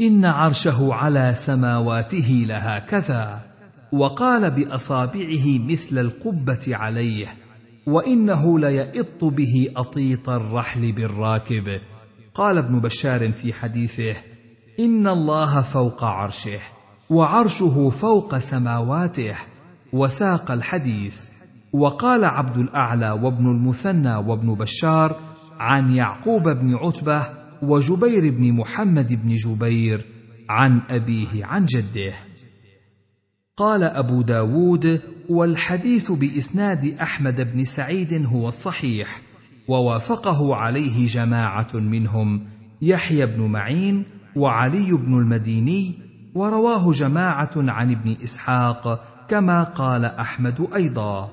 إن 0.00 0.24
عرشه 0.24 0.94
على 0.94 1.34
سماواته 1.34 2.44
لهكذا 2.48 3.40
وقال 3.92 4.50
بأصابعه 4.50 5.58
مثل 5.58 5.98
القبة 5.98 6.76
عليه 6.76 7.26
وإنه 7.86 8.58
ليئط 8.58 9.24
به 9.24 9.68
أطيط 9.76 10.28
الرحل 10.28 10.92
بالراكب. 10.92 11.80
قال 12.34 12.58
ابن 12.58 12.80
بشار 12.80 13.32
في 13.32 13.52
حديثه 13.52 14.16
إن 14.80 15.06
الله 15.06 15.62
فوق 15.62 16.04
عرشه 16.04 16.60
وعرشه 17.10 17.90
فوق 17.90 18.38
سماواته 18.38 19.36
وساق 19.92 20.50
الحديث. 20.50 21.20
وقال 21.72 22.24
عبد 22.24 22.56
الأعلى 22.56 23.10
وابن 23.10 23.50
المثنى 23.50 24.16
وابن 24.16 24.54
بشار 24.54 25.16
عن 25.58 25.92
يعقوب 25.92 26.48
بن 26.48 26.74
عتبة 26.74 27.26
وجبير 27.62 28.30
بن 28.30 28.52
محمد 28.52 29.12
بن 29.12 29.34
جبير 29.34 30.04
عن 30.48 30.80
أبيه 30.90 31.44
عن 31.44 31.64
جده. 31.64 32.14
قال 33.56 33.82
أبو 33.82 34.22
داود 34.22 35.00
والحديث 35.28 36.12
بإسناد 36.12 36.96
أحمد 37.02 37.40
بن 37.52 37.64
سعيد 37.64 38.26
هو 38.26 38.48
الصحيح. 38.48 39.20
ووافقه 39.68 40.54
عليه 40.56 41.06
جماعة 41.06 41.74
منهم 41.74 42.46
يحيى 42.82 43.26
بن 43.26 43.40
معين 43.40 44.04
وعلي 44.36 44.92
بن 44.92 45.18
المديني 45.18 45.94
ورواه 46.34 46.92
جماعة 46.92 47.50
عن 47.56 47.90
ابن 47.90 48.16
إسحاق 48.22 49.04
كما 49.28 49.62
قال 49.62 50.04
أحمد 50.04 50.68
أيضا. 50.74 51.30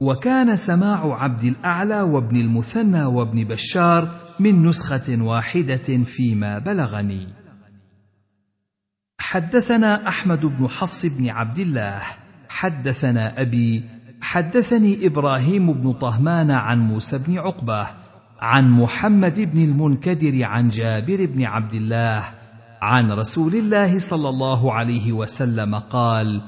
وكان 0.00 0.56
سماع 0.56 1.22
عبد 1.22 1.44
الأعلى 1.44 2.02
وابن 2.02 2.36
المثنى 2.36 3.04
وابن 3.04 3.44
بشار 3.44 4.08
من 4.40 4.66
نسخة 4.66 5.22
واحدة 5.22 6.04
فيما 6.04 6.58
بلغني. 6.58 7.28
حدثنا 9.18 10.08
أحمد 10.08 10.46
بن 10.46 10.68
حفص 10.68 11.06
بن 11.06 11.28
عبد 11.28 11.58
الله 11.58 12.02
حدثنا 12.48 13.40
أبي 13.40 13.84
حدثني 14.20 15.06
إبراهيم 15.06 15.72
بن 15.72 15.92
طهمان 15.92 16.50
عن 16.50 16.78
موسى 16.78 17.18
بن 17.18 17.38
عقبة 17.38 17.86
عن 18.40 18.70
محمد 18.70 19.40
بن 19.40 19.64
المنكدر 19.64 20.44
عن 20.44 20.68
جابر 20.68 21.26
بن 21.26 21.44
عبد 21.44 21.74
الله 21.74 22.24
عن 22.82 23.12
رسول 23.12 23.54
الله 23.54 23.98
صلى 23.98 24.28
الله 24.28 24.72
عليه 24.72 25.12
وسلم 25.12 25.74
قال 25.74 26.42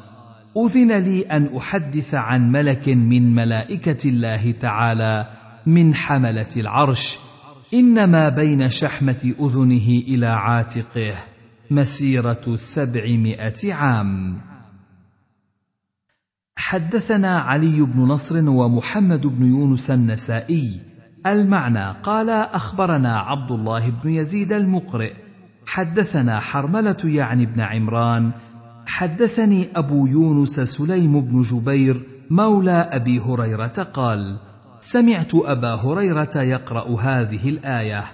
أذن 0.57 0.93
لي 0.93 1.23
أن 1.23 1.57
أحدث 1.57 2.15
عن 2.15 2.53
ملك 2.53 2.89
من 2.89 3.35
ملائكة 3.35 4.09
الله 4.09 4.51
تعالى 4.51 5.27
من 5.67 5.95
حملة 5.95 6.49
العرش 6.57 7.19
إنما 7.75 8.29
بين 8.29 8.71
شحمة 8.71 9.35
أذنه 9.41 9.89
إلى 10.09 10.27
عاتقه 10.27 11.15
مسيرة 11.71 12.57
سبعمائة 12.57 13.75
عام. 13.75 14.41
حدثنا 16.69 17.39
علي 17.39 17.83
بن 17.83 18.01
نصر 18.01 18.49
ومحمد 18.49 19.27
بن 19.27 19.47
يونس 19.47 19.91
النسائي. 19.91 20.81
المعنى 21.27 21.97
قال 22.03 22.31
أخبرنا 22.31 23.17
عبد 23.17 23.51
الله 23.51 23.91
بن 23.91 24.11
يزيد 24.11 24.53
المقرئ. 24.53 25.13
حدثنا 25.67 26.41
حرملة 26.41 26.97
يعني 27.05 27.47
بن 27.47 27.61
عمران. 27.61 28.31
حدثني 28.87 29.69
أبو 29.77 30.07
يونس 30.07 30.61
سليم 30.61 31.21
بن 31.21 31.43
جبير 31.43 32.03
مولى 32.31 32.89
أبي 32.93 33.21
هريرة 33.21 33.87
قال 33.95 34.39
سمعت 34.81 35.35
أبا 35.35 35.75
هريرة 35.75 36.37
يقرأ 36.37 37.01
هذه 37.01 37.49
الآية. 37.49 38.05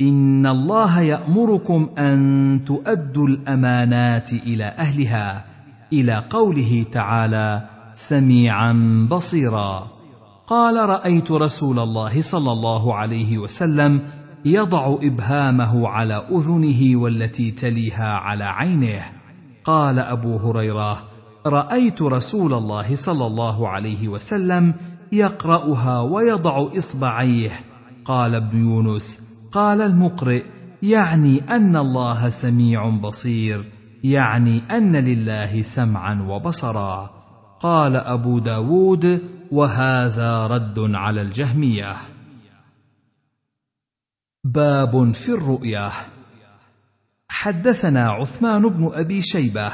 إن 0.00 0.46
الله 0.46 1.00
يأمركم 1.00 1.90
أن 1.98 2.60
تؤدوا 2.66 3.28
الأمانات 3.28 4.32
إلى 4.32 4.64
أهلها. 4.64 5.44
إلى 5.92 6.24
قوله 6.30 6.86
تعالى 6.92 7.71
سميعا 7.94 8.72
بصيرا. 9.10 9.86
قال 10.46 10.88
رأيت 10.88 11.30
رسول 11.30 11.78
الله 11.78 12.20
صلى 12.20 12.52
الله 12.52 12.94
عليه 12.94 13.38
وسلم 13.38 14.00
يضع 14.44 14.96
إبهامه 15.02 15.88
على 15.88 16.26
أذنه 16.30 16.96
والتي 16.96 17.50
تليها 17.50 18.08
على 18.08 18.44
عينه 18.44 19.04
قال 19.64 19.98
أبو 19.98 20.36
هريرة 20.36 21.02
رأيت 21.46 22.02
رسول 22.02 22.54
الله 22.54 22.94
صلى 22.94 23.26
الله 23.26 23.68
عليه 23.68 24.08
وسلم 24.08 24.74
يقرأها 25.12 26.00
ويضع 26.00 26.68
إصبعيه. 26.78 27.50
قال 28.04 28.34
ابن 28.34 28.58
يونس 28.58 29.20
قال 29.52 29.80
المقرئ 29.80 30.42
يعني 30.82 31.40
أن 31.50 31.76
الله 31.76 32.28
سميع 32.28 32.88
بصير 32.88 33.64
يعني 34.04 34.62
أن 34.70 34.96
لله 34.96 35.62
سمعا 35.62 36.26
وبصرا. 36.28 37.21
قال 37.62 37.96
أبو 37.96 38.38
داود 38.38 39.28
وهذا 39.50 40.46
رد 40.46 40.78
على 40.78 41.22
الجهمية. 41.22 41.96
باب 44.44 45.12
في 45.14 45.28
الرؤيا. 45.28 45.90
حدثنا 47.28 48.10
عثمان 48.10 48.68
بن 48.68 48.90
أبي 48.92 49.22
شيبة. 49.22 49.72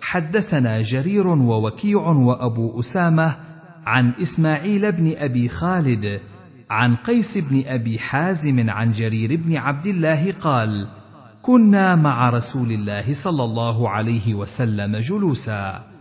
حدثنا 0.00 0.82
جرير 0.82 1.26
ووكيع 1.26 2.00
وأبو 2.00 2.80
أسامة 2.80 3.36
عن 3.86 4.12
إسماعيل 4.22 4.92
بن 4.92 5.14
أبي 5.16 5.48
خالد 5.48 6.20
عن 6.70 6.96
قيس 6.96 7.38
بن 7.38 7.62
أبي 7.66 7.98
حازم 7.98 8.70
عن 8.70 8.92
جرير 8.92 9.36
بن 9.36 9.56
عبد 9.56 9.86
الله 9.86 10.32
قال 10.32 10.88
كنا 11.42 11.96
مع 11.96 12.30
رسول 12.30 12.72
الله 12.72 13.14
صلى 13.14 13.44
الله 13.44 13.88
عليه 13.88 14.34
وسلم 14.34 14.96
جلوسا. 14.96 15.97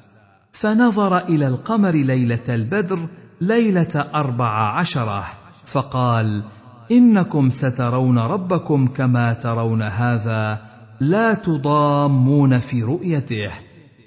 فنظر 0.60 1.18
إلى 1.18 1.48
القمر 1.48 1.92
ليلة 1.92 2.44
البدر 2.50 3.08
ليلة 3.42 4.10
أربع 4.16 4.80
عشرة. 4.80 5.24
فقال 5.66 6.44
إنكم 6.92 7.50
سترون 7.50 8.20
ربكم 8.20 8.88
كما 8.88 9.34
ترون 9.34 9.82
هذا 9.82 10.62
لا 11.00 11.34
تضامون 11.34 12.60
في 12.60 12.84
رؤيته. 12.84 13.52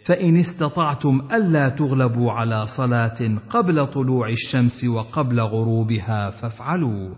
فإن 0.05 0.37
استطعتم 0.37 1.23
ألا 1.33 1.69
تغلبوا 1.69 2.33
على 2.33 2.67
صلاة 2.67 3.39
قبل 3.51 3.87
طلوع 3.87 4.29
الشمس 4.29 4.85
وقبل 4.85 5.41
غروبها 5.41 6.31
فافعلوا. 6.31 7.15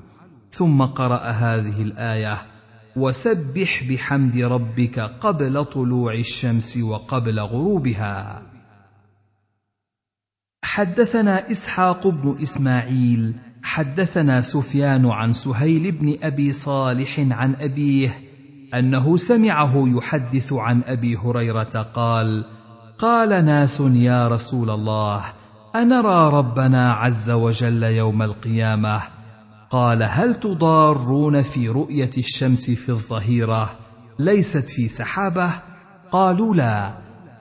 ثم 0.51 0.83
قرأ 0.83 1.23
هذه 1.23 1.83
الآية 1.83 2.39
وسبح 2.97 3.85
بحمد 3.91 4.37
ربك 4.37 4.99
قبل 5.21 5.65
طلوع 5.65 6.15
الشمس 6.15 6.77
وقبل 6.77 7.41
غروبها. 7.41 8.52
حدثنا 10.63 11.51
إسحاق 11.51 12.07
بن 12.09 12.37
إسماعيل 12.43 13.35
حدثنا 13.63 14.41
سفيان 14.41 15.07
عن 15.07 15.33
سهيل 15.33 15.93
بن 15.93 16.17
أبي 16.23 16.53
صالح 16.53 17.21
عن 17.31 17.55
أبيه 17.55 18.19
أنه 18.75 19.17
سمعه 19.17 19.85
يحدث 19.97 20.53
عن 20.53 20.83
أبي 20.87 21.17
هريرة 21.17 21.91
قال 21.95 22.45
قال 22.99 23.45
ناس 23.45 23.81
يا 23.81 24.29
رسول 24.29 24.71
الله 24.71 25.23
أنرى 25.77 26.31
ربنا 26.31 26.93
عز 26.93 27.31
وجل 27.31 27.83
يوم 27.83 28.23
القيامة؟ 28.23 29.01
قال 29.71 30.03
هل 30.03 30.35
تضارون 30.35 31.43
في 31.43 31.69
رؤية 31.69 32.11
الشمس 32.19 32.71
في 32.71 32.89
الظهيرة؟ 32.89 33.71
ليست 34.19 34.71
في 34.71 34.89
سحابة؟ 34.89 35.51
قالوا 36.13 36.55
لا. 36.55 36.93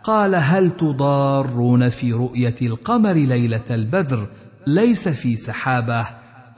قال 0.04 0.36
هل 0.36 0.72
تضارون 0.72 1.90
في 1.90 2.14
رؤية 2.14 2.56
القمر 2.62 3.14
ليلة 3.14 3.66
البدر؟ 3.70 4.28
ليس 4.68 5.08
في 5.08 5.36
سحابة. 5.36 6.08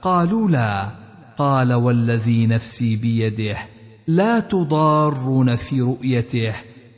قالوا 0.02 0.48
لا. 0.50 0.88
قال 1.36 1.72
والذي 1.72 2.46
نفسي 2.46 2.96
بيده 2.96 3.58
لا 4.06 4.40
تضارون 4.40 5.56
في 5.56 5.80
رؤيته 5.80 6.54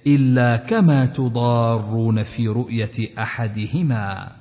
إلا 0.06 0.56
كما 0.56 1.06
تضارون 1.06 2.22
في 2.22 2.48
رؤية 2.48 3.18
أحدهما. 3.18 4.32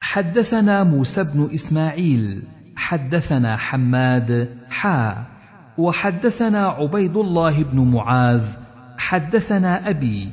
حدثنا 0.00 0.84
موسى 0.84 1.24
بن 1.24 1.48
إسماعيل 1.54 2.42
حدثنا 2.76 3.56
حماد 3.56 4.58
حا 4.70 5.26
وحدثنا 5.78 6.66
عبيد 6.66 7.16
الله 7.16 7.62
بن 7.62 7.80
معاذ 7.80 8.67
حدثنا 9.08 9.90
أبي 9.90 10.30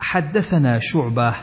حدثنا 0.00 0.78
شعبة 0.78 1.34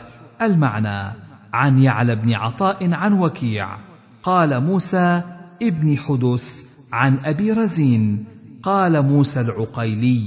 المعنى 0.42 1.16
عن 1.52 1.78
يعلى 1.78 2.16
بن 2.16 2.34
عطاء 2.34 2.92
عن 2.92 3.12
وكيع 3.12 3.78
قال 4.22 4.64
موسى 4.64 5.22
ابن 5.62 5.96
حدس 5.96 6.64
عن 6.92 7.18
أبي 7.24 7.52
رزين 7.52 8.24
قال 8.62 9.02
موسى 9.02 9.40
العقيلي 9.40 10.22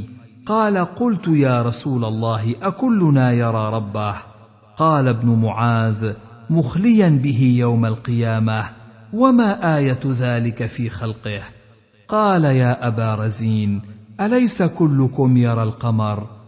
قال 0.46 0.78
قلت 0.78 1.28
يا 1.28 1.62
رسول 1.62 2.06
الله 2.06 2.56
أكلنا 2.62 3.32
يرى 3.32 3.70
ربه؟ 3.74 4.16
قال 4.78 5.08
ابن 5.08 5.30
معاذ 5.30 6.14
مخليا 6.50 7.10
به 7.10 7.56
يوم 7.60 7.86
القيامة 7.86 8.66
وما 9.14 9.78
آية 9.78 10.00
ذلك 10.06 10.66
في 10.66 10.90
خلقه؟ 10.90 11.42
قال 12.08 12.44
يا 12.44 12.88
أبا 12.88 13.16
رزين 13.16 13.82
أليس 14.22 14.64
كلكم 14.64 15.38
يرى 15.38 15.64
القمر؟ 15.64 16.39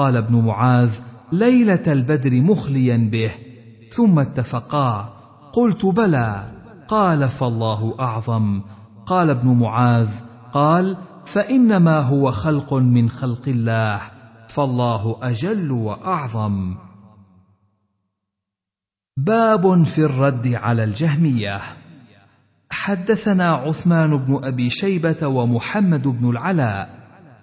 قال 0.00 0.16
ابن 0.16 0.44
معاذ 0.44 1.00
ليلة 1.32 1.92
البدر 1.92 2.40
مخليا 2.40 2.96
به. 3.12 3.30
ثم 3.90 4.18
اتفقا. 4.18 5.14
قلت 5.52 5.86
بلى. 5.86 6.52
قال 6.88 7.28
فالله 7.28 7.94
أعظم. 8.00 8.62
قال 9.06 9.30
ابن 9.30 9.58
معاذ 9.58 10.14
قال 10.52 10.96
فإنما 11.24 12.00
هو 12.00 12.32
خلق 12.32 12.74
من 12.74 13.08
خلق 13.08 13.48
الله. 13.48 14.00
فالله 14.48 15.16
أجل 15.22 15.70
وأعظم. 15.70 16.74
باب 19.16 19.82
في 19.82 20.04
الرد 20.04 20.54
على 20.54 20.84
الجهمية. 20.84 21.60
حدثنا 22.70 23.44
عثمان 23.44 24.16
بن 24.16 24.44
أبي 24.44 24.70
شيبة 24.70 25.26
ومحمد 25.26 26.08
بن 26.08 26.30
العلاء 26.30 26.99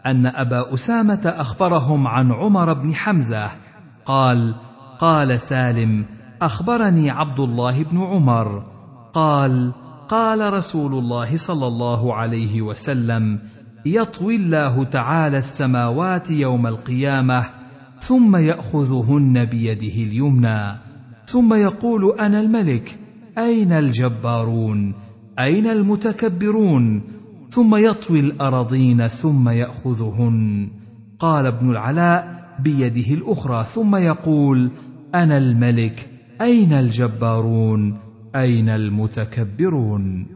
أن 0.07 0.25
أبا 0.25 0.73
أسامة 0.73 1.21
أخبرهم 1.25 2.07
عن 2.07 2.31
عمر 2.31 2.73
بن 2.73 2.95
حمزة. 2.95 3.51
قال 4.05 4.55
قال 4.99 5.39
سالم 5.39 6.05
أخبرني 6.41 7.09
عبد 7.09 7.39
الله 7.39 7.83
بن 7.83 8.01
عمر. 8.01 8.63
قال 9.13 9.73
قال 10.09 10.53
رسول 10.53 10.93
الله 10.93 11.37
صلى 11.37 11.67
الله 11.67 12.13
عليه 12.13 12.61
وسلم 12.61 13.39
يطوي 13.85 14.35
الله 14.35 14.83
تعالى 14.83 15.37
السماوات 15.37 16.31
يوم 16.31 16.67
القيامة 16.67 17.45
ثم 17.99 18.35
يأخذهن 18.35 19.45
بيده 19.45 20.03
اليمنى. 20.03 20.77
ثم 21.25 21.53
يقول 21.53 22.19
أنا 22.19 22.39
الملك 22.41 22.99
أين 23.37 23.71
الجبارون؟ 23.71 24.93
أين 25.39 25.67
المتكبرون؟ 25.67 27.16
ثم 27.49 27.75
يطوي 27.75 28.19
الارضين 28.19 29.07
ثم 29.07 29.49
يأخذهن. 29.49 30.69
قال 31.19 31.45
ابن 31.45 31.69
العلاء 31.69 32.37
بيده 32.59 33.13
الأخرى 33.13 33.63
ثم 33.63 33.95
يقول 33.95 34.71
أنا 35.15 35.37
الملك 35.37 36.09
أين 36.41 36.73
الجبارون؟ 36.73 37.99
أين 38.35 38.69
المتكبرون؟ 38.69 40.27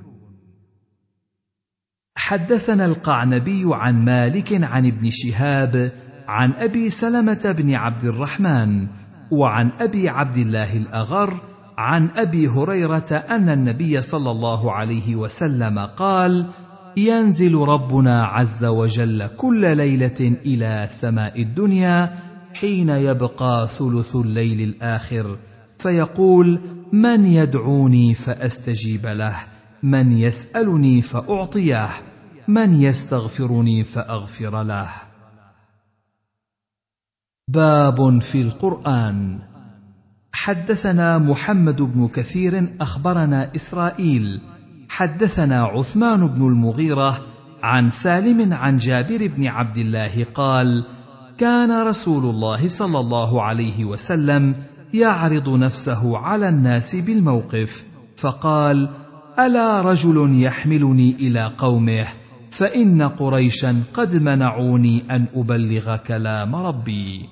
حدثنا 2.16 2.86
القعنبي 2.86 3.64
عن 3.66 4.06
مالك 4.06 4.64
عن 4.64 4.86
ابن 4.86 5.10
شهاب 5.10 5.92
عن 6.28 6.54
أبي 6.54 6.90
سلمة 6.90 7.56
بن 7.58 7.76
عبد 7.76 8.04
الرحمن 8.04 8.88
وعن 9.32 9.72
أبي 9.80 10.10
عبد 10.10 10.38
الله 10.38 10.78
الأغر 10.78 11.42
عن 11.78 12.10
أبي 12.16 12.48
هريرة 12.48 13.24
أن 13.30 13.50
النبي 13.50 14.02
صلى 14.02 14.32
الله 14.32 14.72
عليه 14.72 15.16
وسلم 15.16 15.80
قال 15.80 16.46
ينزل 16.98 17.56
ربنا 17.56 18.26
عز 18.26 18.66
وجل 18.66 19.28
كل 19.38 19.78
ليلة 19.78 20.36
إلى 20.46 20.88
سماء 20.90 21.42
الدنيا 21.42 22.16
حين 22.54 22.90
يبقى 22.90 23.68
ثلث 23.68 24.16
الليل 24.16 24.62
الآخر 24.62 25.38
فيقول 25.80 26.60
من 26.94 27.26
يدعوني 27.26 28.16
فأستجيب 28.16 29.06
له 29.06 29.36
من 29.84 30.18
يسألني 30.18 31.02
فأعطيه 31.02 31.90
من 32.48 32.82
يستغفرني 32.82 33.84
فأغفر 33.84 34.64
له. 34.64 34.90
باب 37.48 38.22
في 38.22 38.42
القرآن. 38.42 39.40
حدثنا 40.34 41.18
محمد 41.18 41.82
بن 41.82 42.08
كثير 42.08 42.76
أخبرنا 42.82 43.56
إسرائيل 43.56 44.42
حدثنا 44.92 45.64
عثمان 45.64 46.28
بن 46.28 46.48
المغيرة 46.48 47.26
عن 47.64 47.90
سالم 47.90 48.54
عن 48.54 48.78
جابر 48.78 49.28
بن 49.28 49.48
عبد 49.48 49.78
الله 49.78 50.24
قال 50.24 50.84
كان 51.38 51.88
رسول 51.88 52.24
الله 52.26 52.68
صلى 52.68 53.00
الله 53.00 53.42
عليه 53.42 53.86
وسلم 53.86 54.56
يعرض 54.94 55.50
نفسه 55.50 56.18
على 56.18 56.50
الناس 56.50 56.96
بالموقف 56.96 57.86
فقال 58.18 58.90
ألا 59.40 59.82
رجل 59.82 60.44
يحملني 60.44 61.16
إلى 61.16 61.52
قومه 61.58 62.08
فإن 62.52 63.02
قريشا 63.02 63.84
قد 63.94 64.16
منعوني 64.16 65.04
أن 65.16 65.26
أبلغ 65.34 65.96
كلام 65.96 66.56
ربي. 66.56 67.30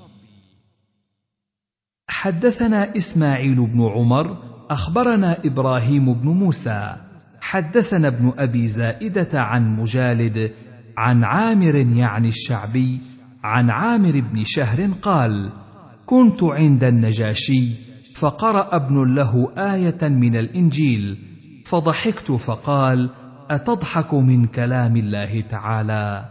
حدثنا 2.08 2.98
إسماعيل 2.98 3.68
بن 3.68 3.92
عمر 3.96 4.38
أخبرنا 4.70 5.38
إبراهيم 5.46 6.14
بن 6.14 6.28
موسى 6.30 7.09
حدثنا 7.50 8.08
ابن 8.08 8.34
أبي 8.38 8.68
زائدة 8.68 9.42
عن 9.42 9.76
مجالد 9.76 10.52
عن 10.98 11.24
عامر 11.24 11.76
يعني 11.76 12.28
الشعبي 12.28 13.00
عن 13.44 13.70
عامر 13.70 14.20
بن 14.20 14.44
شهر 14.46 14.90
قال 15.02 15.52
كنت 16.06 16.44
عند 16.44 16.84
النجاشي 16.84 17.70
فقرأ 18.16 18.76
ابن 18.76 19.16
له 19.16 19.52
آية 19.58 20.08
من 20.08 20.36
الإنجيل 20.36 21.18
فضحكت 21.66 22.32
فقال 22.32 23.10
أتضحك 23.50 24.14
من 24.14 24.46
كلام 24.46 24.96
الله 24.96 25.42
تعالى. 25.42 26.26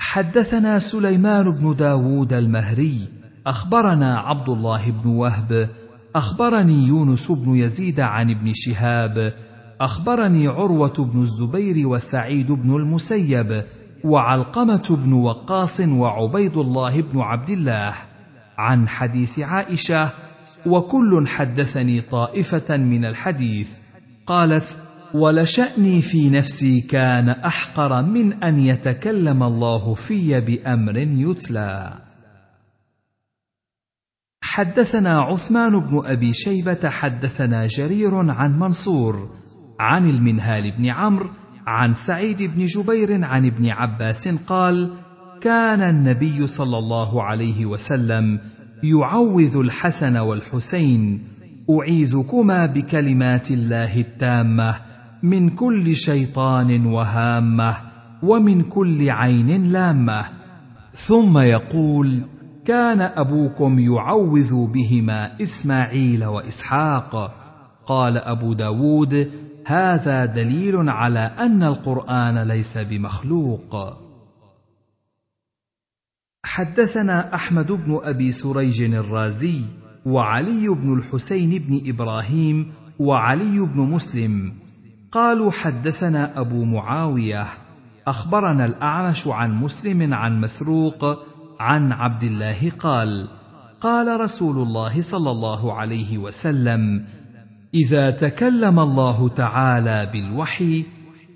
حدثنا 0.00 0.78
سليمان 0.78 1.50
بن 1.50 1.76
داود 1.76 2.32
المهري 2.32 3.08
أخبرنا 3.46 4.18
عبد 4.18 4.48
الله 4.48 4.90
بن 4.90 5.10
وهب 5.10 5.70
أخبرني 6.18 6.86
يونس 6.86 7.32
بن 7.32 7.54
يزيد 7.54 8.00
عن 8.00 8.30
ابن 8.30 8.52
شهاب 8.54 9.32
أخبرني 9.80 10.48
عروة 10.48 10.94
بن 10.98 11.22
الزبير 11.22 11.88
وسعيد 11.88 12.52
بن 12.52 12.76
المسيب 12.76 13.64
وعلقمة 14.04 14.98
بن 15.04 15.12
وقاص 15.12 15.80
وعبيد 15.80 16.56
الله 16.56 17.00
بن 17.00 17.20
عبد 17.20 17.50
الله 17.50 17.94
عن 18.58 18.88
حديث 18.88 19.38
عائشة 19.38 20.10
وكل 20.66 21.24
حدثني 21.26 22.00
طائفة 22.00 22.76
من 22.76 23.04
الحديث 23.04 23.78
قالت 24.26 24.78
ولشأني 25.14 26.02
في 26.02 26.30
نفسي 26.30 26.80
كان 26.80 27.28
أحقر 27.28 28.02
من 28.02 28.42
أن 28.44 28.58
يتكلم 28.58 29.42
الله 29.42 29.94
في 29.94 30.40
بأمر 30.40 30.96
يتلى. 30.96 32.07
حدثنا 34.58 35.20
عثمان 35.20 35.80
بن 35.80 36.02
أبي 36.04 36.32
شيبة 36.32 36.88
حدثنا 36.88 37.66
جرير 37.66 38.30
عن 38.30 38.58
منصور 38.58 39.28
عن 39.80 40.10
المنهال 40.10 40.72
بن 40.78 40.86
عمرو 40.86 41.30
عن 41.66 41.94
سعيد 41.94 42.42
بن 42.42 42.66
جبير 42.66 43.24
عن 43.24 43.46
ابن 43.46 43.68
عباس 43.70 44.28
قال 44.28 44.94
كان 45.40 45.82
النبي 45.82 46.46
صلى 46.46 46.78
الله 46.78 47.22
عليه 47.22 47.66
وسلم 47.66 48.40
يعوذ 48.82 49.56
الحسن 49.56 50.16
والحسين 50.16 51.22
أعيذكما 51.70 52.66
بكلمات 52.66 53.50
الله 53.50 54.00
التامة 54.00 54.74
من 55.22 55.48
كل 55.48 55.96
شيطان 55.96 56.86
وهامة 56.86 57.74
ومن 58.22 58.62
كل 58.62 59.10
عين 59.10 59.72
لامة. 59.72 60.24
ثم 60.92 61.38
يقول 61.38 62.37
كان 62.68 63.00
أبوكم 63.00 63.78
يعوذ 63.78 64.66
بهما 64.66 65.42
إسماعيل 65.42 66.24
وإسحاق. 66.24 67.34
قال 67.86 68.18
أبو 68.18 68.52
داود 68.52 69.30
هذا 69.66 70.24
دليل 70.24 70.88
على 70.88 71.18
أن 71.18 71.62
القرآن 71.62 72.38
ليس 72.38 72.78
بمخلوق. 72.78 73.96
حدثنا 76.44 77.34
أحمد 77.34 77.72
بن 77.72 78.00
أبي 78.02 78.32
سريج 78.32 78.82
الرازي 78.82 79.60
وعلي 80.06 80.68
بن 80.68 80.98
الحسين 80.98 81.50
بن 81.68 81.80
إبراهيم 81.86 82.72
وعلي 82.98 83.60
بن 83.60 83.80
مسلم. 83.80 84.52
قالوا 85.12 85.50
حدثنا 85.50 86.40
أبو 86.40 86.64
معاوية 86.64 87.46
أخبرنا 88.06 88.64
الأعمش 88.64 89.26
عن 89.26 89.60
مسلم 89.60 90.14
عن 90.14 90.40
مسروق 90.40 91.24
عن 91.58 91.92
عبد 91.92 92.24
الله 92.24 92.70
قال 92.78 93.28
قال 93.80 94.20
رسول 94.20 94.56
الله 94.56 95.02
صلى 95.02 95.30
الله 95.30 95.74
عليه 95.74 96.18
وسلم 96.18 97.04
إذا 97.74 98.10
تكلم 98.10 98.80
الله 98.80 99.28
تعالى 99.28 100.10
بالوحي 100.12 100.84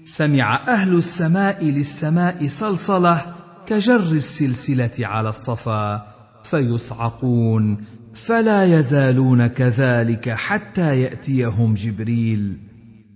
سمع 0.04 0.68
أهل 0.68 0.94
السماء 0.94 1.64
للسماء 1.64 2.48
صلصلة 2.48 3.34
كجر 3.66 4.00
السلسلة 4.00 5.06
على 5.06 5.28
الصفا 5.28 6.02
فيصعقون 6.44 7.84
فلا 8.14 8.64
يزالون 8.64 9.46
كذلك 9.46 10.30
حتى 10.30 11.00
يأتيهم 11.00 11.74
جبريل 11.74 12.58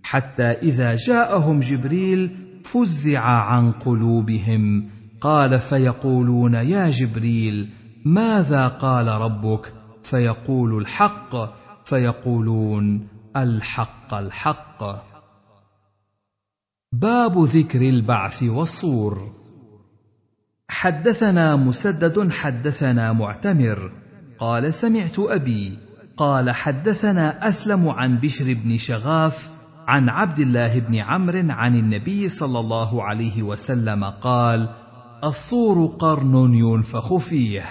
حتى 0.03 0.43
إذا 0.43 0.97
جاءهم 0.97 1.61
جبريل 1.61 2.31
فزع 2.65 3.21
عن 3.21 3.73
قلوبهم 3.73 4.89
قال 5.27 5.61
فيقولون 5.61 6.55
يا 6.55 6.91
جبريل 6.91 7.71
ماذا 8.05 8.69
قال 8.69 9.09
ربك؟ 9.09 9.73
فيقول 10.03 10.79
الحق. 10.79 11.37
فيقولون 11.85 13.09
الحق 13.37 14.15
الحق. 14.15 14.85
باب 16.93 17.39
ذكر 17.39 17.81
البعث 17.81 18.43
والصور. 18.43 19.33
حدثنا 20.69 21.57
مسدد 21.57 22.31
حدثنا 22.31 23.13
معتمر. 23.13 23.93
قال 24.39 24.75
سمعت 24.75 25.19
أبي. 25.19 25.79
قال 26.17 26.51
حدثنا 26.51 27.49
أسلم 27.49 27.89
عن 27.89 28.19
بشر 28.19 28.55
بن 28.55 28.79
شغاف 28.79 29.57
عن 29.89 30.09
عبد 30.09 30.39
الله 30.39 30.79
بن 30.81 30.95
عمرو 30.95 31.51
عن 31.51 31.77
النبي 31.77 32.29
صلى 32.29 32.59
الله 32.59 33.03
عليه 33.03 33.43
وسلم 33.43 34.05
قال 34.05 34.86
الصور 35.25 35.87
قرن 35.87 36.55
ينفخ 36.55 37.17
فيه. 37.17 37.65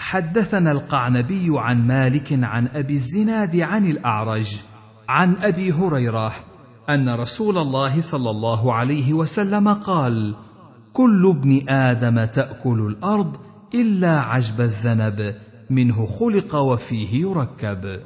حدثنا 0.00 0.72
القعنبي 0.72 1.46
عن 1.50 1.86
مالك 1.86 2.32
عن 2.32 2.68
أبي 2.68 2.94
الزناد 2.94 3.56
عن 3.56 3.86
الأعرج 3.86 4.60
عن 5.08 5.36
أبي 5.36 5.72
هريرة 5.72 6.32
أن 6.88 7.08
رسول 7.08 7.58
الله 7.58 8.00
صلى 8.00 8.30
الله 8.30 8.74
عليه 8.74 9.12
وسلم 9.12 9.68
قال 9.68 10.36
كل 10.92 11.34
ابن 11.36 11.68
آدم 11.68 12.24
تأكل 12.24 12.80
الأرض 12.80 13.36
إلا 13.74 14.20
عجب 14.20 14.60
الذنب 14.60 15.36
منه 15.70 16.06
خلق 16.06 16.54
وفيه 16.54 17.20
يركب. 17.20 18.02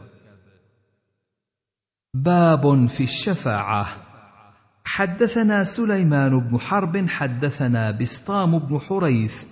باب 2.15 2.87
في 2.87 3.05
الشفاعة. 3.05 4.06
حدثنا 4.87 5.65
سليمان 5.65 6.41
بن 6.41 6.59
حرب 6.59 7.09
حدثنا 7.09 7.91
بسطام 7.91 8.59
بن 8.59 8.79
حريث 8.79 9.43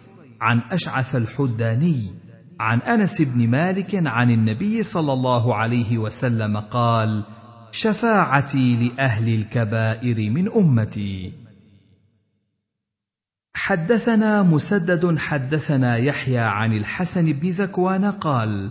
عن 0.41 0.61
أشعث 0.71 1.17
الحداني 1.17 2.15
عن 2.61 2.79
أنس 2.79 3.23
بن 3.23 3.49
مالك 3.49 3.95
عن 3.95 4.31
النبي 4.31 4.83
صلى 4.83 5.13
الله 5.13 5.55
عليه 5.55 5.99
وسلم 5.99 6.57
قال 6.57 7.25
شفاعتي 7.71 8.77
لأهل 8.77 9.35
الكبائر 9.35 10.31
من 10.31 10.53
أمتي. 10.53 11.33
حدثنا 13.55 14.43
مسدد 14.43 15.19
حدثنا 15.19 15.97
يحيى 15.97 16.39
عن 16.39 16.73
الحسن 16.73 17.33
بن 17.33 17.51
ذكوان 17.51 18.05
قال 18.05 18.71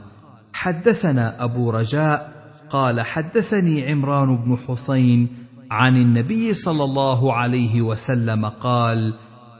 حدثنا 0.53 1.43
أبو 1.43 1.69
رجاء 1.69 2.33
قال 2.69 3.01
حدثني 3.01 3.91
عمران 3.91 4.37
بن 4.37 4.57
حسين 4.57 5.42
عن 5.71 5.97
النبي 5.97 6.53
صلى 6.53 6.83
الله 6.83 7.33
عليه 7.33 7.81
وسلم 7.81 8.45
قال 8.45 9.13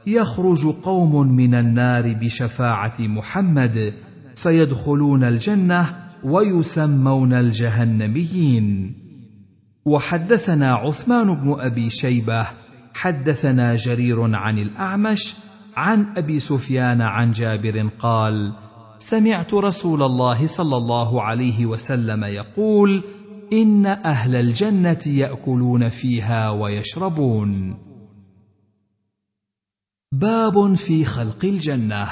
يخرج 0.06 0.66
قوم 0.66 1.32
من 1.36 1.54
النار 1.54 2.12
بشفاعة 2.12 2.94
محمد 3.00 3.94
فيدخلون 4.36 5.24
الجنة 5.24 5.96
ويسمون 6.24 7.32
الجهنميين. 7.32 8.94
وحدثنا 9.84 10.70
عثمان 10.70 11.34
بن 11.34 11.56
أبي 11.60 11.90
شيبة 11.90 12.46
حدثنا 12.94 13.74
جرير 13.74 14.34
عن 14.34 14.58
الأعمش 14.58 15.34
عن 15.76 16.06
أبي 16.16 16.40
سفيان 16.40 17.00
عن 17.00 17.30
جابر 17.30 17.88
قال 17.98 18.52
سمعت 18.98 19.54
رسول 19.54 20.02
الله 20.02 20.46
صلى 20.46 20.76
الله 20.76 21.22
عليه 21.22 21.66
وسلم 21.66 22.24
يقول 22.24 23.02
إن 23.52 23.86
أهل 23.86 24.36
الجنة 24.36 25.02
يأكلون 25.06 25.88
فيها 25.88 26.50
ويشربون. 26.50 27.78
باب 30.12 30.74
في 30.74 31.04
خلق 31.04 31.44
الجنة. 31.44 32.08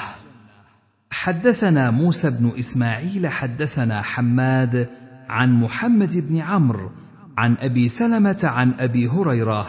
حدثنا 1.11 1.91
موسى 1.91 2.29
بن 2.29 2.51
إسماعيل 2.59 3.27
حدثنا 3.27 4.01
حماد 4.01 4.89
عن 5.29 5.53
محمد 5.53 6.17
بن 6.27 6.37
عمرو 6.37 6.91
عن 7.37 7.57
أبي 7.59 7.89
سلمة 7.89 8.39
عن 8.43 8.73
أبي 8.79 9.07
هريرة 9.07 9.67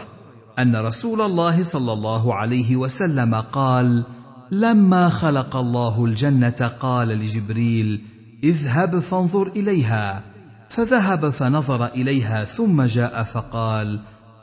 أن 0.59 0.75
رسول 0.75 1.21
الله 1.21 1.63
صلى 1.63 1.93
الله 1.93 2.35
عليه 2.35 2.75
وسلم 2.75 3.35
قال 3.35 4.03
لما 4.51 5.09
خلق 5.09 5.55
الله 5.55 6.05
الجنة 6.05 6.71
قال 6.79 7.07
لجبريل 7.07 8.01
اذهب 8.43 8.99
فانظر 8.99 9.47
إليها 9.47 10.34
فذهب 10.75 11.29
فنظر 11.29 11.85
إليها 11.85 12.45
ثم 12.45 12.81
جاء 12.81 13.23
فقال 13.23 13.99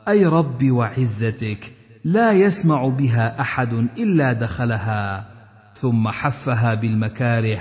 أي 0.07 0.25
رب 0.25 0.71
وعزتك 0.71 1.73
لا 2.03 2.31
يسمع 2.31 2.87
بها 2.87 3.41
أحد 3.41 3.73
إلا 3.73 4.33
دخلها. 4.33 5.25
ثم 5.75 6.07
حفها 6.07 6.73
بالمكاره 6.73 7.57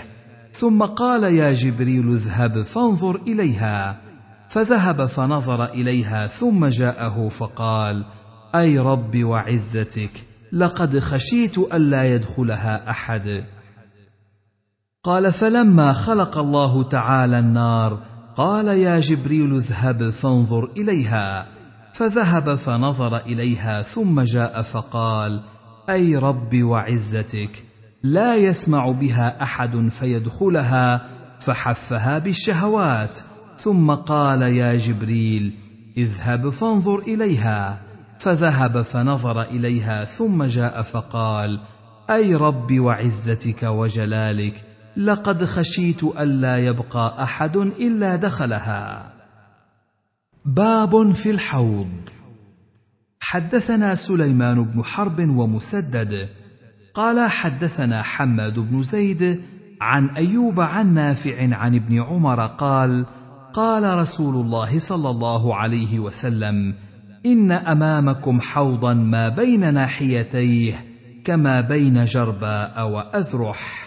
ثم 0.52 0.82
قال 0.82 1.22
يا 1.22 1.52
جبريل 1.52 2.12
اذهب 2.12 2.62
فانظر 2.62 3.16
إليها. 3.26 4.00
فذهب 4.48 5.06
فنظر 5.06 5.64
إليها 5.64 6.26
ثم 6.26 6.66
جاءه 6.66 7.28
فقال 7.28 8.04
أي 8.54 8.78
رب 8.78 9.24
وعزتك 9.24 10.24
لقد 10.52 10.98
خشيت 10.98 11.58
الا 11.58 12.14
يدخلها 12.14 12.90
أحد. 12.90 13.44
قال 15.04 15.32
فلما 15.32 15.92
خلق 15.92 16.38
الله 16.38 16.82
تعالى 16.82 17.38
النار 17.38 18.11
قال 18.36 18.68
يا 18.68 19.00
جبريل 19.00 19.54
اذهب 19.54 20.10
فانظر 20.10 20.70
إليها. 20.76 21.46
فذهب 21.92 22.54
فنظر 22.54 23.16
إليها 23.16 23.82
ثم 23.82 24.20
جاء 24.20 24.62
فقال 24.62 25.42
أي 25.90 26.16
رب 26.16 26.62
وعزتك 26.62 27.64
لا 28.02 28.36
يسمع 28.36 28.90
بها 28.90 29.42
أحد 29.42 29.88
فيدخلها 29.88 31.06
فحفها 31.40 32.18
بالشهوات. 32.18 33.18
ثم 33.58 33.90
قال 33.90 34.42
يا 34.42 34.76
جبريل 34.76 35.52
اذهب 35.96 36.48
فانظر 36.48 36.98
إليها. 36.98 37.80
فذهب 38.22 38.82
فنظر 38.82 39.42
إليها 39.42 40.04
ثم 40.04 40.44
جاء 40.44 40.82
فقال 40.82 41.60
أي 42.10 42.34
رب 42.34 42.78
وعزتك 42.78 43.62
وجلالك 43.62 44.64
لقد 44.96 45.44
خشيت 45.44 46.04
الا 46.04 46.58
يبقى 46.58 47.22
أحد 47.22 47.56
إلا 47.56 48.16
دخلها. 48.16 49.12
باب 50.44 51.12
في 51.12 51.30
الحوض. 51.30 51.92
حدثنا 53.20 53.94
سليمان 53.94 54.64
بن 54.64 54.84
حرب 54.84 55.20
ومسدد. 55.20 56.28
قال 56.94 57.30
حدثنا 57.30 58.02
حماد 58.02 58.58
بن 58.58 58.82
زيد 58.82 59.42
عن 59.80 60.08
أيوب 60.08 60.60
عن 60.60 60.94
نافع 60.94 61.56
عن 61.56 61.74
ابن 61.74 62.02
عمر 62.02 62.46
قال 62.46 63.06
قال 63.52 63.98
رسول 63.98 64.34
الله 64.34 64.78
صلى 64.78 65.10
الله 65.10 65.56
عليه 65.56 65.98
وسلم 65.98 66.74
إن 67.26 67.52
أمامكم 67.52 68.40
حوضا 68.40 68.94
ما 68.94 69.28
بين 69.28 69.74
ناحيتيه 69.74 70.86
كما 71.24 71.60
بين 71.60 72.04
جرباء 72.04 72.88
وأذرح. 72.88 73.81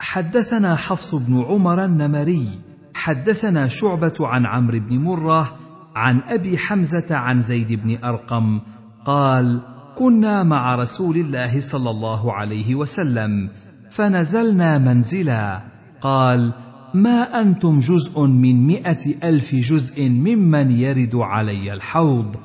حدثنا 0.00 0.76
حفص 0.76 1.14
بن 1.14 1.42
عمر 1.42 1.84
النمري 1.84 2.48
حدثنا 2.94 3.68
شعبة 3.68 4.14
عن 4.20 4.46
عمرو 4.46 4.78
بن 4.78 4.98
مرة 4.98 5.56
عن 5.96 6.20
أبي 6.20 6.58
حمزة 6.58 7.16
عن 7.16 7.40
زيد 7.40 7.72
بن 7.72 8.04
أرقم 8.04 8.60
قال 9.04 9.60
كنا 9.96 10.42
مع 10.42 10.74
رسول 10.74 11.16
الله 11.16 11.60
صلى 11.60 11.90
الله 11.90 12.32
عليه 12.32 12.74
وسلم 12.74 13.48
فنزلنا 13.90 14.78
منزلا. 14.78 15.60
قال 16.00 16.52
ما 16.94 17.40
أنتم 17.40 17.78
جزء 17.78 18.20
من 18.26 18.66
مائه 18.66 19.28
ألف 19.28 19.54
جزء 19.54 20.08
ممن 20.08 20.70
يرد 20.70 21.14
علي 21.14 21.72
الحوض؟ 21.72 22.36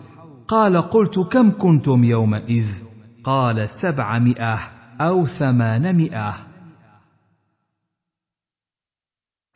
قال 0.47 0.81
قلت 0.81 1.19
كم 1.19 1.51
كنتم 1.51 2.03
يومئذ؟ 2.03 2.67
قال 3.23 3.69
سبعمائة 3.69 4.59
أو 5.01 5.25
ثمانمائة. 5.25 6.48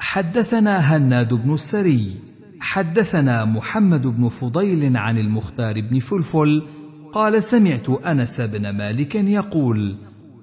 حدثنا 0.04 0.78
هناد 0.78 1.34
بن 1.34 1.54
السري 1.54 2.16
حدثنا 2.60 3.46
محمد 3.46 4.08
بن 4.08 4.30
فضيل 4.30 4.98
عن 4.98 5.18
المختار 5.18 5.82
بن 5.82 6.00
فلفل 6.00 6.68
قال 7.14 7.44
سمعت 7.44 7.90
أنس 7.90 8.42
بن 8.42 8.70
مالك 8.70 9.16
يقول 9.16 9.98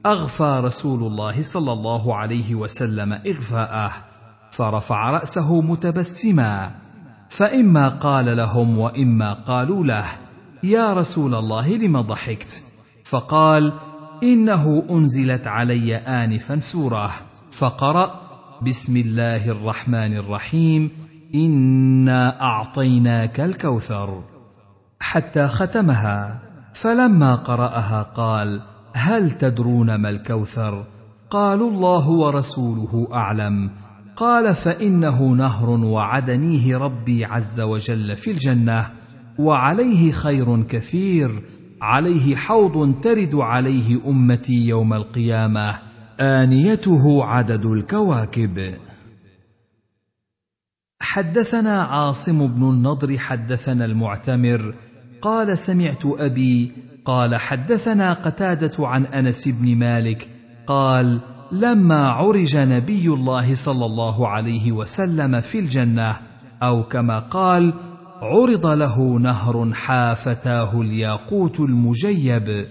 أغفى 0.07 0.61
رسول 0.65 1.03
الله 1.03 1.43
صلى 1.43 1.73
الله 1.73 2.17
عليه 2.17 2.55
وسلم 2.55 3.13
إغفاءه 3.13 3.93
فرفع 4.51 5.11
رأسه 5.11 5.61
متبسما 5.61 6.71
فإما 7.29 7.89
قال 7.89 8.37
لهم 8.37 8.79
وإما 8.79 9.33
قالوا 9.33 9.85
له 9.85 10.07
يا 10.63 10.93
رسول 10.93 11.35
الله 11.35 11.77
لم 11.77 12.01
ضحكت؟ 12.01 12.63
فقال 13.05 13.73
إنه 14.23 14.85
أنزلت 14.91 15.47
علي 15.47 15.97
انفا 15.97 16.59
سورة 16.59 17.11
فقرا 17.53 18.20
بسم 18.67 18.97
الله 18.97 19.51
الرحمن 19.51 20.17
الرحيم. 20.17 20.91
إنا 21.35 22.43
أعطيناك 22.43 23.41
الكوثر. 23.41 24.23
حتى 25.01 25.47
ختمها. 25.47 26.43
فلما 26.75 27.35
قرأها 27.35 28.03
قال 28.03 28.63
هل 28.95 29.31
تدرون 29.31 29.95
ما 29.95 30.11
الكوثر؟ 30.11 30.85
قالوا 31.31 31.71
الله 31.71 32.09
ورسوله 32.09 33.09
أعلم. 33.13 33.71
قال 34.17 34.55
فإنه 34.55 35.33
نهر 35.33 35.71
وعدنيه 35.71 36.77
ربي 36.77 37.25
عز 37.25 37.61
وجل 37.61 38.17
في 38.17 38.31
الجنة. 38.31 38.87
وعليه 39.39 40.13
خير 40.13 40.63
كثير. 40.63 41.43
عليه 41.83 42.37
حوض 42.37 43.01
ترد 43.03 43.35
عليه 43.35 44.11
أمتي 44.11 44.67
يوم 44.67 44.95
القيامة. 44.95 45.90
آنيته 46.21 47.25
عدد 47.25 47.67
الكواكب. 47.67 48.75
حدثنا 51.01 51.83
عاصم 51.83 52.47
بن 52.47 52.63
النضر 52.71 53.19
حدثنا 53.19 53.85
المعتمر 53.85 54.75
قال 55.23 55.59
سمعت 55.59 56.07
أبي 56.07 56.73
قال 57.05 57.37
حدثنا 57.37 58.13
قتادة 58.13 58.87
عن 58.87 59.07
أنس 59.07 59.49
بن 59.49 59.77
مالك 59.77 60.29
قال 60.67 61.21
لما 61.53 62.09
عرج 62.09 62.57
نبي 62.57 63.09
الله 63.09 63.55
صلى 63.55 63.87
الله 63.87 64.29
عليه 64.29 64.73
وسلم 64.73 65.41
في 65.41 65.59
الجنة 65.59 66.17
أو 66.63 66.83
كما 66.83 67.19
قال 67.19 67.73
عرض 68.23 68.67
له 68.67 69.19
نهر 69.19 69.75
حافتاه 69.75 70.81
الياقوت 70.81 71.61
المجيب 71.61 72.67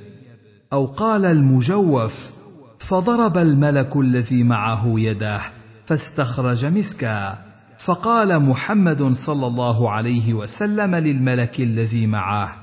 أو 0.74 0.86
قال 0.86 1.26
المجوف 1.26 2.39
فضرب 2.80 3.38
الملك 3.38 3.98
الذي 3.98 4.44
معه 4.44 5.00
يداه 5.00 5.42
فاستخرج 5.86 6.66
مسكا. 6.66 7.38
فقال 7.80 8.40
محمد 8.40 9.04
صلى 9.04 9.48
الله 9.48 9.92
عليه 9.92 10.34
وسلم 10.34 10.96
للملك 10.96 11.60
الذي 11.60 12.08
معه 12.08 12.56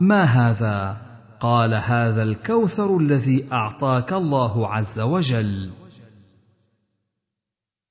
ما 0.00 0.22
هذا؟ 0.22 0.96
قال 1.40 1.74
هذا 1.74 2.22
الكوثر 2.22 2.96
الذي 2.96 3.46
أعطاك 3.52 4.12
الله 4.12 4.68
عز 4.68 5.00
وجل. 5.00 5.70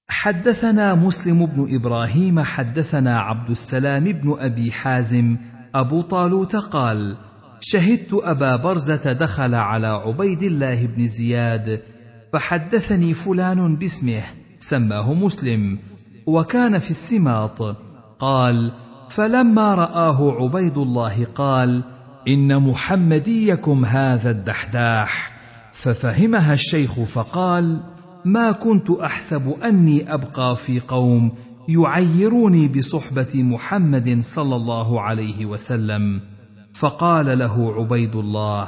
حدثنا 0.10 0.95
مسلم 0.95 1.45
بن 1.45 1.76
إبراهيم 1.76 2.40
حدثنا 2.40 3.20
عبد 3.20 3.49
السلام 3.49 4.03
بن 4.03 4.36
أبي 4.40 4.72
حازم 4.72 5.38
أبو 5.76 6.02
طالوت 6.02 6.56
قال 6.56 7.18
شهدت 7.62 8.14
أبا 8.14 8.56
برزة 8.56 9.14
دخل 9.14 9.56
على 9.56 9.88
عبيد 9.88 10.44
الله 10.44 10.86
بن 10.86 11.08
زياد 11.08 11.80
فحدثني 12.34 13.14
فلان 13.14 13.76
باسمه 13.76 14.22
سماه 14.60 15.14
مسلم 15.14 15.80
وكان 16.26 16.80
في 16.80 16.92
السماط. 16.92 17.78
قال 18.20 18.72
فلما 19.10 19.76
رآه 19.76 20.32
عبيد 20.32 20.78
الله 20.78 21.26
قال 21.36 21.84
إن 22.28 22.62
محمديكم 22.62 23.86
هذا 23.86 24.32
الدحداح 24.32 25.32
ففهمها 25.74 26.54
الشيخ 26.54 27.00
فقال 27.00 27.80
ما 28.26 28.52
كنت 28.52 28.90
أحسب 28.90 29.56
أني 29.64 30.14
أبقى 30.14 30.58
في 30.58 30.80
قوم 30.80 31.32
يعيروني 31.70 32.68
بصحبة 32.68 33.44
محمد 33.44 34.20
صلى 34.22 34.56
الله 34.56 35.02
عليه 35.02 35.46
وسلم 35.46 36.22
فقال 36.73 37.39
له 37.39 37.73
عبيد 37.77 38.15
الله 38.15 38.68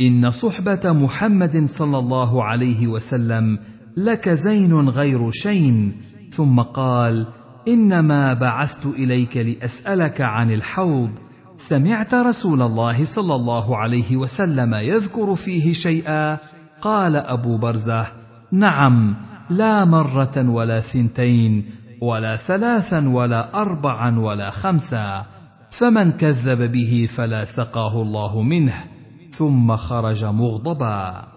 إن 0.00 0.30
صحبة 0.30 0.92
محمد 0.92 1.64
صلى 1.64 1.98
الله 1.98 2.44
عليه 2.44 2.86
وسلم 2.86 3.58
لك 3.96 4.28
زين 4.28 4.88
غير 4.88 5.30
شين. 5.30 5.92
ثم 6.30 6.60
قال 6.60 7.26
إنما 7.68 8.34
بعثت 8.34 8.86
إليك 8.86 9.36
لأسألك 9.36 10.20
عن 10.20 10.52
الحوض. 10.52 11.10
سمعت 11.56 12.14
رسول 12.14 12.62
الله 12.62 13.04
صلى 13.04 13.34
الله 13.34 13.76
عليه 13.76 14.16
وسلم 14.16 14.74
يذكر 14.74 15.34
فيه 15.34 15.72
شيئا؟ 15.72 16.38
قال 16.80 17.16
أبو 17.16 17.56
برزة 17.56 18.06
نعم 18.52 19.16
لا 19.50 19.84
مرة 19.84 20.50
ولا 20.50 20.80
ثنتين 20.80 21.64
ولا 22.00 22.36
ثلاثا 22.36 23.08
ولا 23.08 23.62
أربعا 23.62 24.18
ولا 24.18 24.50
خمسا. 24.50 25.35
فمن 25.78 26.12
كذب 26.12 26.72
به 26.72 27.08
فلا 27.10 27.44
سقاه 27.44 28.02
الله 28.02 28.42
منه 28.42 28.84
ثم 29.30 29.76
خرج 29.76 30.24
مغضبا. 30.24 31.28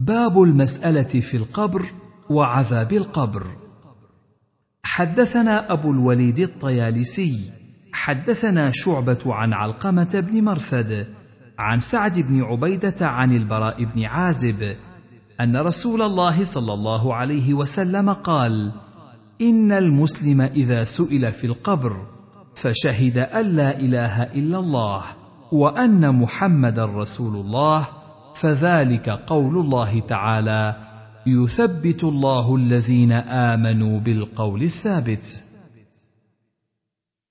باب 0.00 0.42
المسألة 0.42 1.20
في 1.20 1.36
القبر 1.36 1.82
وعذاب 2.30 2.92
القبر. 2.92 3.46
حدثنا 4.84 5.72
أبو 5.72 5.90
الوليد 5.90 6.38
الطيالسي 6.38 7.50
حدثنا 7.92 8.70
شعبة 8.74 9.18
عن 9.26 9.52
علقمة 9.52 10.20
بن 10.20 10.44
مرثد 10.44 11.06
عن 11.58 11.80
سعد 11.80 12.18
بن 12.20 12.42
عبيدة 12.42 13.06
عن 13.06 13.32
البراء 13.32 13.84
بن 13.84 14.04
عازب 14.04 14.76
أن 15.40 15.56
رسول 15.56 16.02
الله 16.02 16.44
صلى 16.44 16.72
الله 16.74 17.14
عليه 17.14 17.54
وسلم 17.54 18.12
قال 18.12 18.72
إن 19.40 19.72
المسلم 19.72 20.40
إذا 20.40 20.84
سئل 20.84 21.32
في 21.32 21.46
القبر 21.46 22.19
فشهد 22.54 23.18
أن 23.18 23.46
لا 23.56 23.78
إله 23.78 24.22
إلا 24.22 24.58
الله 24.58 25.02
وأن 25.52 26.14
محمدا 26.14 26.84
رسول 26.84 27.36
الله 27.36 27.88
فذلك 28.34 29.08
قول 29.08 29.58
الله 29.58 30.00
تعالى 30.00 30.76
يثبت 31.26 32.04
الله 32.04 32.56
الذين 32.56 33.12
آمنوا 33.12 34.00
بالقول 34.00 34.62
الثابت. 34.62 35.40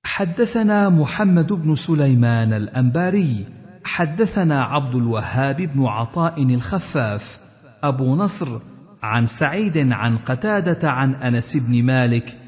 حدثنا 0.03 0.89
محمد 0.89 1.53
بن 1.53 1.75
سليمان 1.75 2.53
الأنباري 2.53 3.45
حدثنا 3.83 4.63
عبد 4.63 4.95
الوهاب 4.95 5.61
بن 5.61 5.85
عطاء 5.85 6.43
الخفاف 6.43 7.39
أبو 7.83 8.15
نصر 8.15 8.59
عن 9.03 9.27
سعيد 9.27 9.91
عن 9.91 10.17
قتادة 10.17 10.89
عن 10.89 11.13
أنس 11.15 11.57
بن 11.57 11.83
مالك 11.83 12.38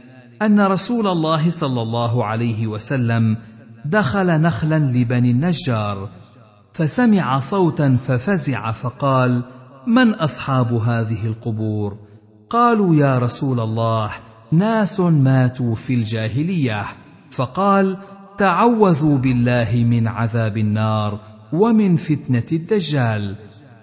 أن 0.42 0.60
رسول 0.60 1.08
الله 1.08 1.50
صلى 1.50 1.82
الله 1.82 2.26
عليه 2.26 2.68
وسلم 2.68 3.38
دخل 3.86 4.42
نخلا 4.42 4.80
لبني 4.80 5.32
النجار 5.32 6.10
فسمع 6.74 7.40
صوتا 7.40 7.98
ففزع 8.08 8.72
فقال 8.72 9.42
من 9.88 10.14
أصحاب 10.14 10.74
هذه 10.74 11.26
القبور؟ 11.26 11.98
قالوا 12.50 12.96
يا 12.96 13.20
رسول 13.20 13.60
الله 13.60 14.10
ناس 14.52 15.00
ماتوا 15.00 15.76
في 15.76 15.94
الجاهلية. 15.94 16.86
فقال 17.32 17.98
تعوذوا 18.38 19.18
بالله 19.18 19.84
من 19.90 20.08
عذاب 20.08 20.58
النار 20.58 21.20
ومن 21.54 21.96
فتنة 21.96 22.46
الدجال. 22.52 23.36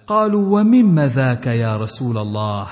قالوا 0.07 0.61
ومم 0.61 1.01
ذاك 1.01 1.47
يا 1.47 1.77
رسول 1.77 2.19
الله؟ 2.19 2.67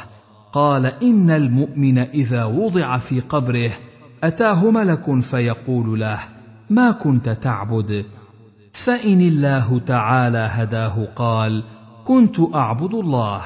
قال 0.52 0.86
إن 0.86 1.30
المؤمن 1.30 1.98
إذا 1.98 2.44
وضع 2.44 2.98
في 2.98 3.20
قبره 3.20 3.72
أتاه 4.24 4.70
ملك 4.70 5.20
فيقول 5.20 6.00
له 6.00 6.18
ما 6.70 6.90
كنت 6.90 7.28
تعبد؟ 7.28 8.04
فإن 8.72 9.20
الله 9.20 9.78
تعالى 9.78 10.48
هداه 10.52 11.08
قال 11.16 11.64
كنت 12.04 12.40
أعبد 12.54 12.94
الله. 12.94 13.40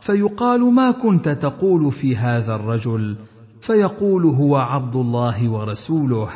فيقال 0.00 0.74
ما 0.74 0.90
كنت 0.90 1.28
تقول 1.28 1.92
في 1.92 2.16
هذا 2.16 2.54
الرجل؟ 2.54 3.16
فيقول 3.60 4.24
هو 4.26 4.56
عبد 4.56 4.96
الله 4.96 5.48
ورسوله 5.48 6.28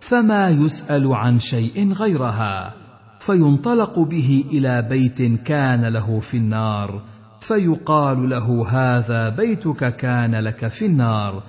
فما 0.00 0.48
يسأل 0.48 1.14
عن 1.14 1.40
شيء 1.40 1.92
غيرها. 1.92 2.74
فينطلق 3.20 3.98
به 3.98 4.44
إلى 4.52 4.82
بيت 4.82 5.22
كان 5.42 5.84
له 5.84 6.20
في 6.20 6.36
النار 6.36 7.02
فيقال 7.40 8.28
له 8.28 8.66
هذا 8.68 9.28
بيتك 9.28 9.96
كان 9.96 10.34
لك 10.34 10.68
في 10.68 10.86
النار 10.86 11.42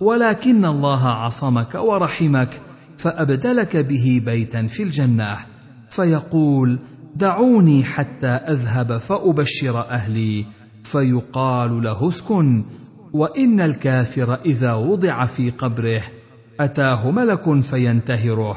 ولكن 0.00 0.64
الله 0.64 1.08
عصمك 1.08 1.74
ورحمك 1.74 2.60
فأبدلك 2.98 3.76
به 3.76 4.22
بيتا 4.24 4.66
في 4.66 4.82
الجنة. 4.82 5.36
فيقول 5.90 6.78
دعوني 7.16 7.84
حتى 7.84 8.26
أذهب 8.26 8.98
فأبشر 8.98 9.80
أهلي. 9.80 10.46
فيقال 10.84 11.82
له 11.82 12.08
اسكن 12.08 12.64
وإن 13.12 13.60
الكافر 13.60 14.34
إذا 14.34 14.72
وضع 14.72 15.26
في 15.26 15.50
قبره 15.50 16.02
أتاه 16.60 17.10
ملك 17.10 17.60
فينتهره. 17.60 18.56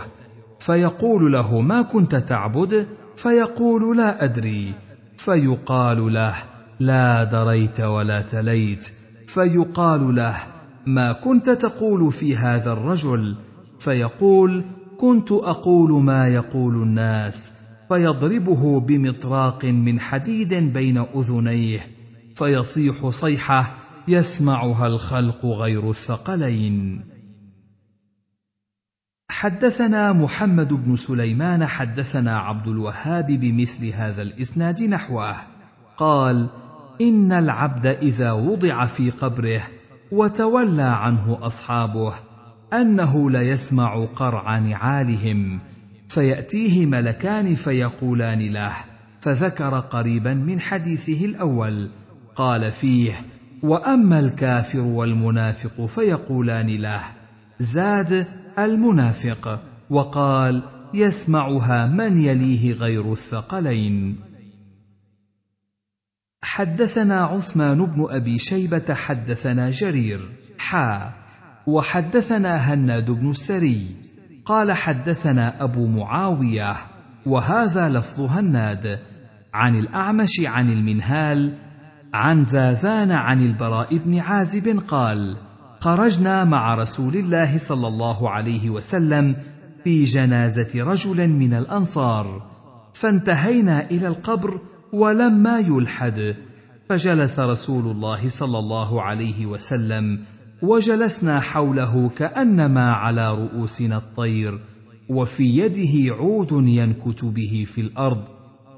فيقول 0.60 1.34
له 1.34 1.62
ما 1.62 1.82
كنت 1.82 2.16
تعبد؟ 2.16 2.88
فيقول 3.16 3.98
لا 3.98 4.24
أدري. 4.24 4.74
فيقال 5.18 6.14
له 6.14 6.36
لا 6.82 7.24
دريت 7.24 7.80
ولا 7.80 8.22
تليت. 8.22 8.92
فيقال 9.28 10.16
له 10.16 10.38
ما 10.86 11.12
كنت 11.12 11.50
تقول 11.50 12.12
في 12.12 12.38
هذا 12.38 12.74
الرجل؟ 12.74 13.36
فيقول 13.80 14.66
كنت 14.98 15.32
أقول 15.32 16.04
ما 16.04 16.28
يقول 16.28 16.76
الناس 16.76 17.52
فيضربه 17.90 18.80
بمطراق 18.80 19.66
من 19.66 20.00
حديد 20.00 20.54
بين 20.54 20.98
أذنيه 20.98 21.88
فيصيح 22.36 23.10
صيحة 23.10 23.74
يسمعها 24.08 24.88
الخلق 24.88 25.46
غير 25.46 25.90
الثقلين. 25.90 27.04
حدثنا 29.30 30.14
محمد 30.14 30.74
بن 30.74 30.96
سليمان 30.96 31.66
حدثنا 31.66 32.38
عبد 32.38 32.68
الوهاب 32.68 33.26
بمثل 33.26 33.86
هذا 33.86 34.22
الإسناد 34.22 34.84
نحوه. 34.84 35.36
قال 35.98 36.48
إن 37.02 37.32
العبد 37.32 37.86
إذا 37.86 38.32
وضع 38.32 38.86
في 38.86 39.10
قبره 39.10 39.62
وتولى 40.12 40.82
عنه 40.82 41.38
أصحابه 41.42 42.14
أنه 42.74 43.32
ليسمع 43.32 44.06
قرع 44.06 44.60
نعالهم 44.60 45.60
فيأتيه 46.10 46.86
ملكان 46.86 47.56
فيقولان 47.56 48.40
له 48.40 48.74
فذكر 49.22 49.80
قريبا 49.80 50.34
من 50.34 50.60
حديثه 50.60 51.26
الأول 51.26 51.90
قال 52.36 52.72
فيه 52.72 53.26
وأما 53.64 54.20
الكافر 54.20 54.80
والمنافق 54.80 55.86
فيقولان 55.86 56.68
له 56.68 57.02
زاد 57.60 58.28
المنافق 58.60 59.62
وقال 59.90 60.62
يسمعها 60.94 61.88
من 61.88 62.18
يليه 62.18 62.74
غير 62.74 63.12
الثقلين. 63.12 64.31
حدثنا 66.44 67.22
عثمان 67.22 67.86
بن 67.86 68.08
أبي 68.10 68.40
شيبة 68.40 68.94
حدثنا 68.94 69.72
جرير. 69.72 70.20
حا 70.58 71.12
وحدثنا 71.68 72.56
هناد 72.56 73.12
بن 73.12 73.30
السري 73.30 73.86
قال 74.46 74.72
حدثنا 74.72 75.64
أبو 75.64 75.88
معاوية. 75.88 76.76
وهذا 77.26 77.90
لفظ 77.90 78.22
هناد. 78.22 79.00
عن 79.54 79.76
الأعمش 79.76 80.40
عن 80.46 80.72
المنهال. 80.72 81.54
عن 82.14 82.42
زاذان 82.42 83.12
عن 83.12 83.46
البراء 83.46 83.98
بن 83.98 84.20
عازب 84.20 84.84
قال 84.88 85.38
خرجنا 85.80 86.44
مع 86.44 86.76
رسول 86.76 87.16
الله 87.16 87.58
صلى 87.58 87.88
الله 87.88 88.30
عليه 88.30 88.70
وسلم 88.70 89.36
في 89.84 90.04
جنازة 90.04 90.84
رجل 90.84 91.28
من 91.28 91.54
الأنصار. 91.54 92.52
فانتهينا 92.94 93.90
إلى 93.92 94.08
القبر 94.08 94.62
ولما 94.94 95.60
يلحد 95.60 96.36
فجلس 96.90 97.40
رسول 97.40 97.92
الله 97.92 98.28
صلى 98.28 98.60
الله 98.60 99.02
عليه 99.02 99.46
وسلم 99.46 100.20
وجلسنا 100.62 101.40
حوله 101.40 102.10
كأنما 102.10 102.92
على 102.92 103.34
رؤوسنا 103.36 103.98
الطير 103.98 104.60
وفي 105.10 105.44
يده 105.44 106.16
عود 106.16 106.52
ينكت 106.52 107.26
به 107.26 107.66
في 107.68 107.82
الأرض 107.82 108.24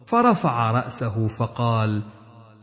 فرفع 0.06 0.72
رأسه 0.72 1.28
فقال 1.28 2.04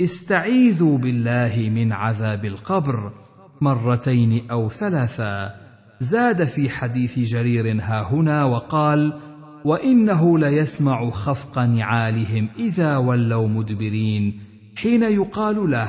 استعيذوا 0.00 0.98
بالله 0.98 1.70
من 1.74 1.92
عذاب 1.92 2.44
القبر. 2.44 3.12
مرتين 3.60 4.50
أو 4.50 4.68
ثلاثا 4.68 5.54
زاد 6.00 6.44
في 6.44 6.70
حديث 6.70 7.18
جرير 7.18 7.80
ها 7.82 8.02
هنا 8.12 8.44
وقال 8.44 9.20
وإنه 9.64 10.38
ليسمع 10.38 11.10
خفق 11.10 11.58
نعالهم 11.58 12.48
إذا 12.58 12.96
ولوا 12.96 13.48
مدبرين. 13.48 14.40
حين 14.76 15.02
يقال 15.02 15.70
له 15.70 15.88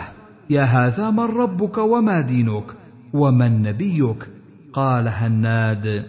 يا 0.49 0.63
هذا 0.63 1.09
من 1.09 1.19
ربك 1.19 1.77
وما 1.77 2.21
دينك 2.21 2.63
ومن 3.13 3.61
نبيك 3.61 4.29
قال 4.73 5.07
هناد. 5.07 6.05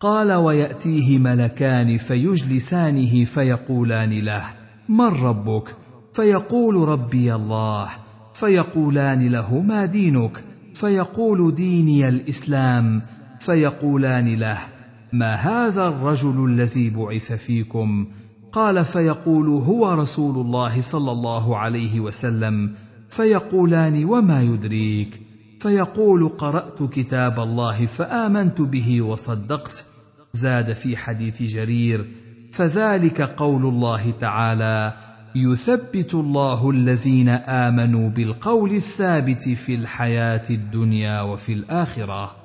قال 0.00 0.32
ويأتيه 0.32 1.18
ملكان 1.18 1.98
فيجلسانه 1.98 3.24
فيقولان 3.24 4.10
له 4.10 4.42
من 4.88 5.06
ربك؟ 5.06 5.76
فيقول 6.14 6.88
ربي 6.88 7.34
الله. 7.34 7.88
فيقولان 8.34 9.28
له 9.28 9.60
ما 9.60 9.84
دينك؟ 9.84 10.44
فيقول 10.74 11.54
ديني 11.54 12.08
الإسلام. 12.08 13.02
فيقولان 13.40 14.34
له 14.34 14.77
ما 15.12 15.34
هذا 15.34 15.88
الرجل 15.88 16.44
الذي 16.44 16.90
بعث 16.90 17.32
فيكم؟ 17.32 18.06
قال 18.52 18.84
فيقول 18.84 19.48
هو 19.48 19.94
رسول 19.94 20.46
الله 20.46 20.80
صلى 20.80 21.12
الله 21.12 21.56
عليه 21.56 22.00
وسلم. 22.00 22.74
فيقولان 23.10 24.04
وما 24.04 24.42
يدريك؟ 24.42 25.20
فيقول 25.60 26.28
قرأت 26.28 26.82
كتاب 26.82 27.40
الله 27.40 27.86
فآمنت 27.86 28.60
به 28.60 29.02
وصدقت. 29.02 29.84
زاد 30.32 30.72
في 30.72 30.96
حديث 30.96 31.42
جرير 31.42 32.06
فذلك 32.52 33.20
قول 33.20 33.66
الله 33.66 34.10
تعالى 34.10 34.94
يثبت 35.34 36.14
الله 36.14 36.70
الذين 36.70 37.28
آمنوا 37.28 38.08
بالقول 38.08 38.70
الثابت 38.70 39.48
في 39.48 39.74
الحياة 39.74 40.42
الدنيا 40.50 41.20
وفي 41.20 41.52
الآخرة. 41.52 42.36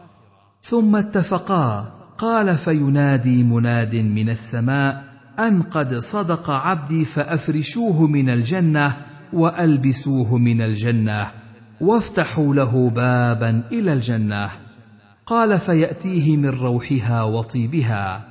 ثم 0.64 0.96
اتفقا 0.96 2.03
قال 2.24 2.58
فينادي 2.58 3.44
مناد 3.44 3.96
من 3.96 4.30
السماء 4.30 5.04
أن 5.40 5.62
قد 5.62 6.00
صدق 6.00 6.50
عبدي 6.50 7.06
فأفرشوه 7.06 8.08
من 8.08 8.30
الجنة 8.30 8.98
وألبسوه 9.34 10.38
من 10.38 10.62
الجنة 10.62 11.28
وافتحوا 11.82 12.56
له 12.56 12.90
بابا 12.90 13.64
إلى 13.72 13.94
الجنة. 13.94 14.50
قال 15.26 15.60
فيأتيه 15.60 16.38
من 16.38 16.50
روحها 16.50 17.24
وطيبها. 17.24 18.26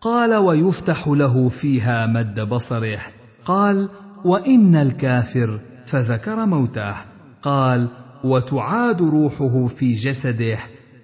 قال 0.00 0.34
ويفتح 0.34 1.08
له 1.08 1.48
فيها 1.48 2.06
مد 2.06 2.40
بصره. 2.40 3.00
قال 3.44 3.88
وإن 4.24 4.76
الكافر 4.76 5.60
فذكر 5.86 6.46
موته. 6.46 6.94
قال 7.42 7.88
وتعاد 8.24 9.02
روحه 9.02 9.66
في 9.66 9.92
جسده. 9.92 10.58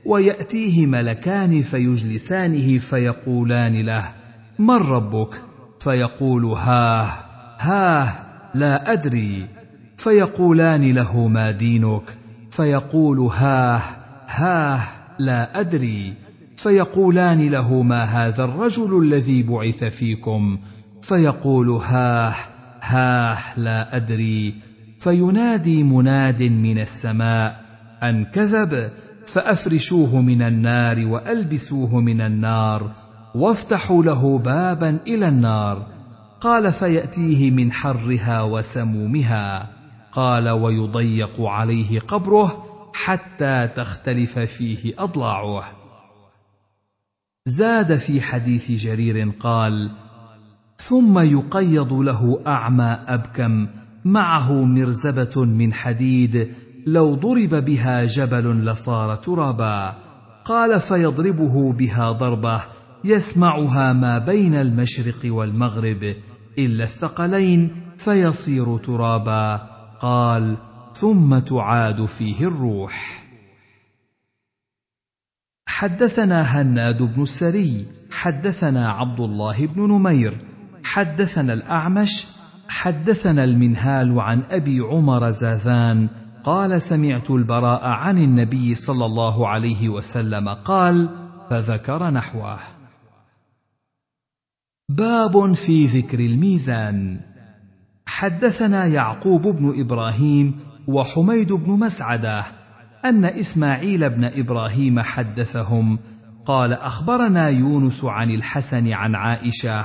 ويأتيه 0.04 0.86
ملكان 0.86 1.62
فيجلسانه 1.62 2.78
فيقولان 2.78 3.80
له 3.80 4.04
من 4.58 4.76
ربك؟ 4.76 5.34
فيقول 5.80 6.44
هاه 6.44 7.08
هاه 7.58 8.08
لا 8.54 8.92
أدري. 8.92 9.46
فيقولان 9.96 10.94
له 10.94 11.28
ما 11.28 11.50
دينك؟ 11.50 12.02
فيقول 12.50 13.18
هاه 13.18 13.80
هاه 14.28 14.80
لا 15.18 15.60
أدري. 15.60 16.14
فيقولان 16.56 17.48
له 17.48 17.82
ما 17.82 18.04
هذا 18.04 18.44
الرجل 18.44 19.02
الذي 19.02 19.42
بعث 19.42 19.84
فيكم؟ 19.84 20.58
فيقول 21.02 21.68
هاه 21.70 22.34
هاه 22.82 23.38
لا 23.56 23.96
أدري. 23.96 24.54
فينادي 25.00 25.82
مناد 25.82 26.42
من 26.42 26.78
السماء 26.78 27.64
أن 28.02 28.24
كذب؟ 28.24 28.90
فأفرشوه 29.32 30.20
من 30.20 30.42
النار 30.42 31.06
وألبسوه 31.06 32.00
من 32.00 32.20
النار 32.20 32.92
وافتحوا 33.34 34.02
له 34.02 34.38
بابا 34.38 34.98
إلى 35.06 35.28
النار. 35.28 35.86
قال 36.40 36.72
فيأتيه 36.72 37.50
من 37.50 37.72
حرها 37.72 38.42
وسمومها. 38.42 39.70
قال 40.12 40.48
ويضيق 40.48 41.40
عليه 41.40 42.00
قبره 42.00 42.64
حتى 42.94 43.68
تختلف 43.76 44.38
فيه 44.38 44.94
أضلاعه. 44.98 45.64
زاد 47.46 47.96
في 47.96 48.20
حديث 48.20 48.70
جرير 48.70 49.30
قال 49.40 49.90
ثم 50.76 51.18
يقيض 51.18 51.92
له 51.92 52.40
أعمى 52.46 52.98
أبكم 53.08 53.68
معه 54.04 54.64
مرزبة 54.64 55.44
من 55.44 55.72
حديد 55.72 56.54
لو 56.86 57.14
ضرب 57.14 57.64
بها 57.64 58.04
جبل 58.04 58.64
لصار 58.64 59.14
ترابا 59.16 59.96
قال 60.44 60.80
فيضربه 60.80 61.72
بها 61.72 62.12
ضربة 62.12 62.60
يسمعها 63.04 63.92
ما 63.92 64.18
بين 64.18 64.54
المشرق 64.54 65.20
والمغرب 65.24 66.14
إلا 66.58 66.84
الثقلين 66.84 67.76
فيصير 67.98 68.78
ترابا 68.78 69.56
قال 70.00 70.56
ثم 70.94 71.38
تعاد 71.38 72.04
فيه 72.04 72.48
الروح. 72.48 73.24
حدثنا 75.66 76.42
هناد 76.42 77.02
بن 77.02 77.22
السري 77.22 77.86
حدثنا 78.10 78.90
عبد 78.90 79.20
الله 79.20 79.66
بن 79.66 79.82
نمير 79.82 80.40
حدثنا 80.84 81.52
الأعمش 81.52 82.26
حدثنا 82.68 83.44
المنهال 83.44 84.20
عن 84.20 84.42
أبي 84.42 84.80
عمر 84.80 85.30
زاذان 85.30 86.08
قال 86.44 86.82
سمعت 86.82 87.30
البراء 87.30 87.88
عن 87.88 88.18
النبي 88.18 88.74
صلى 88.74 89.06
الله 89.06 89.48
عليه 89.48 89.88
وسلم 89.88 90.48
قال 90.48 91.08
فذكر 91.50 92.10
نحوه. 92.10 92.58
باب 94.88 95.52
في 95.52 95.86
ذكر 95.86 96.20
الميزان. 96.20 97.20
حدثنا 98.06 98.86
يعقوب 98.86 99.42
بن 99.42 99.80
إبراهيم 99.80 100.60
وحميد 100.86 101.52
بن 101.52 101.70
مسعدة 101.70 102.44
أن 103.04 103.24
إسماعيل 103.24 104.10
بن 104.10 104.24
إبراهيم 104.24 105.00
حدثهم. 105.00 105.98
قال 106.46 106.72
أخبرنا 106.72 107.48
يونس 107.48 108.04
عن 108.04 108.30
الحسن 108.30 108.92
عن 108.92 109.14
عائشة 109.14 109.84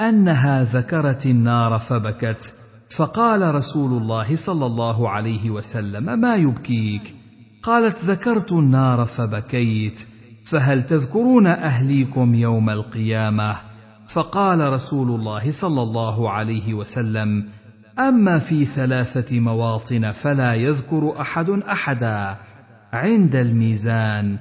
أنها 0.00 0.64
ذكرت 0.64 1.26
النار 1.26 1.78
فبكت 1.78 2.54
فقال 2.90 3.54
رسول 3.54 4.02
الله 4.02 4.36
صلى 4.36 4.66
الله 4.66 5.08
عليه 5.08 5.50
وسلم 5.50 6.18
ما 6.20 6.36
يبكيك؟ 6.36 7.14
قالت 7.62 8.04
ذكرت 8.04 8.52
النار 8.52 9.06
فبكيت 9.06 10.06
فهل 10.44 10.82
تذكرون 10.82 11.46
أهليكم 11.46 12.34
يوم 12.34 12.70
القيامة؟ 12.70 13.56
فقال 14.08 14.72
رسول 14.72 15.20
الله 15.20 15.50
صلى 15.50 15.82
الله 15.82 16.30
عليه 16.30 16.74
وسلم 16.74 17.48
أما 17.98 18.38
في 18.38 18.64
ثلاثة 18.64 19.40
مواطن 19.40 20.10
فلا 20.10 20.54
يذكر 20.54 21.20
أحد 21.20 21.50
أحدا 21.50 22.36
عند 22.92 23.36
الميزان 23.36 24.38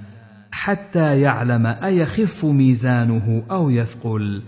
حتى 0.52 1.22
يعلم 1.22 1.66
أيخف 1.66 2.46
ميزانه 2.46 3.44
أو 3.52 3.70
يثقل. 3.70 4.44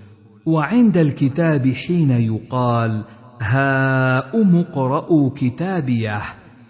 وعند 0.46 0.98
الكتاب 0.98 1.68
حين 1.68 2.12
يقال 2.12 3.04
هاؤم 3.42 4.56
اقرءوا 4.56 5.30
كتابيه 5.36 6.22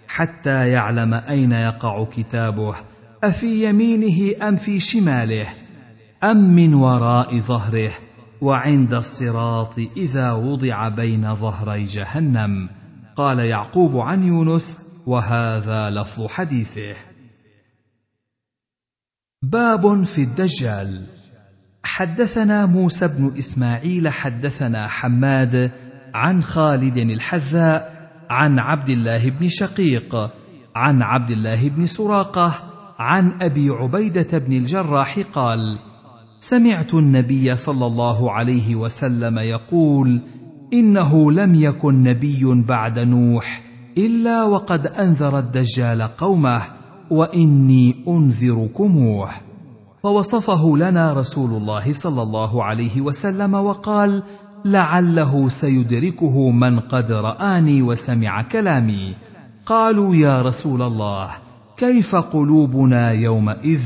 حتى 0.08 0.68
يعلم 0.68 1.14
أين 1.14 1.52
يقع 1.52 2.04
كتابه 2.04 2.74
أفي 3.24 3.68
يمينه 3.68 4.48
أم 4.48 4.56
في 4.56 4.78
شماله 4.78 5.46
أم 6.24 6.36
من 6.36 6.74
وراء 6.74 7.38
ظهره 7.38 7.92
وعند 8.40 8.94
الصراط 8.94 9.78
إذا 9.78 10.32
وضع 10.32 10.88
بين 10.88 11.34
ظهري 11.34 11.84
جهنم. 11.84 12.68
قال 13.16 13.38
يعقوب 13.38 13.96
عن 13.96 14.22
يونس 14.22 14.78
وهذا 15.06 15.90
لفظ 15.90 16.26
حديثه. 16.26 16.94
باب 19.42 20.02
في 20.02 20.22
الدجال. 20.22 21.06
حدثنا 21.82 22.66
موسى 22.66 23.08
بن 23.08 23.38
إسماعيل 23.38 24.08
حدثنا 24.08 24.88
حماد 24.88 25.72
عن 26.14 26.42
خالد 26.42 26.96
الحذاء 26.98 28.10
عن 28.30 28.58
عبد 28.58 28.88
الله 28.88 29.30
بن 29.30 29.48
شقيق 29.48 30.30
عن 30.76 31.02
عبد 31.02 31.30
الله 31.30 31.68
بن 31.68 31.86
سراقة 31.86 32.54
عن 32.98 33.32
أبي 33.42 33.70
عبيدة 33.70 34.38
بن 34.38 34.52
الجراح 34.52 35.18
قال 35.32 35.78
سمعت 36.40 36.94
النبي 36.94 37.56
صلى 37.56 37.86
الله 37.86 38.32
عليه 38.32 38.76
وسلم 38.76 39.38
يقول 39.38 40.22
إنه 40.72 41.32
لم 41.32 41.54
يكن 41.54 42.02
نبي 42.02 42.64
بعد 42.68 42.98
نوح 42.98 43.62
إلا 43.98 44.44
وقد 44.44 44.86
أنذر 44.86 45.38
الدجال 45.38 46.02
قومه 46.02 46.62
وإني 47.10 47.94
أنذركموه. 48.08 49.30
فوصفه 50.02 50.76
لنا 50.76 51.12
رسول 51.12 51.50
الله 51.50 51.92
صلى 51.92 52.22
الله 52.22 52.64
عليه 52.64 53.00
وسلم 53.00 53.54
وقال 53.54 54.22
لعله 54.64 55.48
سيدركه 55.48 56.50
من 56.50 56.80
قد 56.80 57.12
رآني 57.12 57.82
وسمع 57.82 58.42
كلامي. 58.42 59.14
قالوا 59.66 60.14
يا 60.14 60.42
رسول 60.42 60.82
الله 60.82 61.30
كيف 61.76 62.16
قلوبنا 62.16 63.12
يومئذ؟ 63.12 63.82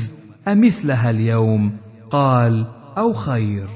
أمثلها 0.47 1.09
اليوم. 1.09 1.77
قال 2.11 2.65
أو 2.97 3.13
خير. 3.13 3.67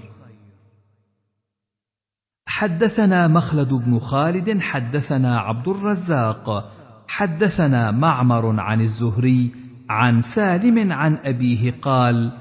حدثنا 2.47 3.27
مخلد 3.27 3.73
بن 3.73 3.99
خالد 3.99 4.61
حدثنا 4.61 5.37
عبد 5.39 5.67
الرزاق 5.67 6.71
حدثنا 7.07 7.91
معمر 7.91 8.59
عن 8.59 8.81
الزهري 8.81 9.51
عن 9.89 10.21
سالم 10.21 10.91
عن 10.91 11.17
أبيه 11.23 11.73
قال 11.81 12.31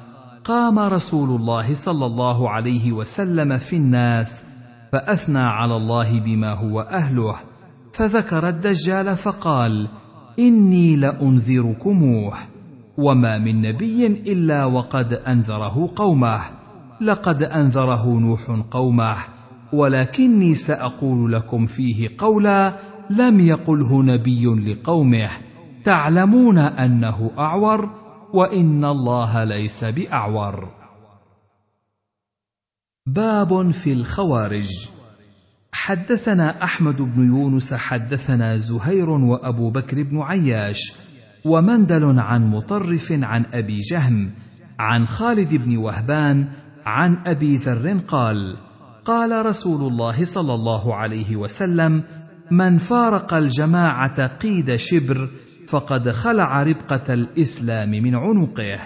قام 0.47 0.79
رسول 0.79 1.41
الله 1.41 1.75
صلى 1.75 2.07
الله 2.07 2.51
عليه 2.51 2.93
وسلم 2.93 3.59
في 3.59 3.77
الناس 3.77 4.45
فأثنى 4.93 5.39
على 5.39 5.77
الله 5.77 6.21
بما 6.21 6.55
هو 6.55 6.81
أهله 6.81 7.35
فذكر 7.93 8.49
الدجال 8.49 9.17
فقال 9.17 9.89
إني 10.39 10.97
لأنذركموه 10.97 12.35
وما 12.99 13.39
من 13.39 13.63
نبي 13.63 14.07
إلا 14.07 14.65
وقد 14.65 15.13
أنذره 15.13 15.91
قومه 15.97 16.41
لقد 17.01 17.43
أنذره 17.43 18.19
نوح 18.19 18.63
قومه 18.71 19.17
ولكني 19.73 20.55
سأقول 20.55 21.33
لكم 21.33 21.67
فيه 21.67 22.09
قولا 22.19 22.73
لم 23.11 23.41
يقله 23.41 24.03
نبي 24.03 24.47
لقومه 24.47 25.31
تعلمون 25.85 26.59
أنه 26.59 27.31
أعور 27.39 28.06
وإن 28.33 28.85
الله 28.85 29.45
ليس 29.45 29.85
بأعور. 29.85 30.69
باب 33.07 33.71
في 33.71 33.93
الخوارج. 33.93 34.89
حدثنا 35.73 36.65
أحمد 36.65 37.03
بن 37.03 37.27
يونس 37.27 37.75
حدثنا 37.75 38.57
زهير 38.57 39.11
وأبو 39.11 39.71
بكر 39.71 40.03
بن 40.03 40.21
عياش 40.21 40.93
ومندل 41.45 42.19
عن 42.19 42.51
مطرف 42.51 43.13
عن 43.13 43.47
أبي 43.55 43.79
جهم 43.79 44.31
عن 44.79 45.07
خالد 45.07 45.55
بن 45.55 45.77
وهبان 45.77 46.49
عن 46.87 47.17
أبي 47.27 47.57
ذر 47.57 47.99
قال 48.09 48.57
قال 49.05 49.47
رسول 49.47 49.93
الله 49.93 50.25
صلى 50.25 50.55
الله 50.55 50.95
عليه 50.95 51.37
وسلم 51.37 52.03
من 52.51 52.79
فارق 52.79 53.35
الجماعة 53.35 54.27
قيد 54.27 54.77
شبر 54.77 55.29
فقد 55.69 56.11
خلع 56.11 56.63
ربقة 56.63 57.15
الإسلام 57.15 57.91
من 57.91 58.15
عنقه. 58.15 58.79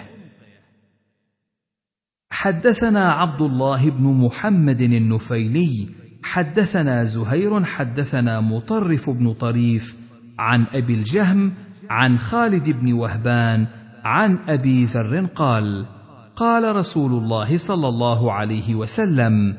حدثنا 2.31 3.09
عبد 3.11 3.41
الله 3.41 3.89
بن 3.89 4.03
محمد 4.03 4.81
النفيلي 4.81 5.87
حدثنا 6.23 7.03
زهير 7.03 7.63
حدثنا 7.63 8.41
مطرف 8.41 9.09
بن 9.09 9.33
طريف 9.33 9.95
عن 10.39 10.65
أبي 10.73 10.93
الجهم 10.93 11.53
عن 11.89 12.17
خالد 12.17 12.69
بن 12.69 12.93
وهبان 12.93 13.67
عن 14.03 14.39
أبي 14.47 14.85
ذر 14.85 15.25
قال 15.25 15.85
قال 16.35 16.75
رسول 16.75 17.11
الله 17.11 17.57
صلى 17.57 17.87
الله 17.87 18.31
عليه 18.31 18.75
وسلم 18.75 19.55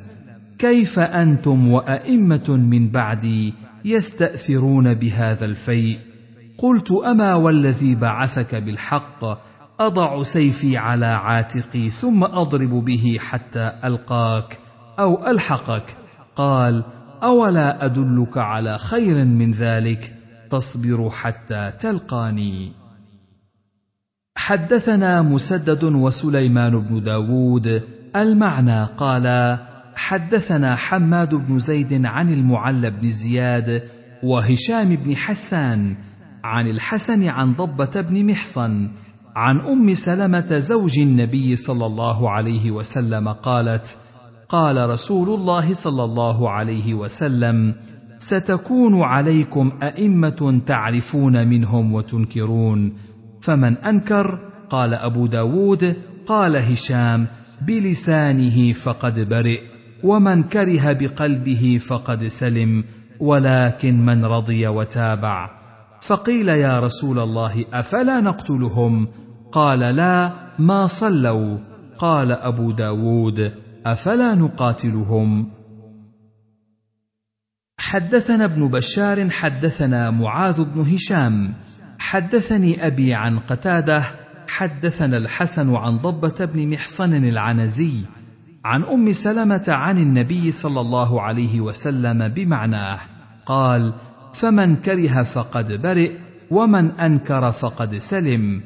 كيف 0.58 0.98
أنتم 0.98 1.68
وأئمة 1.68 2.48
من 2.48 2.88
بعدي 2.88 3.54
يستأثرون 3.84 4.94
بهذا 4.94 5.44
الفيء؟ 5.44 6.11
قلت 6.58 6.92
أما 6.92 7.34
والذي 7.34 7.94
بعثك 7.94 8.54
بالحق 8.54 9.24
أضع 9.80 10.22
سيفي 10.22 10.76
على 10.76 11.06
عاتقي 11.06 11.90
ثم 11.90 12.24
أضرب 12.24 12.84
به 12.84 13.16
حتى 13.20 13.72
ألقاك 13.84 14.58
أو 14.98 15.26
ألحقك. 15.26 15.96
قال 16.36 16.84
أولا 17.22 17.84
أدلك 17.84 18.38
على 18.38 18.78
خير 18.78 19.24
من 19.24 19.50
ذلك؟ 19.52 20.14
تصبر 20.50 21.10
حتى 21.10 21.72
تلقاني. 21.78 22.72
حدثنا 24.36 25.22
مسدد 25.22 25.84
وسليمان 25.84 26.80
بن 26.80 27.02
داود 27.02 27.82
المعنى 28.16 28.84
قال 28.84 29.58
حدثنا 29.94 30.76
حماد 30.76 31.34
بن 31.34 31.58
زيد 31.58 32.06
عن 32.06 32.32
المعلى 32.32 32.90
بن 32.90 33.10
زياد 33.10 33.82
وهشام 34.22 34.96
بن 34.96 35.16
حسان 35.16 35.96
عن 36.44 36.68
الحسن 36.68 37.28
عن 37.28 37.52
ضبة 37.52 38.00
بن 38.00 38.26
محصن 38.26 38.88
عن 39.36 39.60
أم 39.60 39.94
سلمة 39.94 40.58
زوج 40.58 40.98
النبي 40.98 41.56
صلى 41.56 41.86
الله 41.86 42.30
عليه 42.30 42.70
وسلم 42.70 43.28
قالت 43.28 43.98
قال 44.48 44.90
رسول 44.90 45.40
الله 45.40 45.74
صلى 45.74 46.04
الله 46.04 46.50
عليه 46.50 46.94
وسلم 46.94 47.74
ستكون 48.18 49.02
عليكم 49.02 49.72
أئمة 49.82 50.60
تعرفون 50.66 51.48
منهم 51.48 51.94
وتنكرون 51.94 52.92
فمن 53.40 53.78
أنكر 53.78 54.38
قال 54.70 54.94
أبو 54.94 55.26
داود 55.26 55.96
قال 56.26 56.56
هشام 56.56 57.26
بلسانه 57.60 58.72
فقد 58.72 59.28
برئ 59.28 59.60
ومن 60.04 60.42
كره 60.42 60.92
بقلبه 60.92 61.78
فقد 61.86 62.26
سلم 62.26 62.84
ولكن 63.20 64.04
من 64.04 64.24
رضي 64.24 64.66
وتابع. 64.66 65.61
فقيل 66.02 66.48
يا 66.48 66.80
رسول 66.80 67.18
الله 67.18 67.64
أفلا 67.72 68.20
نقتلهم؟ 68.20 69.08
قال 69.52 69.78
لا 69.78 70.32
ما 70.58 70.86
صلوا. 70.86 71.58
قال 71.98 72.32
أبو 72.32 72.70
داود 72.70 73.52
أفلا 73.86 74.34
نقاتلهم؟ 74.34 75.46
حدثنا 77.78 78.44
ابن 78.44 78.68
بشار 78.68 79.30
حدثنا 79.30 80.10
معاذ 80.10 80.64
بن 80.64 80.80
هشام. 80.80 81.54
حدثني 81.98 82.86
أبي 82.86 83.14
عن 83.14 83.38
قتادة 83.38 84.02
حدثنا 84.48 85.16
الحسن 85.16 85.74
عن 85.74 85.98
ضبة 85.98 86.44
بن 86.44 86.68
محصن 86.68 87.14
العنزي 87.14 88.00
عن 88.64 88.84
أم 88.84 89.12
سلمة 89.12 89.64
عن 89.68 89.98
النبي 89.98 90.52
صلى 90.52 90.80
الله 90.80 91.22
عليه 91.22 91.60
وسلم 91.60 92.28
بمعناه. 92.28 92.98
قال 93.46 93.92
فمن 94.34 94.76
كره 94.76 95.22
فقد 95.22 95.82
برئ 95.82 96.12
ومن 96.50 96.90
أنكر 96.90 97.52
فقد 97.52 97.98
سلم. 97.98 98.62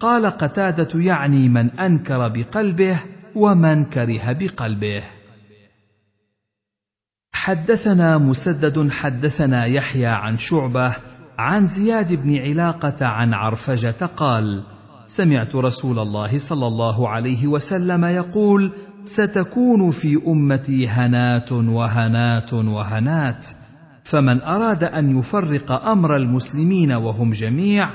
قال 0.00 0.26
قتادة 0.26 1.00
يعني 1.00 1.48
من 1.48 1.70
أنكر 1.70 2.28
بقلبه 2.28 2.98
ومن 3.34 3.84
كره 3.84 4.32
بقلبه. 4.32 5.02
حدثنا 7.32 8.18
مسدد 8.18 8.90
حدثنا 8.90 9.64
يحيى 9.64 10.06
عن 10.06 10.38
شعبة 10.38 10.96
عن 11.38 11.66
زياد 11.66 12.12
بن 12.14 12.38
علاقة 12.38 13.06
عن 13.06 13.34
عرفجة 13.34 14.06
قال 14.16 14.64
سمعت 15.06 15.54
رسول 15.54 15.98
الله 15.98 16.38
صلى 16.38 16.66
الله 16.66 17.08
عليه 17.08 17.46
وسلم 17.46 18.04
يقول 18.04 18.72
ستكون 19.04 19.90
في 19.90 20.20
أمتي 20.26 20.88
هنات 20.88 21.52
وهنات 21.52 22.52
وهنات. 22.52 23.46
فمن 24.10 24.42
أراد 24.42 24.84
أن 24.84 25.18
يفرق 25.18 25.86
أمر 25.86 26.16
المسلمين 26.16 26.92
وهم 26.92 27.30
جميع 27.30 27.90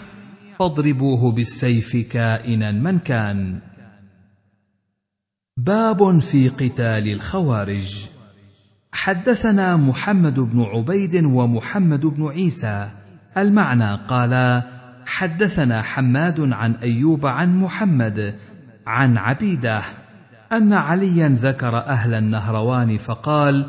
فاضربوه 0.60 1.32
بالسيف 1.32 1.96
كائنا 2.12 2.72
من 2.72 3.00
كان. 3.00 3.60
باب 5.58 6.20
في 6.20 6.50
قتال 6.50 7.08
الخوارج. 7.14 8.06
حدثنا 8.92 9.78
محمد 9.78 10.40
بن 10.40 10.62
عبيد 10.62 11.16
ومحمد 11.16 12.06
بن 12.06 12.28
عيسى. 12.28 12.90
المعنى 13.38 13.96
قال 14.08 14.64
حدثنا 15.06 15.82
حماد 15.82 16.40
عن 16.40 16.76
أيوب 16.76 17.26
عن 17.26 17.58
محمد 17.58 18.36
عن 18.88 19.18
عبيدة 19.18 19.82
أن 20.52 20.74
عليا 20.74 21.30
ذكر 21.30 21.78
أهل 21.78 22.14
النهروان 22.14 22.98
فقال 22.98 23.66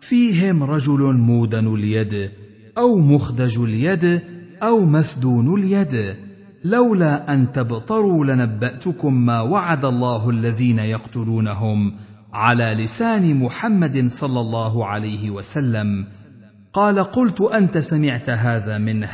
فيهم 0.00 0.62
رجل 0.62 1.16
مودن 1.16 1.74
اليد 1.74 2.30
أو 2.78 2.98
مخدج 2.98 3.58
اليد 3.58 4.20
أو 4.62 4.86
مثدون 4.86 5.60
اليد. 5.60 6.16
لولا 6.64 7.32
أن 7.32 7.52
تبطروا 7.52 8.24
لنبأتكم 8.24 9.26
ما 9.26 9.40
وعد 9.40 9.84
الله 9.84 10.30
الذين 10.30 10.78
يقتلونهم 10.78 11.96
على 12.32 12.64
لسان 12.64 13.34
محمد 13.34 14.06
صلى 14.06 14.40
الله 14.40 14.86
عليه 14.86 15.30
وسلم. 15.30 16.06
قال 16.72 16.98
قلت 16.98 17.40
أنت 17.40 17.78
سمعت 17.78 18.30
هذا 18.30 18.78
منه. 18.78 19.10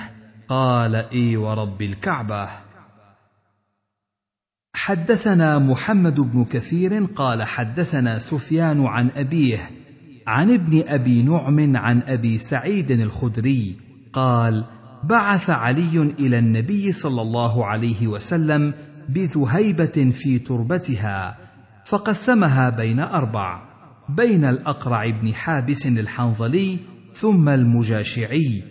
قال 0.49 0.95
إي 0.95 1.37
ورب 1.37 1.83
الكعبة. 1.83 2.49
حدثنا 4.75 5.59
محمد 5.59 6.21
بن 6.21 6.45
كثير 6.45 7.05
قال 7.05 7.43
حدثنا 7.43 8.19
سفيان 8.19 8.87
عن 8.87 9.11
أبيه 9.17 9.71
عن 10.27 10.51
ابن 10.51 10.83
أبي 10.87 11.23
نعم 11.23 11.77
عن 11.77 12.03
أبي 12.03 12.39
سعيد 12.39 12.91
الخدري 12.91 13.77
قال 14.13 14.65
بعث 15.05 15.51
علي 15.51 16.15
إلى 16.19 16.39
النبي 16.39 16.93
صلى 16.93 17.23
الله 17.23 17.67
عليه 17.67 18.07
وسلم 18.07 18.75
بذهيبة 19.09 20.11
في 20.13 20.39
تربتها 20.39 21.39
فقسمها 21.87 22.71
بين 22.71 23.01
أربع 23.01 23.63
بين 24.09 24.45
الأقرع 24.45 25.11
بن 25.11 25.35
حابس 25.35 25.87
الحنظلي 25.87 26.79
ثم 27.15 27.49
المجاشعي 27.49 28.63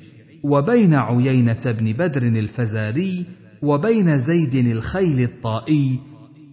وبين 0.44 0.94
عيينة 0.94 1.60
بن 1.66 1.94
بدر 1.94 2.24
الفزاري 2.24 3.26
وبين 3.62 4.18
زيد 4.18 4.56
الخيل 4.56 5.24
الطائي 5.24 6.00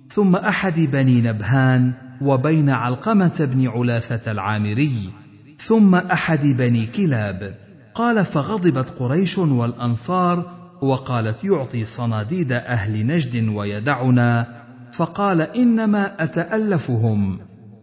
ثم 0.08 0.36
أحد 0.36 0.80
بني 0.80 1.20
نبهان 1.20 1.92
وبين 2.20 2.70
علقمة 2.70 3.48
بن 3.54 3.68
علاثه 3.68 4.32
العامري 4.32 5.10
ثم 5.58 5.94
أحد 5.94 6.46
بني 6.46 6.86
كلاب. 6.86 7.54
قال 7.94 8.24
فغضبت 8.24 8.90
قريش 8.98 9.38
والأنصار 9.38 10.52
وقالت 10.82 11.44
يعطي 11.44 11.84
صناديد 11.84 12.52
أهل 12.52 13.06
نجد 13.06 13.48
ويدعنا. 13.48 14.46
فقال 14.92 15.40
إنما 15.40 16.24
أتألفهم. 16.24 17.40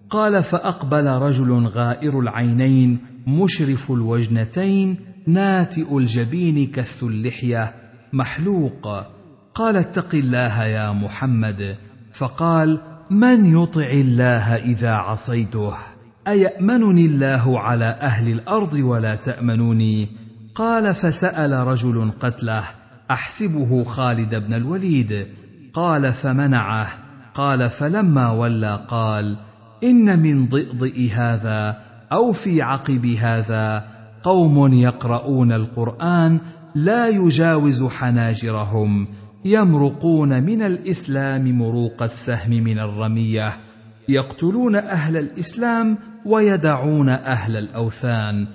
قال 0.09 0.43
فأقبل 0.43 1.07
رجل 1.07 1.65
غائر 1.65 2.19
العينين 2.19 2.99
مشرف 3.27 3.91
الوجنتين 3.91 4.97
ناتئ 5.27 5.97
الجبين 5.97 6.71
كث 6.71 7.03
اللحيه 7.03 7.75
محلوق. 8.13 8.87
قال 9.55 9.77
اتق 9.77 10.15
الله 10.15 10.63
يا 10.63 10.91
محمد. 10.91 11.75
فقال 12.13 12.94
من 13.09 13.45
يطع 13.45 13.85
الله 13.85 14.55
إذا 14.55 14.91
عصيته؟ 14.91 15.73
أيأمنني 16.27 17.05
الله 17.05 17.59
على 17.59 17.85
أهل 17.85 18.31
الأرض 18.31 18.73
ولا 18.73 19.15
تأمنوني؟ 19.15 20.09
قال 20.55 20.95
فسأل 20.95 21.51
رجل 21.51 22.11
قتله 22.21 22.63
أحسبه 23.11 23.83
خالد 23.83 24.35
بن 24.35 24.53
الوليد؟ 24.53 25.27
قال 25.73 26.13
فمنعه. 26.13 26.87
قال 27.35 27.69
فلما 27.69 28.31
ولى 28.31 28.85
قال 28.87 29.37
إن 29.83 30.19
من 30.19 30.47
ضئضئ 30.47 31.09
هذا 31.11 31.81
أو 32.11 32.31
في 32.31 32.61
عقب 32.61 33.05
هذا 33.05 33.87
قوم 34.23 34.73
يقرؤون 34.73 35.51
القرآن 35.51 36.39
لا 36.75 37.07
يجاوز 37.07 37.83
حناجرهم 37.83 39.07
يمرقون 39.45 40.43
من 40.43 40.61
الإسلام 40.61 41.57
مروق 41.57 42.03
السهم 42.03 42.51
من 42.51 42.79
الرمية 42.79 43.53
يقتلون 44.09 44.75
أهل 44.75 45.17
الإسلام 45.17 45.97
ويدعون 46.25 47.09
أهل 47.09 47.57
الأوثان. 47.57 48.47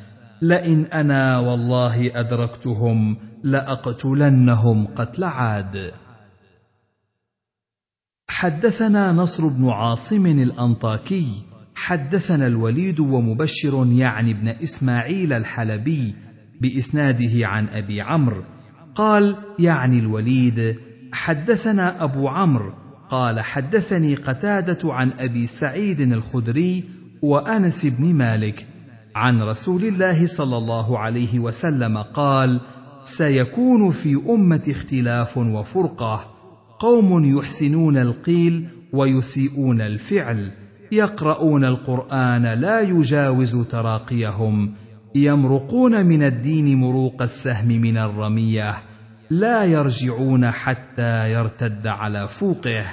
لئن 0.43 0.85
أنا 0.85 1.39
والله 1.39 2.20
أدركتهم 2.20 3.17
لأقتلنهم 3.44 4.86
قتل 4.86 5.25
عاد. 5.25 5.93
حدثنا 8.28 9.12
نصر 9.12 9.49
بن 9.49 9.69
عاصم 9.69 10.27
الأنطاكي 10.27 11.43
حدثنا 11.75 12.47
الوليد 12.47 13.01
ومبشر 13.01 13.86
يعني 13.93 14.31
ابن 14.31 14.49
إسماعيل 14.49 15.33
الحلبي 15.33 16.15
بإسناده 16.60 17.47
عن 17.47 17.69
أبي 17.69 18.01
عمرو 18.01 18.43
قال 19.01 19.37
يعني 19.59 19.99
الوليد 19.99 20.79
حدثنا 21.12 22.05
أبو 22.05 22.29
عمرو 22.29 22.73
قال 23.11 23.41
حدثني 23.41 24.15
قتادة 24.15 24.95
عن 24.95 25.12
أبي 25.19 25.47
سعيد 25.47 26.01
الخدري 26.01 26.85
وأنس 27.23 27.87
بن 27.87 28.15
مالك 28.15 28.67
عن 29.15 29.43
رسول 29.43 29.85
الله 29.85 30.27
صلى 30.27 30.57
الله 30.57 30.99
عليه 30.99 31.39
وسلم 31.39 31.99
قال 31.99 32.61
سيكون 33.05 33.91
في 33.91 34.23
امه 34.29 34.62
اختلاف 34.69 35.39
وفرقة 35.39 36.31
قوم 36.79 37.25
يحسنون 37.39 37.97
القيل 37.97 38.69
ويسيئون 38.93 39.81
الفعل 39.81 40.53
يقرؤون 40.93 41.65
القرآن 41.65 42.43
لا 42.43 42.81
يجاوز 42.81 43.57
تراقيهم 43.57 44.75
يمرقون 45.15 46.07
من 46.07 46.23
الدين 46.23 46.79
مروق 46.79 47.23
السهم 47.23 47.69
من 47.69 47.97
الرمية 47.97 48.90
لا 49.31 49.65
يرجعون 49.65 50.50
حتى 50.50 51.33
يرتد 51.33 51.86
على 51.86 52.28
فوقه. 52.28 52.84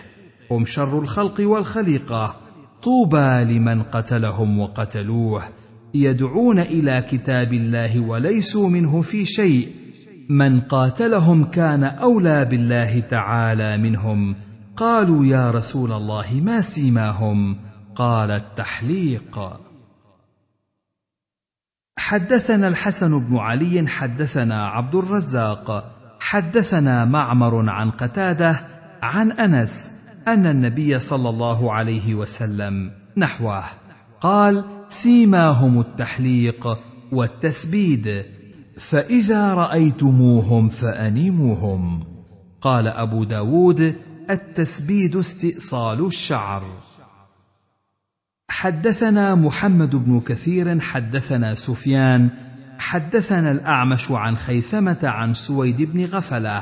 هم 0.51 0.65
شر 0.65 0.99
الخلق 0.99 1.41
والخليقة. 1.41 2.35
طوبى 2.83 3.43
لمن 3.43 3.83
قتلهم 3.83 4.59
وقتلوه. 4.59 5.43
يدعون 5.93 6.59
إلى 6.59 7.01
كتاب 7.01 7.53
الله 7.53 7.99
وليسوا 7.99 8.69
منه 8.69 9.01
في 9.01 9.25
شيء. 9.25 9.67
من 10.29 10.61
قاتلهم 10.61 11.43
كان 11.43 11.83
أولى 11.83 12.45
بالله 12.45 12.99
تعالى 12.99 13.77
منهم. 13.77 14.35
قالوا 14.75 15.25
يا 15.25 15.51
رسول 15.51 15.91
الله 15.91 16.41
ما 16.43 16.61
سيماهم؟ 16.61 17.57
قال 17.95 18.31
التحليق. 18.31 19.59
حدثنا 21.99 22.67
الحسن 22.67 23.27
بن 23.27 23.37
علي 23.37 23.87
حدثنا 23.87 24.67
عبد 24.67 24.95
الرزاق. 24.95 25.96
حدثنا 26.29 27.05
معمر 27.05 27.69
عن 27.69 27.91
قتادة 27.91 28.67
عن 29.03 29.31
أنس 29.31 29.91
أن 30.27 30.45
النبي 30.45 30.99
صلى 30.99 31.29
الله 31.29 31.73
عليه 31.73 32.15
وسلم 32.15 32.91
نحوه 33.17 33.63
قال 34.21 34.63
سيماهم 34.87 35.79
التحليق 35.79 36.79
والتسبيد 37.11 38.23
فإذا 38.77 39.53
رأيتموهم 39.53 40.69
فأنيموهم. 40.69 42.03
قال 42.61 42.87
أبو 42.87 43.23
داود 43.23 43.95
التسبيد 44.29 45.15
استئصال 45.15 46.05
الشعر. 46.05 46.63
حدثنا 48.49 49.35
محمد 49.35 49.95
بن 49.95 50.19
كثير 50.19 50.79
حدثنا 50.79 51.55
سفيان 51.55 52.29
حدثنا 52.79 53.51
الأعمش 53.51 54.11
عن 54.11 54.37
خيثمة 54.37 54.97
عن 55.03 55.33
سويد 55.33 55.81
بن 55.81 56.05
غفلة 56.05 56.61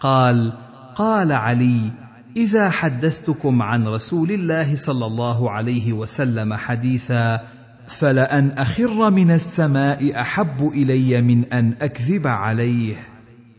قال 0.00 0.52
قال 0.96 1.32
علي 1.32 1.90
إذا 2.36 2.70
حدثتكم 2.70 3.62
عن 3.62 3.86
رسول 3.86 4.30
الله 4.30 4.76
صلى 4.76 5.06
الله 5.06 5.50
عليه 5.50 5.92
وسلم 5.92 6.54
حديثا 6.54 7.40
فلأن 7.88 8.50
أخر 8.50 9.10
من 9.10 9.30
السماء 9.30 10.20
أحب 10.20 10.70
إلي 10.74 11.22
من 11.22 11.44
أن 11.44 11.74
أكذب 11.80 12.26
عليه. 12.26 12.96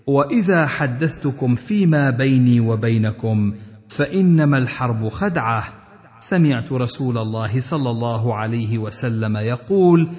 وإذا 0.08 0.68
حدثتكم 0.68 1.56
فيما 1.56 2.10
بيني 2.10 2.60
وبينكم 2.60 3.54
فإنما 3.90 4.58
الحرب 4.58 5.10
خدعة. 5.10 5.64
سمعت 6.20 6.72
رسول 6.72 7.18
الله 7.18 7.60
صلى 7.60 7.90
الله 7.90 8.36
عليه 8.36 8.78
وسلم 8.78 9.38
يقول 9.38 10.10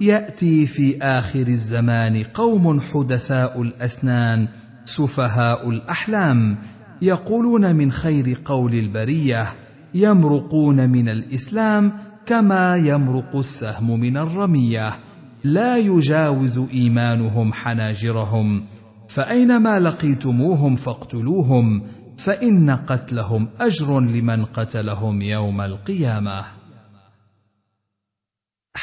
يأتي 0.00 0.66
في 0.66 0.98
آخر 0.98 1.48
الزمان 1.48 2.22
قوم 2.22 2.80
حدثاء 2.80 3.62
الأسنان 3.62 4.48
سفهاء 4.84 5.70
الأحلام 5.70 6.58
يقولون 7.02 7.76
من 7.76 7.92
خير 7.92 8.38
قول 8.44 8.74
البرية 8.74 9.46
يمرقون 9.94 10.90
من 10.90 11.08
الإسلام 11.08 11.92
كما 12.26 12.76
يمرق 12.76 13.36
السهم 13.36 14.00
من 14.00 14.16
الرمية 14.16 14.92
لا 15.44 15.76
يجاوز 15.78 16.58
إيمانهم 16.58 17.52
حناجرهم 17.52 18.62
فأينما 19.08 19.80
لقيتموهم 19.80 20.76
فاقتلوهم 20.76 21.82
فإن 22.18 22.70
قتلهم 22.70 23.48
أجر 23.60 24.00
لمن 24.00 24.44
قتلهم 24.44 25.22
يوم 25.22 25.60
القيامة. 25.60 26.55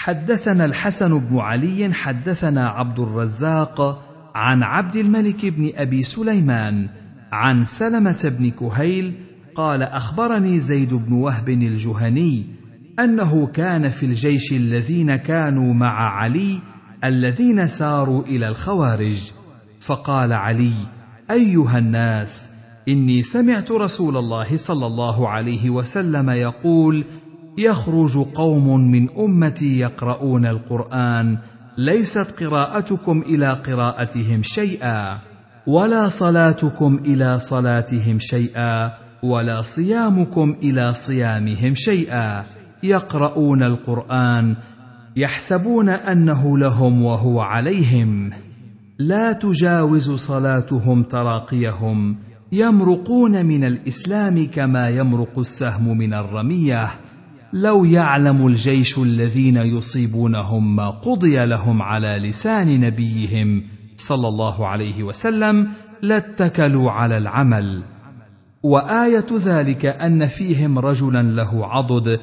حدثنا 0.03 0.65
الحسن 0.65 1.19
بن 1.19 1.37
علي 1.37 1.93
حدثنا 1.93 2.67
عبد 2.67 2.99
الرزاق 2.99 4.03
عن 4.35 4.63
عبد 4.63 4.95
الملك 4.95 5.45
بن 5.45 5.71
أبي 5.75 6.03
سليمان 6.03 6.87
عن 7.31 7.65
سلمة 7.65 8.33
بن 8.39 8.49
كهيل 8.49 9.13
قال 9.55 9.83
أخبرني 9.83 10.59
زيد 10.59 10.93
بن 10.93 11.13
وهب 11.13 11.49
الجهني 11.49 12.45
أنه 12.99 13.47
كان 13.47 13.89
في 13.89 14.05
الجيش 14.05 14.51
الذين 14.51 15.15
كانوا 15.15 15.73
مع 15.73 16.19
علي 16.19 16.59
الذين 17.03 17.67
ساروا 17.67 18.23
إلى 18.23 18.47
الخوارج. 18.47 19.31
فقال 19.79 20.33
علي 20.33 20.73
أيها 21.31 21.77
الناس 21.77 22.49
إني 22.89 23.23
سمعت 23.23 23.71
رسول 23.71 24.17
الله 24.17 24.57
صلى 24.57 24.85
الله 24.85 25.29
عليه 25.29 25.69
وسلم 25.69 26.29
يقول 26.29 27.05
يخرج 27.57 28.17
قوم 28.17 28.91
من 28.91 29.09
أمتي 29.17 29.79
يقرؤون 29.79 30.45
القرآن 30.45 31.37
ليست 31.77 32.43
قراءتكم 32.43 33.21
إلى 33.21 33.47
قراءتهم 33.47 34.43
شيئا 34.43 35.17
ولا 35.67 36.09
صلاتكم 36.09 36.99
إلى 37.05 37.39
صلاتهم 37.39 38.17
شيئا 38.19 38.91
ولا 39.23 39.61
صيامكم 39.61 40.55
إلى 40.63 40.93
صيامهم 40.93 41.75
شيئا. 41.75 42.43
يقرؤون 42.83 43.63
القرآن 43.63 44.55
يحسبون 45.15 45.89
أنه 45.89 46.57
لهم 46.57 47.03
وهو 47.03 47.41
عليهم. 47.41 48.31
لا 48.99 49.31
تجاوز 49.31 50.11
صلاتهم 50.11 51.03
تراقيهم 51.03 52.17
يمرقون 52.51 53.45
من 53.45 53.63
الإسلام 53.63 54.47
كما 54.47 54.89
يمرق 54.89 55.39
السهم 55.39 55.97
من 55.97 56.13
الرمية. 56.13 56.89
لو 57.53 57.85
يعلم 57.85 58.47
الجيش 58.47 58.97
الذين 58.97 59.57
يصيبونهم 59.57 60.75
ما 60.75 60.89
قضي 60.89 61.45
لهم 61.45 61.81
على 61.81 62.07
لسان 62.29 62.79
نبيهم 62.81 63.63
صلى 63.97 64.27
الله 64.27 64.67
عليه 64.67 65.03
وسلم 65.03 65.67
لاتكلوا 66.01 66.91
على 66.91 67.17
العمل. 67.17 67.83
وآية 68.63 69.25
ذلك 69.37 69.85
أن 69.85 70.25
فيهم 70.25 70.79
رجلا 70.79 71.21
له 71.21 71.67
عضد 71.67 72.19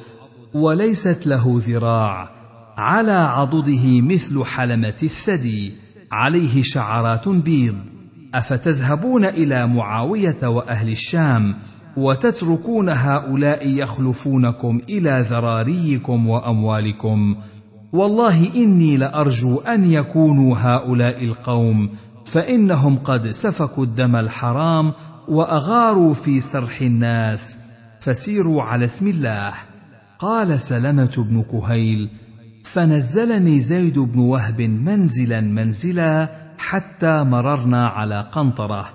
وليست 0.53 1.27
له 1.27 1.61
ذراع 1.67 2.29
على 2.77 3.11
عضده 3.11 4.01
مثل 4.01 4.43
حلمة 4.43 4.97
الثدي 5.03 5.73
عليه 6.11 6.61
شعرات 6.63 7.29
بيض. 7.29 7.77
أفتذهبون 8.33 9.25
إلى 9.25 9.67
معاوية 9.67 10.47
وأهل 10.47 10.89
الشام 10.89 11.53
وتتركون 11.97 12.89
هؤلاء 12.89 13.67
يخلفونكم 13.67 14.81
إلى 14.89 15.25
ذراريكم 15.29 16.27
وأموالكم. 16.27 17.35
والله 17.93 18.55
إني 18.55 18.97
لأرجو 18.97 19.59
أن 19.59 19.91
يكونوا 19.91 20.55
هؤلاء 20.57 21.23
القوم 21.23 21.89
فإنهم 22.25 22.97
قد 22.97 23.31
سفكوا 23.31 23.83
الدم 23.83 24.15
الحرام 24.15 24.93
وأغاروا 25.27 26.13
في 26.13 26.41
سرح 26.41 26.81
الناس. 26.81 27.57
فسيروا 27.99 28.63
على 28.63 28.85
اسم 28.85 29.07
الله. 29.07 29.53
قال 30.19 30.61
سلمة 30.61 31.25
بن 31.29 31.43
كهيل 31.51 32.09
فنزلني 32.63 33.59
زيد 33.59 33.99
بن 33.99 34.19
وهب 34.19 34.61
منزلا 34.61 35.41
منزلا 35.41 36.29
حتى 36.57 37.23
مررنا 37.23 37.87
على 37.87 38.27
قنطرة. 38.31 38.85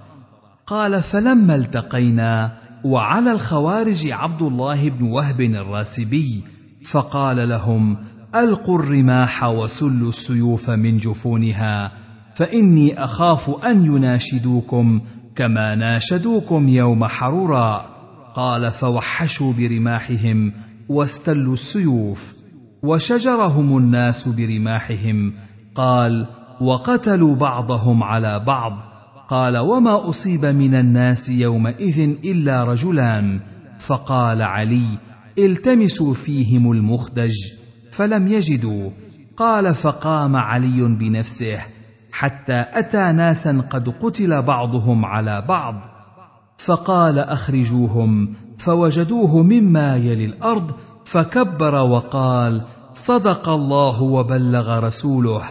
قال 0.67 1.03
فلما 1.03 1.55
التقينا 1.55 2.66
وعلى 2.87 3.33
الخوارج 3.33 4.11
عبد 4.11 4.43
الله 4.43 4.91
بن 4.91 5.05
وهب 5.05 5.41
الراسبي 5.41 6.45
فقال 6.85 7.49
لهم 7.49 7.97
ألقوا 8.35 8.79
الرماح 8.79 9.45
وسلوا 9.45 10.09
السيوف 10.09 10.71
من 10.71 10.99
جفونها 10.99 11.93
فإني 12.35 13.05
أخاف 13.05 13.65
أن 13.65 13.85
يناشدوكم 13.85 15.01
كما 15.37 15.75
ناشدوكم 15.75 16.69
يوم 16.69 17.05
حروراء 17.05 17.91
قال 18.35 18.71
فوحشوا 18.71 19.53
برماحهم 19.53 20.53
واستلوا 20.89 21.55
السيوف 21.55 22.33
وشجرهم 22.83 23.79
الناس 23.79 24.29
برماحهم. 24.29 25.33
قال 25.75 26.27
وقتلوا 26.61 27.37
بعضهم 27.37 28.03
على 28.03 28.39
بعض 28.39 28.96
قال 29.29 29.59
وما 29.59 30.09
أصيب 30.09 30.45
من 30.45 30.75
الناس 30.75 31.29
يومئذ 31.29 32.01
إلا 32.25 32.65
رجلان. 32.65 33.41
فقال 33.79 34.43
علي 34.43 34.85
التمسوا 35.39 36.15
فيهم 36.15 36.73
المخدج. 36.73 37.35
فلم 37.93 38.27
يجدوا. 38.27 38.91
قال 39.37 39.75
فقام 39.75 40.37
علي 40.37 40.83
بنفسه 40.83 41.59
حتى 42.13 42.65
أتى 42.73 43.13
ناسا 43.13 43.63
قد 43.71 43.89
قتل 43.89 44.43
بعضهم 44.43 45.07
على 45.07 45.45
بعض. 45.49 45.75
فقال 46.59 47.19
أخرجوهم. 47.19 48.35
فوجدوه 48.59 49.43
مما 49.43 49.97
يلي 49.97 50.25
الأرض. 50.25 50.73
فكبر 51.05 51.75
وقال 51.75 52.63
صدق 52.95 53.49
الله 53.49 54.03
وبلغ 54.03 54.79
رسوله. 54.79 55.43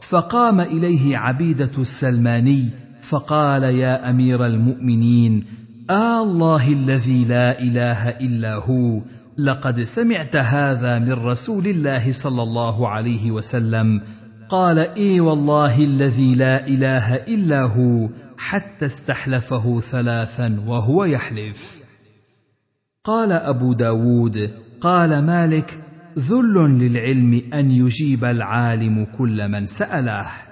فقام 0.00 0.60
إليه 0.60 1.16
عبيدة 1.16 1.72
السلماني 1.78 2.82
فقال 3.02 3.62
يا 3.62 4.10
أمير 4.10 4.46
المؤمنين 4.46 5.44
آه 5.90 6.22
الله 6.22 6.72
الذي 6.72 7.24
لا 7.24 7.60
إله 7.60 8.08
إلا 8.08 8.54
هو 8.54 9.00
لقد 9.38 9.80
سمعت 9.82 10.36
هذا 10.36 10.98
من 10.98 11.12
رسول 11.12 11.66
الله 11.66 12.12
صلى 12.12 12.42
الله 12.42 12.88
عليه 12.88 13.30
وسلم. 13.30 14.00
قال 14.48 14.78
إي 14.78 15.20
والله 15.20 15.84
الذي 15.84 16.34
لا 16.34 16.66
إله 16.66 17.16
إلا 17.16 17.62
هو 17.62 18.08
حتى 18.38 18.86
استحلفه 18.86 19.80
ثلاثا 19.80 20.62
وهو 20.66 21.04
يحلف. 21.04 21.78
قال 23.04 23.32
أبو 23.32 23.72
داود 23.72 24.50
قال 24.80 25.24
مالك 25.26 25.80
ذل 26.18 26.78
للعلم 26.78 27.42
أن 27.54 27.70
يجيب 27.70 28.24
العالم 28.24 29.06
كل 29.18 29.48
من 29.48 29.66
سأله. 29.66 30.51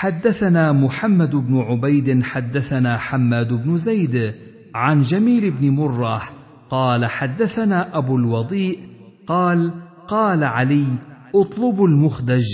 حدثنا 0.00 0.72
محمد 0.72 1.36
بن 1.36 1.56
عبيد 1.56 2.22
حدثنا 2.22 2.96
حماد 2.96 3.52
بن 3.52 3.76
زيد 3.76 4.34
عن 4.74 5.02
جميل 5.02 5.50
بن 5.50 5.70
مرة 5.70 6.22
قال 6.70 7.06
حدثنا 7.06 7.98
أبو 7.98 8.16
الوضيء 8.16 8.78
قال 9.26 9.72
قال 10.08 10.44
علي 10.44 10.86
اطلبوا 11.34 11.88
المخدج. 11.88 12.46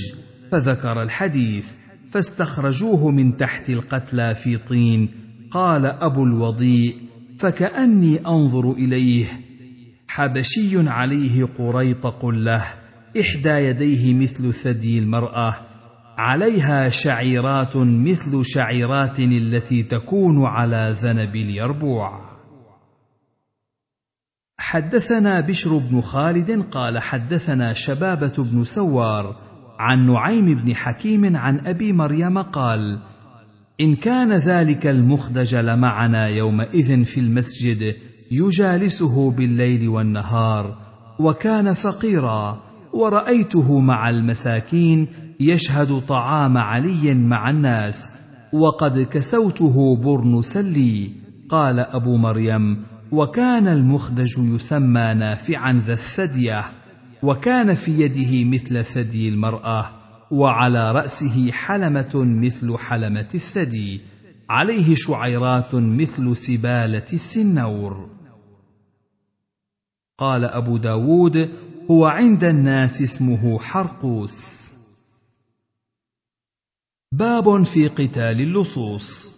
فذكر 0.50 1.02
الحديث 1.02 1.68
فاستخرجوه 2.10 3.10
من 3.10 3.36
تحت 3.36 3.70
القتلى 3.70 4.34
في 4.34 4.56
طين. 4.56 5.08
قال 5.50 5.86
أبو 5.86 6.24
الوضيء 6.24 6.96
فكأني 7.38 8.26
أنظر 8.26 8.72
إليه. 8.72 9.26
حبشي 10.08 10.88
عليه 10.88 11.48
قريطق 11.58 12.26
له 12.26 12.64
إحدى 13.20 13.50
يديه 13.50 14.14
مثل 14.14 14.54
ثدي 14.54 14.98
المرأة. 14.98 15.75
عليها 16.16 16.88
شعيرات 16.88 17.76
مثل 17.76 18.44
شعيرات 18.44 19.20
التي 19.20 19.82
تكون 19.82 20.44
على 20.44 20.94
ذنب 21.00 21.36
اليربوع. 21.36 22.20
حدثنا 24.58 25.40
بشر 25.40 25.78
بن 25.78 26.00
خالد 26.00 26.62
قال 26.70 26.98
حدثنا 26.98 27.72
شبابة 27.72 28.32
بن 28.38 28.64
سوار 28.64 29.36
عن 29.78 30.06
نعيم 30.06 30.54
بن 30.54 30.74
حكيم 30.74 31.36
عن 31.36 31.66
أبي 31.66 31.92
مريم 31.92 32.38
قال 32.38 32.98
إن 33.80 33.96
كان 33.96 34.32
ذلك 34.32 34.86
المخدج 34.86 35.54
لمعنا 35.54 36.26
يومئذ 36.26 37.04
في 37.04 37.20
المسجد 37.20 37.94
يجالسه 38.30 39.30
بالليل 39.30 39.88
والنهار 39.88 40.78
وكان 41.18 41.72
فقيرا 41.72 42.62
ورأيته 42.92 43.80
مع 43.80 44.10
المساكين 44.10 45.08
يشهد 45.40 46.00
طعام 46.08 46.58
علي 46.58 47.14
مع 47.14 47.50
الناس 47.50 48.10
وقد 48.52 48.98
كسوته 48.98 49.96
برنسا 49.96 50.62
لي 50.62 51.10
قال 51.48 51.78
أبو 51.78 52.16
مريم 52.16 52.84
وكان 53.12 53.68
المخدج 53.68 54.38
يسمى 54.38 55.14
نافعا 55.14 55.82
ذا 55.86 55.92
الثدية 55.92 56.64
وكان 57.22 57.74
في 57.74 58.00
يده 58.00 58.44
مثل 58.44 58.84
ثدي 58.84 59.28
المرأة 59.28 59.90
وعلى 60.30 60.90
رأسه 60.92 61.50
حلمة 61.52 62.10
مثل 62.14 62.78
حلمة 62.78 63.28
الثدي 63.34 64.00
عليه 64.50 64.94
شعيرات 64.94 65.74
مثل 65.74 66.36
سبالة 66.36 67.06
السنور. 67.12 68.08
قال 70.18 70.44
أبو 70.44 70.76
داود 70.76 71.50
هو 71.90 72.06
عند 72.06 72.44
الناس 72.44 73.02
اسمه 73.02 73.58
حرقوس. 73.58 74.75
باب 77.12 77.62
في 77.62 77.88
قتال 77.88 78.40
اللصوص. 78.40 79.36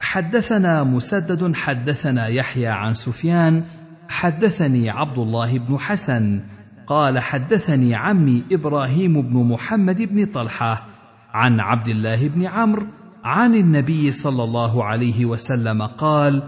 حدثنا 0.00 0.84
مسدد 0.84 1.54
حدثنا 1.54 2.26
يحيى 2.26 2.66
عن 2.66 2.94
سفيان 2.94 3.64
حدثني 4.08 4.90
عبد 4.90 5.18
الله 5.18 5.58
بن 5.58 5.78
حسن 5.78 6.40
قال 6.86 7.18
حدثني 7.18 7.94
عمي 7.94 8.44
إبراهيم 8.52 9.22
بن 9.22 9.36
محمد 9.36 10.02
بن 10.02 10.24
طلحة 10.24 10.86
عن 11.30 11.60
عبد 11.60 11.88
الله 11.88 12.28
بن 12.28 12.46
عمرو 12.46 12.86
عن 13.24 13.54
النبي 13.54 14.12
صلى 14.12 14.44
الله 14.44 14.84
عليه 14.84 15.24
وسلم 15.24 15.82
قال 15.82 16.42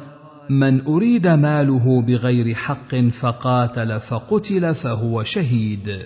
من 0.50 0.86
أريد 0.86 1.26
ماله 1.26 2.02
بغير 2.02 2.54
حق 2.54 2.94
فقاتل 2.94 4.00
فقتل 4.00 4.74
فهو 4.74 5.24
شهيد. 5.24 5.98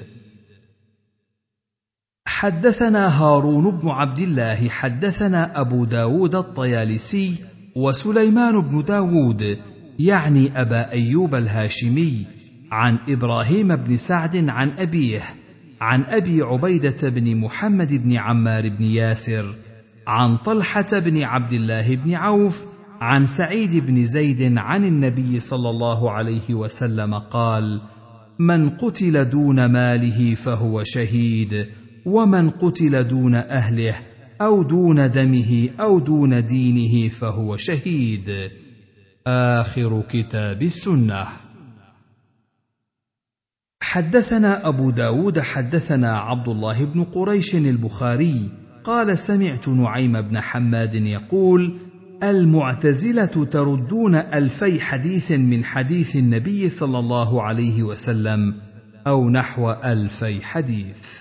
حدثنا 2.40 3.08
هارون 3.08 3.70
بن 3.70 3.88
عبد 3.88 4.18
الله 4.18 4.68
حدثنا 4.68 5.60
أبو 5.60 5.84
داود 5.84 6.34
الطيالسي 6.34 7.34
وسليمان 7.76 8.60
بن 8.60 8.84
داود 8.84 9.58
يعني 9.98 10.60
أبا 10.60 10.92
أيوب 10.92 11.34
الهاشمي 11.34 12.26
عن 12.72 12.98
إبراهيم 13.08 13.76
بن 13.76 13.96
سعد 13.96 14.48
عن 14.48 14.70
أبيه 14.78 15.22
عن 15.80 16.04
أبي 16.04 16.42
عبيدة 16.42 17.08
بن 17.08 17.36
محمد 17.36 17.94
بن 17.94 18.16
عمار 18.16 18.68
بن 18.68 18.84
ياسر 18.84 19.54
عن 20.06 20.36
طلحة 20.36 20.98
بن 20.98 21.22
عبد 21.22 21.52
الله 21.52 21.96
بن 21.96 22.14
عوف 22.14 22.66
عن 23.00 23.26
سعيد 23.26 23.86
بن 23.86 24.04
زيد 24.04 24.58
عن 24.58 24.84
النبي 24.84 25.40
صلى 25.40 25.70
الله 25.70 26.10
عليه 26.10 26.54
وسلم 26.54 27.14
قال 27.14 27.80
من 28.38 28.70
قتل 28.70 29.30
دون 29.30 29.66
ماله 29.66 30.34
فهو 30.34 30.84
شهيد 30.84 31.66
ومن 32.06 32.50
قتل 32.50 33.04
دون 33.04 33.34
أهله 33.34 33.96
أو 34.40 34.62
دون 34.62 35.10
دمه 35.10 35.68
أو 35.80 35.98
دون 35.98 36.46
دينه 36.46 37.08
فهو 37.08 37.56
شهيد. 37.56 38.50
آخر 39.26 40.02
كتاب 40.08 40.62
السنة. 40.62 41.26
حدثنا 43.82 44.68
أبو 44.68 44.90
داود 44.90 45.38
حدثنا 45.38 46.16
عبد 46.16 46.48
الله 46.48 46.84
بن 46.84 47.04
قريش 47.04 47.54
البخاري 47.54 48.48
قال 48.84 49.18
سمعت 49.18 49.68
نعيم 49.68 50.20
بن 50.20 50.40
حماد 50.40 50.94
يقول 50.94 51.76
المعتزلة 52.22 53.44
تردون 53.44 54.14
ألفي 54.14 54.80
حديث 54.80 55.32
من 55.32 55.64
حديث 55.64 56.16
النبي 56.16 56.68
صلى 56.68 56.98
الله 56.98 57.42
عليه 57.42 57.82
وسلم 57.82 58.54
أو 59.06 59.30
نحو 59.30 59.70
ألفي 59.70 60.40
حديث. 60.42 61.19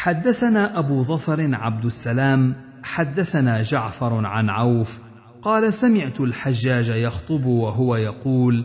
حدثنا 0.00 0.78
أبو 0.78 1.02
ظفر 1.02 1.54
عبد 1.54 1.84
السلام 1.84 2.54
حدثنا 2.82 3.62
جعفر 3.62 4.26
عن 4.26 4.50
عوف 4.50 4.98
قال 5.42 5.72
سمعت 5.72 6.20
الحجاج 6.20 6.88
يخطب 6.88 7.46
وهو 7.46 7.96
يقول 7.96 8.64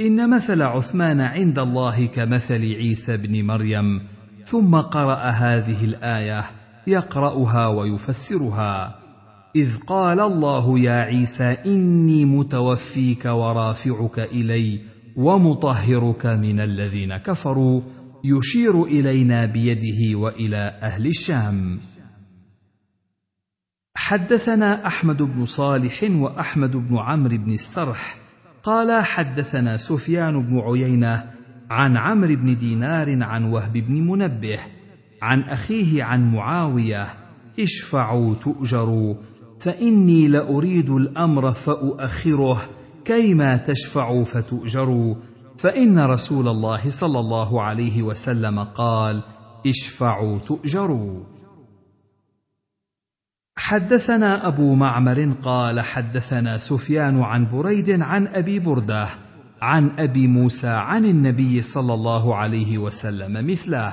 إن 0.00 0.30
مثل 0.30 0.62
عثمان 0.62 1.20
عند 1.20 1.58
الله 1.58 2.06
كمثل 2.06 2.60
عيسى 2.60 3.16
بن 3.16 3.44
مريم 3.44 4.00
ثم 4.44 4.76
قرأ 4.76 5.20
هذه 5.20 5.84
الآية 5.84 6.44
يقرأها 6.86 7.66
ويفسرها 7.66 8.98
إذ 9.56 9.76
قال 9.76 10.20
الله 10.20 10.78
يا 10.78 11.00
عيسى 11.00 11.56
إني 11.66 12.24
متوفيك 12.24 13.24
ورافعك 13.24 14.18
إلي 14.18 14.80
ومطهرك 15.16 16.26
من 16.26 16.60
الذين 16.60 17.16
كفروا 17.16 17.80
يشير 18.24 18.84
إلينا 18.84 19.46
بيده 19.46 20.18
وإلى 20.18 20.78
أهل 20.82 21.06
الشام. 21.06 21.78
حدثنا 23.96 24.86
أحمد 24.86 25.22
بن 25.22 25.46
صالح 25.46 26.02
وأحمد 26.10 26.76
بن 26.76 26.98
عمرو 26.98 27.36
بن 27.36 27.52
السرح. 27.52 28.16
قال 28.62 29.04
حدثنا 29.04 29.76
سفيان 29.76 30.46
بن 30.46 30.58
عيينة 30.58 31.30
عن 31.70 31.96
عمرو 31.96 32.34
بن 32.34 32.58
دينار 32.58 33.22
عن 33.22 33.44
وهب 33.44 33.72
بن 33.72 34.06
منبه 34.06 34.58
عن 35.22 35.42
أخيه 35.42 36.04
عن 36.04 36.32
معاوية 36.32 37.06
اشفعوا 37.60 38.34
تؤجروا 38.34 39.14
فإني 39.60 40.28
لأريد 40.28 40.90
الأمر 40.90 41.52
فأؤخره 41.52 42.68
كيما 43.04 43.56
تشفعوا 43.56 44.24
فتؤجروا 44.24 45.14
فإن 45.62 45.98
رسول 45.98 46.48
الله 46.48 46.90
صلى 46.90 47.18
الله 47.18 47.62
عليه 47.62 48.02
وسلم 48.02 48.58
قال 48.58 49.22
اشفعوا 49.66 50.38
تؤجروا. 50.38 51.20
حدثنا 53.56 54.46
أبو 54.46 54.74
معمر 54.74 55.32
قال 55.42 55.80
حدثنا 55.80 56.58
سفيان 56.58 57.22
عن 57.22 57.48
بريد 57.48 57.90
عن 57.90 58.26
أبي 58.26 58.58
بردة 58.58 59.08
عن 59.62 59.90
أبي 59.98 60.26
موسى 60.26 60.68
عن 60.68 61.04
النبي 61.04 61.62
صلى 61.62 61.94
الله 61.94 62.36
عليه 62.36 62.78
وسلم 62.78 63.50
مثله. 63.50 63.92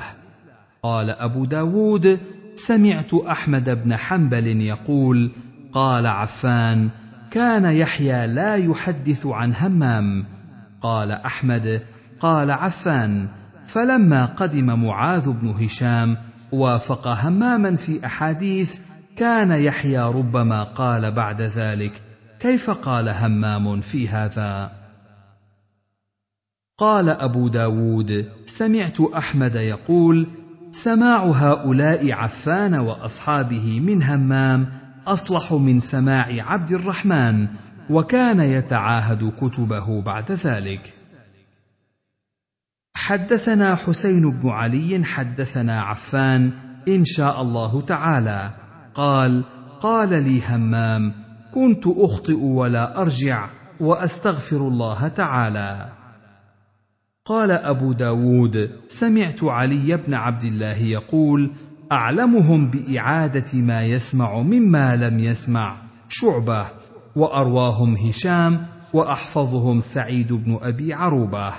قال 0.83 1.09
أبو 1.09 1.45
داود 1.45 2.19
سمعت 2.55 3.13
أحمد 3.13 3.83
بن 3.83 3.95
حنبل 3.95 4.47
يقول 4.61 5.31
قال 5.73 6.05
عفان 6.05 6.89
كان 7.31 7.65
يحيى 7.65 8.27
لا 8.27 8.55
يحدث 8.55 9.25
عن 9.25 9.53
همام 9.53 10.36
قال 10.81 11.11
أحمد 11.11 11.81
قال 12.19 12.51
عفان 12.51 13.27
فلما 13.67 14.25
قدم 14.25 14.85
معاذ 14.85 15.31
بن 15.31 15.47
هشام 15.47 16.17
وافق 16.51 17.07
هماما 17.07 17.75
في 17.75 18.05
أحاديث 18.05 18.79
كان 19.15 19.51
يحيى 19.51 19.99
ربما 19.99 20.63
قال 20.63 21.11
بعد 21.11 21.41
ذلك 21.41 22.01
كيف 22.39 22.69
قال 22.69 23.09
همام 23.09 23.81
في 23.81 24.09
هذا؟ 24.09 24.71
قال 26.77 27.09
أبو 27.09 27.47
داود 27.47 28.31
سمعت 28.45 29.01
أحمد 29.01 29.55
يقول 29.55 30.27
سماع 30.71 31.25
هؤلاء 31.25 32.11
عفان 32.13 32.73
وأصحابه 32.73 33.79
من 33.79 34.03
همام 34.03 34.67
أصلح 35.07 35.53
من 35.53 35.79
سماع 35.79 36.27
عبد 36.29 36.71
الرحمن 36.71 37.47
وكان 37.89 38.39
يتعاهد 38.39 39.33
كتبه 39.41 40.01
بعد 40.01 40.31
ذلك. 40.31 40.93
حدثنا 42.95 43.75
حسين 43.75 44.31
بن 44.31 44.49
علي 44.49 45.03
حدثنا 45.03 45.81
عفان 45.81 46.51
إن 46.87 47.05
شاء 47.05 47.41
الله 47.41 47.81
تعالى. 47.81 48.51
قال 48.95 49.43
قال 49.81 50.09
لي 50.09 50.41
همام 50.49 51.13
كنت 51.53 51.87
أخطئ 51.87 52.39
ولا 52.39 53.01
أرجع 53.01 53.49
وأستغفر 53.79 54.57
الله 54.57 55.07
تعالى. 55.07 55.89
قال 57.25 57.51
أبو 57.51 57.93
داود 57.93 58.71
سمعت 58.87 59.43
علي 59.43 59.97
بن 59.97 60.13
عبد 60.13 60.43
الله 60.43 60.77
يقول 60.77 61.51
أعلمهم 61.91 62.67
بإعادة 62.67 63.53
ما 63.53 63.83
يسمع 63.83 64.41
مما 64.41 64.95
لم 64.95 65.19
يسمع 65.19 65.77
شعبة. 66.09 66.65
وأرواهم 67.17 67.95
هشام 67.95 68.65
وأحفظهم 68.93 69.81
سعيد 69.81 70.33
بن 70.33 70.59
أبي 70.61 70.93
عروبة. 70.93 71.53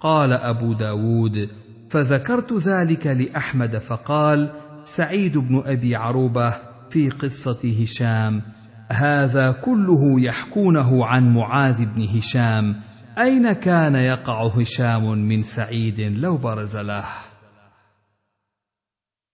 قال 0.00 0.32
أبو 0.32 0.72
داود 0.72 1.48
فذكرت 1.90 2.52
ذلك 2.52 3.06
لأحمد 3.06 3.76
فقال 3.76 4.50
سعيد 4.84 5.38
بن 5.38 5.62
أبي 5.66 5.96
عروبة 5.96 6.54
في 6.90 7.10
قصة 7.10 7.82
هشام. 7.82 8.42
هذا 8.88 9.52
كله 9.52 10.20
يحكونه 10.20 11.06
عن 11.06 11.34
معاذ 11.34 11.84
بن 11.84 12.02
هشام. 12.18 12.74
أين 13.18 13.52
كان 13.52 13.94
يقع 13.94 14.46
هشام 14.46 15.18
من 15.18 15.42
سعيد 15.42 16.00
لو 16.00 16.36
برز 16.36 16.76
له؟ 16.76 17.04